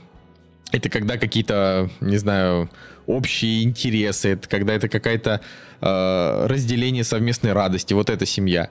это 0.72 0.90
когда 0.90 1.18
какие-то, 1.18 1.90
не 2.02 2.18
знаю, 2.18 2.70
общие 3.06 3.64
интересы, 3.64 4.30
это 4.30 4.48
когда 4.50 4.74
это 4.74 4.90
какая-то 4.90 5.42
э, 5.82 6.46
разделение 6.48 7.04
совместной 7.04 7.54
радости, 7.54 7.94
вот 7.94 8.10
эта 8.10 8.26
семья. 8.26 8.70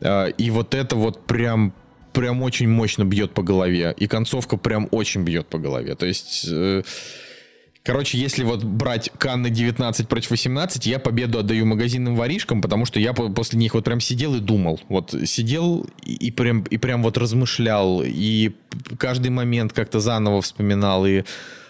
Э, 0.00 0.30
и 0.36 0.50
вот 0.50 0.74
это 0.74 0.96
вот 0.96 1.26
прям 1.26 1.74
прям 2.14 2.42
очень 2.42 2.68
мощно 2.68 3.04
бьет 3.04 3.32
по 3.32 3.42
голове. 3.42 3.94
И 3.98 4.06
концовка 4.06 4.56
прям 4.56 4.88
очень 4.90 5.22
бьет 5.22 5.46
по 5.46 5.58
голове. 5.58 5.94
То 5.94 6.06
есть... 6.06 6.46
Э, 6.50 6.82
Короче, 7.86 8.16
если 8.16 8.44
вот 8.44 8.64
брать 8.64 9.10
Канны 9.18 9.50
19 9.50 10.08
против 10.08 10.30
18, 10.30 10.86
я 10.86 10.98
победу 10.98 11.38
отдаю 11.38 11.66
магазинным 11.66 12.16
воришкам, 12.16 12.62
потому 12.62 12.86
что 12.86 12.98
я 12.98 13.12
после 13.12 13.58
них 13.58 13.74
вот 13.74 13.84
прям 13.84 14.00
сидел 14.00 14.34
и 14.34 14.40
думал. 14.40 14.80
Вот 14.88 15.14
сидел 15.26 15.86
и 16.02 16.30
прям, 16.30 16.62
и 16.62 16.78
прям 16.78 17.02
вот 17.02 17.18
размышлял, 17.18 18.02
и 18.02 18.52
каждый 18.96 19.30
момент 19.30 19.74
как-то 19.74 20.00
заново 20.00 20.40
вспоминал, 20.40 21.04
и 21.04 21.24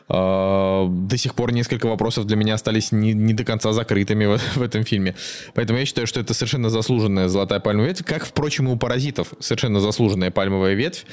до 0.07 1.17
сих 1.17 1.35
пор 1.35 1.53
несколько 1.53 1.87
вопросов 1.87 2.27
для 2.27 2.37
меня 2.37 2.55
остались 2.55 2.93
не, 2.93 3.15
не 3.15 3.33
до 3.33 3.45
конца 3.45 3.73
закрытыми 3.73 4.27
в, 4.37 4.39
в 4.57 4.63
этом 4.63 4.85
фильме. 4.85 5.15
Поэтому 5.55 5.79
я 5.79 5.87
считаю, 5.87 6.07
что 6.07 6.21
это 6.21 6.35
совершенно 6.35 6.69
заслуженная 6.69 7.29
золотая 7.29 7.61
пальмовая 7.61 7.89
ветвь, 7.91 8.05
как, 8.05 8.27
впрочем, 8.27 8.69
и 8.69 8.73
у 8.73 8.77
паразитов 8.77 9.33
совершенно 9.41 9.81
заслуженная 9.81 10.31
пальмовая 10.31 10.75
ветвь. 10.75 11.07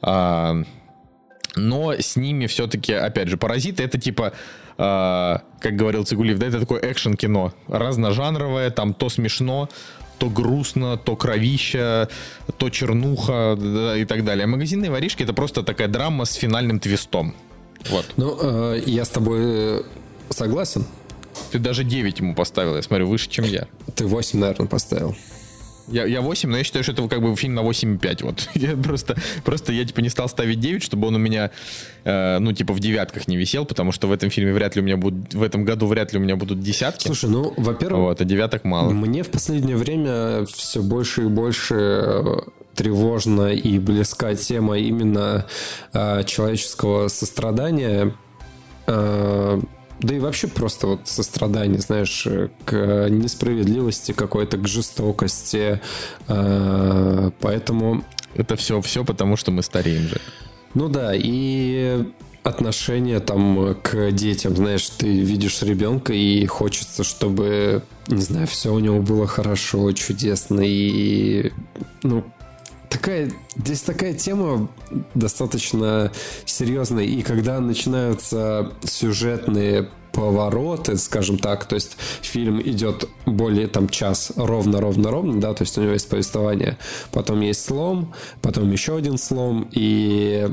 Uh, 0.00 0.64
но 1.56 1.92
с 1.92 2.16
ними 2.16 2.46
все-таки, 2.46 2.92
опять 2.92 3.28
же, 3.28 3.36
паразиты 3.36 3.82
это 3.82 3.98
типа, 3.98 4.32
э, 4.76 5.36
как 5.60 5.76
говорил 5.76 6.04
Цигулиев, 6.04 6.38
да, 6.38 6.46
это 6.46 6.60
такое 6.60 6.80
экшен 6.80 7.14
кино, 7.14 7.52
разножанровое, 7.66 8.70
там 8.70 8.94
то 8.94 9.08
смешно, 9.08 9.68
то 10.18 10.30
грустно, 10.30 10.96
то 10.96 11.16
кровища, 11.16 12.08
то 12.58 12.70
чернуха 12.70 13.56
да, 13.58 13.96
и 13.96 14.04
так 14.04 14.24
далее. 14.24 14.44
А 14.44 14.46
магазинные 14.46 14.90
воришки 14.90 15.22
это 15.22 15.32
просто 15.32 15.62
такая 15.62 15.88
драма 15.88 16.24
с 16.24 16.34
финальным 16.34 16.80
твистом. 16.80 17.34
Вот. 17.90 18.06
Ну, 18.16 18.38
э, 18.40 18.82
я 18.86 19.04
с 19.04 19.08
тобой 19.08 19.40
э, 19.42 19.82
согласен. 20.30 20.84
Ты 21.52 21.58
даже 21.58 21.84
9 21.84 22.18
ему 22.18 22.34
поставил, 22.34 22.76
я 22.76 22.82
смотрю, 22.82 23.08
выше, 23.08 23.28
чем 23.30 23.44
я. 23.44 23.66
Ты 23.94 24.06
8, 24.06 24.38
наверное, 24.38 24.66
поставил. 24.66 25.16
Я, 25.90 26.04
я 26.04 26.20
8, 26.20 26.50
но 26.50 26.58
я 26.58 26.64
считаю, 26.64 26.82
что 26.82 26.92
это 26.92 27.08
как 27.08 27.22
бы 27.22 27.34
фильм 27.34 27.54
на 27.54 27.60
8,5. 27.60 28.24
Вот. 28.24 28.48
Я 28.54 28.76
просто, 28.76 29.16
просто 29.44 29.72
я 29.72 29.84
типа 29.84 30.00
не 30.00 30.10
стал 30.10 30.28
ставить 30.28 30.60
9, 30.60 30.82
чтобы 30.82 31.08
он 31.08 31.14
у 31.14 31.18
меня, 31.18 31.50
э, 32.04 32.38
ну, 32.40 32.52
типа 32.52 32.74
в 32.74 32.80
девятках 32.80 33.26
не 33.26 33.36
висел, 33.36 33.64
потому 33.64 33.92
что 33.92 34.06
в 34.06 34.12
этом 34.12 34.28
фильме 34.28 34.52
вряд 34.52 34.76
ли 34.76 34.82
у 34.82 34.84
меня 34.84 34.96
будут, 34.96 35.32
в 35.32 35.42
этом 35.42 35.64
году 35.64 35.86
вряд 35.86 36.12
ли 36.12 36.18
у 36.18 36.22
меня 36.22 36.36
будут 36.36 36.60
десятки. 36.60 37.06
Слушай, 37.06 37.30
ну, 37.30 37.54
во-первых... 37.56 38.00
Вот, 38.00 38.20
а 38.20 38.24
девяток 38.24 38.64
мало. 38.64 38.90
Мне 38.90 39.22
в 39.22 39.30
последнее 39.30 39.76
время 39.76 40.44
все 40.46 40.82
больше 40.82 41.22
и 41.22 41.26
больше 41.26 41.74
э, 41.74 42.36
тревожна 42.78 43.52
и 43.52 43.80
близка 43.80 44.36
тема 44.36 44.78
именно 44.78 45.46
э, 45.92 46.22
человеческого 46.24 47.08
сострадания. 47.08 48.14
Э, 48.86 49.60
да 49.98 50.14
и 50.14 50.20
вообще 50.20 50.46
просто 50.46 50.86
вот 50.86 51.00
сострадание, 51.08 51.80
знаешь, 51.80 52.24
к 52.64 53.08
несправедливости 53.10 54.12
какой-то, 54.12 54.58
к 54.58 54.68
жестокости. 54.68 55.80
Э, 56.28 57.30
поэтому... 57.40 58.04
Это 58.36 58.54
все, 58.54 58.80
все 58.80 59.04
потому, 59.04 59.36
что 59.36 59.50
мы 59.50 59.64
стареем 59.64 60.02
же. 60.02 60.20
Ну 60.74 60.88
да, 60.88 61.10
и 61.14 62.04
отношение 62.44 63.18
там 63.18 63.76
к 63.82 64.12
детям, 64.12 64.54
знаешь, 64.54 64.88
ты 64.90 65.08
видишь 65.08 65.62
ребенка 65.62 66.12
и 66.12 66.46
хочется, 66.46 67.02
чтобы, 67.02 67.82
не 68.06 68.22
знаю, 68.22 68.46
все 68.46 68.72
у 68.72 68.78
него 68.78 69.00
было 69.00 69.26
хорошо, 69.26 69.90
чудесно 69.92 70.60
и, 70.64 71.50
ну, 72.04 72.24
такая, 72.88 73.30
здесь 73.56 73.82
такая 73.82 74.14
тема 74.14 74.68
достаточно 75.14 76.12
серьезная, 76.44 77.04
и 77.04 77.22
когда 77.22 77.60
начинаются 77.60 78.72
сюжетные 78.84 79.88
повороты, 80.12 80.96
скажем 80.96 81.38
так, 81.38 81.66
то 81.66 81.76
есть 81.76 81.96
фильм 82.22 82.60
идет 82.60 83.08
более 83.24 83.68
там 83.68 83.88
час 83.88 84.32
ровно-ровно-ровно, 84.36 85.40
да, 85.40 85.54
то 85.54 85.62
есть 85.62 85.78
у 85.78 85.82
него 85.82 85.92
есть 85.92 86.08
повествование, 86.08 86.78
потом 87.12 87.40
есть 87.40 87.64
слом, 87.64 88.14
потом 88.42 88.70
еще 88.72 88.96
один 88.96 89.18
слом, 89.18 89.68
и 89.72 90.48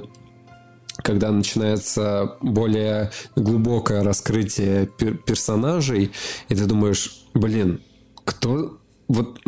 когда 0.98 1.32
начинается 1.32 2.38
более 2.42 3.12
глубокое 3.36 4.04
раскрытие 4.04 4.88
пер 4.88 5.18
персонажей, 5.18 6.12
и 6.48 6.56
ты 6.56 6.66
думаешь, 6.66 7.26
блин, 7.34 7.82
кто... 8.24 8.78
Вот 9.08 9.40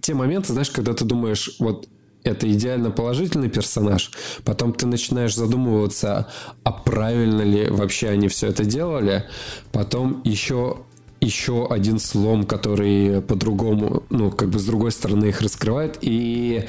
те 0.00 0.14
моменты, 0.14 0.52
знаешь, 0.52 0.70
когда 0.70 0.94
ты 0.94 1.04
думаешь, 1.04 1.56
вот 1.58 1.88
это 2.22 2.50
идеально 2.50 2.90
положительный 2.90 3.48
персонаж, 3.48 4.10
потом 4.44 4.72
ты 4.72 4.86
начинаешь 4.86 5.34
задумываться, 5.34 6.28
а 6.64 6.72
правильно 6.72 7.42
ли 7.42 7.68
вообще 7.68 8.08
они 8.08 8.28
все 8.28 8.48
это 8.48 8.64
делали, 8.64 9.24
потом 9.72 10.20
еще 10.24 10.78
еще 11.20 11.66
один 11.68 11.98
слом, 11.98 12.44
который 12.44 13.20
по-другому, 13.20 14.04
ну, 14.08 14.30
как 14.30 14.48
бы 14.48 14.58
с 14.58 14.64
другой 14.64 14.90
стороны 14.90 15.26
их 15.26 15.42
раскрывает, 15.42 15.98
и 16.00 16.64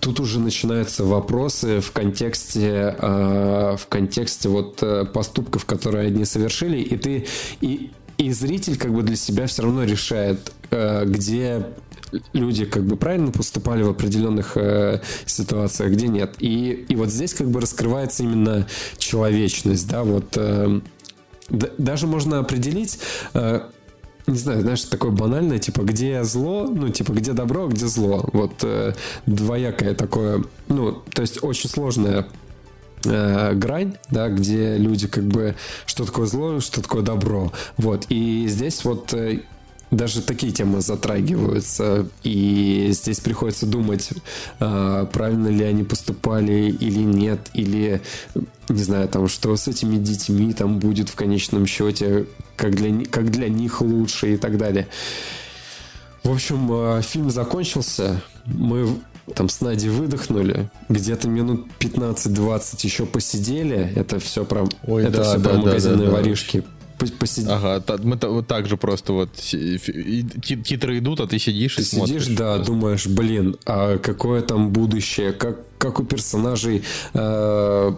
тут 0.00 0.20
уже 0.20 0.40
начинаются 0.40 1.04
вопросы 1.04 1.80
в 1.80 1.92
контексте, 1.92 2.96
э, 2.98 3.76
в 3.78 3.86
контексте 3.88 4.48
вот 4.48 4.82
э, 4.82 5.04
поступков, 5.04 5.66
которые 5.66 6.06
они 6.06 6.24
совершили, 6.24 6.78
и 6.78 6.96
ты 6.96 7.26
и 7.60 7.90
и 8.20 8.32
зритель 8.32 8.76
как 8.76 8.92
бы 8.92 9.02
для 9.02 9.16
себя 9.16 9.46
все 9.46 9.62
равно 9.62 9.84
решает, 9.84 10.52
э, 10.70 11.06
где 11.06 11.66
люди 12.32 12.64
как 12.64 12.84
бы 12.84 12.96
правильно 12.96 13.30
поступали 13.32 13.82
в 13.82 13.90
определенных 13.90 14.56
э, 14.56 15.00
ситуациях, 15.26 15.92
где 15.92 16.08
нет. 16.08 16.34
И, 16.38 16.86
и 16.88 16.96
вот 16.96 17.10
здесь 17.10 17.34
как 17.34 17.48
бы 17.48 17.60
раскрывается 17.60 18.22
именно 18.22 18.66
человечность, 18.98 19.88
да, 19.88 20.02
вот 20.02 20.36
э, 20.36 20.80
даже 21.48 22.06
можно 22.06 22.38
определить 22.38 22.98
э, 23.34 23.60
не 24.26 24.38
знаю, 24.38 24.60
знаешь, 24.60 24.82
такое 24.84 25.10
банальное, 25.10 25.58
типа, 25.58 25.82
где 25.82 26.22
зло, 26.24 26.68
ну, 26.70 26.88
типа, 26.88 27.12
где 27.12 27.32
добро, 27.32 27.66
где 27.68 27.86
зло. 27.86 28.28
Вот 28.32 28.52
э, 28.62 28.94
двоякое 29.26 29.94
такое, 29.94 30.44
ну, 30.68 30.92
то 30.92 31.22
есть 31.22 31.42
очень 31.42 31.68
сложная 31.68 32.26
э, 33.04 33.54
грань, 33.54 33.96
да, 34.10 34.28
где 34.28 34.76
люди 34.76 35.08
как 35.08 35.24
бы, 35.24 35.56
что 35.86 36.04
такое 36.04 36.26
зло, 36.26 36.60
что 36.60 36.82
такое 36.82 37.02
добро. 37.02 37.52
Вот, 37.76 38.06
и 38.08 38.46
здесь 38.46 38.84
вот 38.84 39.12
э, 39.14 39.40
даже 39.90 40.22
такие 40.22 40.52
темы 40.52 40.80
затрагиваются, 40.80 42.06
и 42.22 42.88
здесь 42.92 43.20
приходится 43.20 43.66
думать, 43.66 44.10
а, 44.60 45.06
правильно 45.06 45.48
ли 45.48 45.64
они 45.64 45.82
поступали 45.82 46.70
или 46.70 47.00
нет, 47.00 47.50
или, 47.54 48.00
не 48.68 48.82
знаю, 48.82 49.08
там, 49.08 49.28
что 49.28 49.56
с 49.56 49.66
этими 49.68 49.96
детьми 49.96 50.52
там 50.52 50.78
будет 50.78 51.08
в 51.08 51.16
конечном 51.16 51.66
счете, 51.66 52.26
как 52.56 52.74
для, 52.74 53.04
как 53.04 53.30
для 53.30 53.48
них 53.48 53.80
лучше 53.80 54.34
и 54.34 54.36
так 54.36 54.58
далее. 54.58 54.86
В 56.22 56.30
общем, 56.30 56.68
а, 56.70 57.02
фильм 57.02 57.30
закончился, 57.30 58.22
мы 58.44 58.88
там 59.34 59.48
с 59.48 59.60
Надей 59.60 59.90
выдохнули, 59.90 60.70
где-то 60.88 61.28
минут 61.28 61.66
15-20 61.80 62.84
еще 62.84 63.06
посидели, 63.06 63.92
это 63.96 64.18
все 64.20 64.44
про, 64.44 64.68
Ой, 64.86 65.04
это 65.04 65.18
да, 65.18 65.24
все 65.24 65.38
да, 65.38 65.48
про 65.48 65.52
да, 65.54 65.62
магазинные 65.62 65.98
да, 65.98 66.06
да, 66.06 66.10
воришки 66.12 66.64
посидеть. 67.06 67.50
Ага, 67.50 67.82
мы 68.02 68.16
вот 68.22 68.46
так 68.46 68.68
же 68.68 68.76
просто 68.76 69.12
вот 69.12 69.32
титры 69.34 70.98
идут, 70.98 71.20
а 71.20 71.26
ты 71.26 71.38
сидишь 71.38 71.76
ты 71.76 71.82
и 71.82 71.84
смотришь. 71.84 72.24
Сидишь, 72.24 72.36
да, 72.36 72.58
думаешь, 72.58 73.06
блин, 73.06 73.56
а 73.66 73.98
какое 73.98 74.42
там 74.42 74.70
будущее, 74.70 75.32
как, 75.32 75.58
как 75.78 76.00
у 76.00 76.04
персонажей 76.04 76.82
э, 77.14 77.92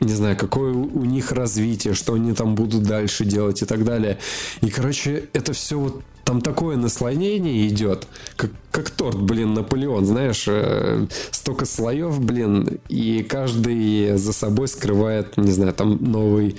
не 0.00 0.12
знаю, 0.12 0.36
какое 0.36 0.72
у 0.72 1.04
них 1.04 1.32
развитие, 1.32 1.94
что 1.94 2.14
они 2.14 2.32
там 2.32 2.54
будут 2.54 2.82
дальше 2.82 3.24
делать 3.24 3.62
и 3.62 3.64
так 3.64 3.84
далее. 3.84 4.18
И, 4.60 4.70
короче, 4.70 5.28
это 5.32 5.52
все 5.52 5.78
вот 5.78 6.02
там 6.26 6.40
такое 6.40 6.76
наслоение 6.76 7.68
идет, 7.68 8.08
как, 8.34 8.50
как 8.72 8.90
торт, 8.90 9.16
блин, 9.16 9.54
Наполеон, 9.54 10.04
знаешь, 10.04 10.46
э, 10.48 11.06
столько 11.30 11.66
слоев, 11.66 12.18
блин, 12.20 12.80
и 12.88 13.22
каждый 13.22 14.16
за 14.16 14.32
собой 14.32 14.66
скрывает, 14.66 15.36
не 15.36 15.52
знаю, 15.52 15.72
там 15.72 16.02
новый, 16.02 16.56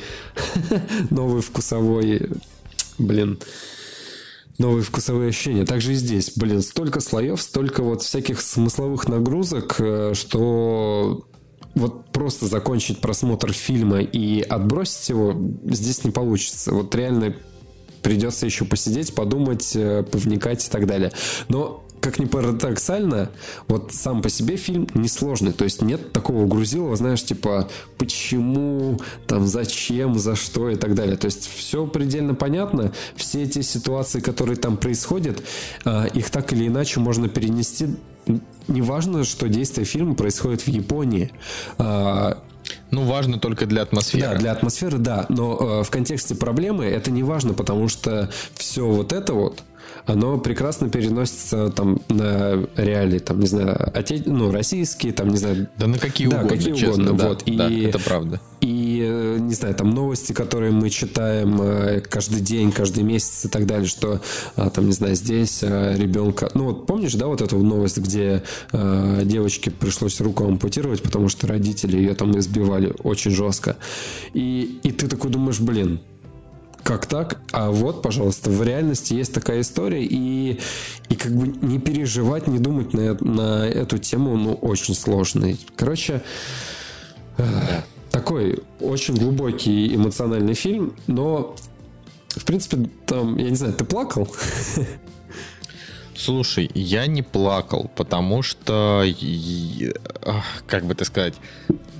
новый 1.09 1.41
вкусовой, 1.41 2.29
блин, 2.97 3.39
новые 4.57 4.83
вкусовые 4.83 5.29
ощущения. 5.29 5.65
Также 5.65 5.91
и 5.91 5.95
здесь, 5.95 6.31
блин, 6.37 6.61
столько 6.61 7.01
слоев, 7.01 7.41
столько 7.41 7.83
вот 7.83 8.03
всяких 8.03 8.39
смысловых 8.39 9.09
нагрузок, 9.09 9.75
э, 9.79 10.13
что 10.15 11.27
вот 11.75 12.13
просто 12.13 12.45
закончить 12.47 13.01
просмотр 13.01 13.51
фильма 13.51 13.99
и 13.99 14.41
отбросить 14.41 15.09
его 15.09 15.35
здесь 15.65 16.05
не 16.05 16.11
получится. 16.11 16.71
Вот 16.71 16.95
реально 16.95 17.35
придется 18.07 18.45
еще 18.45 18.63
посидеть, 18.63 19.13
подумать, 19.13 19.75
э, 19.75 20.01
повникать 20.01 20.65
и 20.65 20.71
так 20.71 20.87
далее. 20.87 21.11
Но 21.49 21.83
как 21.99 22.19
ни 22.19 22.25
парадоксально, 22.25 23.31
вот 23.67 23.91
сам 23.91 24.21
по 24.21 24.29
себе 24.29 24.55
фильм 24.55 24.87
несложный. 24.93 25.51
То 25.51 25.65
есть 25.65 25.81
нет 25.81 26.13
такого 26.13 26.45
грузилова, 26.45 26.95
знаешь, 26.95 27.21
типа 27.21 27.67
почему, 27.97 28.97
там, 29.27 29.45
зачем, 29.45 30.17
за 30.17 30.37
что 30.37 30.69
и 30.69 30.77
так 30.77 30.95
далее. 30.95 31.17
То 31.17 31.25
есть 31.25 31.49
все 31.53 31.85
предельно 31.85 32.33
понятно. 32.33 32.93
Все 33.17 33.43
эти 33.43 33.59
ситуации, 33.59 34.21
которые 34.21 34.55
там 34.55 34.77
происходят, 34.77 35.43
а, 35.83 36.05
их 36.05 36.29
так 36.29 36.53
или 36.53 36.65
иначе 36.67 37.01
можно 37.01 37.27
перенести. 37.27 37.89
Неважно, 38.69 39.25
что 39.25 39.49
действие 39.49 39.83
фильма 39.83 40.15
происходит 40.15 40.61
в 40.61 40.69
Японии. 40.69 41.33
Ну, 42.91 43.03
важно 43.03 43.39
только 43.39 43.65
для 43.65 43.81
атмосферы. 43.81 44.23
Да, 44.23 44.35
для 44.35 44.51
атмосферы, 44.51 44.97
да. 44.97 45.25
Но 45.29 45.57
э, 45.59 45.83
в 45.83 45.89
контексте 45.89 46.35
проблемы 46.35 46.85
это 46.85 47.11
не 47.11 47.23
важно, 47.23 47.53
потому 47.53 47.87
что 47.87 48.29
все 48.55 48.87
вот 48.87 49.11
это 49.11 49.33
вот, 49.33 49.63
оно 50.07 50.37
прекрасно 50.37 50.89
переносится 50.89 51.69
там 51.69 51.99
на 52.07 52.65
реалии, 52.77 53.19
там, 53.19 53.39
не 53.41 53.47
знаю, 53.47 53.77
оте... 53.93 54.23
ну, 54.25 54.51
российские, 54.51 55.11
там, 55.11 55.27
не 55.27 55.37
знаю... 55.37 55.67
Да 55.77 55.87
на 55.87 55.97
какие 55.97 56.29
да, 56.29 56.37
угодно, 56.37 56.57
какие 56.57 56.73
честно, 56.73 57.11
угодно, 57.11 57.17
да, 57.17 57.27
вот. 57.27 57.43
да, 57.45 57.67
и, 57.67 57.81
это 57.83 57.99
правда. 57.99 58.41
И, 58.61 59.01
э, 59.05 59.37
не 59.39 59.53
знаю, 59.53 59.75
там 59.75 59.89
новости, 59.89 60.31
которые 60.31 60.71
мы 60.71 60.89
читаем 60.89 61.61
э, 61.61 61.99
каждый 61.99 62.39
день, 62.39 62.71
каждый 62.71 63.03
месяц 63.03 63.45
и 63.45 63.49
так 63.49 63.65
далее, 63.65 63.87
что, 63.87 64.21
а, 64.55 64.69
там, 64.69 64.85
не 64.85 64.93
знаю, 64.93 65.15
здесь 65.15 65.59
э, 65.61 65.95
ребенка... 65.97 66.49
Ну, 66.53 66.65
вот 66.65 66.87
помнишь, 66.87 67.13
да, 67.13 67.27
вот 67.27 67.41
эту 67.41 67.57
новость, 67.59 67.97
где 67.97 68.43
э, 68.71 69.21
девочке 69.25 69.71
пришлось 69.71 70.21
руку 70.21 70.45
ампутировать, 70.45 71.03
потому 71.03 71.27
что 71.27 71.47
родители 71.47 71.97
ее 71.97 72.15
там 72.15 72.37
избивали 72.39 72.93
очень 73.03 73.31
жестко. 73.31 73.75
И, 74.33 74.79
и 74.83 74.91
ты 74.91 75.07
такой 75.07 75.31
думаешь, 75.31 75.59
блин, 75.59 75.99
как 76.87 77.05
так? 77.05 77.41
А 77.51 77.69
вот, 77.69 78.01
пожалуйста, 78.01 78.49
в 78.49 78.63
реальности 78.63 79.13
есть 79.13 79.33
такая 79.33 79.59
история, 79.59 80.05
и, 80.05 80.57
и 81.09 81.15
как 81.15 81.33
бы 81.35 81.47
не 81.47 81.79
переживать, 81.79 82.47
не 82.47 82.59
думать 82.59 82.93
на, 82.93 83.13
на 83.15 83.67
эту 83.67 83.97
тему, 83.97 84.37
ну, 84.37 84.53
очень 84.53 84.95
сложно. 84.95 85.53
Короче, 85.75 86.23
да. 87.37 87.83
такой 88.09 88.63
очень 88.79 89.15
глубокий 89.15 89.93
эмоциональный 89.93 90.53
фильм, 90.53 90.93
но, 91.07 91.57
в 92.29 92.45
принципе, 92.45 92.89
там, 93.05 93.35
я 93.35 93.49
не 93.49 93.57
знаю, 93.57 93.73
ты 93.73 93.83
плакал? 93.83 94.29
Слушай, 96.17 96.69
я 96.73 97.05
не 97.07 97.21
плакал, 97.21 97.91
потому 97.95 98.41
что, 98.41 99.05
как 100.65 100.85
бы 100.85 100.93
это 100.93 101.05
сказать, 101.05 101.35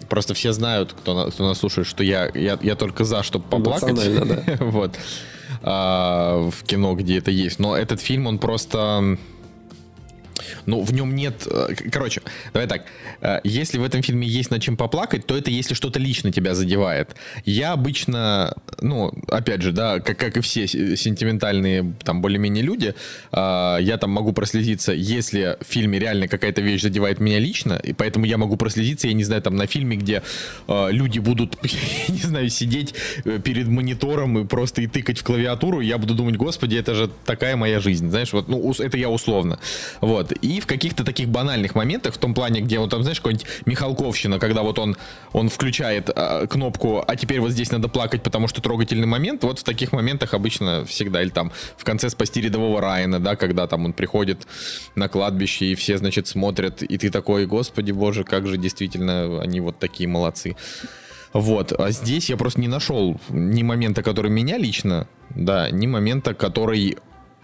Просто 0.10 0.34
все 0.34 0.54
знают, 0.54 0.94
кто, 0.94 1.30
кто 1.30 1.48
нас 1.48 1.60
слушает, 1.60 1.86
что 1.86 2.04
я, 2.04 2.32
я, 2.34 2.58
я 2.62 2.76
только 2.76 3.04
за, 3.04 3.24
чтобы 3.24 3.46
поплакать. 3.50 3.96
Да. 3.96 4.58
вот. 4.62 4.96
А, 5.62 6.50
в 6.50 6.64
кино, 6.64 6.96
где 6.96 7.18
это 7.18 7.32
есть. 7.32 7.60
Но 7.60 7.76
этот 7.76 8.00
фильм, 8.00 8.28
он 8.28 8.40
просто 8.40 9.18
ну, 10.68 10.82
в 10.82 10.94
нем 10.94 11.16
нет... 11.16 11.48
Э, 11.50 11.74
короче, 11.92 12.22
давай 12.54 12.68
так. 12.68 12.84
Э, 13.22 13.40
если 13.46 13.80
в 13.80 13.84
этом 13.84 14.04
фильме 14.04 14.28
есть 14.28 14.52
над 14.52 14.62
чем 14.62 14.76
поплакать, 14.76 15.26
то 15.26 15.36
это 15.36 15.50
если 15.50 15.74
что-то 15.74 15.98
лично 15.98 16.32
тебя 16.32 16.54
задевает. 16.54 17.16
Я 17.46 17.72
обычно, 17.72 18.54
ну, 18.82 19.14
опять 19.30 19.62
же, 19.62 19.72
да, 19.72 20.02
как, 20.02 20.18
как 20.18 20.36
и 20.36 20.42
все 20.42 20.68
сентиментальные, 20.68 21.94
там, 22.04 22.22
более-менее 22.22 22.64
люди, 22.64 22.94
э, 23.32 23.78
я 23.80 23.98
там 23.98 24.12
могу 24.12 24.34
прослезиться, 24.34 24.92
если 24.92 25.58
в 25.62 25.66
фильме 25.66 26.00
реально 26.00 26.28
какая-то 26.28 26.62
вещь 26.62 26.82
задевает 26.82 27.22
меня 27.22 27.40
лично, 27.40 27.80
и 27.82 27.94
поэтому 27.94 28.26
я 28.26 28.38
могу 28.38 28.58
прослезиться, 28.58 29.08
я 29.08 29.14
не 29.14 29.24
знаю, 29.24 29.42
там, 29.42 29.56
на 29.56 29.68
фильме, 29.68 29.96
где 29.96 30.22
люди 30.68 31.20
будут, 31.20 31.58
не 32.10 32.20
знаю, 32.20 32.50
сидеть 32.50 32.94
перед 33.24 33.68
монитором 33.68 34.38
и 34.40 34.46
просто 34.46 34.82
и 34.82 34.88
тыкать 34.88 35.20
в 35.20 35.24
клавиатуру, 35.24 35.80
я 35.80 35.98
буду 35.98 36.14
думать, 36.14 36.36
господи, 36.36 36.76
это 36.76 36.94
же 36.94 37.10
такая 37.26 37.56
моя 37.56 37.80
жизнь, 37.80 38.10
знаешь, 38.10 38.34
вот, 38.34 38.50
ну, 38.50 38.74
это 38.78 38.98
я 38.98 39.10
условно. 39.10 39.60
Вот. 40.02 40.34
И 40.42 40.57
в 40.60 40.68
каких-то 40.68 41.04
таких 41.04 41.30
банальных 41.30 41.76
моментах, 41.76 42.14
в 42.14 42.18
том 42.18 42.34
плане, 42.34 42.62
где 42.62 42.80
вот 42.80 42.90
там, 42.90 43.04
знаешь, 43.04 43.20
какой-нибудь 43.20 43.48
Михалковщина, 43.66 44.40
когда 44.40 44.64
вот 44.64 44.80
он, 44.80 44.98
он 45.34 45.50
включает 45.50 46.10
э, 46.14 46.48
кнопку, 46.48 47.04
а 47.06 47.16
теперь 47.16 47.40
вот 47.40 47.52
здесь 47.52 47.72
надо 47.72 47.88
плакать, 47.88 48.24
потому 48.24 48.48
что 48.48 48.62
трогательный 48.62 49.08
момент, 49.08 49.44
вот 49.44 49.60
в 49.60 49.64
таких 49.64 49.92
моментах 49.92 50.34
обычно 50.34 50.86
всегда, 50.86 51.22
или 51.22 51.30
там 51.30 51.52
в 51.78 51.84
конце 51.84 52.10
«Спасти 52.10 52.42
рядового 52.42 52.82
Райана», 52.82 53.20
да, 53.20 53.36
когда 53.36 53.68
там 53.68 53.86
он 53.86 53.94
приходит 53.94 54.48
на 54.96 55.08
кладбище, 55.08 55.66
и 55.66 55.76
все, 55.76 55.98
значит, 55.98 56.28
смотрят, 56.28 56.84
и 56.84 56.98
ты 56.98 57.10
такой, 57.10 57.46
господи 57.46 57.92
боже, 57.92 58.24
как 58.24 58.48
же 58.48 58.58
действительно 58.58 59.42
они 59.42 59.60
вот 59.60 59.80
такие 59.80 60.08
молодцы. 60.08 60.56
Вот, 61.34 61.74
а 61.74 61.92
здесь 61.92 62.30
я 62.30 62.38
просто 62.38 62.62
не 62.62 62.68
нашел 62.68 63.20
ни 63.30 63.62
момента, 63.64 64.02
который 64.02 64.32
меня 64.32 64.58
лично, 64.58 65.08
да, 65.30 65.70
ни 65.70 65.86
момента, 65.86 66.34
который 66.34 66.98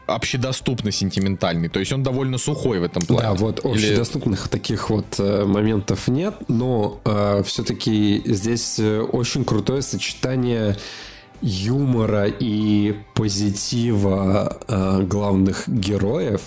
общедоступно 0.06 0.92
сентиментальный. 0.92 1.70
То 1.70 1.80
есть 1.80 1.92
он 1.94 2.04
довольно 2.04 2.38
сухой 2.38 2.80
в 2.80 2.84
этом 2.84 3.06
плане. 3.06 3.22
Да, 3.22 3.34
вот 3.34 3.66
общедоступных 3.66 4.44
Или... 4.44 4.50
таких 4.50 4.90
вот 4.90 5.06
э, 5.18 5.46
моментов 5.46 6.08
нет, 6.08 6.36
но 6.48 7.00
э, 7.06 7.44
все-таки 7.46 8.22
здесь 8.26 8.80
э, 8.80 9.00
очень 9.00 9.46
крутое 9.46 9.82
сочетание 9.82 10.78
юмора 11.42 12.28
и 12.28 12.96
позитива 13.14 14.60
э, 14.68 15.02
главных 15.04 15.68
героев, 15.68 16.42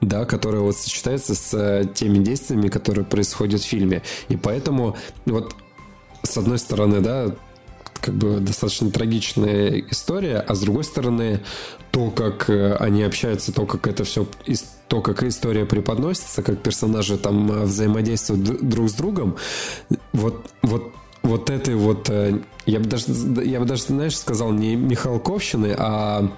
да, 0.00 0.24
которое 0.24 0.60
вот 0.60 0.76
сочетается 0.76 1.34
с 1.34 1.54
э, 1.54 1.86
теми 1.94 2.18
действиями, 2.18 2.68
которые 2.68 3.04
происходят 3.04 3.60
в 3.60 3.66
фильме. 3.66 4.02
И 4.28 4.36
поэтому 4.36 4.96
вот 5.26 5.54
с 6.22 6.36
одной 6.36 6.58
стороны, 6.58 7.00
да, 7.00 7.34
как 8.00 8.14
бы 8.14 8.40
достаточно 8.40 8.90
трагичная 8.90 9.84
история, 9.90 10.38
а 10.38 10.54
с 10.54 10.60
другой 10.60 10.84
стороны, 10.84 11.40
то, 11.90 12.10
как 12.10 12.48
э, 12.48 12.74
они 12.74 13.02
общаются, 13.02 13.52
то, 13.52 13.66
как 13.66 13.86
это 13.86 14.04
все, 14.04 14.26
то, 14.88 15.00
как 15.00 15.22
история 15.22 15.64
преподносится, 15.64 16.42
как 16.42 16.58
персонажи 16.58 17.18
там 17.18 17.50
э, 17.50 17.64
взаимодействуют 17.64 18.68
друг 18.68 18.88
с 18.88 18.94
другом, 18.94 19.36
вот, 20.12 20.50
вот 20.62 20.92
вот 21.22 21.50
этой 21.50 21.74
вот, 21.74 22.08
э, 22.08 22.40
я 22.64 22.80
бы 22.80 22.86
даже, 22.86 23.04
я 23.44 23.60
бы 23.60 23.66
даже, 23.66 23.82
знаешь, 23.84 24.16
сказал 24.16 24.52
не 24.52 24.74
Михалковщины, 24.74 25.74
а 25.78 26.30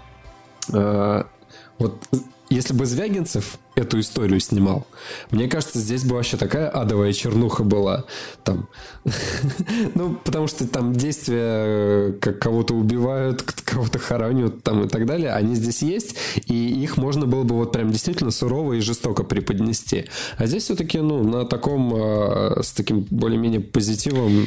вот 1.78 2.08
если 2.52 2.74
бы 2.74 2.84
Звягинцев 2.84 3.58
эту 3.74 4.00
историю 4.00 4.38
снимал, 4.40 4.86
мне 5.30 5.48
кажется, 5.48 5.78
здесь 5.78 6.04
бы 6.04 6.16
вообще 6.16 6.36
такая 6.36 6.68
адовая 6.68 7.12
чернуха 7.12 7.64
была. 7.64 8.04
Там. 8.44 8.68
ну, 9.94 10.14
потому 10.22 10.46
что 10.46 10.66
там 10.68 10.92
действия, 10.92 12.12
как 12.20 12.38
кого-то 12.38 12.74
убивают, 12.74 13.42
кого-то 13.42 13.98
хоронят 13.98 14.62
там 14.62 14.84
и 14.84 14.88
так 14.88 15.06
далее, 15.06 15.32
они 15.32 15.54
здесь 15.54 15.82
есть, 15.82 16.16
и 16.46 16.82
их 16.82 16.98
можно 16.98 17.26
было 17.26 17.42
бы 17.42 17.54
вот 17.54 17.72
прям 17.72 17.90
действительно 17.90 18.30
сурово 18.30 18.74
и 18.74 18.80
жестоко 18.80 19.24
преподнести. 19.24 20.06
А 20.36 20.46
здесь 20.46 20.64
все-таки, 20.64 20.98
ну, 20.98 21.22
на 21.22 21.46
таком, 21.46 21.94
э, 21.94 22.62
с 22.62 22.72
таким 22.72 23.06
более-менее 23.10 23.60
позитивом 23.60 24.46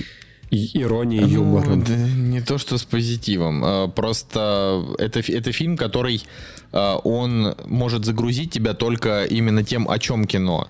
иронии, 0.51 1.21
ну, 1.21 1.27
юмора. 1.27 1.75
Да, 1.75 1.95
не 1.95 2.41
то, 2.41 2.57
что 2.57 2.77
с 2.77 2.83
позитивом. 2.83 3.61
А 3.63 3.87
просто 3.87 4.83
это, 4.97 5.19
это 5.19 5.51
фильм, 5.51 5.77
который 5.77 6.23
а, 6.71 6.97
он 6.97 7.55
может 7.65 8.05
загрузить 8.05 8.51
тебя 8.51 8.73
только 8.73 9.25
именно 9.25 9.63
тем, 9.63 9.89
о 9.89 9.99
чем 9.99 10.25
кино. 10.25 10.67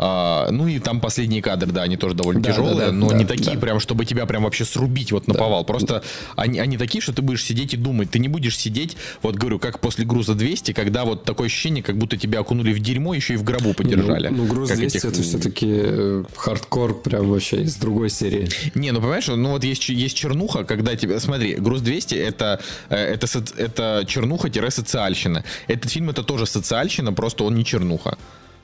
А, 0.00 0.48
ну 0.52 0.68
и 0.68 0.78
там 0.78 1.00
последние 1.00 1.42
кадры, 1.42 1.72
да, 1.72 1.82
они 1.82 1.96
тоже 1.96 2.14
довольно 2.14 2.40
да, 2.40 2.52
тяжелые, 2.52 2.76
да, 2.76 2.86
да, 2.86 2.92
но 2.92 3.08
да, 3.08 3.16
не 3.16 3.24
такие 3.24 3.56
да. 3.56 3.60
прям, 3.60 3.80
чтобы 3.80 4.04
тебя 4.04 4.26
прям 4.26 4.44
вообще 4.44 4.64
срубить 4.64 5.10
вот 5.10 5.26
на 5.26 5.34
да. 5.34 5.40
повал. 5.40 5.64
Просто 5.64 6.04
они, 6.36 6.60
они 6.60 6.78
такие, 6.78 7.02
что 7.02 7.12
ты 7.12 7.20
будешь 7.20 7.42
сидеть 7.42 7.74
и 7.74 7.76
думать. 7.76 8.10
Ты 8.10 8.20
не 8.20 8.28
будешь 8.28 8.56
сидеть, 8.56 8.96
вот 9.22 9.34
говорю, 9.34 9.58
как 9.58 9.80
после 9.80 10.04
груза 10.04 10.34
200, 10.34 10.72
когда 10.72 11.04
вот 11.04 11.24
такое 11.24 11.46
ощущение, 11.46 11.82
как 11.82 11.98
будто 11.98 12.16
тебя 12.16 12.40
окунули 12.40 12.72
в 12.72 12.78
дерьмо, 12.78 13.12
еще 13.12 13.34
и 13.34 13.36
в 13.36 13.42
гробу 13.42 13.74
подержали. 13.74 14.28
Ну, 14.28 14.44
ну 14.44 14.46
груз 14.46 14.70
200 14.70 14.84
этих... 14.84 15.04
это 15.04 15.22
все-таки 15.22 15.66
э, 15.68 16.24
хардкор 16.36 16.94
прям 17.00 17.28
вообще 17.30 17.62
из 17.62 17.74
другой 17.74 18.10
серии. 18.10 18.48
Не, 18.76 18.92
ну 18.92 19.00
понимаешь, 19.00 19.26
ну 19.26 19.50
вот 19.50 19.64
есть, 19.64 19.88
есть 19.88 20.16
чернуха, 20.16 20.62
когда 20.62 20.94
тебе... 20.94 21.18
Смотри, 21.18 21.56
груз 21.56 21.80
200 21.80 22.14
это, 22.14 22.60
э, 22.88 22.96
это, 22.96 23.26
это 23.56 24.04
чернуха-социальщина. 24.06 25.42
Этот 25.66 25.90
фильм 25.90 26.10
это 26.10 26.22
тоже 26.22 26.46
социальщина, 26.46 27.12
просто 27.12 27.42
он 27.42 27.56
не 27.56 27.64
чернуха. 27.64 28.16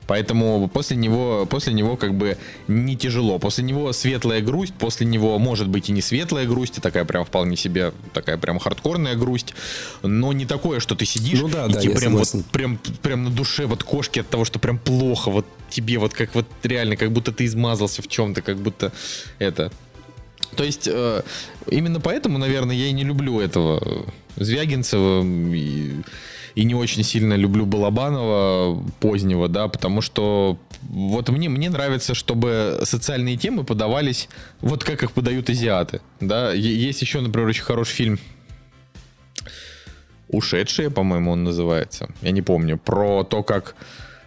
Поэтому 0.07 0.67
после 0.67 0.97
него, 0.97 1.45
после 1.49 1.73
него 1.73 1.97
как 1.97 2.13
бы 2.13 2.37
не 2.67 2.95
тяжело. 2.95 3.39
После 3.39 3.63
него 3.63 3.91
светлая 3.93 4.41
грусть, 4.41 4.73
после 4.75 5.05
него 5.07 5.37
может 5.39 5.67
быть 5.67 5.89
и 5.89 5.91
не 5.91 6.01
светлая 6.01 6.45
грусть, 6.45 6.77
а 6.77 6.81
такая 6.81 7.05
прям 7.05 7.25
вполне 7.25 7.55
себе 7.55 7.91
такая 8.13 8.37
прям 8.37 8.59
хардкорная 8.59 9.15
грусть, 9.15 9.53
но 10.03 10.33
не 10.33 10.45
такое, 10.45 10.79
что 10.79 10.95
ты 10.95 11.05
сидишь 11.05 11.41
ну, 11.41 11.47
да, 11.49 11.65
и 11.65 11.73
да, 11.73 11.81
тебе 11.81 11.95
прям 11.95 12.17
вот 12.17 12.35
прям 12.51 12.79
прям 13.01 13.23
на 13.23 13.29
душе 13.29 13.65
вот 13.65 13.83
кошки 13.83 14.19
от 14.19 14.29
того, 14.29 14.45
что 14.45 14.59
прям 14.59 14.77
плохо, 14.77 15.31
вот 15.31 15.45
тебе 15.69 15.97
вот 15.97 16.13
как 16.13 16.35
вот 16.35 16.45
реально 16.63 16.95
как 16.95 17.11
будто 17.11 17.31
ты 17.31 17.45
измазался 17.45 18.01
в 18.01 18.07
чем-то, 18.07 18.41
как 18.41 18.57
будто 18.57 18.91
это. 19.39 19.71
То 20.55 20.63
есть 20.63 20.87
э, 20.87 21.23
именно 21.69 21.99
поэтому, 21.99 22.37
наверное, 22.37 22.75
я 22.75 22.87
и 22.87 22.91
не 22.91 23.03
люблю 23.03 23.39
этого 23.39 24.05
Звягинцева 24.37 25.23
и 25.23 26.01
и 26.55 26.63
не 26.63 26.73
очень 26.73 27.03
сильно 27.03 27.33
люблю 27.33 27.65
Балабанова 27.65 28.81
позднего, 28.99 29.47
да, 29.49 29.67
потому 29.67 30.01
что 30.01 30.57
вот 30.83 31.29
мне, 31.29 31.49
мне 31.49 31.69
нравится, 31.69 32.13
чтобы 32.15 32.79
социальные 32.83 33.37
темы 33.37 33.63
подавались 33.63 34.29
вот 34.61 34.83
как 34.83 35.03
их 35.03 35.11
подают 35.11 35.49
азиаты, 35.49 36.01
да. 36.21 36.53
Есть 36.53 37.01
еще, 37.01 37.19
например, 37.19 37.49
очень 37.49 37.63
хороший 37.63 37.93
фильм 37.93 38.19
«Ушедшие», 40.29 40.89
по-моему, 40.89 41.31
он 41.31 41.43
называется, 41.43 42.09
я 42.21 42.31
не 42.31 42.41
помню, 42.41 42.77
про 42.77 43.23
то, 43.23 43.43
как, 43.43 43.75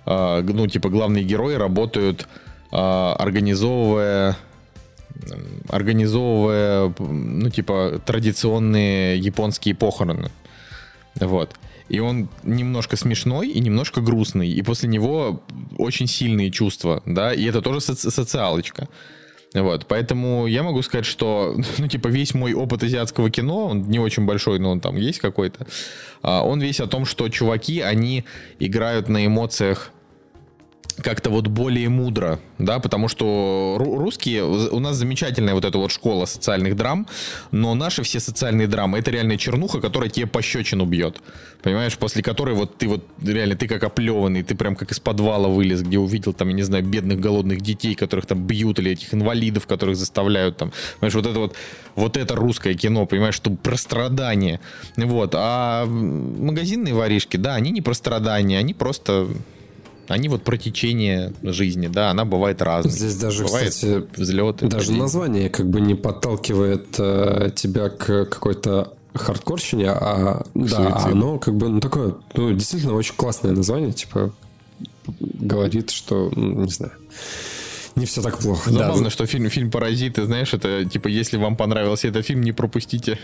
а, 0.05 0.43
ну, 0.43 0.67
типа, 0.67 0.91
главные 0.91 1.25
герои 1.25 1.55
работают, 1.55 2.29
а, 2.71 3.17
организовывая 3.19 4.37
организовывая, 5.69 6.95
ну, 6.99 7.51
типа, 7.51 8.01
традиционные 8.05 9.19
японские 9.19 9.75
похороны. 9.75 10.31
Вот. 11.21 11.55
И 11.89 12.01
он 12.01 12.29
немножко 12.43 12.97
смешной 12.97 13.49
и 13.49 13.61
немножко 13.61 14.01
грустный. 14.01 14.49
И 14.49 14.63
после 14.63 14.89
него 14.89 15.43
очень 15.79 16.07
сильные 16.07 16.51
чувства, 16.51 17.03
да, 17.07 17.33
и 17.33 17.45
это 17.45 17.63
тоже 17.63 17.79
соци- 17.79 18.11
социалочка. 18.11 18.89
Вот, 19.55 19.87
поэтому 19.87 20.47
я 20.47 20.63
могу 20.63 20.83
сказать, 20.83 21.07
что, 21.07 21.57
ну, 21.79 21.89
типа, 21.89 22.09
весь 22.09 22.35
мой 22.35 22.53
опыт 22.53 22.83
азиатского 22.83 23.31
кино, 23.31 23.69
он 23.69 23.85
не 23.85 23.99
очень 23.99 24.27
большой, 24.27 24.59
но 24.59 24.71
он 24.71 24.81
там 24.81 24.97
есть 24.97 25.21
какой-то, 25.21 25.67
а, 26.23 26.43
он 26.43 26.61
весь 26.61 26.81
о 26.81 26.87
том, 26.87 27.07
что 27.07 27.29
чуваки, 27.29 27.81
они 27.81 28.25
играют 28.59 29.09
на 29.09 29.25
эмоциях 29.25 29.91
как-то 31.03 31.31
вот 31.31 31.47
более 31.47 31.89
мудро, 31.89 32.41
да, 32.59 32.79
потому 32.79 33.09
что 33.09 33.77
русские, 33.79 34.45
у 34.45 34.79
нас 34.81 34.97
замечательная 34.97 35.55
вот 35.55 35.65
эта 35.65 35.79
вот 35.79 35.91
школа 35.91 36.27
социальных 36.27 36.77
драм, 36.77 37.07
но 37.51 37.75
наши 37.75 38.03
все 38.03 38.21
социальные 38.21 38.67
драмы, 38.67 38.99
это 38.99 39.11
реальная 39.11 39.37
чернуха, 39.37 39.81
которая 39.81 40.11
тебе 40.11 40.27
пощечину 40.27 40.85
бьет, 40.85 41.21
понимаешь, 41.63 41.97
после 41.97 42.23
которой 42.23 42.55
вот 42.55 42.77
ты 42.77 42.89
вот 42.89 43.05
реально, 43.23 43.57
ты 43.57 43.69
как 43.69 43.85
оплеванный, 43.85 44.43
ты 44.43 44.55
прям 44.55 44.77
как 44.77 44.91
из 44.91 45.01
подвала 45.01 45.49
вылез, 45.49 45.83
где 45.83 45.99
увидел 45.99 46.33
там, 46.33 46.49
я 46.49 46.55
не 46.55 46.63
знаю, 46.63 46.85
бедных 46.85 47.21
голодных 47.21 47.61
детей, 47.61 47.95
которых 47.95 48.27
там 48.27 48.47
бьют, 48.47 48.79
или 48.79 48.93
этих 48.93 49.15
инвалидов, 49.15 49.67
которых 49.67 49.97
заставляют 49.97 50.57
там, 50.57 50.73
понимаешь, 50.99 51.15
вот 51.15 51.27
это 51.27 51.39
вот, 51.39 51.57
вот 51.95 52.17
это 52.17 52.35
русское 52.35 52.75
кино, 52.75 53.07
понимаешь, 53.07 53.35
что 53.35 53.51
про 53.51 53.77
страдания, 53.77 54.61
вот, 54.97 55.35
а 55.35 55.87
магазинные 55.87 56.95
воришки, 56.95 57.37
да, 57.37 57.55
они 57.55 57.71
не 57.71 57.83
про 57.83 57.95
страдания, 57.95 58.59
они 58.59 58.75
просто 58.75 59.29
они 60.09 60.29
вот 60.29 60.43
про 60.43 60.57
течение 60.57 61.33
жизни, 61.43 61.87
да, 61.89 62.11
она 62.11 62.25
бывает 62.25 62.63
разной. 62.63 62.93
Здесь 62.93 63.17
даже, 63.17 63.45
бывает 63.45 63.71
кстати, 63.71 64.05
взлеты. 64.17 64.67
Даже 64.67 64.87
падения. 64.87 65.03
название 65.03 65.51
как 65.51 65.69
бы 65.69 65.81
не 65.81 65.95
подталкивает 65.95 66.87
э, 66.99 67.51
тебя 67.55 67.91
к 67.91 68.25
какой-то 68.27 68.95
хардкорщине, 69.15 69.91
а 69.91 70.45
да, 70.55 70.97
оно 71.05 71.39
как 71.39 71.55
бы 71.55 71.69
ну, 71.69 71.81
такое, 71.81 72.15
ну, 72.35 72.53
действительно 72.53 72.95
очень 72.95 73.15
классное 73.17 73.53
название, 73.53 73.93
типа 73.93 74.33
говорит, 75.21 75.91
что, 75.91 76.31
ну, 76.35 76.63
не 76.63 76.71
знаю, 76.71 76.93
не 77.99 78.07
все 78.07 78.23
так 78.23 78.39
плохо. 78.39 78.71
Забавно, 78.71 79.05
да. 79.05 79.11
что 79.11 79.27
фильм, 79.27 79.49
фильм 79.51 79.71
«Паразиты», 79.71 80.25
знаешь, 80.25 80.55
это 80.55 80.85
типа, 80.85 81.09
если 81.09 81.37
вам 81.37 81.57
понравился 81.57 82.09
этот 82.09 82.27
фильм, 82.27 82.41
не 82.43 82.53
пропустите, 82.53 83.19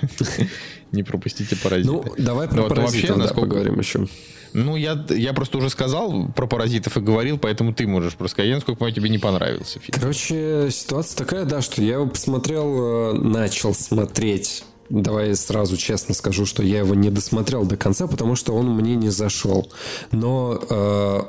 не 0.93 1.03
пропустите 1.03 1.57
«Паразиты». 1.57 1.93
Ну, 1.93 2.05
давай 2.19 2.49
про 2.49 2.65
«Паразиты» 2.65 3.35
поговорим 3.35 3.79
еще. 3.79 4.07
Ну, 4.53 4.77
я, 4.77 5.05
я 5.11 5.33
просто 5.33 5.59
уже 5.59 5.69
сказал 5.69 6.29
про 6.29 6.47
паразитов 6.47 6.97
и 6.97 7.01
говорил, 7.01 7.39
поэтому 7.39 7.75
ты 7.75 7.89
можешь 7.89 8.15
просто 8.15 8.37
сказать. 8.37 8.53
Насколько 8.53 8.79
понимаю, 8.79 8.95
тебе 8.95 9.09
не 9.09 9.19
понравился 9.19 9.81
фильм. 9.81 9.99
Короче, 9.99 10.69
ситуация 10.71 11.19
такая, 11.19 11.45
да, 11.45 11.61
что 11.61 11.83
я 11.83 11.95
его 11.95 12.07
посмотрел, 12.07 13.11
э, 13.11 13.13
начал 13.15 13.75
смотреть 13.75 14.65
Давай 14.91 15.35
сразу 15.35 15.77
честно 15.77 16.15
скажу, 16.15 16.45
что 16.45 16.63
я 16.63 16.81
его 16.81 16.95
не 16.95 17.11
досмотрел 17.11 17.65
до 17.65 17.77
конца, 17.77 18.07
потому 18.07 18.37
что 18.37 18.55
он 18.55 18.71
мне 18.75 18.97
не 18.97 19.09
зашел. 19.09 19.71
Но 20.13 20.61
э, 20.69 21.23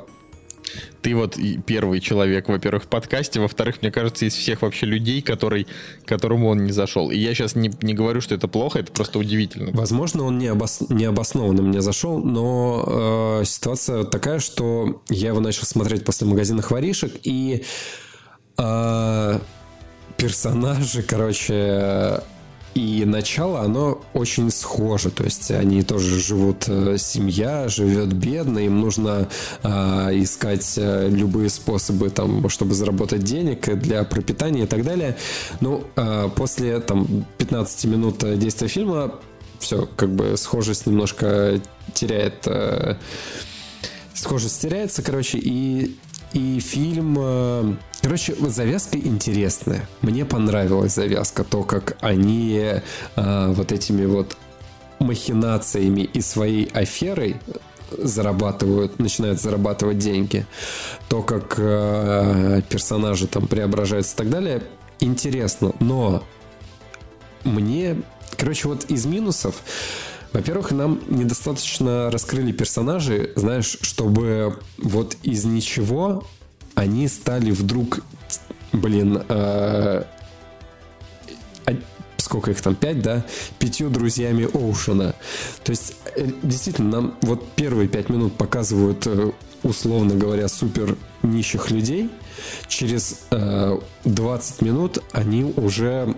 ты 1.02 1.14
вот 1.14 1.38
первый 1.66 2.00
человек, 2.00 2.48
во-первых, 2.48 2.84
в 2.84 2.86
подкасте, 2.88 3.40
во-вторых, 3.40 3.82
мне 3.82 3.90
кажется, 3.90 4.24
из 4.24 4.34
всех 4.34 4.62
вообще 4.62 4.86
людей, 4.86 5.22
который, 5.22 5.66
которому 6.04 6.48
он 6.48 6.64
не 6.64 6.72
зашел. 6.72 7.10
И 7.10 7.16
я 7.16 7.34
сейчас 7.34 7.54
не, 7.54 7.72
не 7.82 7.94
говорю, 7.94 8.20
что 8.20 8.34
это 8.34 8.48
плохо, 8.48 8.80
это 8.80 8.92
просто 8.92 9.18
удивительно. 9.18 9.70
Возможно, 9.72 10.24
он 10.24 10.38
не, 10.38 10.48
обос... 10.48 10.82
не 10.88 11.04
обоснованно 11.04 11.62
мне 11.62 11.80
зашел, 11.80 12.18
но 12.18 13.40
э, 13.40 13.44
ситуация 13.44 14.04
такая, 14.04 14.40
что 14.40 15.02
я 15.08 15.28
его 15.28 15.40
начал 15.40 15.64
смотреть 15.64 16.04
после 16.04 16.26
магазинных 16.26 16.70
воришек, 16.70 17.12
и 17.22 17.64
э, 18.58 19.38
персонажи, 20.16 21.02
короче, 21.02 22.22
и 22.76 23.06
начало, 23.06 23.60
оно 23.60 24.02
очень 24.12 24.50
схоже. 24.50 25.10
То 25.10 25.24
есть 25.24 25.50
они 25.50 25.82
тоже 25.82 26.20
живут, 26.20 26.68
э, 26.68 26.98
семья 26.98 27.68
живет 27.68 28.12
бедно, 28.12 28.58
им 28.58 28.82
нужно 28.82 29.28
э, 29.62 29.68
искать 30.12 30.74
э, 30.76 31.08
любые 31.08 31.48
способы, 31.48 32.10
там, 32.10 32.46
чтобы 32.50 32.74
заработать 32.74 33.24
денег 33.24 33.74
для 33.78 34.04
пропитания 34.04 34.64
и 34.64 34.66
так 34.66 34.84
далее. 34.84 35.16
Ну, 35.60 35.84
э, 35.96 36.28
после 36.36 36.78
там 36.80 37.24
15 37.38 37.84
минут 37.86 38.38
действия 38.38 38.68
фильма 38.68 39.14
все, 39.58 39.88
как 39.96 40.10
бы 40.10 40.36
схожесть 40.36 40.86
немножко 40.86 41.58
теряет... 41.94 42.46
Э, 42.46 42.96
схожесть 44.12 44.60
теряется, 44.60 45.02
короче, 45.02 45.38
и 45.38 45.96
и 46.32 46.60
фильм... 46.60 47.16
Э, 47.18 47.74
короче, 48.02 48.34
завязка 48.34 48.98
интересная. 48.98 49.88
Мне 50.02 50.24
понравилась 50.24 50.94
завязка, 50.94 51.44
то, 51.44 51.62
как 51.62 51.96
они 52.00 52.60
э, 53.16 53.52
вот 53.52 53.72
этими 53.72 54.06
вот 54.06 54.36
махинациями 54.98 56.02
и 56.02 56.20
своей 56.20 56.66
аферой 56.72 57.36
зарабатывают, 57.90 58.98
начинают 58.98 59.40
зарабатывать 59.40 59.98
деньги, 59.98 60.46
то, 61.08 61.22
как 61.22 61.54
э, 61.58 62.62
персонажи 62.68 63.26
там 63.26 63.46
преображаются 63.46 64.14
и 64.14 64.18
так 64.18 64.30
далее, 64.30 64.62
интересно. 65.00 65.72
Но 65.80 66.24
мне, 67.44 67.96
короче, 68.36 68.68
вот 68.68 68.84
из 68.84 69.06
минусов 69.06 69.62
во-первых, 70.36 70.70
нам 70.70 71.00
недостаточно 71.08 72.10
раскрыли 72.10 72.52
персонажей, 72.52 73.32
знаешь, 73.36 73.78
чтобы 73.80 74.58
вот 74.76 75.16
из 75.22 75.46
ничего 75.46 76.26
они 76.74 77.08
стали 77.08 77.52
вдруг, 77.52 78.00
блин, 78.70 79.22
э, 79.30 80.04
сколько 82.18 82.50
их 82.50 82.60
там, 82.60 82.74
пять, 82.74 83.00
да, 83.00 83.24
пятью 83.58 83.88
друзьями 83.88 84.46
Оушена. 84.52 85.14
То 85.64 85.70
есть, 85.70 85.94
э, 86.16 86.28
действительно, 86.42 86.90
нам 86.90 87.14
вот 87.22 87.48
первые 87.56 87.88
пять 87.88 88.10
минут 88.10 88.36
показывают, 88.36 89.06
э, 89.06 89.32
условно 89.62 90.16
говоря, 90.16 90.48
супер 90.48 90.98
нищих 91.22 91.70
людей. 91.70 92.10
Через 92.68 93.20
э, 93.30 93.78
20 94.04 94.60
минут 94.60 95.02
они 95.12 95.44
уже 95.44 96.14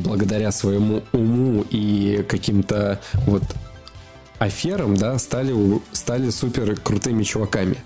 благодаря 0.00 0.52
своему 0.52 1.02
уму 1.12 1.64
и 1.70 2.24
каким-то 2.28 3.00
вот 3.26 3.42
аферам, 4.38 4.96
да, 4.96 5.18
стали, 5.18 5.54
стали 5.92 6.30
супер 6.30 6.76
крутыми 6.76 7.22
чуваками. 7.22 7.76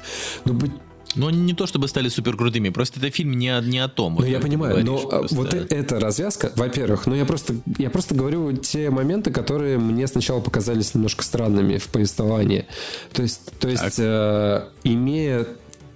Но 0.44 0.54
быть 0.54 0.72
но 1.16 1.30
не 1.30 1.54
то, 1.54 1.66
чтобы 1.66 1.88
стали 1.88 2.08
супер 2.08 2.36
крутыми, 2.36 2.70
просто 2.70 2.98
это 2.98 3.10
фильм 3.10 3.34
не, 3.34 3.56
не 3.62 3.78
о 3.78 3.88
том. 3.88 4.16
Ну, 4.16 4.24
я 4.24 4.40
понимаю, 4.40 4.84
но 4.84 4.96
а, 4.96 5.18
просто... 5.20 5.36
вот 5.36 5.54
эта 5.54 6.00
развязка, 6.00 6.52
во-первых, 6.56 7.06
ну, 7.06 7.14
я 7.14 7.24
просто, 7.24 7.54
я 7.78 7.90
просто 7.90 8.14
говорю 8.14 8.52
те 8.52 8.90
моменты, 8.90 9.30
которые 9.30 9.78
мне 9.78 10.06
сначала 10.06 10.40
показались 10.40 10.94
немножко 10.94 11.22
странными 11.22 11.78
в 11.78 11.86
повествовании. 11.88 12.66
То 13.12 13.22
есть, 13.22 13.52
то 13.60 13.68
есть 13.68 13.98
э, 13.98 14.64
имея 14.82 15.46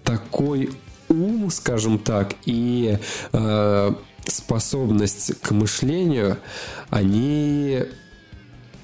такой 0.04 0.70
ум, 1.08 1.50
скажем 1.50 1.98
так, 1.98 2.34
и 2.44 2.98
э, 3.32 3.92
способность 4.28 5.32
к 5.40 5.50
мышлению, 5.50 6.38
они 6.90 7.84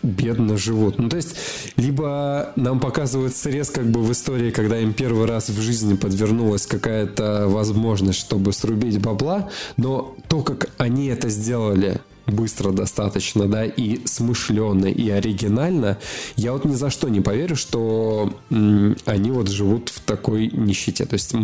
бедно 0.05 0.57
живут. 0.57 0.99
Ну, 0.99 1.09
то 1.09 1.16
есть, 1.16 1.35
либо 1.77 2.53
нам 2.57 2.79
показывают 2.79 3.35
срез 3.35 3.71
как 3.71 3.91
бы 3.91 4.03
в 4.03 4.12
истории, 4.12 4.51
когда 4.51 4.79
им 4.79 4.93
первый 4.93 5.27
раз 5.27 5.49
в 5.49 5.61
жизни 5.61 5.95
подвернулась 5.95 6.66
какая-то 6.66 7.49
возможность, 7.49 8.21
чтобы 8.21 8.53
срубить 8.53 9.01
бабла, 9.01 9.51
но 9.77 10.15
то, 10.29 10.43
как 10.43 10.71
они 10.79 11.07
это 11.07 11.29
сделали, 11.29 12.01
быстро 12.27 12.73
достаточно, 12.73 13.47
да, 13.47 13.65
и 13.65 14.07
смышленно, 14.07 14.87
и 14.87 15.11
оригинально, 15.11 15.99
я 16.37 16.53
вот 16.53 16.65
ни 16.65 16.75
за 16.75 16.91
что 16.91 17.09
не 17.09 17.21
поверю, 17.21 17.57
что 17.57 18.35
они 18.51 19.31
вот 19.31 19.49
живут 19.49 19.91
в 19.91 20.01
такой 20.01 20.49
нищете. 20.49 21.05
То 21.05 21.15
есть 21.15 21.35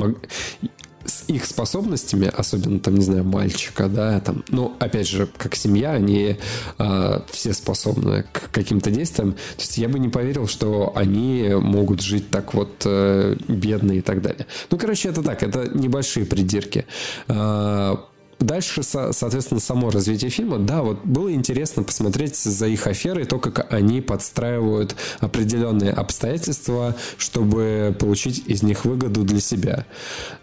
с 1.05 1.25
их 1.29 1.45
способностями, 1.45 2.31
особенно 2.35 2.79
там, 2.79 2.95
не 2.95 3.05
знаю, 3.05 3.25
мальчика, 3.25 3.89
да, 3.89 4.21
там, 4.21 4.45
ну, 4.49 4.77
опять 4.79 5.09
же, 5.09 5.29
как 5.37 5.55
семья, 5.55 5.93
они 5.93 6.37
э, 6.79 7.21
все 7.31 7.53
способны 7.53 8.25
к 8.33 8.51
каким-то 8.51 8.91
действиям. 8.91 9.33
То 9.33 9.61
есть 9.61 9.79
я 9.79 9.89
бы 9.89 9.99
не 9.99 10.09
поверил, 10.09 10.47
что 10.47 10.93
они 10.95 11.49
могут 11.55 12.03
жить 12.03 12.31
так 12.31 12.55
вот 12.55 12.83
э, 12.85 13.37
бедно 13.49 13.93
и 13.93 14.01
так 14.01 14.23
далее. 14.23 14.47
Ну, 14.71 14.79
короче, 14.79 15.09
это 15.09 15.23
так, 15.23 15.43
это 15.43 15.69
небольшие 15.77 16.27
придирки. 16.27 16.87
Э, 17.29 17.97
дальше, 18.41 18.83
соответственно, 18.83 19.61
само 19.61 19.91
развитие 19.91 20.31
фильма, 20.31 20.59
да, 20.59 20.83
вот 20.83 21.05
было 21.05 21.33
интересно 21.33 21.83
посмотреть 21.83 22.37
за 22.37 22.67
их 22.67 22.87
аферой, 22.87 23.25
то, 23.25 23.39
как 23.39 23.73
они 23.73 24.01
подстраивают 24.01 24.97
определенные 25.21 25.93
обстоятельства, 25.93 26.97
чтобы 27.19 27.95
получить 27.99 28.43
из 28.47 28.63
них 28.63 28.85
выгоду 28.85 29.23
для 29.23 29.41
себя. 29.41 29.87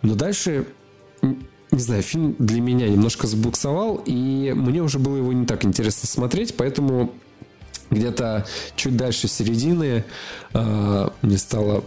Но 0.01 0.15
дальше 0.15 0.65
не 1.71 1.79
знаю, 1.79 2.01
фильм 2.01 2.35
для 2.39 2.61
меня 2.61 2.87
немножко 2.87 3.27
забуксовал, 3.27 4.01
и 4.05 4.53
мне 4.55 4.81
уже 4.81 4.99
было 4.99 5.17
его 5.17 5.33
не 5.33 5.45
так 5.45 5.65
интересно 5.65 6.07
смотреть, 6.07 6.55
поэтому 6.55 7.13
где-то 7.89 8.45
чуть 8.75 8.95
дальше 8.95 9.27
середины 9.27 10.05
э, 10.53 11.09
мне 11.21 11.37
стало 11.37 11.83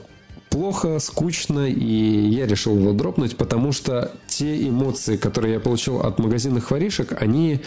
плохо, 0.50 0.98
скучно, 0.98 1.68
и 1.68 2.28
я 2.28 2.46
решил 2.46 2.76
его 2.76 2.92
дропнуть, 2.92 3.36
потому 3.36 3.72
что 3.72 4.12
те 4.26 4.68
эмоции, 4.68 5.16
которые 5.16 5.54
я 5.54 5.60
получил 5.60 6.00
от 6.00 6.18
магазинных 6.18 6.70
воришек, 6.70 7.20
они 7.20 7.60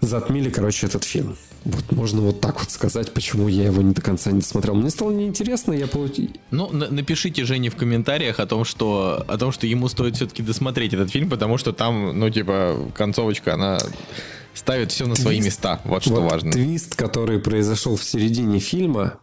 затмили, 0.00 0.48
короче, 0.48 0.86
этот 0.86 1.04
фильм. 1.04 1.36
Вот 1.64 1.90
можно 1.90 2.20
вот 2.20 2.40
так 2.40 2.60
вот 2.60 2.70
сказать, 2.70 3.12
почему 3.12 3.48
я 3.48 3.64
его 3.64 3.82
не 3.82 3.92
до 3.92 4.00
конца 4.00 4.30
не 4.30 4.42
смотрел. 4.42 4.76
Мне 4.76 4.90
стало 4.90 5.10
неинтересно, 5.10 5.72
я 5.72 5.88
получил... 5.88 6.30
Ну, 6.52 6.70
на- 6.70 6.88
напишите 6.88 7.44
Жене 7.44 7.68
в 7.68 7.76
комментариях 7.76 8.38
о 8.38 8.46
том, 8.46 8.64
что, 8.64 9.24
о 9.26 9.36
том, 9.36 9.50
что 9.50 9.66
ему 9.66 9.88
стоит 9.88 10.14
все-таки 10.14 10.42
досмотреть 10.42 10.94
этот 10.94 11.10
фильм, 11.10 11.28
потому 11.28 11.58
что 11.58 11.72
там, 11.72 12.18
ну, 12.18 12.30
типа, 12.30 12.90
концовочка, 12.96 13.54
она 13.54 13.78
ставит 14.54 14.92
все 14.92 15.06
на 15.06 15.16
свои 15.16 15.40
места. 15.40 15.80
Вот 15.84 16.04
что 16.04 16.20
вот 16.20 16.30
важно. 16.30 16.52
Твист, 16.52 16.94
который 16.94 17.40
произошел 17.40 17.96
в 17.96 18.04
середине 18.04 18.60
фильма, 18.60 19.18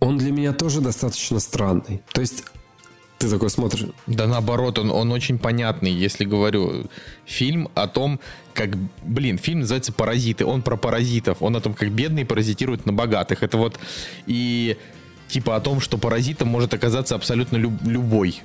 он 0.00 0.18
для 0.18 0.32
меня 0.32 0.52
тоже 0.52 0.80
достаточно 0.80 1.40
странный. 1.40 2.02
То 2.12 2.20
есть 2.20 2.44
ты 3.18 3.30
такой 3.30 3.48
смотришь. 3.48 3.86
Да 4.06 4.26
наоборот, 4.26 4.78
он, 4.78 4.90
он 4.90 5.12
очень 5.12 5.38
понятный, 5.38 5.92
если 5.92 6.24
говорю. 6.24 6.86
Фильм 7.24 7.68
о 7.74 7.86
том, 7.86 8.20
как, 8.52 8.76
блин, 9.02 9.38
фильм 9.38 9.60
называется 9.60 9.92
«Паразиты». 9.92 10.44
Он 10.44 10.62
про 10.62 10.76
паразитов. 10.76 11.40
Он 11.40 11.56
о 11.56 11.60
том, 11.60 11.74
как 11.74 11.90
бедные 11.90 12.26
паразитируют 12.26 12.86
на 12.86 12.92
богатых. 12.92 13.42
Это 13.42 13.56
вот 13.56 13.78
и 14.26 14.76
типа 15.28 15.56
о 15.56 15.60
том, 15.60 15.80
что 15.80 15.96
паразитом 15.96 16.48
может 16.48 16.74
оказаться 16.74 17.14
абсолютно 17.14 17.56
люб, 17.56 17.72
любой. 17.82 18.42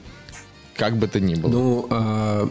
Как 0.75 0.97
бы 0.97 1.07
то 1.07 1.19
ни 1.19 1.35
было. 1.35 1.51
Ну, 1.51 1.87
а, 1.89 2.49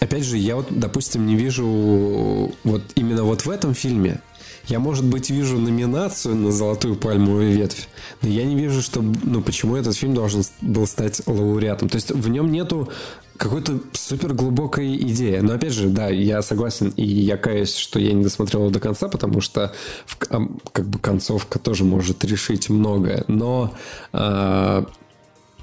опять 0.00 0.24
же, 0.24 0.38
я 0.38 0.56
вот, 0.56 0.68
допустим, 0.70 1.26
не 1.26 1.36
вижу 1.36 2.54
вот 2.64 2.82
именно 2.94 3.24
вот 3.24 3.44
в 3.44 3.50
этом 3.50 3.74
фильме 3.74 4.20
я, 4.68 4.78
может 4.78 5.04
быть, 5.04 5.30
вижу 5.30 5.58
номинацию 5.58 6.34
на 6.34 6.50
«Золотую 6.50 6.96
пальмовую 6.96 7.52
ветвь», 7.52 7.88
но 8.22 8.28
я 8.28 8.44
не 8.44 8.56
вижу, 8.56 8.82
что, 8.82 9.02
ну, 9.02 9.42
почему 9.42 9.76
этот 9.76 9.96
фильм 9.96 10.14
должен 10.14 10.42
был 10.60 10.86
стать 10.86 11.22
лауреатом. 11.26 11.88
То 11.88 11.96
есть 11.96 12.10
в 12.10 12.28
нем 12.28 12.50
нету 12.50 12.88
какой-то 13.36 13.80
супер 13.92 14.32
глубокой 14.32 14.96
идеи. 14.96 15.38
Но 15.38 15.54
опять 15.54 15.72
же, 15.72 15.88
да, 15.88 16.08
я 16.08 16.42
согласен, 16.42 16.88
и 16.96 17.04
я 17.04 17.36
каюсь, 17.36 17.76
что 17.76 17.98
я 17.98 18.12
не 18.12 18.22
досмотрел 18.22 18.62
его 18.62 18.70
до 18.70 18.80
конца, 18.80 19.08
потому 19.08 19.40
что 19.40 19.74
в, 20.06 20.16
как 20.16 20.88
бы 20.88 20.98
концовка 20.98 21.58
тоже 21.58 21.84
может 21.84 22.24
решить 22.24 22.68
многое. 22.68 23.24
Но 23.28 23.74
э, 24.12 24.84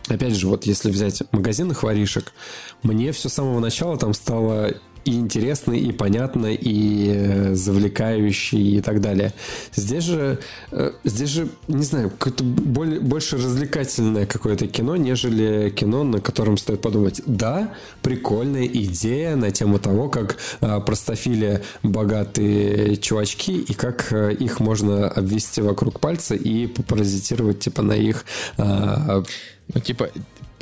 опять 0.08 0.36
же, 0.36 0.48
вот 0.48 0.66
если 0.66 0.92
взять 0.92 1.24
магазинных 1.32 1.84
воришек, 1.84 2.34
мне 2.84 3.12
все 3.12 3.30
с 3.30 3.34
самого 3.34 3.60
начала 3.60 3.98
там 3.98 4.14
стало 4.14 4.74
и 5.06 5.16
интересно, 5.16 5.74
и 5.74 5.92
понятно, 5.92 6.48
и 6.48 7.12
э, 7.14 7.56
завлекающий, 7.56 8.78
и 8.78 8.82
так 8.82 9.02
далее. 9.02 9.34
Здесь 9.76 10.04
же, 10.04 10.40
э, 10.72 10.92
здесь 11.04 11.30
же, 11.30 11.50
не 11.68 11.84
знаю, 11.84 12.10
какое-то 12.10 12.44
более, 12.44 13.00
больше 13.00 13.38
развлекательное 13.38 14.26
какое-то 14.26 14.68
кино, 14.68 14.96
нежели 14.96 15.70
кино, 15.70 16.04
на 16.04 16.22
котором 16.22 16.58
стоит 16.58 16.82
подумать. 16.82 17.22
Да, 17.26 17.74
прикольная 18.02 18.66
идея 18.66 19.36
на 19.36 19.52
тему 19.52 19.80
того, 19.80 20.10
как 20.10 20.38
э, 20.62 20.80
простофили 20.80 21.62
богатые 21.84 22.98
чувачки, 22.98 23.58
и 23.58 23.74
как 23.74 24.12
их 24.14 24.60
можно 24.60 25.10
обвести 25.10 25.62
вокруг 25.62 26.00
пальца 26.00 26.36
и 26.36 26.68
попаразитировать, 26.68 27.60
типа, 27.60 27.82
на 27.82 27.94
их... 27.94 28.26
Ну, 29.74 29.80
типа, 29.80 30.10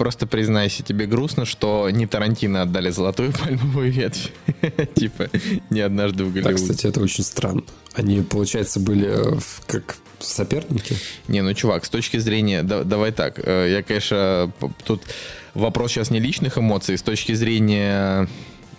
просто 0.01 0.25
признайся, 0.25 0.81
тебе 0.81 1.05
грустно, 1.05 1.45
что 1.45 1.87
не 1.91 2.07
Тарантино 2.07 2.63
отдали 2.63 2.89
золотую 2.89 3.31
пальмовую 3.33 3.91
ветвь. 3.91 4.31
Типа, 4.95 5.29
не 5.69 5.81
однажды 5.81 6.23
в 6.23 6.33
Голливуде. 6.33 6.55
Да, 6.55 6.59
кстати, 6.59 6.87
это 6.87 7.01
очень 7.01 7.23
странно. 7.23 7.61
Они, 7.93 8.21
получается, 8.21 8.79
были 8.79 9.07
э, 9.07 9.39
как 9.67 9.97
соперники? 10.17 10.95
Не, 11.27 11.43
ну, 11.43 11.53
чувак, 11.53 11.85
с 11.85 11.89
точки 11.91 12.17
зрения... 12.17 12.63
давай 12.63 13.11
так. 13.11 13.39
Э, 13.43 13.67
я, 13.69 13.83
конечно, 13.83 14.51
тут 14.85 15.03
вопрос 15.53 15.91
сейчас 15.91 16.09
не 16.09 16.19
личных 16.19 16.57
эмоций. 16.57 16.97
С 16.97 17.03
точки 17.03 17.33
зрения 17.33 18.27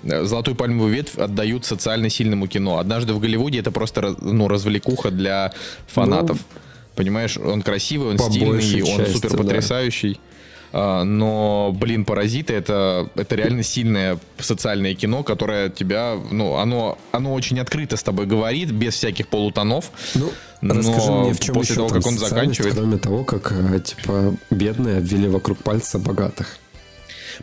э, 0.02 0.24
Золотую 0.24 0.56
пальмовую 0.56 0.92
ветвь 0.92 1.16
отдают 1.16 1.64
социально 1.64 2.08
сильному 2.08 2.48
кино. 2.48 2.78
Однажды 2.78 3.12
в 3.12 3.20
Голливуде 3.20 3.60
это 3.60 3.70
просто 3.70 4.16
ну, 4.20 4.48
развлекуха 4.48 5.12
для 5.12 5.52
фанатов. 5.86 6.38
Ну, 6.38 6.60
Понимаешь, 6.96 7.38
он 7.38 7.62
красивый, 7.62 8.08
он 8.08 8.18
стильный, 8.18 8.82
он 8.82 9.06
супер 9.06 9.36
потрясающий. 9.36 10.14
Да. 10.14 10.31
А, 10.72 11.04
но, 11.04 11.74
блин, 11.78 12.04
«Паразиты» 12.04 12.54
это, 12.54 13.10
это 13.14 13.34
реально 13.34 13.62
сильное 13.62 14.18
социальное 14.38 14.94
кино, 14.94 15.22
которое 15.22 15.68
тебя, 15.68 16.16
ну, 16.30 16.56
оно, 16.56 16.98
оно 17.12 17.34
очень 17.34 17.60
открыто 17.60 17.96
с 17.96 18.02
тобой 18.02 18.26
говорит, 18.26 18.70
без 18.70 18.94
всяких 18.94 19.28
полутонов. 19.28 19.90
Ну, 20.14 20.30
но 20.62 20.74
расскажи 20.74 21.12
мне, 21.12 21.34
в 21.34 21.40
чем 21.40 21.54
после 21.54 21.74
еще 21.74 21.86
того, 21.86 21.88
как 21.88 22.06
он 22.06 22.18
заканчивает... 22.18 22.74
Кроме 22.74 22.98
того, 22.98 23.24
как, 23.24 23.52
э, 23.52 23.80
типа, 23.80 24.36
бедные 24.50 24.98
обвели 24.98 25.28
вокруг 25.28 25.58
пальца 25.58 25.98
богатых. 25.98 26.58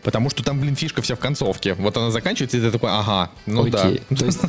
Потому 0.03 0.29
что 0.29 0.43
там, 0.43 0.59
блин, 0.59 0.75
фишка 0.75 1.01
вся 1.01 1.15
в 1.15 1.19
концовке. 1.19 1.73
Вот 1.73 1.95
она 1.97 2.11
заканчивается, 2.11 2.57
и 2.57 2.61
ты 2.61 2.71
такой, 2.71 2.89
ага, 2.91 3.31
ну 3.45 3.65
Окей. 3.65 4.01
да. 4.09 4.15
То 4.17 4.25
есть, 4.25 4.39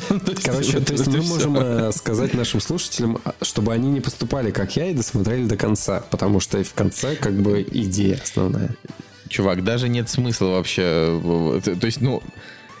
короче, 0.43 0.79
то 0.79 0.93
есть 0.93 1.07
мы 1.07 1.21
можем 1.21 1.57
э, 1.57 1.91
сказать 1.91 2.33
нашим 2.33 2.61
слушателям, 2.61 3.19
а, 3.23 3.33
чтобы 3.41 3.73
они 3.73 3.89
не 3.89 4.01
поступали, 4.01 4.51
как 4.51 4.75
я, 4.75 4.87
и 4.87 4.93
досмотрели 4.93 5.45
до 5.45 5.57
конца. 5.57 6.03
Потому 6.09 6.39
что 6.39 6.63
в 6.63 6.73
конце 6.73 7.15
как 7.15 7.33
бы 7.33 7.65
идея 7.71 8.19
основная. 8.21 8.75
Чувак, 9.29 9.63
даже 9.63 9.87
нет 9.87 10.09
смысла 10.09 10.47
вообще. 10.47 10.81
То 11.79 11.85
есть, 11.85 12.01
ну, 12.01 12.21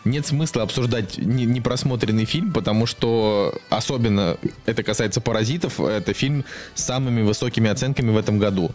нет 0.03 0.25
смысла 0.25 0.63
обсуждать 0.63 1.17
непросмотренный 1.17 2.25
фильм, 2.25 2.51
потому 2.51 2.85
что 2.85 3.53
особенно 3.69 4.37
это 4.65 4.83
касается 4.83 5.21
паразитов, 5.21 5.79
это 5.79 6.13
фильм 6.13 6.43
с 6.73 6.83
самыми 6.83 7.21
высокими 7.21 7.69
оценками 7.69 8.11
в 8.11 8.17
этом 8.17 8.39
году. 8.39 8.71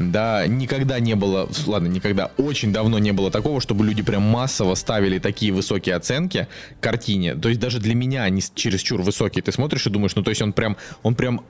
Да, 0.00 0.46
никогда 0.46 0.98
не 0.98 1.14
было, 1.14 1.46
ладно, 1.66 1.86
никогда, 1.86 2.30
очень 2.38 2.72
давно 2.72 2.98
не 2.98 3.12
было 3.12 3.30
такого, 3.30 3.60
чтобы 3.60 3.84
люди 3.84 4.02
прям 4.02 4.22
массово 4.22 4.74
ставили 4.74 5.18
такие 5.18 5.52
высокие 5.52 5.94
оценки 5.94 6.48
картине. 6.80 7.34
То 7.34 7.50
есть 7.50 7.60
даже 7.60 7.80
для 7.80 7.94
меня 7.94 8.22
они 8.22 8.42
чересчур 8.54 9.02
высокие. 9.02 9.42
Ты 9.42 9.52
смотришь 9.52 9.86
и 9.86 9.90
думаешь, 9.90 10.16
ну 10.16 10.22
то 10.22 10.30
есть 10.30 10.40
он 10.40 10.54
прям, 10.54 10.78
он 11.02 11.14
прям 11.14 11.42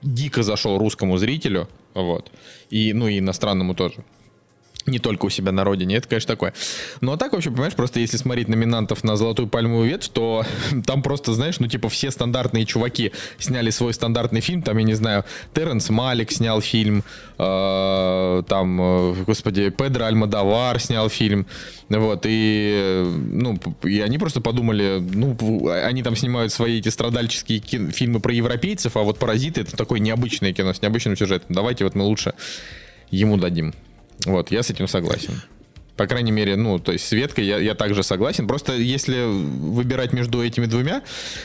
дико 0.00 0.42
зашел 0.42 0.78
русскому 0.78 1.18
зрителю, 1.18 1.68
вот, 1.92 2.32
и, 2.70 2.94
ну 2.94 3.06
и 3.06 3.18
иностранному 3.18 3.74
тоже 3.74 4.02
не 4.86 4.98
только 4.98 5.26
у 5.26 5.30
себя 5.30 5.52
на 5.52 5.64
родине, 5.64 5.96
это, 5.96 6.08
конечно, 6.08 6.28
такое. 6.28 6.54
Ну, 7.00 7.12
а 7.12 7.16
так 7.16 7.32
вообще, 7.32 7.50
понимаешь, 7.50 7.74
просто 7.74 8.00
если 8.00 8.16
смотреть 8.16 8.48
номинантов 8.48 9.04
на 9.04 9.16
«Золотую 9.16 9.48
пальмовую 9.48 9.88
ветвь», 9.88 10.08
то 10.08 10.44
там 10.86 11.02
просто, 11.02 11.32
знаешь, 11.32 11.60
ну, 11.60 11.66
типа, 11.68 11.88
все 11.88 12.10
стандартные 12.10 12.66
чуваки 12.66 13.12
сняли 13.38 13.70
свой 13.70 13.94
стандартный 13.94 14.40
фильм, 14.40 14.62
там, 14.62 14.76
я 14.78 14.84
не 14.84 14.94
знаю, 14.94 15.24
Терренс 15.54 15.90
Малик 15.90 16.32
снял 16.32 16.60
фильм, 16.60 17.04
э, 17.38 18.42
там, 18.48 18.80
э, 18.80 19.14
господи, 19.24 19.70
Педро 19.70 20.06
Альмадавар 20.06 20.80
снял 20.80 21.08
фильм, 21.08 21.46
вот, 21.88 22.24
и, 22.28 23.04
ну, 23.30 23.58
и 23.84 24.00
они 24.00 24.18
просто 24.18 24.40
подумали, 24.40 24.98
ну, 25.00 25.36
они 25.68 26.02
там 26.02 26.16
снимают 26.16 26.52
свои 26.52 26.78
эти 26.78 26.88
страдальческие 26.88 27.60
фильмы 27.60 28.20
про 28.20 28.32
европейцев, 28.32 28.96
а 28.96 29.02
вот 29.02 29.18
«Паразиты»— 29.18 29.60
это 29.62 29.76
такое 29.76 30.00
необычное 30.00 30.52
кино 30.52 30.72
с 30.72 30.82
необычным 30.82 31.16
сюжетом, 31.16 31.54
давайте 31.54 31.84
вот 31.84 31.94
мы 31.94 32.04
лучше 32.04 32.34
ему 33.10 33.36
дадим. 33.36 33.74
Вот, 34.26 34.50
я 34.50 34.62
с 34.62 34.70
этим 34.70 34.88
согласен. 34.88 35.40
По 35.96 36.06
крайней 36.06 36.32
мере, 36.32 36.56
ну, 36.56 36.78
то 36.78 36.90
есть 36.90 37.06
Светка, 37.06 37.42
я, 37.42 37.58
я 37.58 37.74
также 37.74 38.02
согласен. 38.02 38.46
Просто 38.46 38.74
если 38.74 39.24
выбирать 39.24 40.14
между 40.14 40.42
этими 40.42 40.64
двумя 40.64 41.02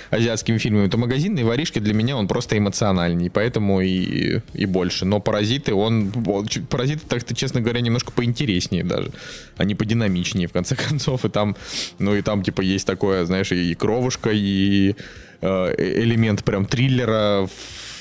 азиатскими 0.09 0.57
фильмами, 0.57 0.87
то 0.87 0.97
«Магазинные 0.97 1.43
воришки» 1.43 1.79
для 1.79 1.93
меня 1.93 2.15
он 2.15 2.29
просто 2.29 2.57
эмоциональней, 2.57 3.29
поэтому 3.29 3.81
и, 3.81 4.39
и 4.53 4.65
больше. 4.65 5.03
Но 5.03 5.19
«Паразиты», 5.19 5.73
он, 5.73 6.13
он 6.25 6.47
«Паразиты», 6.69 7.01
так-то, 7.07 7.35
честно 7.35 7.59
говоря, 7.59 7.81
немножко 7.81 8.13
поинтереснее 8.13 8.85
даже. 8.85 9.11
Они 9.57 9.75
подинамичнее, 9.75 10.47
в 10.47 10.53
конце 10.53 10.75
концов. 10.89 11.25
И 11.25 11.29
там, 11.29 11.57
ну, 11.99 12.15
и 12.15 12.21
там, 12.21 12.41
типа, 12.41 12.61
есть 12.61 12.87
такое, 12.87 13.25
знаешь, 13.25 13.51
и 13.51 13.75
кровушка, 13.75 14.29
и 14.31 14.95
э, 15.41 16.01
элемент 16.01 16.45
прям 16.45 16.65
триллера 16.65 17.49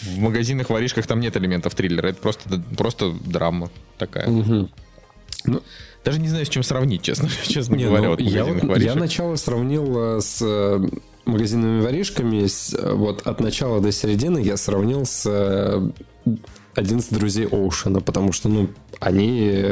в 0.06 0.18
магазинных 0.18 0.70
воришках 0.70 1.06
там 1.06 1.20
нет 1.20 1.36
элементов 1.36 1.74
триллера. 1.74 2.08
Это 2.08 2.20
просто, 2.20 2.62
просто 2.76 3.12
драма 3.24 3.70
такая. 3.98 4.28
Угу. 4.28 4.68
Ну, 5.46 5.62
Даже 6.04 6.20
не 6.20 6.28
знаю, 6.28 6.46
с 6.46 6.48
чем 6.48 6.62
сравнить, 6.62 7.02
честно, 7.02 7.28
честно 7.42 7.74
не, 7.74 7.84
говоря. 7.84 8.04
Ну, 8.04 8.10
вот 8.10 8.20
я, 8.20 8.46
я 8.76 8.94
начало 8.94 9.36
сравнил 9.36 10.16
э, 10.16 10.20
с 10.20 10.38
э, 10.42 10.86
магазинными 11.24 11.80
воришками. 11.80 12.46
С, 12.46 12.74
э, 12.74 12.92
вот 12.92 13.26
от 13.26 13.40
начала 13.40 13.80
до 13.80 13.92
середины 13.92 14.38
я 14.38 14.56
сравнил 14.56 15.04
с 15.04 15.26
11 16.76 17.12
друзей 17.12 17.46
Оушена, 17.46 18.00
потому 18.00 18.32
что, 18.32 18.48
ну, 18.48 18.68
они 19.00 19.64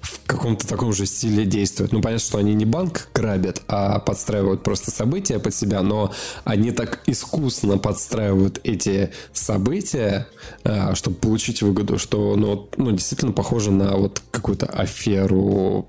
в 0.00 0.20
каком-то 0.26 0.66
таком 0.66 0.92
же 0.92 1.06
стиле 1.06 1.44
действуют. 1.44 1.92
Ну, 1.92 2.00
понятно, 2.00 2.24
что 2.24 2.38
они 2.38 2.54
не 2.54 2.64
банк 2.64 3.08
грабят, 3.14 3.62
а 3.68 3.98
подстраивают 3.98 4.62
просто 4.62 4.90
события 4.90 5.38
под 5.38 5.54
себя, 5.54 5.82
но 5.82 6.12
они 6.44 6.72
так 6.72 7.02
искусно 7.06 7.78
подстраивают 7.78 8.60
эти 8.64 9.10
события, 9.32 10.26
а, 10.64 10.94
чтобы 10.94 11.16
получить 11.16 11.62
выгоду, 11.62 11.98
что, 11.98 12.34
ну, 12.36 12.68
ну 12.76 12.92
действительно 12.92 13.32
похоже 13.32 13.70
на 13.70 13.96
вот 13.96 14.22
какую-то 14.30 14.66
аферу 14.66 15.88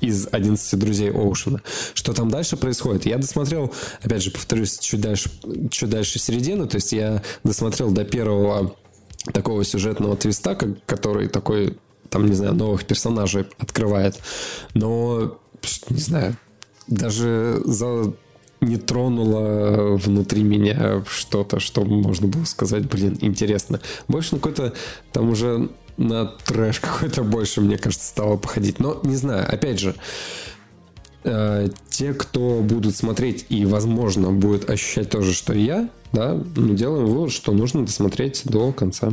из 0.00 0.28
11 0.30 0.78
друзей 0.78 1.10
Оушена. 1.10 1.62
Что 1.94 2.12
там 2.12 2.30
дальше 2.30 2.56
происходит? 2.56 3.06
Я 3.06 3.18
досмотрел, 3.18 3.72
опять 4.02 4.22
же, 4.22 4.30
повторюсь, 4.30 4.78
чуть 4.78 5.00
дальше, 5.00 5.30
чуть 5.70 5.90
дальше 5.90 6.18
середину, 6.18 6.66
то 6.66 6.76
есть 6.76 6.92
я 6.92 7.22
досмотрел 7.44 7.90
до 7.90 8.04
первого 8.04 8.74
такого 9.32 9.64
сюжетного 9.64 10.16
твиста, 10.16 10.54
как, 10.54 10.84
который 10.86 11.28
такой, 11.28 11.76
там, 12.08 12.26
не 12.26 12.34
знаю, 12.34 12.54
новых 12.54 12.84
персонажей 12.84 13.46
открывает. 13.58 14.18
Но, 14.74 15.38
не 15.88 16.00
знаю, 16.00 16.36
даже 16.86 17.60
за 17.64 18.14
не 18.60 18.76
тронуло 18.76 19.96
внутри 19.96 20.42
меня 20.42 21.02
что-то, 21.08 21.60
что 21.60 21.82
можно 21.84 22.28
было 22.28 22.44
сказать, 22.44 22.86
блин, 22.88 23.16
интересно. 23.20 23.80
Больше 24.06 24.34
на 24.34 24.40
какой-то 24.40 24.74
там 25.12 25.30
уже 25.30 25.70
на 25.96 26.26
трэш 26.26 26.80
какой-то 26.80 27.22
больше, 27.22 27.60
мне 27.60 27.78
кажется, 27.78 28.06
стало 28.06 28.36
походить. 28.36 28.78
Но 28.78 29.00
не 29.02 29.16
знаю, 29.16 29.50
опять 29.50 29.78
же, 29.78 29.94
те, 31.22 32.14
кто 32.14 32.60
будут 32.62 32.96
смотреть 32.96 33.46
и, 33.50 33.66
возможно, 33.66 34.30
будет 34.30 34.70
ощущать 34.70 35.10
то 35.10 35.20
же, 35.20 35.34
что 35.34 35.52
и 35.52 35.62
я, 35.62 35.88
да, 36.12 36.40
ну, 36.56 36.74
делаем 36.74 37.06
вывод, 37.06 37.30
что 37.30 37.52
нужно 37.52 37.84
досмотреть 37.84 38.42
до 38.44 38.72
конца. 38.72 39.12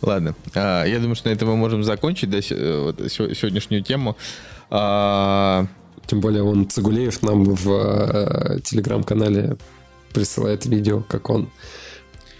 Ладно, 0.00 0.34
а, 0.54 0.84
я 0.84 0.98
думаю, 0.98 1.14
что 1.14 1.28
на 1.28 1.34
этом 1.34 1.48
мы 1.48 1.56
можем 1.56 1.84
закончить 1.84 2.30
да, 2.30 2.38
вот, 2.38 3.00
сегодняшнюю 3.10 3.82
тему. 3.82 4.16
А... 4.70 5.66
Тем 6.10 6.20
более 6.20 6.42
он 6.42 6.68
Цигулеев 6.68 7.22
нам 7.22 7.44
в 7.44 7.70
э, 7.70 8.60
телеграм-канале 8.64 9.56
присылает 10.12 10.66
видео, 10.66 11.04
как 11.08 11.30
он 11.30 11.50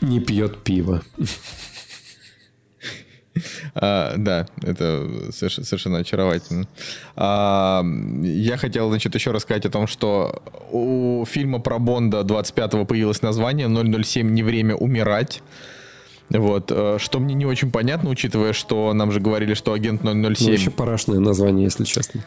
не 0.01 0.19
пьет 0.19 0.59
пиво. 0.65 1.03
А, 3.75 4.15
да, 4.17 4.47
это 4.63 5.09
совершенно 5.33 5.99
очаровательно. 5.99 6.67
А, 7.17 7.83
я 8.23 8.57
хотел, 8.57 8.89
значит, 8.89 9.15
еще 9.15 9.31
рассказать 9.31 9.67
о 9.67 9.71
том, 9.71 9.87
что 9.87 10.43
у 10.71 11.25
фильма 11.27 11.59
про 11.59 11.79
Бонда 11.79 12.21
25-го 12.21 12.85
появилось 12.85 13.23
название 13.23 13.69
«007. 13.69 14.31
Не 14.31 14.43
время 14.43 14.75
умирать». 14.75 15.43
Вот, 16.31 16.71
э, 16.71 16.99
что 17.01 17.19
мне 17.19 17.35
не 17.35 17.45
очень 17.45 17.73
понятно, 17.73 18.09
учитывая, 18.09 18.53
что 18.53 18.93
нам 18.93 19.11
же 19.11 19.19
говорили, 19.19 19.55
что 19.55 19.73
агент 19.73 20.03
007... 20.03 20.13
Ну, 20.13 20.31
еще 20.31 20.71
парашное 20.71 21.19
название, 21.19 21.65
если 21.65 21.85
честно. 21.85 22.25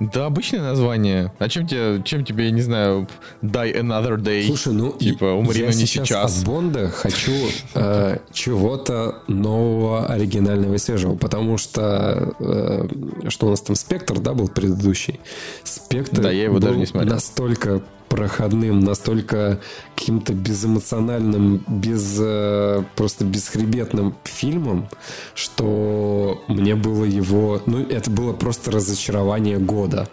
Да, 0.00 0.26
обычное 0.26 0.60
название. 0.60 1.32
А 1.38 1.48
чем 1.48 1.66
тебе, 1.66 2.02
чем 2.04 2.24
тебе, 2.24 2.46
я 2.46 2.50
не 2.52 2.62
знаю, 2.62 3.08
die 3.42 3.74
another 3.74 4.16
day? 4.16 4.46
Слушай, 4.46 4.72
ну, 4.72 4.92
типа, 4.92 5.24
умри, 5.24 5.60
я 5.60 5.66
но 5.66 5.72
не 5.72 5.86
сейчас. 5.86 6.08
сейчас. 6.08 6.38
от 6.38 6.46
Бонда 6.46 6.88
хочу 6.88 7.32
э, 7.74 8.18
чего-то 8.32 9.22
нового, 9.26 10.06
оригинального 10.06 10.74
и 10.74 10.78
свежего, 10.78 11.16
потому 11.16 11.58
что 11.58 12.32
э, 12.38 12.88
что 13.28 13.46
у 13.46 13.50
нас 13.50 13.60
там 13.60 13.74
Спектр, 13.74 14.20
да, 14.20 14.34
был 14.34 14.48
предыдущий. 14.48 15.18
Спектр 15.64 16.22
да, 16.22 16.30
я 16.30 16.44
его 16.44 16.54
был 16.54 16.60
даже 16.60 16.78
не 16.78 16.86
смотрел. 16.86 17.14
настолько 17.14 17.82
проходным, 18.08 18.80
настолько 18.80 19.60
каким-то 19.94 20.32
безэмоциональным, 20.32 21.64
без, 21.66 22.16
э, 22.18 22.82
просто 22.96 23.24
бесхребетным 23.24 24.14
фильмом, 24.24 24.88
что 25.34 26.42
мне 26.48 26.74
было 26.74 27.04
его... 27.04 27.62
Ну, 27.66 27.82
это 27.82 28.10
было 28.10 28.32
просто 28.32 28.70
разочарование 28.70 29.58
года. 29.58 30.08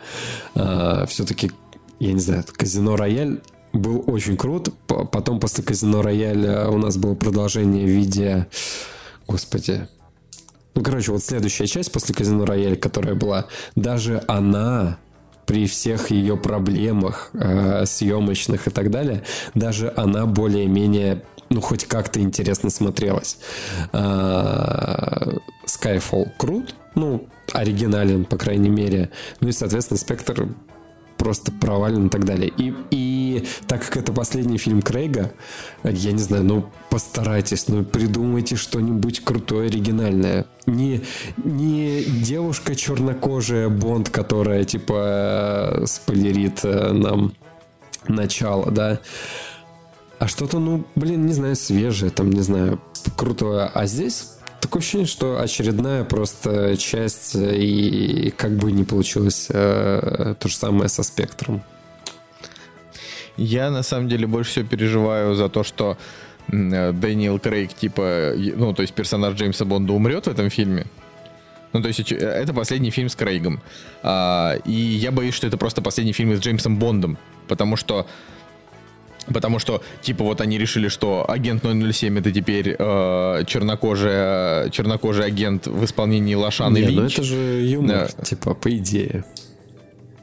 А, 0.56 1.06
Все-таки, 1.08 1.52
я 2.00 2.14
не 2.14 2.20
знаю, 2.20 2.44
«Казино 2.56 2.96
Рояль» 2.96 3.42
был 3.74 4.04
очень 4.08 4.38
крут. 4.38 4.74
Потом 4.88 5.40
после 5.40 5.64
«Казино 5.64 6.02
Рояля» 6.02 6.68
у 6.70 6.78
нас 6.78 6.98
было 6.98 7.16
продолжение 7.16 7.86
в 7.86 7.90
виде... 7.90 8.48
Господи, 9.28 9.88
ну, 10.76 10.84
короче, 10.84 11.12
вот 11.12 11.24
следующая 11.24 11.68
часть 11.68 11.92
после 11.92 12.14
«Казино 12.14 12.46
Рояль», 12.46 12.76
которая 12.76 13.16
была, 13.16 13.46
даже 13.76 14.22
она 14.28 14.98
при 15.46 15.68
всех 15.68 16.12
ее 16.12 16.38
проблемах 16.38 17.30
э, 17.34 17.86
съемочных 17.86 18.68
и 18.68 18.72
так 18.72 18.92
далее, 18.92 19.24
даже 19.54 19.94
она 19.96 20.26
более-менее, 20.26 21.24
ну, 21.50 21.62
хоть 21.62 21.86
как-то 21.86 22.20
интересно 22.20 22.70
смотрелась. 22.70 23.38
Э, 23.94 25.38
Skyfall 25.66 26.32
крут, 26.38 26.76
ну, 26.96 27.28
оригинален, 27.54 28.26
по 28.26 28.38
крайней 28.38 28.70
мере. 28.70 29.12
Ну 29.40 29.50
и, 29.50 29.52
соответственно, 29.52 30.00
Спектр 30.00 30.48
просто 31.18 31.52
провален 31.52 32.08
и 32.08 32.10
так 32.10 32.26
далее. 32.26 32.52
И, 32.58 32.74
и 32.92 33.25
так 33.68 33.86
как 33.86 33.98
это 33.98 34.12
последний 34.12 34.58
фильм 34.58 34.82
Крейга, 34.82 35.34
я 35.84 36.12
не 36.12 36.20
знаю, 36.20 36.44
ну 36.44 36.70
постарайтесь, 36.90 37.68
ну 37.68 37.84
придумайте 37.84 38.56
что-нибудь 38.56 39.24
крутое, 39.24 39.68
оригинальное. 39.68 40.46
Не, 40.66 41.02
не 41.38 42.04
девушка 42.04 42.76
чернокожая 42.76 43.70
Бонд, 43.70 44.10
которая 44.10 44.64
типа 44.64 45.84
спойлерит 45.86 46.62
э, 46.64 46.92
нам 46.92 47.34
начало, 48.08 48.72
да, 48.72 49.00
а 50.18 50.28
что-то, 50.28 50.60
ну, 50.60 50.86
блин, 50.96 51.26
не 51.26 51.34
знаю, 51.34 51.56
свежее, 51.56 52.10
там, 52.10 52.32
не 52.32 52.42
знаю, 52.42 52.82
крутое. 53.16 53.70
А 53.74 53.86
здесь 53.86 54.32
Такое 54.62 54.80
ощущение, 54.80 55.06
что 55.06 55.40
очередная 55.40 56.04
просто 56.04 56.76
часть, 56.76 57.36
и 57.36 58.34
как 58.36 58.58
бы 58.58 58.72
не 58.72 58.84
получилось 58.84 59.46
э, 59.52 60.34
то 60.40 60.48
же 60.50 60.56
самое 60.56 60.90
со 60.90 61.04
спектром. 61.04 61.62
Я 63.38 63.70
на 63.70 63.84
самом 63.84 64.10
деле 64.10 64.28
больше 64.28 64.52
всего 64.52 64.68
переживаю 64.68 65.36
за 65.36 65.50
то, 65.50 65.64
что 65.64 65.98
э, 66.52 66.92
Дэниел 66.92 67.40
Крейг, 67.40 67.74
типа, 67.74 68.34
ну, 68.36 68.74
то 68.74 68.82
есть 68.82 68.94
персонаж 68.94 69.36
Джеймса 69.36 69.66
Бонда 69.66 69.94
умрет 69.94 70.26
в 70.28 70.30
этом 70.30 70.50
фильме. 70.50 70.86
Ну, 71.74 71.82
то 71.82 71.90
есть 71.90 72.12
э, 72.12 72.16
это 72.16 72.54
последний 72.54 72.92
фильм 72.92 73.10
с 73.10 73.16
Крейгом. 73.16 73.62
А, 74.02 74.56
и 74.66 74.72
я 74.72 75.12
боюсь, 75.12 75.34
что 75.34 75.48
это 75.48 75.58
просто 75.58 75.82
последний 75.82 76.14
фильм 76.14 76.36
с 76.36 76.40
Джеймсом 76.40 76.78
Бондом. 76.78 77.18
Потому 77.48 77.76
что 77.76 78.08
Потому 79.34 79.58
что, 79.60 79.82
типа, 80.02 80.24
вот 80.24 80.40
они 80.40 80.60
решили, 80.60 80.88
что 80.88 81.26
агент 81.28 81.64
007 81.64 82.20
это 82.20 82.32
теперь 82.32 82.76
э, 82.78 83.44
чернокожий, 83.48 84.70
чернокожий 84.70 85.26
агент 85.26 85.66
в 85.66 85.84
исполнении 85.84 86.36
Лошаны 86.36 86.78
Не, 86.78 86.86
Линч. 86.86 86.96
ну 86.96 87.06
это 87.06 87.24
же 87.24 87.36
юмор, 87.64 88.10
да. 88.16 88.24
типа, 88.24 88.54
по 88.54 88.70
идее. 88.78 89.26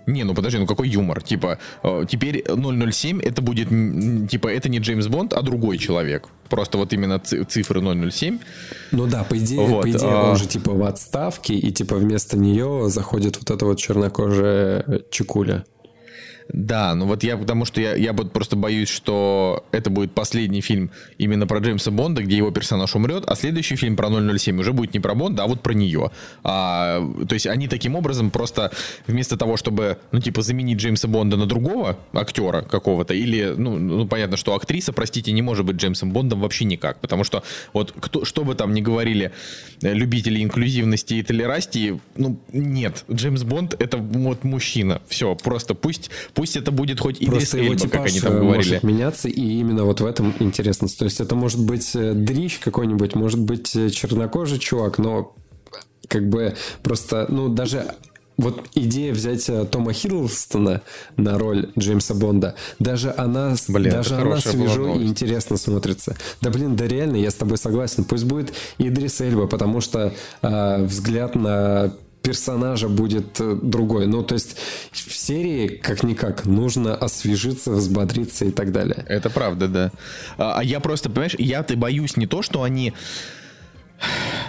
Не, 0.06 0.24
ну 0.24 0.34
подожди, 0.34 0.58
ну 0.58 0.66
какой 0.66 0.88
юмор? 0.88 1.22
Типа, 1.22 1.58
э, 1.82 2.04
теперь 2.08 2.44
007 2.46 3.20
это 3.20 3.42
будет, 3.42 3.68
типа, 4.28 4.48
это 4.48 4.68
не 4.68 4.78
Джеймс 4.78 5.06
Бонд, 5.06 5.32
а 5.32 5.42
другой 5.42 5.78
человек. 5.78 6.28
Просто 6.48 6.78
вот 6.78 6.92
именно 6.92 7.18
цифры 7.18 7.80
007. 7.80 8.38
Ну 8.90 9.06
да, 9.06 9.24
по 9.24 9.38
идее, 9.38 9.60
вот, 9.60 9.82
по 9.82 9.90
идее 9.90 10.10
а... 10.10 10.30
он 10.30 10.36
же 10.36 10.46
типа 10.46 10.72
в 10.72 10.82
отставке, 10.82 11.54
и 11.54 11.70
типа 11.70 11.96
вместо 11.96 12.36
нее 12.36 12.88
заходит 12.88 13.38
вот 13.38 13.50
эта 13.50 13.64
вот 13.64 13.78
чернокожая 13.78 15.02
чекуля. 15.10 15.64
Да, 16.48 16.94
ну 16.94 17.06
вот 17.06 17.22
я, 17.24 17.36
потому 17.36 17.64
что 17.64 17.80
я, 17.80 17.94
я 17.94 18.12
вот 18.12 18.32
просто 18.32 18.56
боюсь, 18.56 18.88
что 18.88 19.64
это 19.72 19.90
будет 19.90 20.12
последний 20.12 20.60
фильм 20.60 20.90
именно 21.18 21.46
про 21.46 21.60
Джеймса 21.60 21.90
Бонда, 21.90 22.22
где 22.22 22.36
его 22.36 22.50
персонаж 22.50 22.94
умрет, 22.94 23.24
а 23.26 23.34
следующий 23.34 23.76
фильм 23.76 23.96
про 23.96 24.08
007 24.08 24.60
уже 24.60 24.72
будет 24.72 24.94
не 24.94 25.00
про 25.00 25.14
Бонда, 25.14 25.44
а 25.44 25.46
вот 25.46 25.62
про 25.62 25.72
нее. 25.72 26.10
А, 26.44 27.00
то 27.28 27.34
есть 27.34 27.46
они 27.46 27.68
таким 27.68 27.94
образом 27.94 28.30
просто 28.30 28.72
вместо 29.06 29.36
того, 29.36 29.56
чтобы, 29.56 29.98
ну 30.10 30.20
типа, 30.20 30.42
заменить 30.42 30.78
Джеймса 30.78 31.08
Бонда 31.08 31.36
на 31.36 31.46
другого 31.46 31.98
актера 32.12 32.62
какого-то, 32.62 33.14
или, 33.14 33.54
ну, 33.56 33.78
ну 33.78 34.06
понятно, 34.06 34.36
что 34.36 34.54
актриса, 34.54 34.92
простите, 34.92 35.32
не 35.32 35.42
может 35.42 35.64
быть 35.64 35.76
Джеймсом 35.76 36.12
Бондом 36.12 36.40
вообще 36.40 36.64
никак, 36.64 36.98
потому 37.00 37.24
что 37.24 37.42
вот 37.72 37.94
кто, 37.98 38.24
что 38.24 38.44
бы 38.44 38.54
там 38.54 38.74
ни 38.74 38.80
говорили 38.80 39.32
э, 39.82 39.94
любители 39.94 40.42
инклюзивности 40.42 41.14
и 41.14 41.22
толерастии, 41.22 42.00
ну 42.16 42.38
нет, 42.52 43.04
Джеймс 43.10 43.42
Бонд 43.42 43.74
это 43.78 43.96
вот 43.98 44.44
мужчина, 44.44 45.00
все, 45.08 45.34
просто 45.34 45.74
пусть 45.74 46.10
Пусть 46.34 46.56
это 46.56 46.72
будет 46.72 47.00
хоть 47.00 47.20
и 47.20 47.26
Просто 47.26 47.58
его 47.58 47.72
Эльба, 47.74 47.88
как 47.88 48.06
они 48.06 48.20
там 48.20 48.38
говорили. 48.38 48.56
может 48.56 48.82
меняться, 48.82 49.28
и 49.28 49.40
именно 49.60 49.84
вот 49.84 50.00
в 50.00 50.06
этом 50.06 50.34
интересность. 50.38 50.98
То 50.98 51.04
есть 51.04 51.20
это 51.20 51.34
может 51.34 51.60
быть 51.60 51.90
э, 51.94 52.12
дрищ 52.14 52.58
какой-нибудь, 52.58 53.14
может 53.14 53.40
быть 53.40 53.74
э, 53.76 53.90
чернокожий 53.90 54.58
чувак, 54.58 54.98
но 54.98 55.34
как 56.08 56.28
бы 56.28 56.54
просто, 56.82 57.26
ну, 57.28 57.48
даже 57.48 57.94
вот 58.38 58.64
идея 58.74 59.12
взять 59.12 59.48
э, 59.48 59.64
Тома 59.64 59.92
Хиддлстона 59.92 60.82
на 61.16 61.38
роль 61.38 61.70
Джеймса 61.78 62.14
Бонда, 62.14 62.54
даже 62.78 63.14
она, 63.16 63.54
блин, 63.68 63.92
даже 63.92 64.16
она 64.16 64.40
свежо 64.40 64.96
и 64.96 65.06
интересно 65.06 65.56
смотрится. 65.56 66.16
Да 66.40 66.50
блин, 66.50 66.76
да 66.76 66.86
реально, 66.86 67.16
я 67.16 67.30
с 67.30 67.34
тобой 67.34 67.58
согласен. 67.58 68.04
Пусть 68.04 68.24
будет 68.24 68.52
Идрис 68.78 69.20
Эльба, 69.20 69.46
потому 69.46 69.80
что 69.80 70.12
э, 70.42 70.84
взгляд 70.84 71.34
на 71.34 71.94
персонажа 72.22 72.88
будет 72.88 73.40
э, 73.40 73.58
другой. 73.60 74.06
Ну, 74.06 74.22
то 74.22 74.34
есть 74.34 74.56
в 74.90 75.12
серии, 75.12 75.68
как-никак, 75.68 76.46
нужно 76.46 76.94
освежиться, 76.94 77.72
взбодриться 77.72 78.44
и 78.44 78.50
так 78.50 78.72
далее. 78.72 79.04
Это 79.08 79.30
правда, 79.30 79.68
да. 79.68 79.92
А, 80.38 80.58
а 80.58 80.64
я 80.64 80.80
просто, 80.80 81.10
понимаешь, 81.10 81.34
я-то 81.38 81.76
боюсь 81.76 82.16
не 82.16 82.26
то, 82.26 82.42
что 82.42 82.62
они 82.62 82.92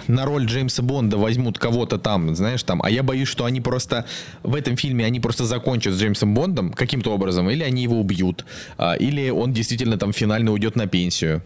на 0.08 0.24
роль 0.24 0.46
Джеймса 0.46 0.82
Бонда 0.82 1.16
возьмут 1.16 1.58
кого-то 1.58 1.98
там, 1.98 2.34
знаешь, 2.34 2.62
там, 2.62 2.82
а 2.82 2.90
я 2.90 3.02
боюсь, 3.02 3.28
что 3.28 3.44
они 3.44 3.60
просто 3.60 4.04
в 4.42 4.54
этом 4.54 4.76
фильме 4.76 5.04
они 5.06 5.20
просто 5.20 5.44
закончат 5.44 5.94
с 5.94 5.98
Джеймсом 5.98 6.34
Бондом 6.34 6.72
каким-то 6.72 7.12
образом, 7.12 7.48
или 7.50 7.62
они 7.62 7.82
его 7.82 8.00
убьют, 8.00 8.44
а, 8.78 8.94
или 8.94 9.30
он 9.30 9.52
действительно 9.52 9.96
там 9.96 10.12
финально 10.12 10.52
уйдет 10.52 10.76
на 10.76 10.86
пенсию 10.86 11.42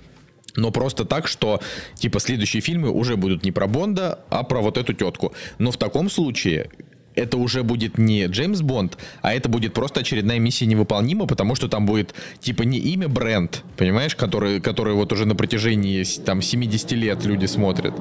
но 0.58 0.70
просто 0.70 1.04
так, 1.04 1.28
что, 1.28 1.60
типа, 1.94 2.20
следующие 2.20 2.60
фильмы 2.60 2.90
уже 2.90 3.16
будут 3.16 3.44
не 3.44 3.52
про 3.52 3.66
Бонда, 3.66 4.18
а 4.28 4.42
про 4.42 4.60
вот 4.60 4.76
эту 4.76 4.92
тетку. 4.92 5.32
Но 5.58 5.70
в 5.70 5.76
таком 5.76 6.10
случае 6.10 6.70
это 7.14 7.36
уже 7.36 7.62
будет 7.62 7.98
не 7.98 8.26
Джеймс 8.26 8.60
Бонд, 8.60 8.98
а 9.22 9.34
это 9.34 9.48
будет 9.48 9.74
просто 9.74 10.00
очередная 10.00 10.38
миссия 10.38 10.66
невыполнима, 10.66 11.26
потому 11.26 11.54
что 11.54 11.68
там 11.68 11.86
будет, 11.86 12.14
типа, 12.40 12.62
не 12.62 12.78
имя 12.78 13.08
бренд, 13.08 13.62
понимаешь, 13.76 14.14
который, 14.14 14.60
который 14.60 14.94
вот 14.94 15.12
уже 15.12 15.26
на 15.26 15.34
протяжении, 15.34 16.04
там, 16.24 16.42
70 16.42 16.92
лет 16.92 17.24
люди 17.24 17.46
смотрят, 17.46 17.94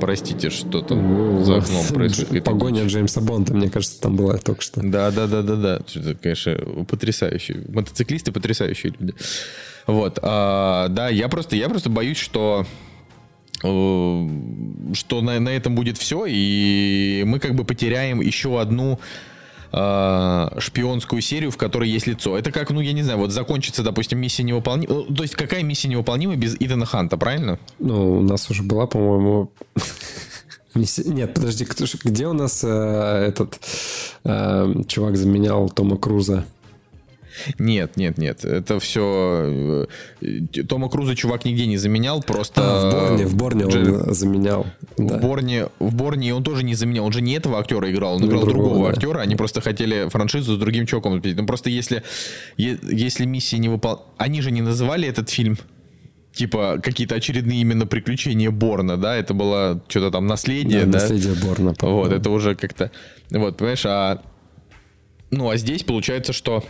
Простите, 0.00 0.50
что 0.50 0.82
там 0.82 1.44
за 1.44 1.58
окном 1.58 1.86
происходит. 1.94 2.44
Погоня 2.44 2.86
Джеймса 2.86 3.20
Бонда, 3.20 3.54
мне 3.54 3.70
кажется, 3.70 4.00
там 4.00 4.16
была 4.16 4.36
только 4.38 4.62
что. 4.62 4.80
Да, 4.82 5.10
да, 5.10 5.26
да, 5.26 5.42
да, 5.42 5.56
да. 5.56 5.80
Это, 5.94 6.14
конечно, 6.14 6.56
потрясающие. 6.88 7.64
Мотоциклисты 7.68 8.32
потрясающие 8.32 8.92
люди. 8.98 9.14
Вот. 9.86 10.18
А, 10.22 10.88
да, 10.88 11.08
я 11.08 11.28
просто, 11.28 11.56
я 11.56 11.68
просто 11.68 11.90
боюсь, 11.90 12.18
что 12.18 12.66
э, 13.62 14.28
что 14.94 15.20
на, 15.22 15.38
на 15.40 15.48
этом 15.50 15.74
будет 15.74 15.96
все, 15.98 16.24
и 16.26 17.22
мы 17.26 17.38
как 17.38 17.54
бы 17.54 17.64
потеряем 17.64 18.20
еще 18.20 18.60
одну 18.60 18.98
э, 19.76 20.48
шпионскую 20.58 21.20
серию, 21.20 21.50
в 21.50 21.56
которой 21.56 21.88
есть 21.88 22.06
лицо. 22.06 22.36
Это 22.36 22.50
как, 22.50 22.70
ну, 22.70 22.80
я 22.80 22.92
не 22.92 23.02
знаю, 23.02 23.18
вот 23.18 23.30
закончится, 23.30 23.82
допустим, 23.82 24.18
миссия 24.18 24.42
невыполнима. 24.42 24.92
Ну, 24.92 25.14
то 25.14 25.22
есть 25.22 25.34
какая 25.34 25.62
миссия 25.62 25.88
невыполнима 25.88 26.36
без 26.36 26.56
Итана 26.58 26.86
Ханта, 26.86 27.16
правильно? 27.16 27.58
Ну, 27.78 28.18
у 28.18 28.22
нас 28.22 28.50
уже 28.50 28.62
была, 28.62 28.86
по-моему... 28.86 29.50
Нет, 30.74 31.34
подожди, 31.34 31.66
где 32.04 32.26
у 32.26 32.32
нас 32.32 32.62
э, 32.62 33.26
этот 33.28 33.58
э, 34.24 34.74
чувак 34.88 35.16
заменял 35.16 35.70
Тома 35.70 35.96
Круза? 35.96 36.44
Нет, 37.58 37.96
нет, 37.96 38.18
нет. 38.18 38.44
Это 38.44 38.78
все... 38.80 39.86
Э, 40.20 40.62
Тома 40.68 40.88
Круза 40.88 41.14
чувак 41.14 41.44
нигде 41.44 41.66
не 41.66 41.76
заменял, 41.76 42.22
просто... 42.22 42.60
А, 42.62 42.90
в 42.90 42.92
Борне, 42.92 43.26
в 43.26 43.34
Борне 43.36 43.64
Джер... 43.64 44.08
он 44.08 44.14
заменял. 44.14 44.66
В, 44.96 45.06
да. 45.06 45.18
Борне, 45.18 45.68
в 45.78 45.94
Борне 45.94 46.34
он 46.34 46.44
тоже 46.44 46.64
не 46.64 46.74
заменял. 46.74 47.04
Он 47.04 47.12
же 47.12 47.22
не 47.22 47.34
этого 47.34 47.58
актера 47.58 47.90
играл, 47.90 48.16
он 48.16 48.22
ну, 48.22 48.28
играл 48.28 48.42
другого, 48.42 48.64
другого 48.64 48.88
да. 48.88 48.94
актера. 48.94 49.20
Они 49.20 49.36
просто 49.36 49.60
хотели 49.60 50.08
франшизу 50.08 50.56
с 50.56 50.58
другим 50.58 50.86
чуваком. 50.86 51.22
Ну, 51.24 51.46
просто 51.46 51.70
если, 51.70 52.02
если 52.56 53.24
миссии 53.24 53.56
не 53.56 53.68
выпол... 53.68 54.04
Они 54.18 54.40
же 54.40 54.50
не 54.50 54.62
называли 54.62 55.08
этот 55.08 55.30
фильм 55.30 55.58
типа 56.36 56.78
какие-то 56.82 57.14
очередные 57.14 57.62
именно 57.62 57.86
приключения 57.86 58.50
Борна, 58.50 58.96
да, 58.96 59.16
это 59.16 59.34
было 59.34 59.82
что-то 59.88 60.10
там 60.10 60.26
наследие, 60.26 60.84
да, 60.84 60.92
да? 60.92 60.98
наследие 61.00 61.34
Борна. 61.34 61.74
Вот, 61.80 62.12
это 62.12 62.30
уже 62.30 62.54
как-то, 62.54 62.90
вот, 63.30 63.56
понимаешь, 63.56 63.86
а, 63.86 64.22
ну, 65.30 65.50
а 65.50 65.56
здесь 65.56 65.82
получается, 65.82 66.32
что 66.32 66.62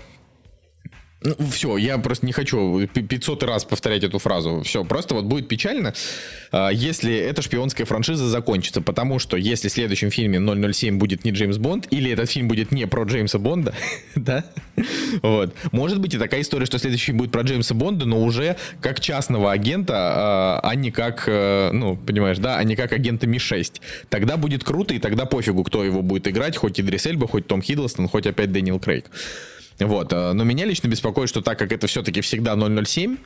ну, 1.23 1.35
все, 1.51 1.77
я 1.79 1.97
просто 1.97 2.27
не 2.27 2.33
хочу 2.33 2.87
500 2.87 3.43
раз 3.43 3.65
повторять 3.65 4.05
эту 4.05 4.19
фразу. 4.19 4.63
Все, 4.65 4.85
просто 4.85 5.15
вот 5.15 5.25
будет 5.25 5.49
печально, 5.49 5.95
а, 6.53 6.69
если 6.69 7.15
эта 7.17 7.41
шпионская 7.41 7.87
франшиза 7.87 8.29
закончится. 8.29 8.83
Потому 8.83 9.19
что 9.19 9.37
если 9.37 9.69
в 9.69 9.73
следующем 9.73 10.11
фильме 10.11 10.39
007 10.73 10.99
будет 10.99 11.25
не 11.25 11.31
Джеймс 11.31 11.57
Бонд, 11.57 11.89
или 11.91 12.11
этот 12.11 12.31
фильм 12.31 12.49
будет 12.49 12.71
не 12.71 12.87
про 12.87 13.05
Джеймса 13.05 13.39
Бонда, 13.39 13.75
да, 14.15 14.45
вот. 15.23 15.55
Может 15.73 16.01
быть 16.01 16.13
и 16.15 16.19
такая 16.19 16.43
история, 16.43 16.67
что 16.67 16.79
следующий 16.79 17.07
фильм 17.07 17.19
будет 17.19 17.33
про 17.33 17.43
Джеймса 17.43 17.75
Бонда, 17.75 18.05
но 18.05 18.23
уже 18.23 18.57
как 18.83 19.01
частного 19.01 19.53
агента, 19.53 19.95
а, 19.97 20.61
а 20.63 20.75
не 20.75 20.91
как, 20.91 21.25
э, 21.27 21.71
ну, 21.73 21.97
понимаешь, 21.97 22.39
да, 22.39 22.59
а 22.59 22.65
не 22.65 22.77
как 22.77 22.93
агента 22.93 23.27
Ми-6. 23.27 23.81
Тогда 24.11 24.37
будет 24.37 24.65
круто, 24.65 24.93
и 24.93 24.99
тогда 24.99 25.25
пофигу, 25.25 25.65
кто 25.65 25.83
его 25.83 26.03
будет 26.03 26.29
играть, 26.29 26.59
хоть 26.59 26.79
Идрис 26.79 27.07
Эльба, 27.07 27.27
хоть 27.27 27.47
Том 27.47 27.63
Хиддлстон, 27.63 28.07
хоть 28.07 28.27
опять 28.27 28.53
Дэниел 28.53 28.79
Крейг. 28.79 29.07
Вот. 29.79 30.13
Э, 30.13 30.33
но 30.33 30.45
меня 30.45 30.65
лично 30.65 30.89
беспокоит, 30.89 31.29
что 31.29 31.41
так 31.43 31.59
как 31.59 31.73
это 31.73 31.87
все-таки 31.87 32.21
всегда 32.21 32.57
007, 32.57 33.17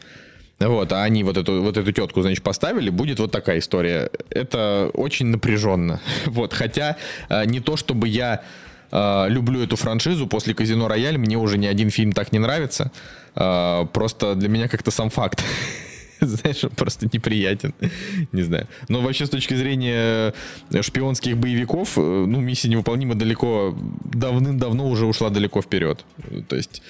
вот, 0.58 0.92
а 0.92 1.04
они 1.04 1.24
вот 1.24 1.36
эту, 1.36 1.62
вот 1.62 1.76
эту 1.76 1.90
тетку, 1.92 2.20
значит, 2.22 2.42
поставили, 2.42 2.90
будет 2.90 3.18
вот 3.18 3.30
такая 3.30 3.58
история. 3.58 4.10
Это 4.30 4.90
очень 4.94 5.26
напряженно. 5.26 6.00
Вот, 6.26 6.52
хотя 6.52 6.96
э, 7.28 7.44
не 7.46 7.60
то, 7.60 7.76
чтобы 7.76 8.08
я 8.08 8.42
э, 8.90 9.26
люблю 9.28 9.62
эту 9.62 9.76
франшизу, 9.76 10.26
после 10.26 10.54
«Казино 10.54 10.88
Рояль» 10.88 11.18
мне 11.18 11.36
уже 11.36 11.56
ни 11.58 11.66
один 11.66 11.90
фильм 11.90 12.12
так 12.12 12.32
не 12.32 12.38
нравится. 12.38 12.90
Просто 13.32 14.34
для 14.34 14.48
меня 14.48 14.66
как-то 14.66 14.90
сам 14.90 15.08
факт 15.08 15.44
знаешь, 16.26 16.64
он 16.64 16.70
просто 16.70 17.08
неприятен. 17.12 17.74
Не 18.32 18.42
знаю. 18.42 18.66
Но 18.88 19.00
вообще 19.00 19.26
с 19.26 19.30
точки 19.30 19.54
зрения 19.54 20.34
шпионских 20.80 21.36
боевиков, 21.36 21.96
э, 21.96 22.00
ну, 22.00 22.40
миссия 22.40 22.68
невыполнима 22.68 23.14
далеко, 23.14 23.76
давным-давно 24.04 24.88
уже 24.88 25.06
ушла 25.06 25.30
далеко 25.30 25.62
вперед. 25.62 26.04
То 26.48 26.56
есть... 26.56 26.82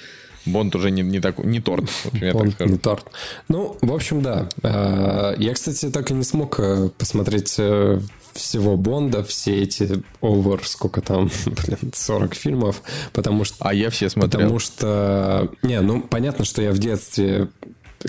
Бонд 0.45 0.75
уже 0.75 0.89
не, 0.89 1.03
не, 1.03 1.19
так, 1.19 1.37
не 1.37 1.59
торт, 1.59 1.85
например, 2.03 2.33
Бонд 2.33 2.57
так 2.57 2.67
не 2.67 2.77
торт. 2.77 3.05
Ну, 3.47 3.77
в 3.81 3.93
общем, 3.93 4.21
да. 4.23 4.49
А, 4.63 5.35
я, 5.37 5.53
кстати, 5.53 5.89
так 5.91 6.09
и 6.09 6.15
не 6.15 6.23
смог 6.23 6.59
э, 6.59 6.89
посмотреть 6.97 7.55
э, 7.59 7.99
всего 8.33 8.75
Бонда, 8.75 9.23
все 9.23 9.61
эти 9.61 10.03
over, 10.21 10.61
сколько 10.63 11.01
там, 11.01 11.29
блин, 11.45 11.91
40 11.93 12.33
фильмов, 12.33 12.81
потому 13.13 13.43
что... 13.43 13.57
А 13.59 13.73
я 13.73 13.89
все 13.89 14.09
смотрел. 14.09 14.41
Потому 14.41 14.59
что... 14.59 15.51
Не, 15.61 15.81
ну, 15.81 16.01
понятно, 16.01 16.43
что 16.43 16.61
я 16.61 16.71
в 16.71 16.79
детстве 16.79 17.49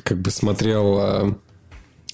как 0.05 0.19
бы 0.19 0.31
смотрел 0.31 0.99
а, 0.99 1.39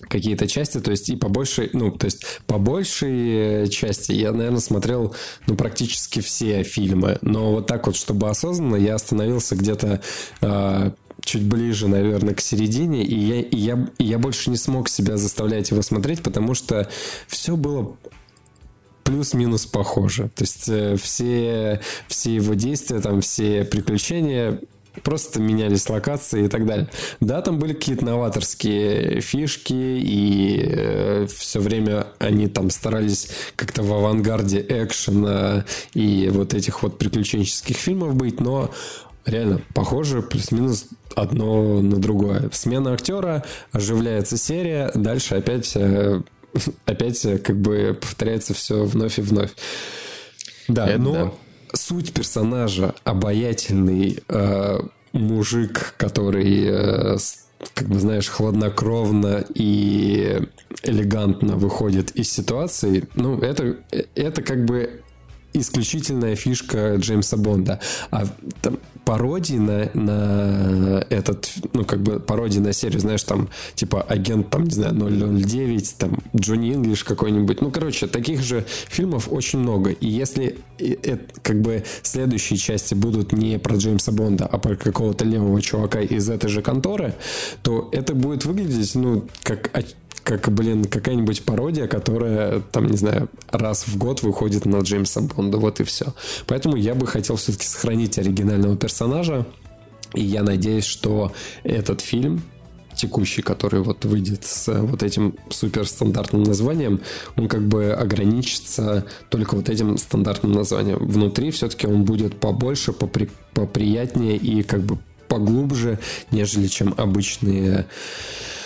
какие-то 0.00 0.46
части, 0.46 0.80
то 0.80 0.90
есть 0.90 1.08
и 1.08 1.16
по 1.16 1.28
большей, 1.28 1.70
ну, 1.72 1.90
то 1.90 2.06
есть 2.06 2.24
по 2.46 2.58
большей 2.58 3.64
э, 3.64 3.66
части 3.68 4.12
я, 4.12 4.32
наверное, 4.32 4.60
смотрел, 4.60 5.14
ну, 5.46 5.56
практически 5.56 6.20
все 6.20 6.62
фильмы, 6.62 7.18
но 7.22 7.52
вот 7.52 7.66
так 7.66 7.86
вот, 7.86 7.96
чтобы 7.96 8.28
осознанно, 8.28 8.76
я 8.76 8.94
остановился 8.94 9.56
где-то 9.56 10.00
э, 10.40 10.90
чуть 11.24 11.44
ближе, 11.44 11.88
наверное, 11.88 12.34
к 12.34 12.40
середине, 12.40 13.04
и 13.04 13.18
я, 13.18 13.40
и 13.40 13.56
я, 13.56 13.88
и 13.98 14.04
я 14.04 14.18
больше 14.18 14.50
не 14.50 14.56
смог 14.56 14.88
себя 14.88 15.16
заставлять 15.16 15.70
его 15.70 15.82
смотреть, 15.82 16.22
потому 16.22 16.54
что 16.54 16.88
все 17.26 17.56
было 17.56 17.96
плюс-минус 19.04 19.66
похоже. 19.66 20.30
То 20.34 20.44
есть 20.44 20.68
э, 20.68 20.96
все, 20.96 21.80
все 22.08 22.34
его 22.34 22.54
действия, 22.54 23.00
там, 23.00 23.20
все 23.20 23.64
приключения 23.64 24.60
просто 25.02 25.40
менялись 25.40 25.88
локации 25.88 26.44
и 26.44 26.48
так 26.48 26.66
далее. 26.66 26.88
Да, 27.20 27.42
там 27.42 27.58
были 27.58 27.72
какие-то 27.72 28.04
новаторские 28.04 29.20
фишки, 29.20 29.72
и 29.72 30.62
э, 30.64 31.26
все 31.34 31.60
время 31.60 32.06
они 32.18 32.48
там 32.48 32.70
старались 32.70 33.30
как-то 33.56 33.82
в 33.82 33.92
авангарде 33.92 34.64
экшена 34.68 35.64
и 35.94 36.28
вот 36.32 36.54
этих 36.54 36.82
вот 36.82 36.98
приключенческих 36.98 37.76
фильмов 37.76 38.14
быть, 38.14 38.40
но 38.40 38.70
реально 39.24 39.60
похоже 39.74 40.22
плюс-минус 40.22 40.86
одно 41.14 41.80
на 41.80 41.96
другое. 41.96 42.50
Смена 42.52 42.92
актера, 42.92 43.44
оживляется 43.72 44.36
серия, 44.36 44.90
дальше 44.94 45.36
опять, 45.36 45.72
э, 45.74 46.22
опять 46.86 47.24
э, 47.24 47.38
как 47.38 47.60
бы 47.60 47.98
повторяется 48.00 48.54
все 48.54 48.84
вновь 48.84 49.18
и 49.18 49.22
вновь. 49.22 49.50
Да, 50.68 50.88
Это 50.88 50.98
но... 50.98 51.12
Да 51.12 51.32
суть 51.72 52.12
персонажа 52.12 52.94
обаятельный 53.04 54.22
э, 54.28 54.78
мужик, 55.12 55.94
который, 55.96 56.64
э, 56.66 57.16
как 57.74 57.88
бы 57.88 57.98
знаешь, 57.98 58.28
хладнокровно 58.28 59.44
и 59.54 60.40
элегантно 60.82 61.56
выходит 61.56 62.12
из 62.12 62.30
ситуации, 62.30 63.08
ну, 63.14 63.38
это, 63.38 63.76
это 64.14 64.42
как 64.42 64.64
бы 64.64 65.02
исключительная 65.52 66.36
фишка 66.36 66.96
Джеймса 66.96 67.36
Бонда. 67.36 67.80
А 68.10 68.24
там 68.62 68.78
пародии 69.04 69.56
на, 69.56 69.90
на 69.94 71.06
этот, 71.08 71.50
ну, 71.72 71.84
как 71.84 72.02
бы 72.02 72.20
пародии 72.20 72.58
на 72.58 72.74
серию, 72.74 73.00
знаешь, 73.00 73.22
там, 73.22 73.48
типа, 73.74 74.02
агент, 74.02 74.50
там, 74.50 74.64
не 74.64 74.70
знаю, 74.70 74.94
009, 74.94 75.94
там, 75.96 76.18
Джонни 76.36 76.74
Инглиш 76.74 77.04
какой-нибудь. 77.04 77.62
Ну, 77.62 77.70
короче, 77.70 78.06
таких 78.06 78.42
же 78.42 78.66
фильмов 78.88 79.28
очень 79.30 79.60
много. 79.60 79.90
И 79.90 80.06
если 80.06 80.58
это, 80.78 81.24
как 81.40 81.62
бы 81.62 81.84
следующие 82.02 82.58
части 82.58 82.94
будут 82.94 83.32
не 83.32 83.58
про 83.58 83.76
Джеймса 83.76 84.12
Бонда, 84.12 84.46
а 84.46 84.58
про 84.58 84.76
какого-то 84.76 85.24
левого 85.24 85.62
чувака 85.62 86.00
из 86.00 86.28
этой 86.28 86.50
же 86.50 86.60
конторы, 86.60 87.14
то 87.62 87.88
это 87.92 88.14
будет 88.14 88.44
выглядеть, 88.44 88.94
ну, 88.94 89.26
как 89.42 89.70
как, 90.28 90.52
блин, 90.52 90.84
какая-нибудь 90.84 91.42
пародия, 91.42 91.86
которая, 91.86 92.60
там, 92.60 92.86
не 92.86 92.98
знаю, 92.98 93.30
раз 93.50 93.88
в 93.88 93.96
год 93.96 94.22
выходит 94.22 94.66
на 94.66 94.80
Джеймса 94.80 95.22
Бонда. 95.22 95.56
Вот 95.56 95.80
и 95.80 95.84
все. 95.84 96.12
Поэтому 96.46 96.76
я 96.76 96.94
бы 96.94 97.06
хотел 97.06 97.36
все-таки 97.36 97.66
сохранить 97.66 98.18
оригинального 98.18 98.76
персонажа. 98.76 99.46
И 100.12 100.22
я 100.22 100.42
надеюсь, 100.42 100.84
что 100.84 101.32
этот 101.64 102.02
фильм, 102.02 102.42
текущий, 102.94 103.40
который 103.40 103.80
вот 103.80 104.04
выйдет 104.04 104.44
с 104.44 104.70
вот 104.70 105.02
этим 105.02 105.34
суперстандартным 105.48 106.42
названием, 106.42 107.00
он 107.36 107.48
как 107.48 107.66
бы 107.66 107.92
ограничится 107.92 109.06
только 109.30 109.54
вот 109.54 109.70
этим 109.70 109.96
стандартным 109.96 110.52
названием. 110.52 110.98
Внутри 110.98 111.50
все-таки 111.52 111.86
он 111.86 112.04
будет 112.04 112.38
побольше, 112.38 112.92
попри, 112.92 113.30
поприятнее 113.54 114.36
и 114.36 114.62
как 114.62 114.82
бы 114.82 114.98
поглубже, 115.26 115.98
нежели 116.30 116.66
чем 116.66 116.92
обычные 116.98 117.78
Э, 117.80 118.57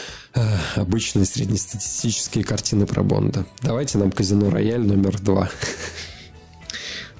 обычные 0.76 1.24
среднестатистические 1.24 2.44
картины 2.44 2.86
про 2.86 3.02
Бонда. 3.02 3.44
Давайте 3.60 3.98
нам 3.98 4.10
казино 4.10 4.50
Рояль 4.50 4.80
номер 4.80 5.18
два. 5.20 5.50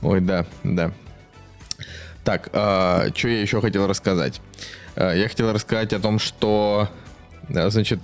Ой, 0.03 0.21
да, 0.21 0.47
да. 0.65 0.93
Так, 2.25 2.51
а, 2.53 3.09
что 3.15 3.29
я 3.29 3.41
еще 3.41 3.61
хотел 3.61 3.87
рассказать? 3.87 4.41
А, 4.97 5.13
я 5.13 5.29
хотел 5.29 5.53
рассказать 5.53 5.93
о 5.93 6.01
том, 6.01 6.19
что, 6.19 6.89
значит, 7.49 8.01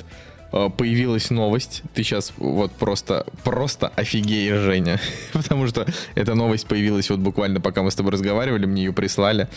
а, 0.52 0.68
появилась 0.70 1.30
новость. 1.30 1.82
Ты 1.94 2.02
сейчас 2.02 2.32
вот 2.36 2.72
просто, 2.72 3.26
просто 3.44 3.88
офигеешь, 3.88 4.60
Женя. 4.60 5.00
Потому 5.32 5.66
что 5.66 5.86
эта 6.14 6.34
новость 6.34 6.66
появилась 6.66 7.10
вот 7.10 7.20
буквально 7.20 7.60
пока 7.60 7.82
мы 7.82 7.90
с 7.90 7.94
тобой 7.94 8.12
разговаривали, 8.12 8.66
мне 8.66 8.84
ее 8.84 8.92
прислали. 8.92 9.48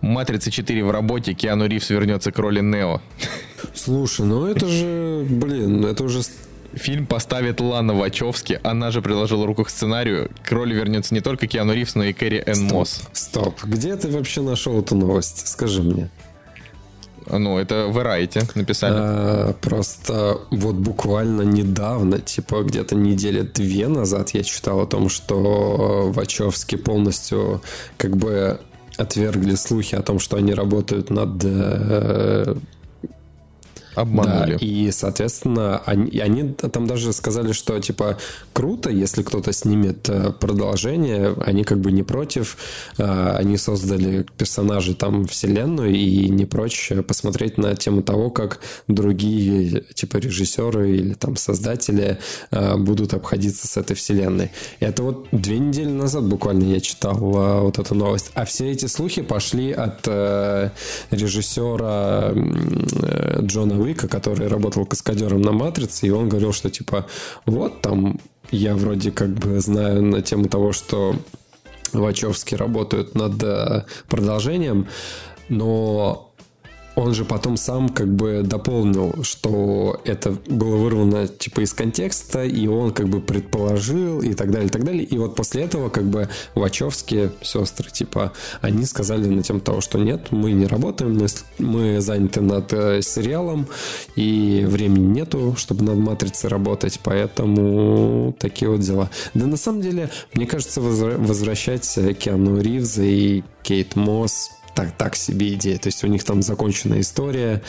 Матрица 0.00 0.50
4 0.50 0.84
в 0.84 0.90
работе, 0.90 1.34
Киану 1.34 1.66
Ривз 1.66 1.90
вернется 1.90 2.32
к 2.32 2.38
роли 2.38 2.60
Нео. 2.60 3.00
Слушай, 3.74 4.26
ну 4.26 4.46
это 4.46 4.68
же, 4.68 5.26
блин, 5.28 5.84
это 5.84 6.04
уже 6.04 6.22
Фильм 6.74 7.06
поставит 7.06 7.60
Лана 7.60 7.94
Вачовски, 7.94 8.60
она 8.62 8.90
же 8.90 9.00
приложила 9.00 9.46
руку 9.46 9.64
к 9.64 9.70
сценарию. 9.70 10.30
К 10.44 10.52
роли 10.52 10.74
вернется 10.74 11.14
не 11.14 11.20
только 11.20 11.46
Киану 11.46 11.72
Ривз, 11.72 11.94
но 11.94 12.04
и 12.04 12.12
Кэрри 12.12 12.42
Энн 12.46 12.56
Стоп, 12.56 12.72
Мосс. 12.72 13.00
Стоп, 13.12 13.64
где 13.64 13.96
ты 13.96 14.08
вообще 14.10 14.42
нашел 14.42 14.78
эту 14.78 14.94
новость? 14.94 15.48
Скажи 15.48 15.82
мне. 15.82 16.10
Ну, 17.30 17.58
это 17.58 17.86
Variety 17.86 18.50
написали. 18.54 18.94
А, 18.96 19.52
просто 19.60 20.40
вот 20.50 20.76
буквально 20.76 21.42
недавно, 21.42 22.20
типа 22.20 22.62
где-то 22.62 22.94
недели 22.94 23.42
две 23.42 23.88
назад 23.88 24.30
я 24.30 24.42
читал 24.42 24.80
о 24.80 24.86
том, 24.86 25.08
что 25.08 26.10
Вачовски 26.12 26.76
полностью 26.76 27.62
как 27.96 28.16
бы 28.16 28.60
отвергли 28.98 29.54
слухи 29.54 29.94
о 29.94 30.02
том, 30.02 30.18
что 30.18 30.36
они 30.36 30.52
работают 30.54 31.10
над 31.10 31.42
э, 31.44 32.54
Обманули. 33.98 34.52
Да, 34.52 34.58
и, 34.60 34.90
соответственно, 34.92 35.82
они, 35.84 36.18
они 36.20 36.52
там 36.52 36.86
даже 36.86 37.12
сказали, 37.12 37.50
что, 37.52 37.78
типа, 37.80 38.18
круто, 38.52 38.90
если 38.90 39.22
кто-то 39.22 39.52
снимет 39.52 40.08
э, 40.08 40.32
продолжение, 40.38 41.34
они 41.44 41.64
как 41.64 41.80
бы 41.80 41.90
не 41.90 42.04
против, 42.04 42.56
э, 42.98 43.36
они 43.36 43.56
создали 43.56 44.24
персонажей 44.36 44.94
там 44.94 45.26
вселенную 45.26 45.94
и 45.94 46.28
не 46.28 46.44
прочь 46.44 46.92
посмотреть 47.08 47.58
на 47.58 47.74
тему 47.74 48.02
того, 48.02 48.30
как 48.30 48.60
другие, 48.86 49.82
типа, 49.94 50.18
режиссеры 50.18 50.90
или 50.90 51.14
там 51.14 51.36
создатели 51.36 52.18
э, 52.52 52.76
будут 52.76 53.14
обходиться 53.14 53.66
с 53.66 53.76
этой 53.76 53.96
вселенной. 53.96 54.52
Это 54.78 55.02
вот 55.02 55.26
две 55.32 55.58
недели 55.58 55.90
назад 55.90 56.22
буквально 56.24 56.64
я 56.64 56.80
читал 56.80 57.16
вот 57.16 57.80
эту 57.80 57.96
новость. 57.96 58.30
А 58.34 58.44
все 58.44 58.70
эти 58.70 58.86
слухи 58.86 59.22
пошли 59.22 59.72
от 59.72 60.06
режиссера 61.10 62.32
Джона 63.40 63.87
Уика, 63.88 64.08
который 64.08 64.48
работал 64.48 64.86
каскадером 64.86 65.40
на 65.42 65.52
«Матрице», 65.52 66.06
и 66.06 66.10
он 66.10 66.28
говорил, 66.28 66.52
что 66.52 66.70
типа 66.70 67.06
вот 67.46 67.80
там 67.80 68.20
я 68.50 68.74
вроде 68.74 69.10
как 69.10 69.30
бы 69.30 69.60
знаю 69.60 70.02
на 70.02 70.22
тему 70.22 70.48
того, 70.48 70.72
что 70.72 71.14
Вачовски 71.92 72.54
работают 72.54 73.14
над 73.14 73.42
э, 73.42 73.84
продолжением, 74.08 74.88
но 75.48 76.27
он 76.98 77.14
же 77.14 77.24
потом 77.24 77.56
сам 77.56 77.90
как 77.90 78.08
бы 78.08 78.42
дополнил, 78.44 79.22
что 79.22 80.00
это 80.04 80.36
было 80.48 80.76
вырвано 80.76 81.28
типа 81.28 81.60
из 81.60 81.72
контекста, 81.72 82.44
и 82.44 82.66
он 82.66 82.90
как 82.90 83.08
бы 83.08 83.20
предположил 83.20 84.20
и 84.20 84.34
так 84.34 84.50
далее, 84.50 84.66
и 84.66 84.70
так 84.70 84.82
далее. 84.82 85.04
И 85.04 85.16
вот 85.16 85.36
после 85.36 85.62
этого 85.62 85.90
как 85.90 86.04
бы 86.04 86.28
Вачовские 86.56 87.30
сестры, 87.40 87.88
типа, 87.90 88.32
они 88.62 88.84
сказали 88.84 89.28
на 89.28 89.44
тем 89.44 89.60
того, 89.60 89.80
что 89.80 89.98
нет, 89.98 90.32
мы 90.32 90.50
не 90.50 90.66
работаем, 90.66 91.16
мы, 91.16 91.26
мы 91.58 92.00
заняты 92.00 92.40
над 92.40 92.72
э, 92.72 93.00
сериалом, 93.00 93.68
и 94.16 94.64
времени 94.66 95.06
нету, 95.06 95.54
чтобы 95.56 95.84
над 95.84 95.98
Матрицей 95.98 96.50
работать, 96.50 96.98
поэтому 97.04 98.34
такие 98.40 98.72
вот 98.72 98.80
дела. 98.80 99.08
Да 99.34 99.46
на 99.46 99.56
самом 99.56 99.82
деле, 99.82 100.10
мне 100.34 100.46
кажется, 100.46 100.80
возвращать 100.80 101.88
Киану 102.18 102.60
Ривза 102.60 103.04
и 103.04 103.44
Кейт 103.62 103.94
Мосс 103.94 104.50
так, 104.74 104.96
так 104.96 105.16
себе 105.16 105.54
идея. 105.54 105.78
То 105.78 105.88
есть 105.88 106.04
у 106.04 106.06
них 106.06 106.24
там 106.24 106.42
законченная 106.42 107.00
история. 107.00 107.62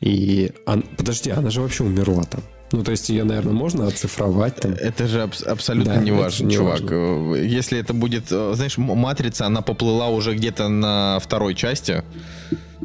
И... 0.00 0.52
Он... 0.66 0.82
Подожди, 0.96 1.30
она 1.30 1.50
же 1.50 1.60
вообще 1.60 1.84
умерла 1.84 2.24
там. 2.24 2.42
Ну, 2.72 2.82
то 2.82 2.90
есть 2.90 3.08
ее, 3.08 3.22
наверное, 3.22 3.52
можно 3.52 3.86
оцифровать 3.86 4.56
там. 4.56 4.72
Это 4.72 5.06
же 5.06 5.22
аб- 5.22 5.46
абсолютно 5.46 5.94
да, 5.94 6.00
не 6.00 6.10
важно, 6.10 6.50
чувак. 6.50 6.80
Важно. 6.80 7.36
Если 7.36 7.78
это 7.78 7.94
будет, 7.94 8.24
э, 8.30 8.52
знаешь, 8.54 8.76
матрица, 8.76 9.46
она 9.46 9.62
поплыла 9.62 10.08
уже 10.08 10.34
где-то 10.34 10.68
на 10.68 11.20
второй 11.20 11.54
части, 11.54 12.02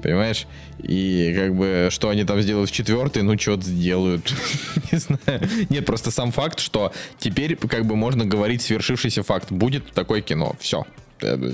понимаешь? 0.01 0.45
И 0.83 1.33
как 1.35 1.55
бы, 1.55 1.87
что 1.89 2.09
они 2.09 2.25
там 2.25 2.41
сделают 2.41 2.69
в 2.69 2.73
четвертой, 2.73 3.23
ну, 3.23 3.37
что-то 3.39 3.63
сделают. 3.63 4.31
не 4.91 4.99
знаю. 4.99 5.49
Нет, 5.69 5.85
просто 5.85 6.11
сам 6.11 6.31
факт, 6.31 6.59
что 6.59 6.91
теперь 7.17 7.55
как 7.55 7.85
бы 7.85 7.95
можно 7.95 8.23
говорить 8.23 8.61
свершившийся 8.61 9.23
факт. 9.23 9.51
Будет 9.51 9.91
такое 9.93 10.21
кино. 10.21 10.55
Все. 10.59 10.85
Э, 11.21 11.51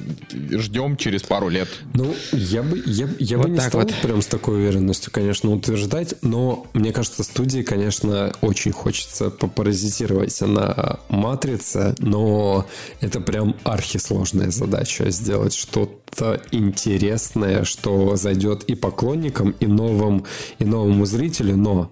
ждем 0.52 0.98
через 0.98 1.24
пару 1.24 1.50
лет. 1.50 1.68
Ну, 1.94 2.14
я 2.32 2.64
бы, 2.64 2.82
я, 2.86 3.10
я 3.20 3.38
вот 3.38 3.48
бы 3.48 3.54
не 3.54 3.60
стал 3.60 3.82
вот. 3.82 3.94
прям 4.02 4.22
с 4.22 4.28
такой 4.28 4.56
уверенностью, 4.56 5.12
конечно, 5.12 5.52
утверждать, 5.52 6.16
но 6.22 6.68
мне 6.74 6.92
кажется, 6.92 7.24
студии, 7.24 7.62
конечно, 7.62 8.34
очень 8.42 8.72
хочется 8.72 9.30
попаразитировать 9.30 10.40
на 10.42 11.00
матрице, 11.10 11.96
но 12.00 12.66
это 13.02 13.20
прям 13.20 13.56
архисложная 13.64 14.52
задача 14.52 15.10
сделать 15.10 15.54
что-то 15.54 16.42
интересное, 16.52 17.64
что 17.64 18.16
зайдет 18.16 18.64
и 18.64 18.76
поклонникам, 18.76 19.52
и 19.60 19.68
новым, 19.68 20.26
и 20.60 20.66
новому 20.66 21.06
зрителю, 21.06 21.58
но 21.58 21.92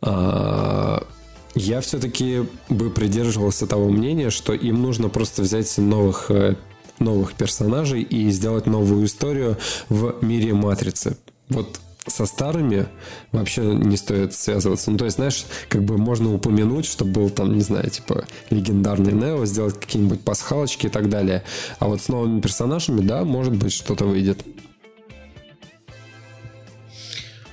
а, 0.00 1.06
я 1.54 1.80
все-таки 1.80 2.44
бы 2.68 2.90
придерживался 2.90 3.66
того 3.66 3.88
мнения, 3.90 4.30
что 4.30 4.52
им 4.52 4.82
нужно 4.82 5.08
просто 5.08 5.42
взять 5.42 5.76
новых 5.78 6.30
э, 6.30 6.56
новых 7.02 7.34
персонажей 7.34 8.02
и 8.02 8.30
сделать 8.30 8.66
новую 8.66 9.06
историю 9.06 9.58
в 9.88 10.16
мире 10.22 10.54
Матрицы. 10.54 11.16
Вот 11.48 11.80
со 12.06 12.26
старыми 12.26 12.86
вообще 13.30 13.62
не 13.62 13.96
стоит 13.96 14.34
связываться. 14.34 14.90
Ну, 14.90 14.98
то 14.98 15.04
есть, 15.04 15.16
знаешь, 15.16 15.44
как 15.68 15.84
бы 15.84 15.98
можно 15.98 16.34
упомянуть, 16.34 16.84
что 16.84 17.04
был 17.04 17.30
там, 17.30 17.54
не 17.54 17.60
знаю, 17.60 17.88
типа 17.90 18.24
легендарный 18.50 19.12
Нео, 19.12 19.44
сделать 19.46 19.78
какие-нибудь 19.78 20.22
пасхалочки 20.22 20.86
и 20.86 20.90
так 20.90 21.08
далее. 21.08 21.44
А 21.78 21.86
вот 21.86 22.00
с 22.00 22.08
новыми 22.08 22.40
персонажами, 22.40 23.00
да, 23.00 23.24
может 23.24 23.54
быть, 23.54 23.72
что-то 23.72 24.04
выйдет. 24.04 24.42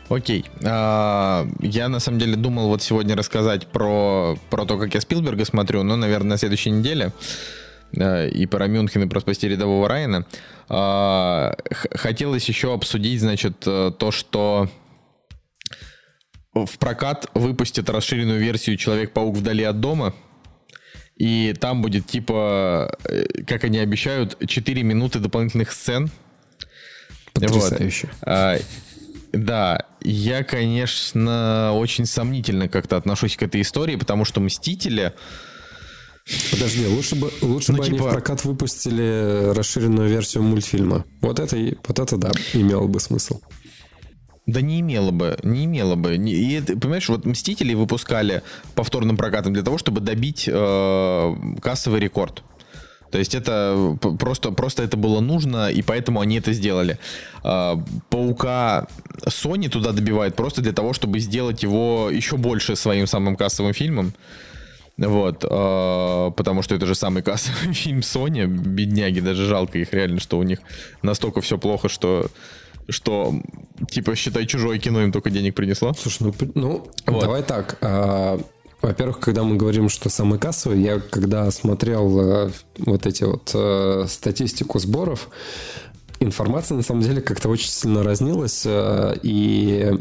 Окей. 0.09 0.45
А, 0.63 1.47
я 1.59 1.87
на 1.87 1.99
самом 1.99 2.19
деле 2.19 2.35
думал 2.35 2.69
вот 2.69 2.81
сегодня 2.81 3.15
рассказать 3.15 3.67
про, 3.67 4.35
про 4.49 4.65
то, 4.65 4.79
как 4.79 4.95
я 4.95 5.01
Спилберга 5.01 5.45
смотрю, 5.45 5.83
но, 5.83 5.95
наверное, 5.95 6.31
на 6.31 6.37
следующей 6.37 6.71
неделе. 6.71 7.13
Э, 7.97 8.29
и 8.29 8.45
про 8.45 8.67
Мюнхен, 8.67 9.03
и 9.03 9.07
про 9.07 9.19
спасти 9.19 9.47
рядового 9.47 9.87
Райана. 9.87 10.25
А, 10.67 11.55
хотелось 11.91 12.47
еще 12.47 12.73
обсудить, 12.73 13.21
значит, 13.21 13.63
э, 13.65 13.91
то, 13.97 14.11
что 14.11 14.69
в 16.53 16.77
прокат 16.77 17.27
выпустят 17.33 17.89
расширенную 17.89 18.39
версию 18.39 18.77
Человек-паук 18.77 19.37
вдали 19.37 19.63
от 19.63 19.79
дома. 19.79 20.13
И 21.15 21.53
там 21.59 21.81
будет 21.81 22.05
типа, 22.07 22.97
э, 23.03 23.43
как 23.45 23.63
они 23.63 23.79
обещают, 23.79 24.37
4 24.45 24.83
минуты 24.83 25.19
дополнительных 25.19 25.71
сцен. 25.71 26.09
Потрясающе. 27.33 28.07
Вот. 28.07 28.27
А, 28.27 28.57
да, 29.31 29.85
я, 30.01 30.43
конечно, 30.43 31.73
очень 31.73 32.05
сомнительно 32.05 32.67
как-то 32.67 32.97
отношусь 32.97 33.35
к 33.35 33.43
этой 33.43 33.61
истории, 33.61 33.95
потому 33.95 34.25
что 34.25 34.39
«Мстители», 34.39 35.13
Подожди, 36.51 36.85
лучше 36.85 37.15
бы, 37.15 37.31
лучше 37.41 37.71
ну, 37.71 37.79
бы 37.79 37.85
типа... 37.85 37.97
они 37.97 38.07
в 38.07 38.11
прокат 38.11 38.45
выпустили 38.45 39.53
расширенную 39.53 40.09
версию 40.09 40.43
мультфильма. 40.43 41.05
Вот 41.21 41.39
это, 41.39 41.57
вот 41.87 41.99
это 41.99 42.17
да, 42.17 42.31
имело 42.53 42.87
бы 42.87 42.99
смысл. 42.99 43.39
Да 44.45 44.61
не 44.61 44.79
имело 44.79 45.11
бы, 45.11 45.37
не 45.43 45.65
имело 45.65 45.95
бы. 45.95 46.15
И, 46.15 46.61
понимаешь, 46.61 47.07
вот 47.09 47.25
«Мстители» 47.25 47.73
выпускали 47.73 48.41
повторным 48.75 49.15
прокатом 49.15 49.53
для 49.53 49.63
того, 49.63 49.77
чтобы 49.77 50.01
добить 50.01 50.49
э, 50.51 51.35
кассовый 51.61 51.99
рекорд. 51.99 52.43
То 53.11 53.17
есть 53.17 53.35
это 53.35 53.97
просто, 54.19 54.51
просто 54.51 54.83
это 54.83 54.97
было 54.97 55.19
нужно, 55.19 55.69
и 55.71 55.81
поэтому 55.81 56.19
они 56.19 56.37
это 56.37 56.53
сделали. 56.53 56.97
Э, 57.43 57.75
Паука 58.09 58.87
Sony 59.25 59.69
туда 59.69 59.91
добивает 59.91 60.35
просто 60.35 60.61
для 60.61 60.73
того, 60.73 60.93
чтобы 60.93 61.19
сделать 61.19 61.63
его 61.63 62.09
еще 62.11 62.37
больше 62.37 62.75
своим 62.75 63.07
самым 63.07 63.35
кассовым 63.35 63.73
фильмом. 63.73 64.13
Вот, 65.07 65.45
э, 65.49 66.31
потому 66.35 66.61
что 66.61 66.75
это 66.75 66.85
же 66.85 66.95
самый 66.95 67.23
кассовый 67.23 67.73
фильм 67.73 67.99
Sony, 67.99 68.45
бедняги, 68.45 69.21
даже 69.21 69.45
жалко 69.45 69.77
их 69.77 69.93
реально, 69.93 70.19
что 70.19 70.37
у 70.37 70.43
них 70.43 70.59
настолько 71.01 71.41
все 71.41 71.57
плохо, 71.57 71.89
что 71.89 72.27
что, 72.89 73.35
типа, 73.91 74.15
считай, 74.15 74.47
чужое 74.47 74.79
кино 74.79 75.03
им 75.03 75.11
только 75.11 75.29
денег 75.29 75.53
принесло. 75.53 75.93
Слушай, 75.93 76.23
ну, 76.23 76.33
ну 76.55 76.91
вот. 77.05 77.21
давай 77.21 77.43
так. 77.43 77.77
А, 77.81 78.39
во-первых, 78.81 79.19
когда 79.19 79.43
мы 79.43 79.57
говорим, 79.57 79.89
что 79.89 80.09
самый 80.09 80.39
кассовый, 80.39 80.81
я 80.81 80.99
когда 80.99 81.51
смотрел 81.51 82.19
а, 82.19 82.51
вот 82.79 83.05
эти 83.05 83.25
вот 83.25 83.51
а, 83.53 84.05
статистику 84.07 84.79
сборов, 84.79 85.29
информация 86.19 86.77
на 86.77 86.81
самом 86.81 87.01
деле 87.01 87.21
как-то 87.21 87.49
очень 87.49 87.69
сильно 87.69 88.01
разнилась, 88.01 88.63
а, 88.65 89.13
и 89.21 89.93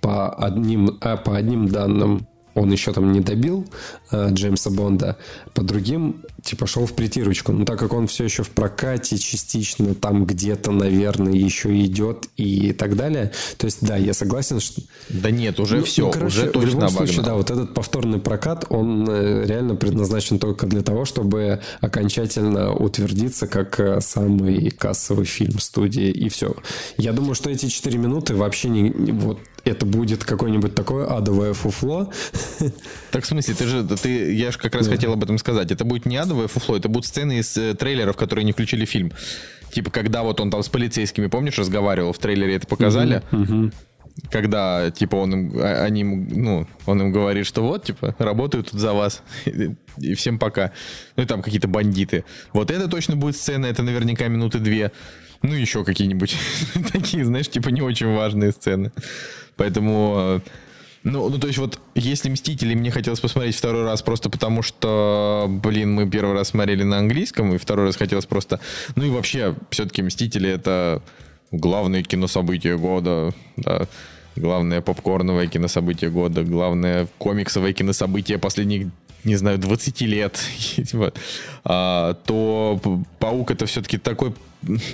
по 0.00 0.32
одним, 0.34 0.98
а, 1.00 1.16
по 1.16 1.36
одним 1.36 1.68
данным 1.68 2.28
он 2.54 2.70
еще 2.72 2.92
там 2.92 3.12
не 3.12 3.20
добил 3.20 3.66
э, 4.10 4.28
Джеймса 4.30 4.70
Бонда, 4.70 5.16
по 5.54 5.62
другим 5.62 6.22
типа 6.42 6.66
шел 6.66 6.86
в 6.86 6.92
притирочку. 6.94 7.52
Но 7.52 7.64
так 7.64 7.78
как 7.78 7.92
он 7.92 8.06
все 8.06 8.24
еще 8.24 8.42
в 8.42 8.50
прокате 8.50 9.16
частично 9.18 9.94
там 9.94 10.24
где-то, 10.24 10.72
наверное, 10.72 11.32
еще 11.32 11.80
идет 11.84 12.26
и 12.36 12.72
так 12.72 12.96
далее. 12.96 13.32
То 13.58 13.66
есть, 13.66 13.78
да, 13.80 13.96
я 13.96 14.12
согласен, 14.12 14.60
что... 14.60 14.82
Да 15.08 15.30
нет, 15.30 15.60
уже 15.60 15.78
ну, 15.78 15.84
все, 15.84 16.06
ну, 16.06 16.12
короче, 16.12 16.26
уже 16.26 16.46
точно 16.50 16.60
В 16.60 16.64
любом 16.66 16.82
обогнал. 16.84 17.06
случае, 17.06 17.24
да, 17.24 17.34
вот 17.34 17.50
этот 17.50 17.74
повторный 17.74 18.18
прокат, 18.18 18.66
он 18.68 19.08
э, 19.08 19.44
реально 19.46 19.76
предназначен 19.76 20.38
только 20.38 20.66
для 20.66 20.82
того, 20.82 21.04
чтобы 21.04 21.60
окончательно 21.80 22.72
утвердиться 22.72 23.46
как 23.46 23.78
э, 23.78 24.00
самый 24.00 24.70
кассовый 24.70 25.26
фильм 25.26 25.58
студии, 25.60 26.10
и 26.10 26.28
все. 26.28 26.54
Я 26.96 27.12
думаю, 27.12 27.34
что 27.34 27.50
эти 27.50 27.66
4 27.66 27.98
минуты 27.98 28.34
вообще 28.34 28.68
не... 28.68 28.90
Вот 28.90 29.38
это 29.64 29.86
будет 29.86 30.24
какое-нибудь 30.24 30.74
такое 30.74 31.06
адовое 31.06 31.52
фуфло. 31.52 32.10
Так 33.10 33.24
в 33.24 33.26
смысле, 33.26 33.54
ты 33.54 33.66
же, 33.66 33.84
ты, 33.84 34.34
я 34.34 34.50
же 34.50 34.58
как 34.58 34.74
раз 34.74 34.86
да. 34.86 34.92
хотел 34.92 35.12
об 35.12 35.22
этом 35.22 35.38
сказать. 35.38 35.70
Это 35.70 35.84
будет 35.84 36.06
не 36.06 36.16
адовое 36.16 36.48
фуфло, 36.48 36.76
это 36.76 36.88
будут 36.88 37.06
сцены 37.06 37.38
из 37.38 37.56
э, 37.56 37.74
трейлеров, 37.74 38.16
которые 38.16 38.44
не 38.44 38.52
включили 38.52 38.84
в 38.84 38.90
фильм. 38.90 39.12
Типа, 39.72 39.90
когда 39.90 40.22
вот 40.22 40.40
он 40.40 40.50
там 40.50 40.62
с 40.62 40.68
полицейскими, 40.68 41.28
помнишь, 41.28 41.58
разговаривал, 41.58 42.12
в 42.12 42.18
трейлере 42.18 42.56
это 42.56 42.66
показали. 42.66 43.22
Угу, 43.32 43.42
угу 43.42 43.70
когда, 44.30 44.90
типа, 44.90 45.16
он 45.16 45.32
им, 45.32 45.52
а, 45.58 45.84
они, 45.84 46.04
ну, 46.04 46.66
он 46.86 47.00
им 47.00 47.12
говорит, 47.12 47.46
что 47.46 47.62
вот, 47.62 47.84
типа, 47.84 48.14
работаю 48.18 48.64
тут 48.64 48.78
за 48.78 48.92
вас, 48.92 49.22
и 49.98 50.14
всем 50.14 50.38
пока. 50.38 50.72
Ну, 51.16 51.22
и 51.22 51.26
там 51.26 51.42
какие-то 51.42 51.68
бандиты. 51.68 52.24
Вот 52.52 52.70
это 52.70 52.88
точно 52.88 53.16
будет 53.16 53.36
сцена, 53.36 53.66
это 53.66 53.82
наверняка 53.82 54.28
минуты 54.28 54.58
две. 54.58 54.92
Ну, 55.42 55.54
еще 55.54 55.84
какие-нибудь 55.84 56.36
такие, 56.92 57.24
знаешь, 57.24 57.48
типа, 57.48 57.70
не 57.70 57.82
очень 57.82 58.14
важные 58.14 58.52
сцены. 58.52 58.92
Поэтому... 59.56 60.40
Ну, 61.04 61.28
ну, 61.28 61.38
то 61.38 61.48
есть 61.48 61.58
вот, 61.58 61.80
если 61.96 62.30
«Мстители» 62.30 62.74
мне 62.74 62.92
хотелось 62.92 63.18
посмотреть 63.18 63.56
второй 63.56 63.84
раз 63.84 64.02
просто 64.02 64.30
потому, 64.30 64.62
что, 64.62 65.46
блин, 65.48 65.92
мы 65.92 66.08
первый 66.08 66.32
раз 66.34 66.50
смотрели 66.50 66.84
на 66.84 66.98
английском, 66.98 67.52
и 67.54 67.58
второй 67.58 67.86
раз 67.86 67.96
хотелось 67.96 68.26
просто... 68.26 68.60
Ну 68.94 69.04
и 69.04 69.10
вообще, 69.10 69.56
все-таки 69.70 70.00
«Мстители»— 70.00 70.48
это 70.50 71.02
главное 71.50 72.04
кинособытие 72.04 72.78
года, 72.78 73.34
да, 73.56 73.88
главное 74.36 74.80
попкорновое 74.80 75.48
кинособытие 75.48 76.10
года, 76.10 76.44
главное 76.44 77.08
комиксовое 77.18 77.72
кинособытие 77.72 78.38
последних 78.38 78.88
не 79.24 79.36
знаю, 79.36 79.58
20 79.58 80.00
лет, 80.02 80.40
а, 81.64 82.14
то 82.26 82.80
Паук 83.20 83.50
это 83.52 83.66
все-таки 83.66 83.98
такой, 83.98 84.34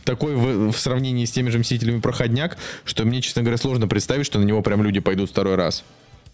такой 0.05 0.35
в, 0.35 0.73
в 0.73 0.79
сравнении 0.79 1.25
с 1.25 1.31
теми 1.31 1.51
же 1.51 1.59
Мстителями 1.59 2.01
проходняк, 2.01 2.57
что 2.85 3.05
мне, 3.05 3.21
честно 3.21 3.43
говоря, 3.43 3.59
сложно 3.59 3.89
представить, 3.89 4.27
что 4.27 4.39
на 4.39 4.45
него 4.45 4.63
прям 4.63 4.83
люди 4.83 5.01
пойдут 5.01 5.31
второй 5.31 5.57
раз. 5.57 5.85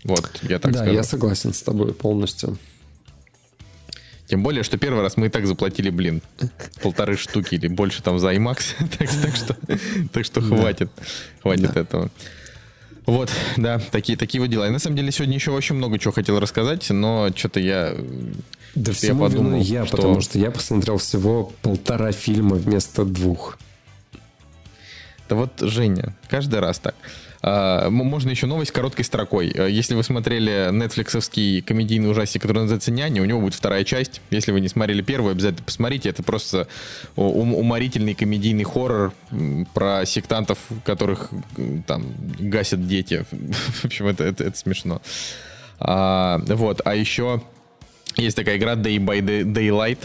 Вот, 0.04 0.40
я 0.42 0.58
так 0.58 0.72
да, 0.72 0.80
скажу. 0.80 0.94
я 0.94 1.02
согласен 1.02 1.54
с 1.54 1.62
тобой 1.62 1.94
полностью. 1.94 2.58
Тем 4.26 4.42
более, 4.42 4.62
что 4.62 4.78
первый 4.78 5.02
раз 5.02 5.16
мы 5.16 5.26
и 5.26 5.28
так 5.28 5.46
заплатили, 5.46 5.90
блин, 5.90 6.22
полторы 6.82 7.16
штуки 7.16 7.56
или 7.56 7.68
больше 7.68 8.02
там 8.02 8.18
за 8.18 8.32
IMAX. 8.32 8.74
так, 8.98 9.10
так 9.10 9.36
что, 9.36 9.56
так 10.12 10.24
что 10.24 10.40
хватит, 10.40 10.90
хватит 11.42 11.72
да. 11.74 11.80
этого. 11.80 12.10
Вот, 13.06 13.30
да, 13.56 13.78
такие, 13.78 14.16
такие 14.16 14.40
вот 14.40 14.48
дела. 14.48 14.66
И 14.66 14.70
на 14.70 14.78
самом 14.78 14.96
деле 14.96 15.12
сегодня 15.12 15.34
еще 15.34 15.50
очень 15.50 15.74
много 15.74 15.98
чего 15.98 16.12
хотел 16.12 16.40
рассказать, 16.40 16.88
но 16.90 17.30
что-то 17.34 17.60
я... 17.60 17.94
Да 18.74 18.92
что 18.92 19.06
я 19.06 19.14
подумал, 19.14 19.60
я, 19.60 19.86
что... 19.86 19.96
потому 19.96 20.20
что 20.20 20.38
я 20.38 20.50
посмотрел 20.50 20.98
всего 20.98 21.52
полтора 21.62 22.12
фильма 22.12 22.56
вместо 22.56 23.04
двух. 23.04 23.58
Да 25.28 25.36
вот, 25.36 25.52
Женя, 25.60 26.14
каждый 26.28 26.60
раз 26.60 26.78
так. 26.78 26.94
А, 27.46 27.90
можно 27.90 28.30
еще 28.30 28.46
новость 28.46 28.70
короткой 28.70 29.04
строкой. 29.04 29.52
Э, 29.54 29.70
если 29.70 29.94
вы 29.94 30.02
смотрели 30.02 30.70
нетфликсовский 30.72 31.60
комедийный 31.60 32.10
ужастик, 32.10 32.40
который 32.40 32.60
называется 32.60 32.90
«Няня», 32.90 33.20
у 33.20 33.26
него 33.26 33.40
будет 33.40 33.52
вторая 33.52 33.84
часть. 33.84 34.22
Если 34.30 34.50
вы 34.50 34.60
не 34.60 34.68
смотрели 34.68 35.02
первую, 35.02 35.32
обязательно 35.32 35.64
посмотрите. 35.64 36.08
Это 36.08 36.22
просто 36.22 36.68
уморительный 37.16 38.14
комедийный 38.14 38.64
хоррор 38.64 39.12
про 39.74 40.06
сектантов, 40.06 40.58
которых 40.84 41.28
там 41.86 42.06
гасят 42.38 42.86
дети. 42.88 43.26
В 43.30 43.84
общем, 43.84 44.06
это, 44.06 44.24
это, 44.24 44.44
это 44.44 44.56
смешно. 44.56 45.02
А, 45.78 46.40
вот, 46.46 46.80
а 46.86 46.94
еще 46.94 47.42
есть 48.16 48.36
такая 48.36 48.56
игра 48.56 48.74
Day 48.74 48.98
by 48.98 49.20
Daylight. 49.44 49.98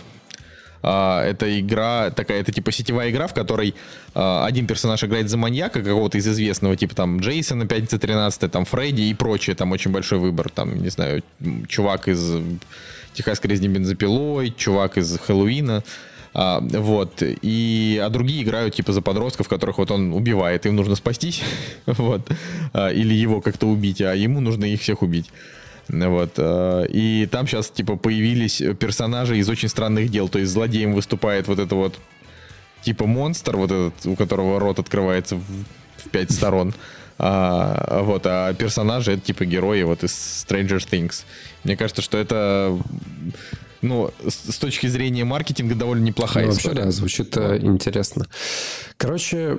А, 0.81 1.23
это 1.23 1.59
игра 1.59 2.09
такая, 2.11 2.41
это 2.41 2.51
типа 2.51 2.71
сетевая 2.71 3.11
игра, 3.11 3.27
в 3.27 3.33
которой 3.33 3.75
а, 4.13 4.45
один 4.45 4.67
персонаж 4.67 5.03
играет 5.03 5.29
за 5.29 5.37
маньяка 5.37 5.81
какого-то 5.81 6.17
из 6.17 6.27
известного, 6.27 6.75
типа 6.75 6.95
там 6.95 7.19
Джейсона, 7.19 7.67
Пятница 7.67 7.99
13, 7.99 8.51
там 8.51 8.65
Фредди 8.65 9.01
и 9.01 9.13
прочее, 9.13 9.55
там 9.55 9.71
очень 9.71 9.91
большой 9.91 10.19
выбор, 10.19 10.49
там, 10.49 10.81
не 10.81 10.89
знаю, 10.89 11.23
чувак 11.67 12.07
из 12.07 12.37
Техасской 13.13 13.51
резни 13.51 13.67
бензопилой, 13.67 14.53
чувак 14.55 14.97
из 14.97 15.17
Хэллоуина, 15.19 15.83
а, 16.33 16.61
вот. 16.61 17.21
И, 17.21 18.01
а 18.01 18.09
другие 18.09 18.43
играют 18.43 18.75
типа 18.75 18.93
за 18.93 19.01
подростков, 19.01 19.49
которых 19.49 19.79
вот 19.79 19.91
он 19.91 20.13
убивает, 20.13 20.65
им 20.65 20.75
нужно 20.75 20.95
спастись, 20.95 21.41
вот, 21.85 22.21
или 22.73 23.13
его 23.13 23.41
как-то 23.41 23.67
убить, 23.67 24.01
а 24.01 24.15
ему 24.15 24.39
нужно 24.39 24.65
их 24.65 24.81
всех 24.81 25.01
убить. 25.01 25.29
Вот. 25.89 26.33
Э, 26.37 26.85
и 26.89 27.27
там 27.29 27.47
сейчас, 27.47 27.69
типа, 27.69 27.97
появились 27.97 28.61
персонажи 28.79 29.37
из 29.37 29.49
очень 29.49 29.69
странных 29.69 30.09
дел. 30.09 30.29
То 30.29 30.39
есть 30.39 30.51
злодеем 30.51 30.93
выступает 30.93 31.47
вот 31.47 31.59
это 31.59 31.75
вот, 31.75 31.99
типа, 32.83 33.05
монстр, 33.05 33.57
вот 33.57 33.71
этот, 33.71 34.05
у 34.05 34.15
которого 34.15 34.59
рот 34.59 34.79
открывается 34.79 35.35
в, 35.35 35.43
в 35.97 36.09
пять 36.11 36.31
сторон. 36.31 36.73
А, 37.21 38.01
вот, 38.03 38.21
а 38.25 38.53
персонажи 38.53 39.11
это 39.11 39.21
типа 39.21 39.43
герои 39.43 39.83
вот 39.83 40.03
из 40.05 40.11
Stranger 40.11 40.77
Things. 40.77 41.25
Мне 41.65 41.75
кажется, 41.75 42.01
что 42.01 42.17
это 42.17 42.79
ну, 43.81 44.11
с, 44.25 44.53
с 44.53 44.57
точки 44.57 44.87
зрения 44.87 45.25
маркетинга 45.25 45.75
довольно 45.75 46.03
неплохая 46.03 46.45
ну, 46.45 46.51
история. 46.51 46.83
Вообще, 46.83 46.85
да, 46.85 46.91
звучит 46.91 47.37
э, 47.37 47.59
интересно. 47.61 48.25
Короче, 48.95 49.57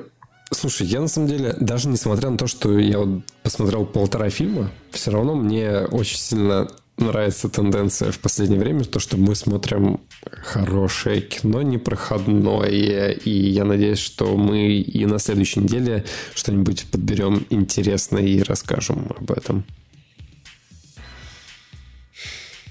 Слушай, 0.52 0.89
я 0.89 1.01
на 1.01 1.09
самом 1.09 1.28
деле, 1.28 1.55
даже 1.60 1.89
несмотря 1.89 2.31
на 2.31 2.36
то, 2.36 2.48
что 2.48 2.77
я 2.78 2.98
вот 2.98 3.22
посмотрел 3.43 3.86
полтора 3.86 4.31
фильма, 4.31 4.70
все 4.90 5.12
равно 5.12 5.36
мне 5.36 5.82
очень 5.82 6.18
сильно 6.18 6.68
нравится 6.97 7.48
тенденция 7.48 8.12
в 8.12 8.18
последнее 8.18 8.59
время, 8.60 8.85
то, 8.85 8.98
что 8.98 9.16
мы 9.16 9.35
смотрим 9.35 10.01
хорошее 10.31 11.22
кино, 11.22 11.62
непроходное, 11.62 13.10
и 13.10 13.31
я 13.31 13.64
надеюсь, 13.64 14.01
что 14.01 14.36
мы 14.36 14.72
и 14.72 15.06
на 15.06 15.18
следующей 15.18 15.60
неделе 15.60 16.05
что-нибудь 16.35 16.86
подберем 16.90 17.47
интересное 17.51 18.22
и 18.22 18.43
расскажем 18.43 19.12
об 19.16 19.31
этом. 19.31 19.64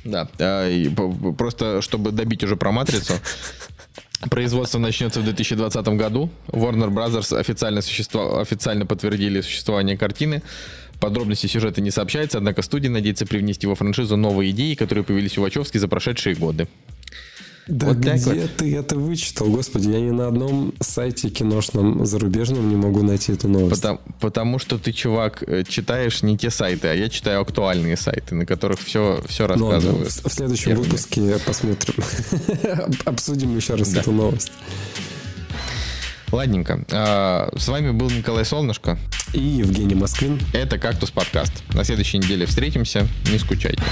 Да, 0.03 0.29
а, 0.39 0.69
просто 1.37 1.81
чтобы 1.81 2.11
добить 2.11 2.43
уже 2.43 2.55
про 2.55 2.71
матрицу, 2.71 3.13
Производство 4.27 4.79
начнется 4.79 5.21
в 5.21 5.23
2020 5.23 5.87
году. 5.89 6.29
Warner 6.47 6.89
Brothers 6.89 7.37
официально, 7.37 7.81
существо, 7.81 8.39
официально 8.39 8.85
подтвердили 8.85 9.39
существование 9.39 9.97
картины. 9.97 10.43
Подробности 10.99 11.47
сюжета 11.47 11.79
не 11.79 11.91
сообщается, 11.91 12.37
однако 12.37 12.61
студия 12.61 12.89
надеется 12.89 13.25
привнести 13.25 13.65
во 13.65 13.75
франшизу 13.75 14.17
новые 14.17 14.51
идеи, 14.51 14.73
которые 14.73 15.05
появились 15.05 15.37
у 15.37 15.41
Вачовски 15.41 15.77
за 15.77 15.87
прошедшие 15.87 16.35
годы. 16.35 16.67
Да 17.69 17.87
вот 17.87 17.97
где 17.97 18.15
вот. 18.15 18.55
ты 18.57 18.75
это 18.75 18.97
вычитал? 18.97 19.47
Господи, 19.47 19.89
я 19.89 20.01
ни 20.01 20.09
на 20.09 20.27
одном 20.27 20.73
сайте 20.79 21.29
киношном 21.29 22.03
зарубежном 22.05 22.67
не 22.67 22.75
могу 22.75 23.03
найти 23.03 23.33
эту 23.33 23.47
новость. 23.47 23.81
Потому, 23.81 23.99
потому 24.19 24.59
что 24.59 24.79
ты, 24.79 24.91
чувак, 24.91 25.43
э, 25.45 25.63
читаешь 25.67 26.23
не 26.23 26.35
те 26.35 26.49
сайты, 26.49 26.87
а 26.87 26.93
я 26.93 27.09
читаю 27.09 27.41
актуальные 27.41 27.95
сайты, 27.95 28.33
на 28.33 28.47
которых 28.47 28.79
все, 28.79 29.21
все 29.27 29.45
рассказывают. 29.45 29.99
Ну, 29.99 30.05
в, 30.05 30.31
в 30.31 30.33
следующем 30.33 30.71
первыми. 30.71 30.85
выпуске 30.85 31.37
посмотрим. 31.45 32.03
Обсудим 33.05 33.55
еще 33.55 33.75
раз 33.75 33.89
да. 33.89 34.01
эту 34.01 34.11
новость. 34.13 34.51
Ладненько. 36.31 36.83
А, 36.91 37.51
с 37.55 37.67
вами 37.67 37.91
был 37.91 38.09
Николай 38.09 38.45
Солнышко. 38.45 38.97
И 39.33 39.39
Евгений 39.39 39.95
Москвин. 39.95 40.39
Это 40.53 40.79
«Кактус 40.79 41.11
подкаст». 41.11 41.53
На 41.73 41.83
следующей 41.83 42.17
неделе 42.17 42.47
встретимся. 42.47 43.07
Не 43.31 43.37
скучайте. 43.37 43.83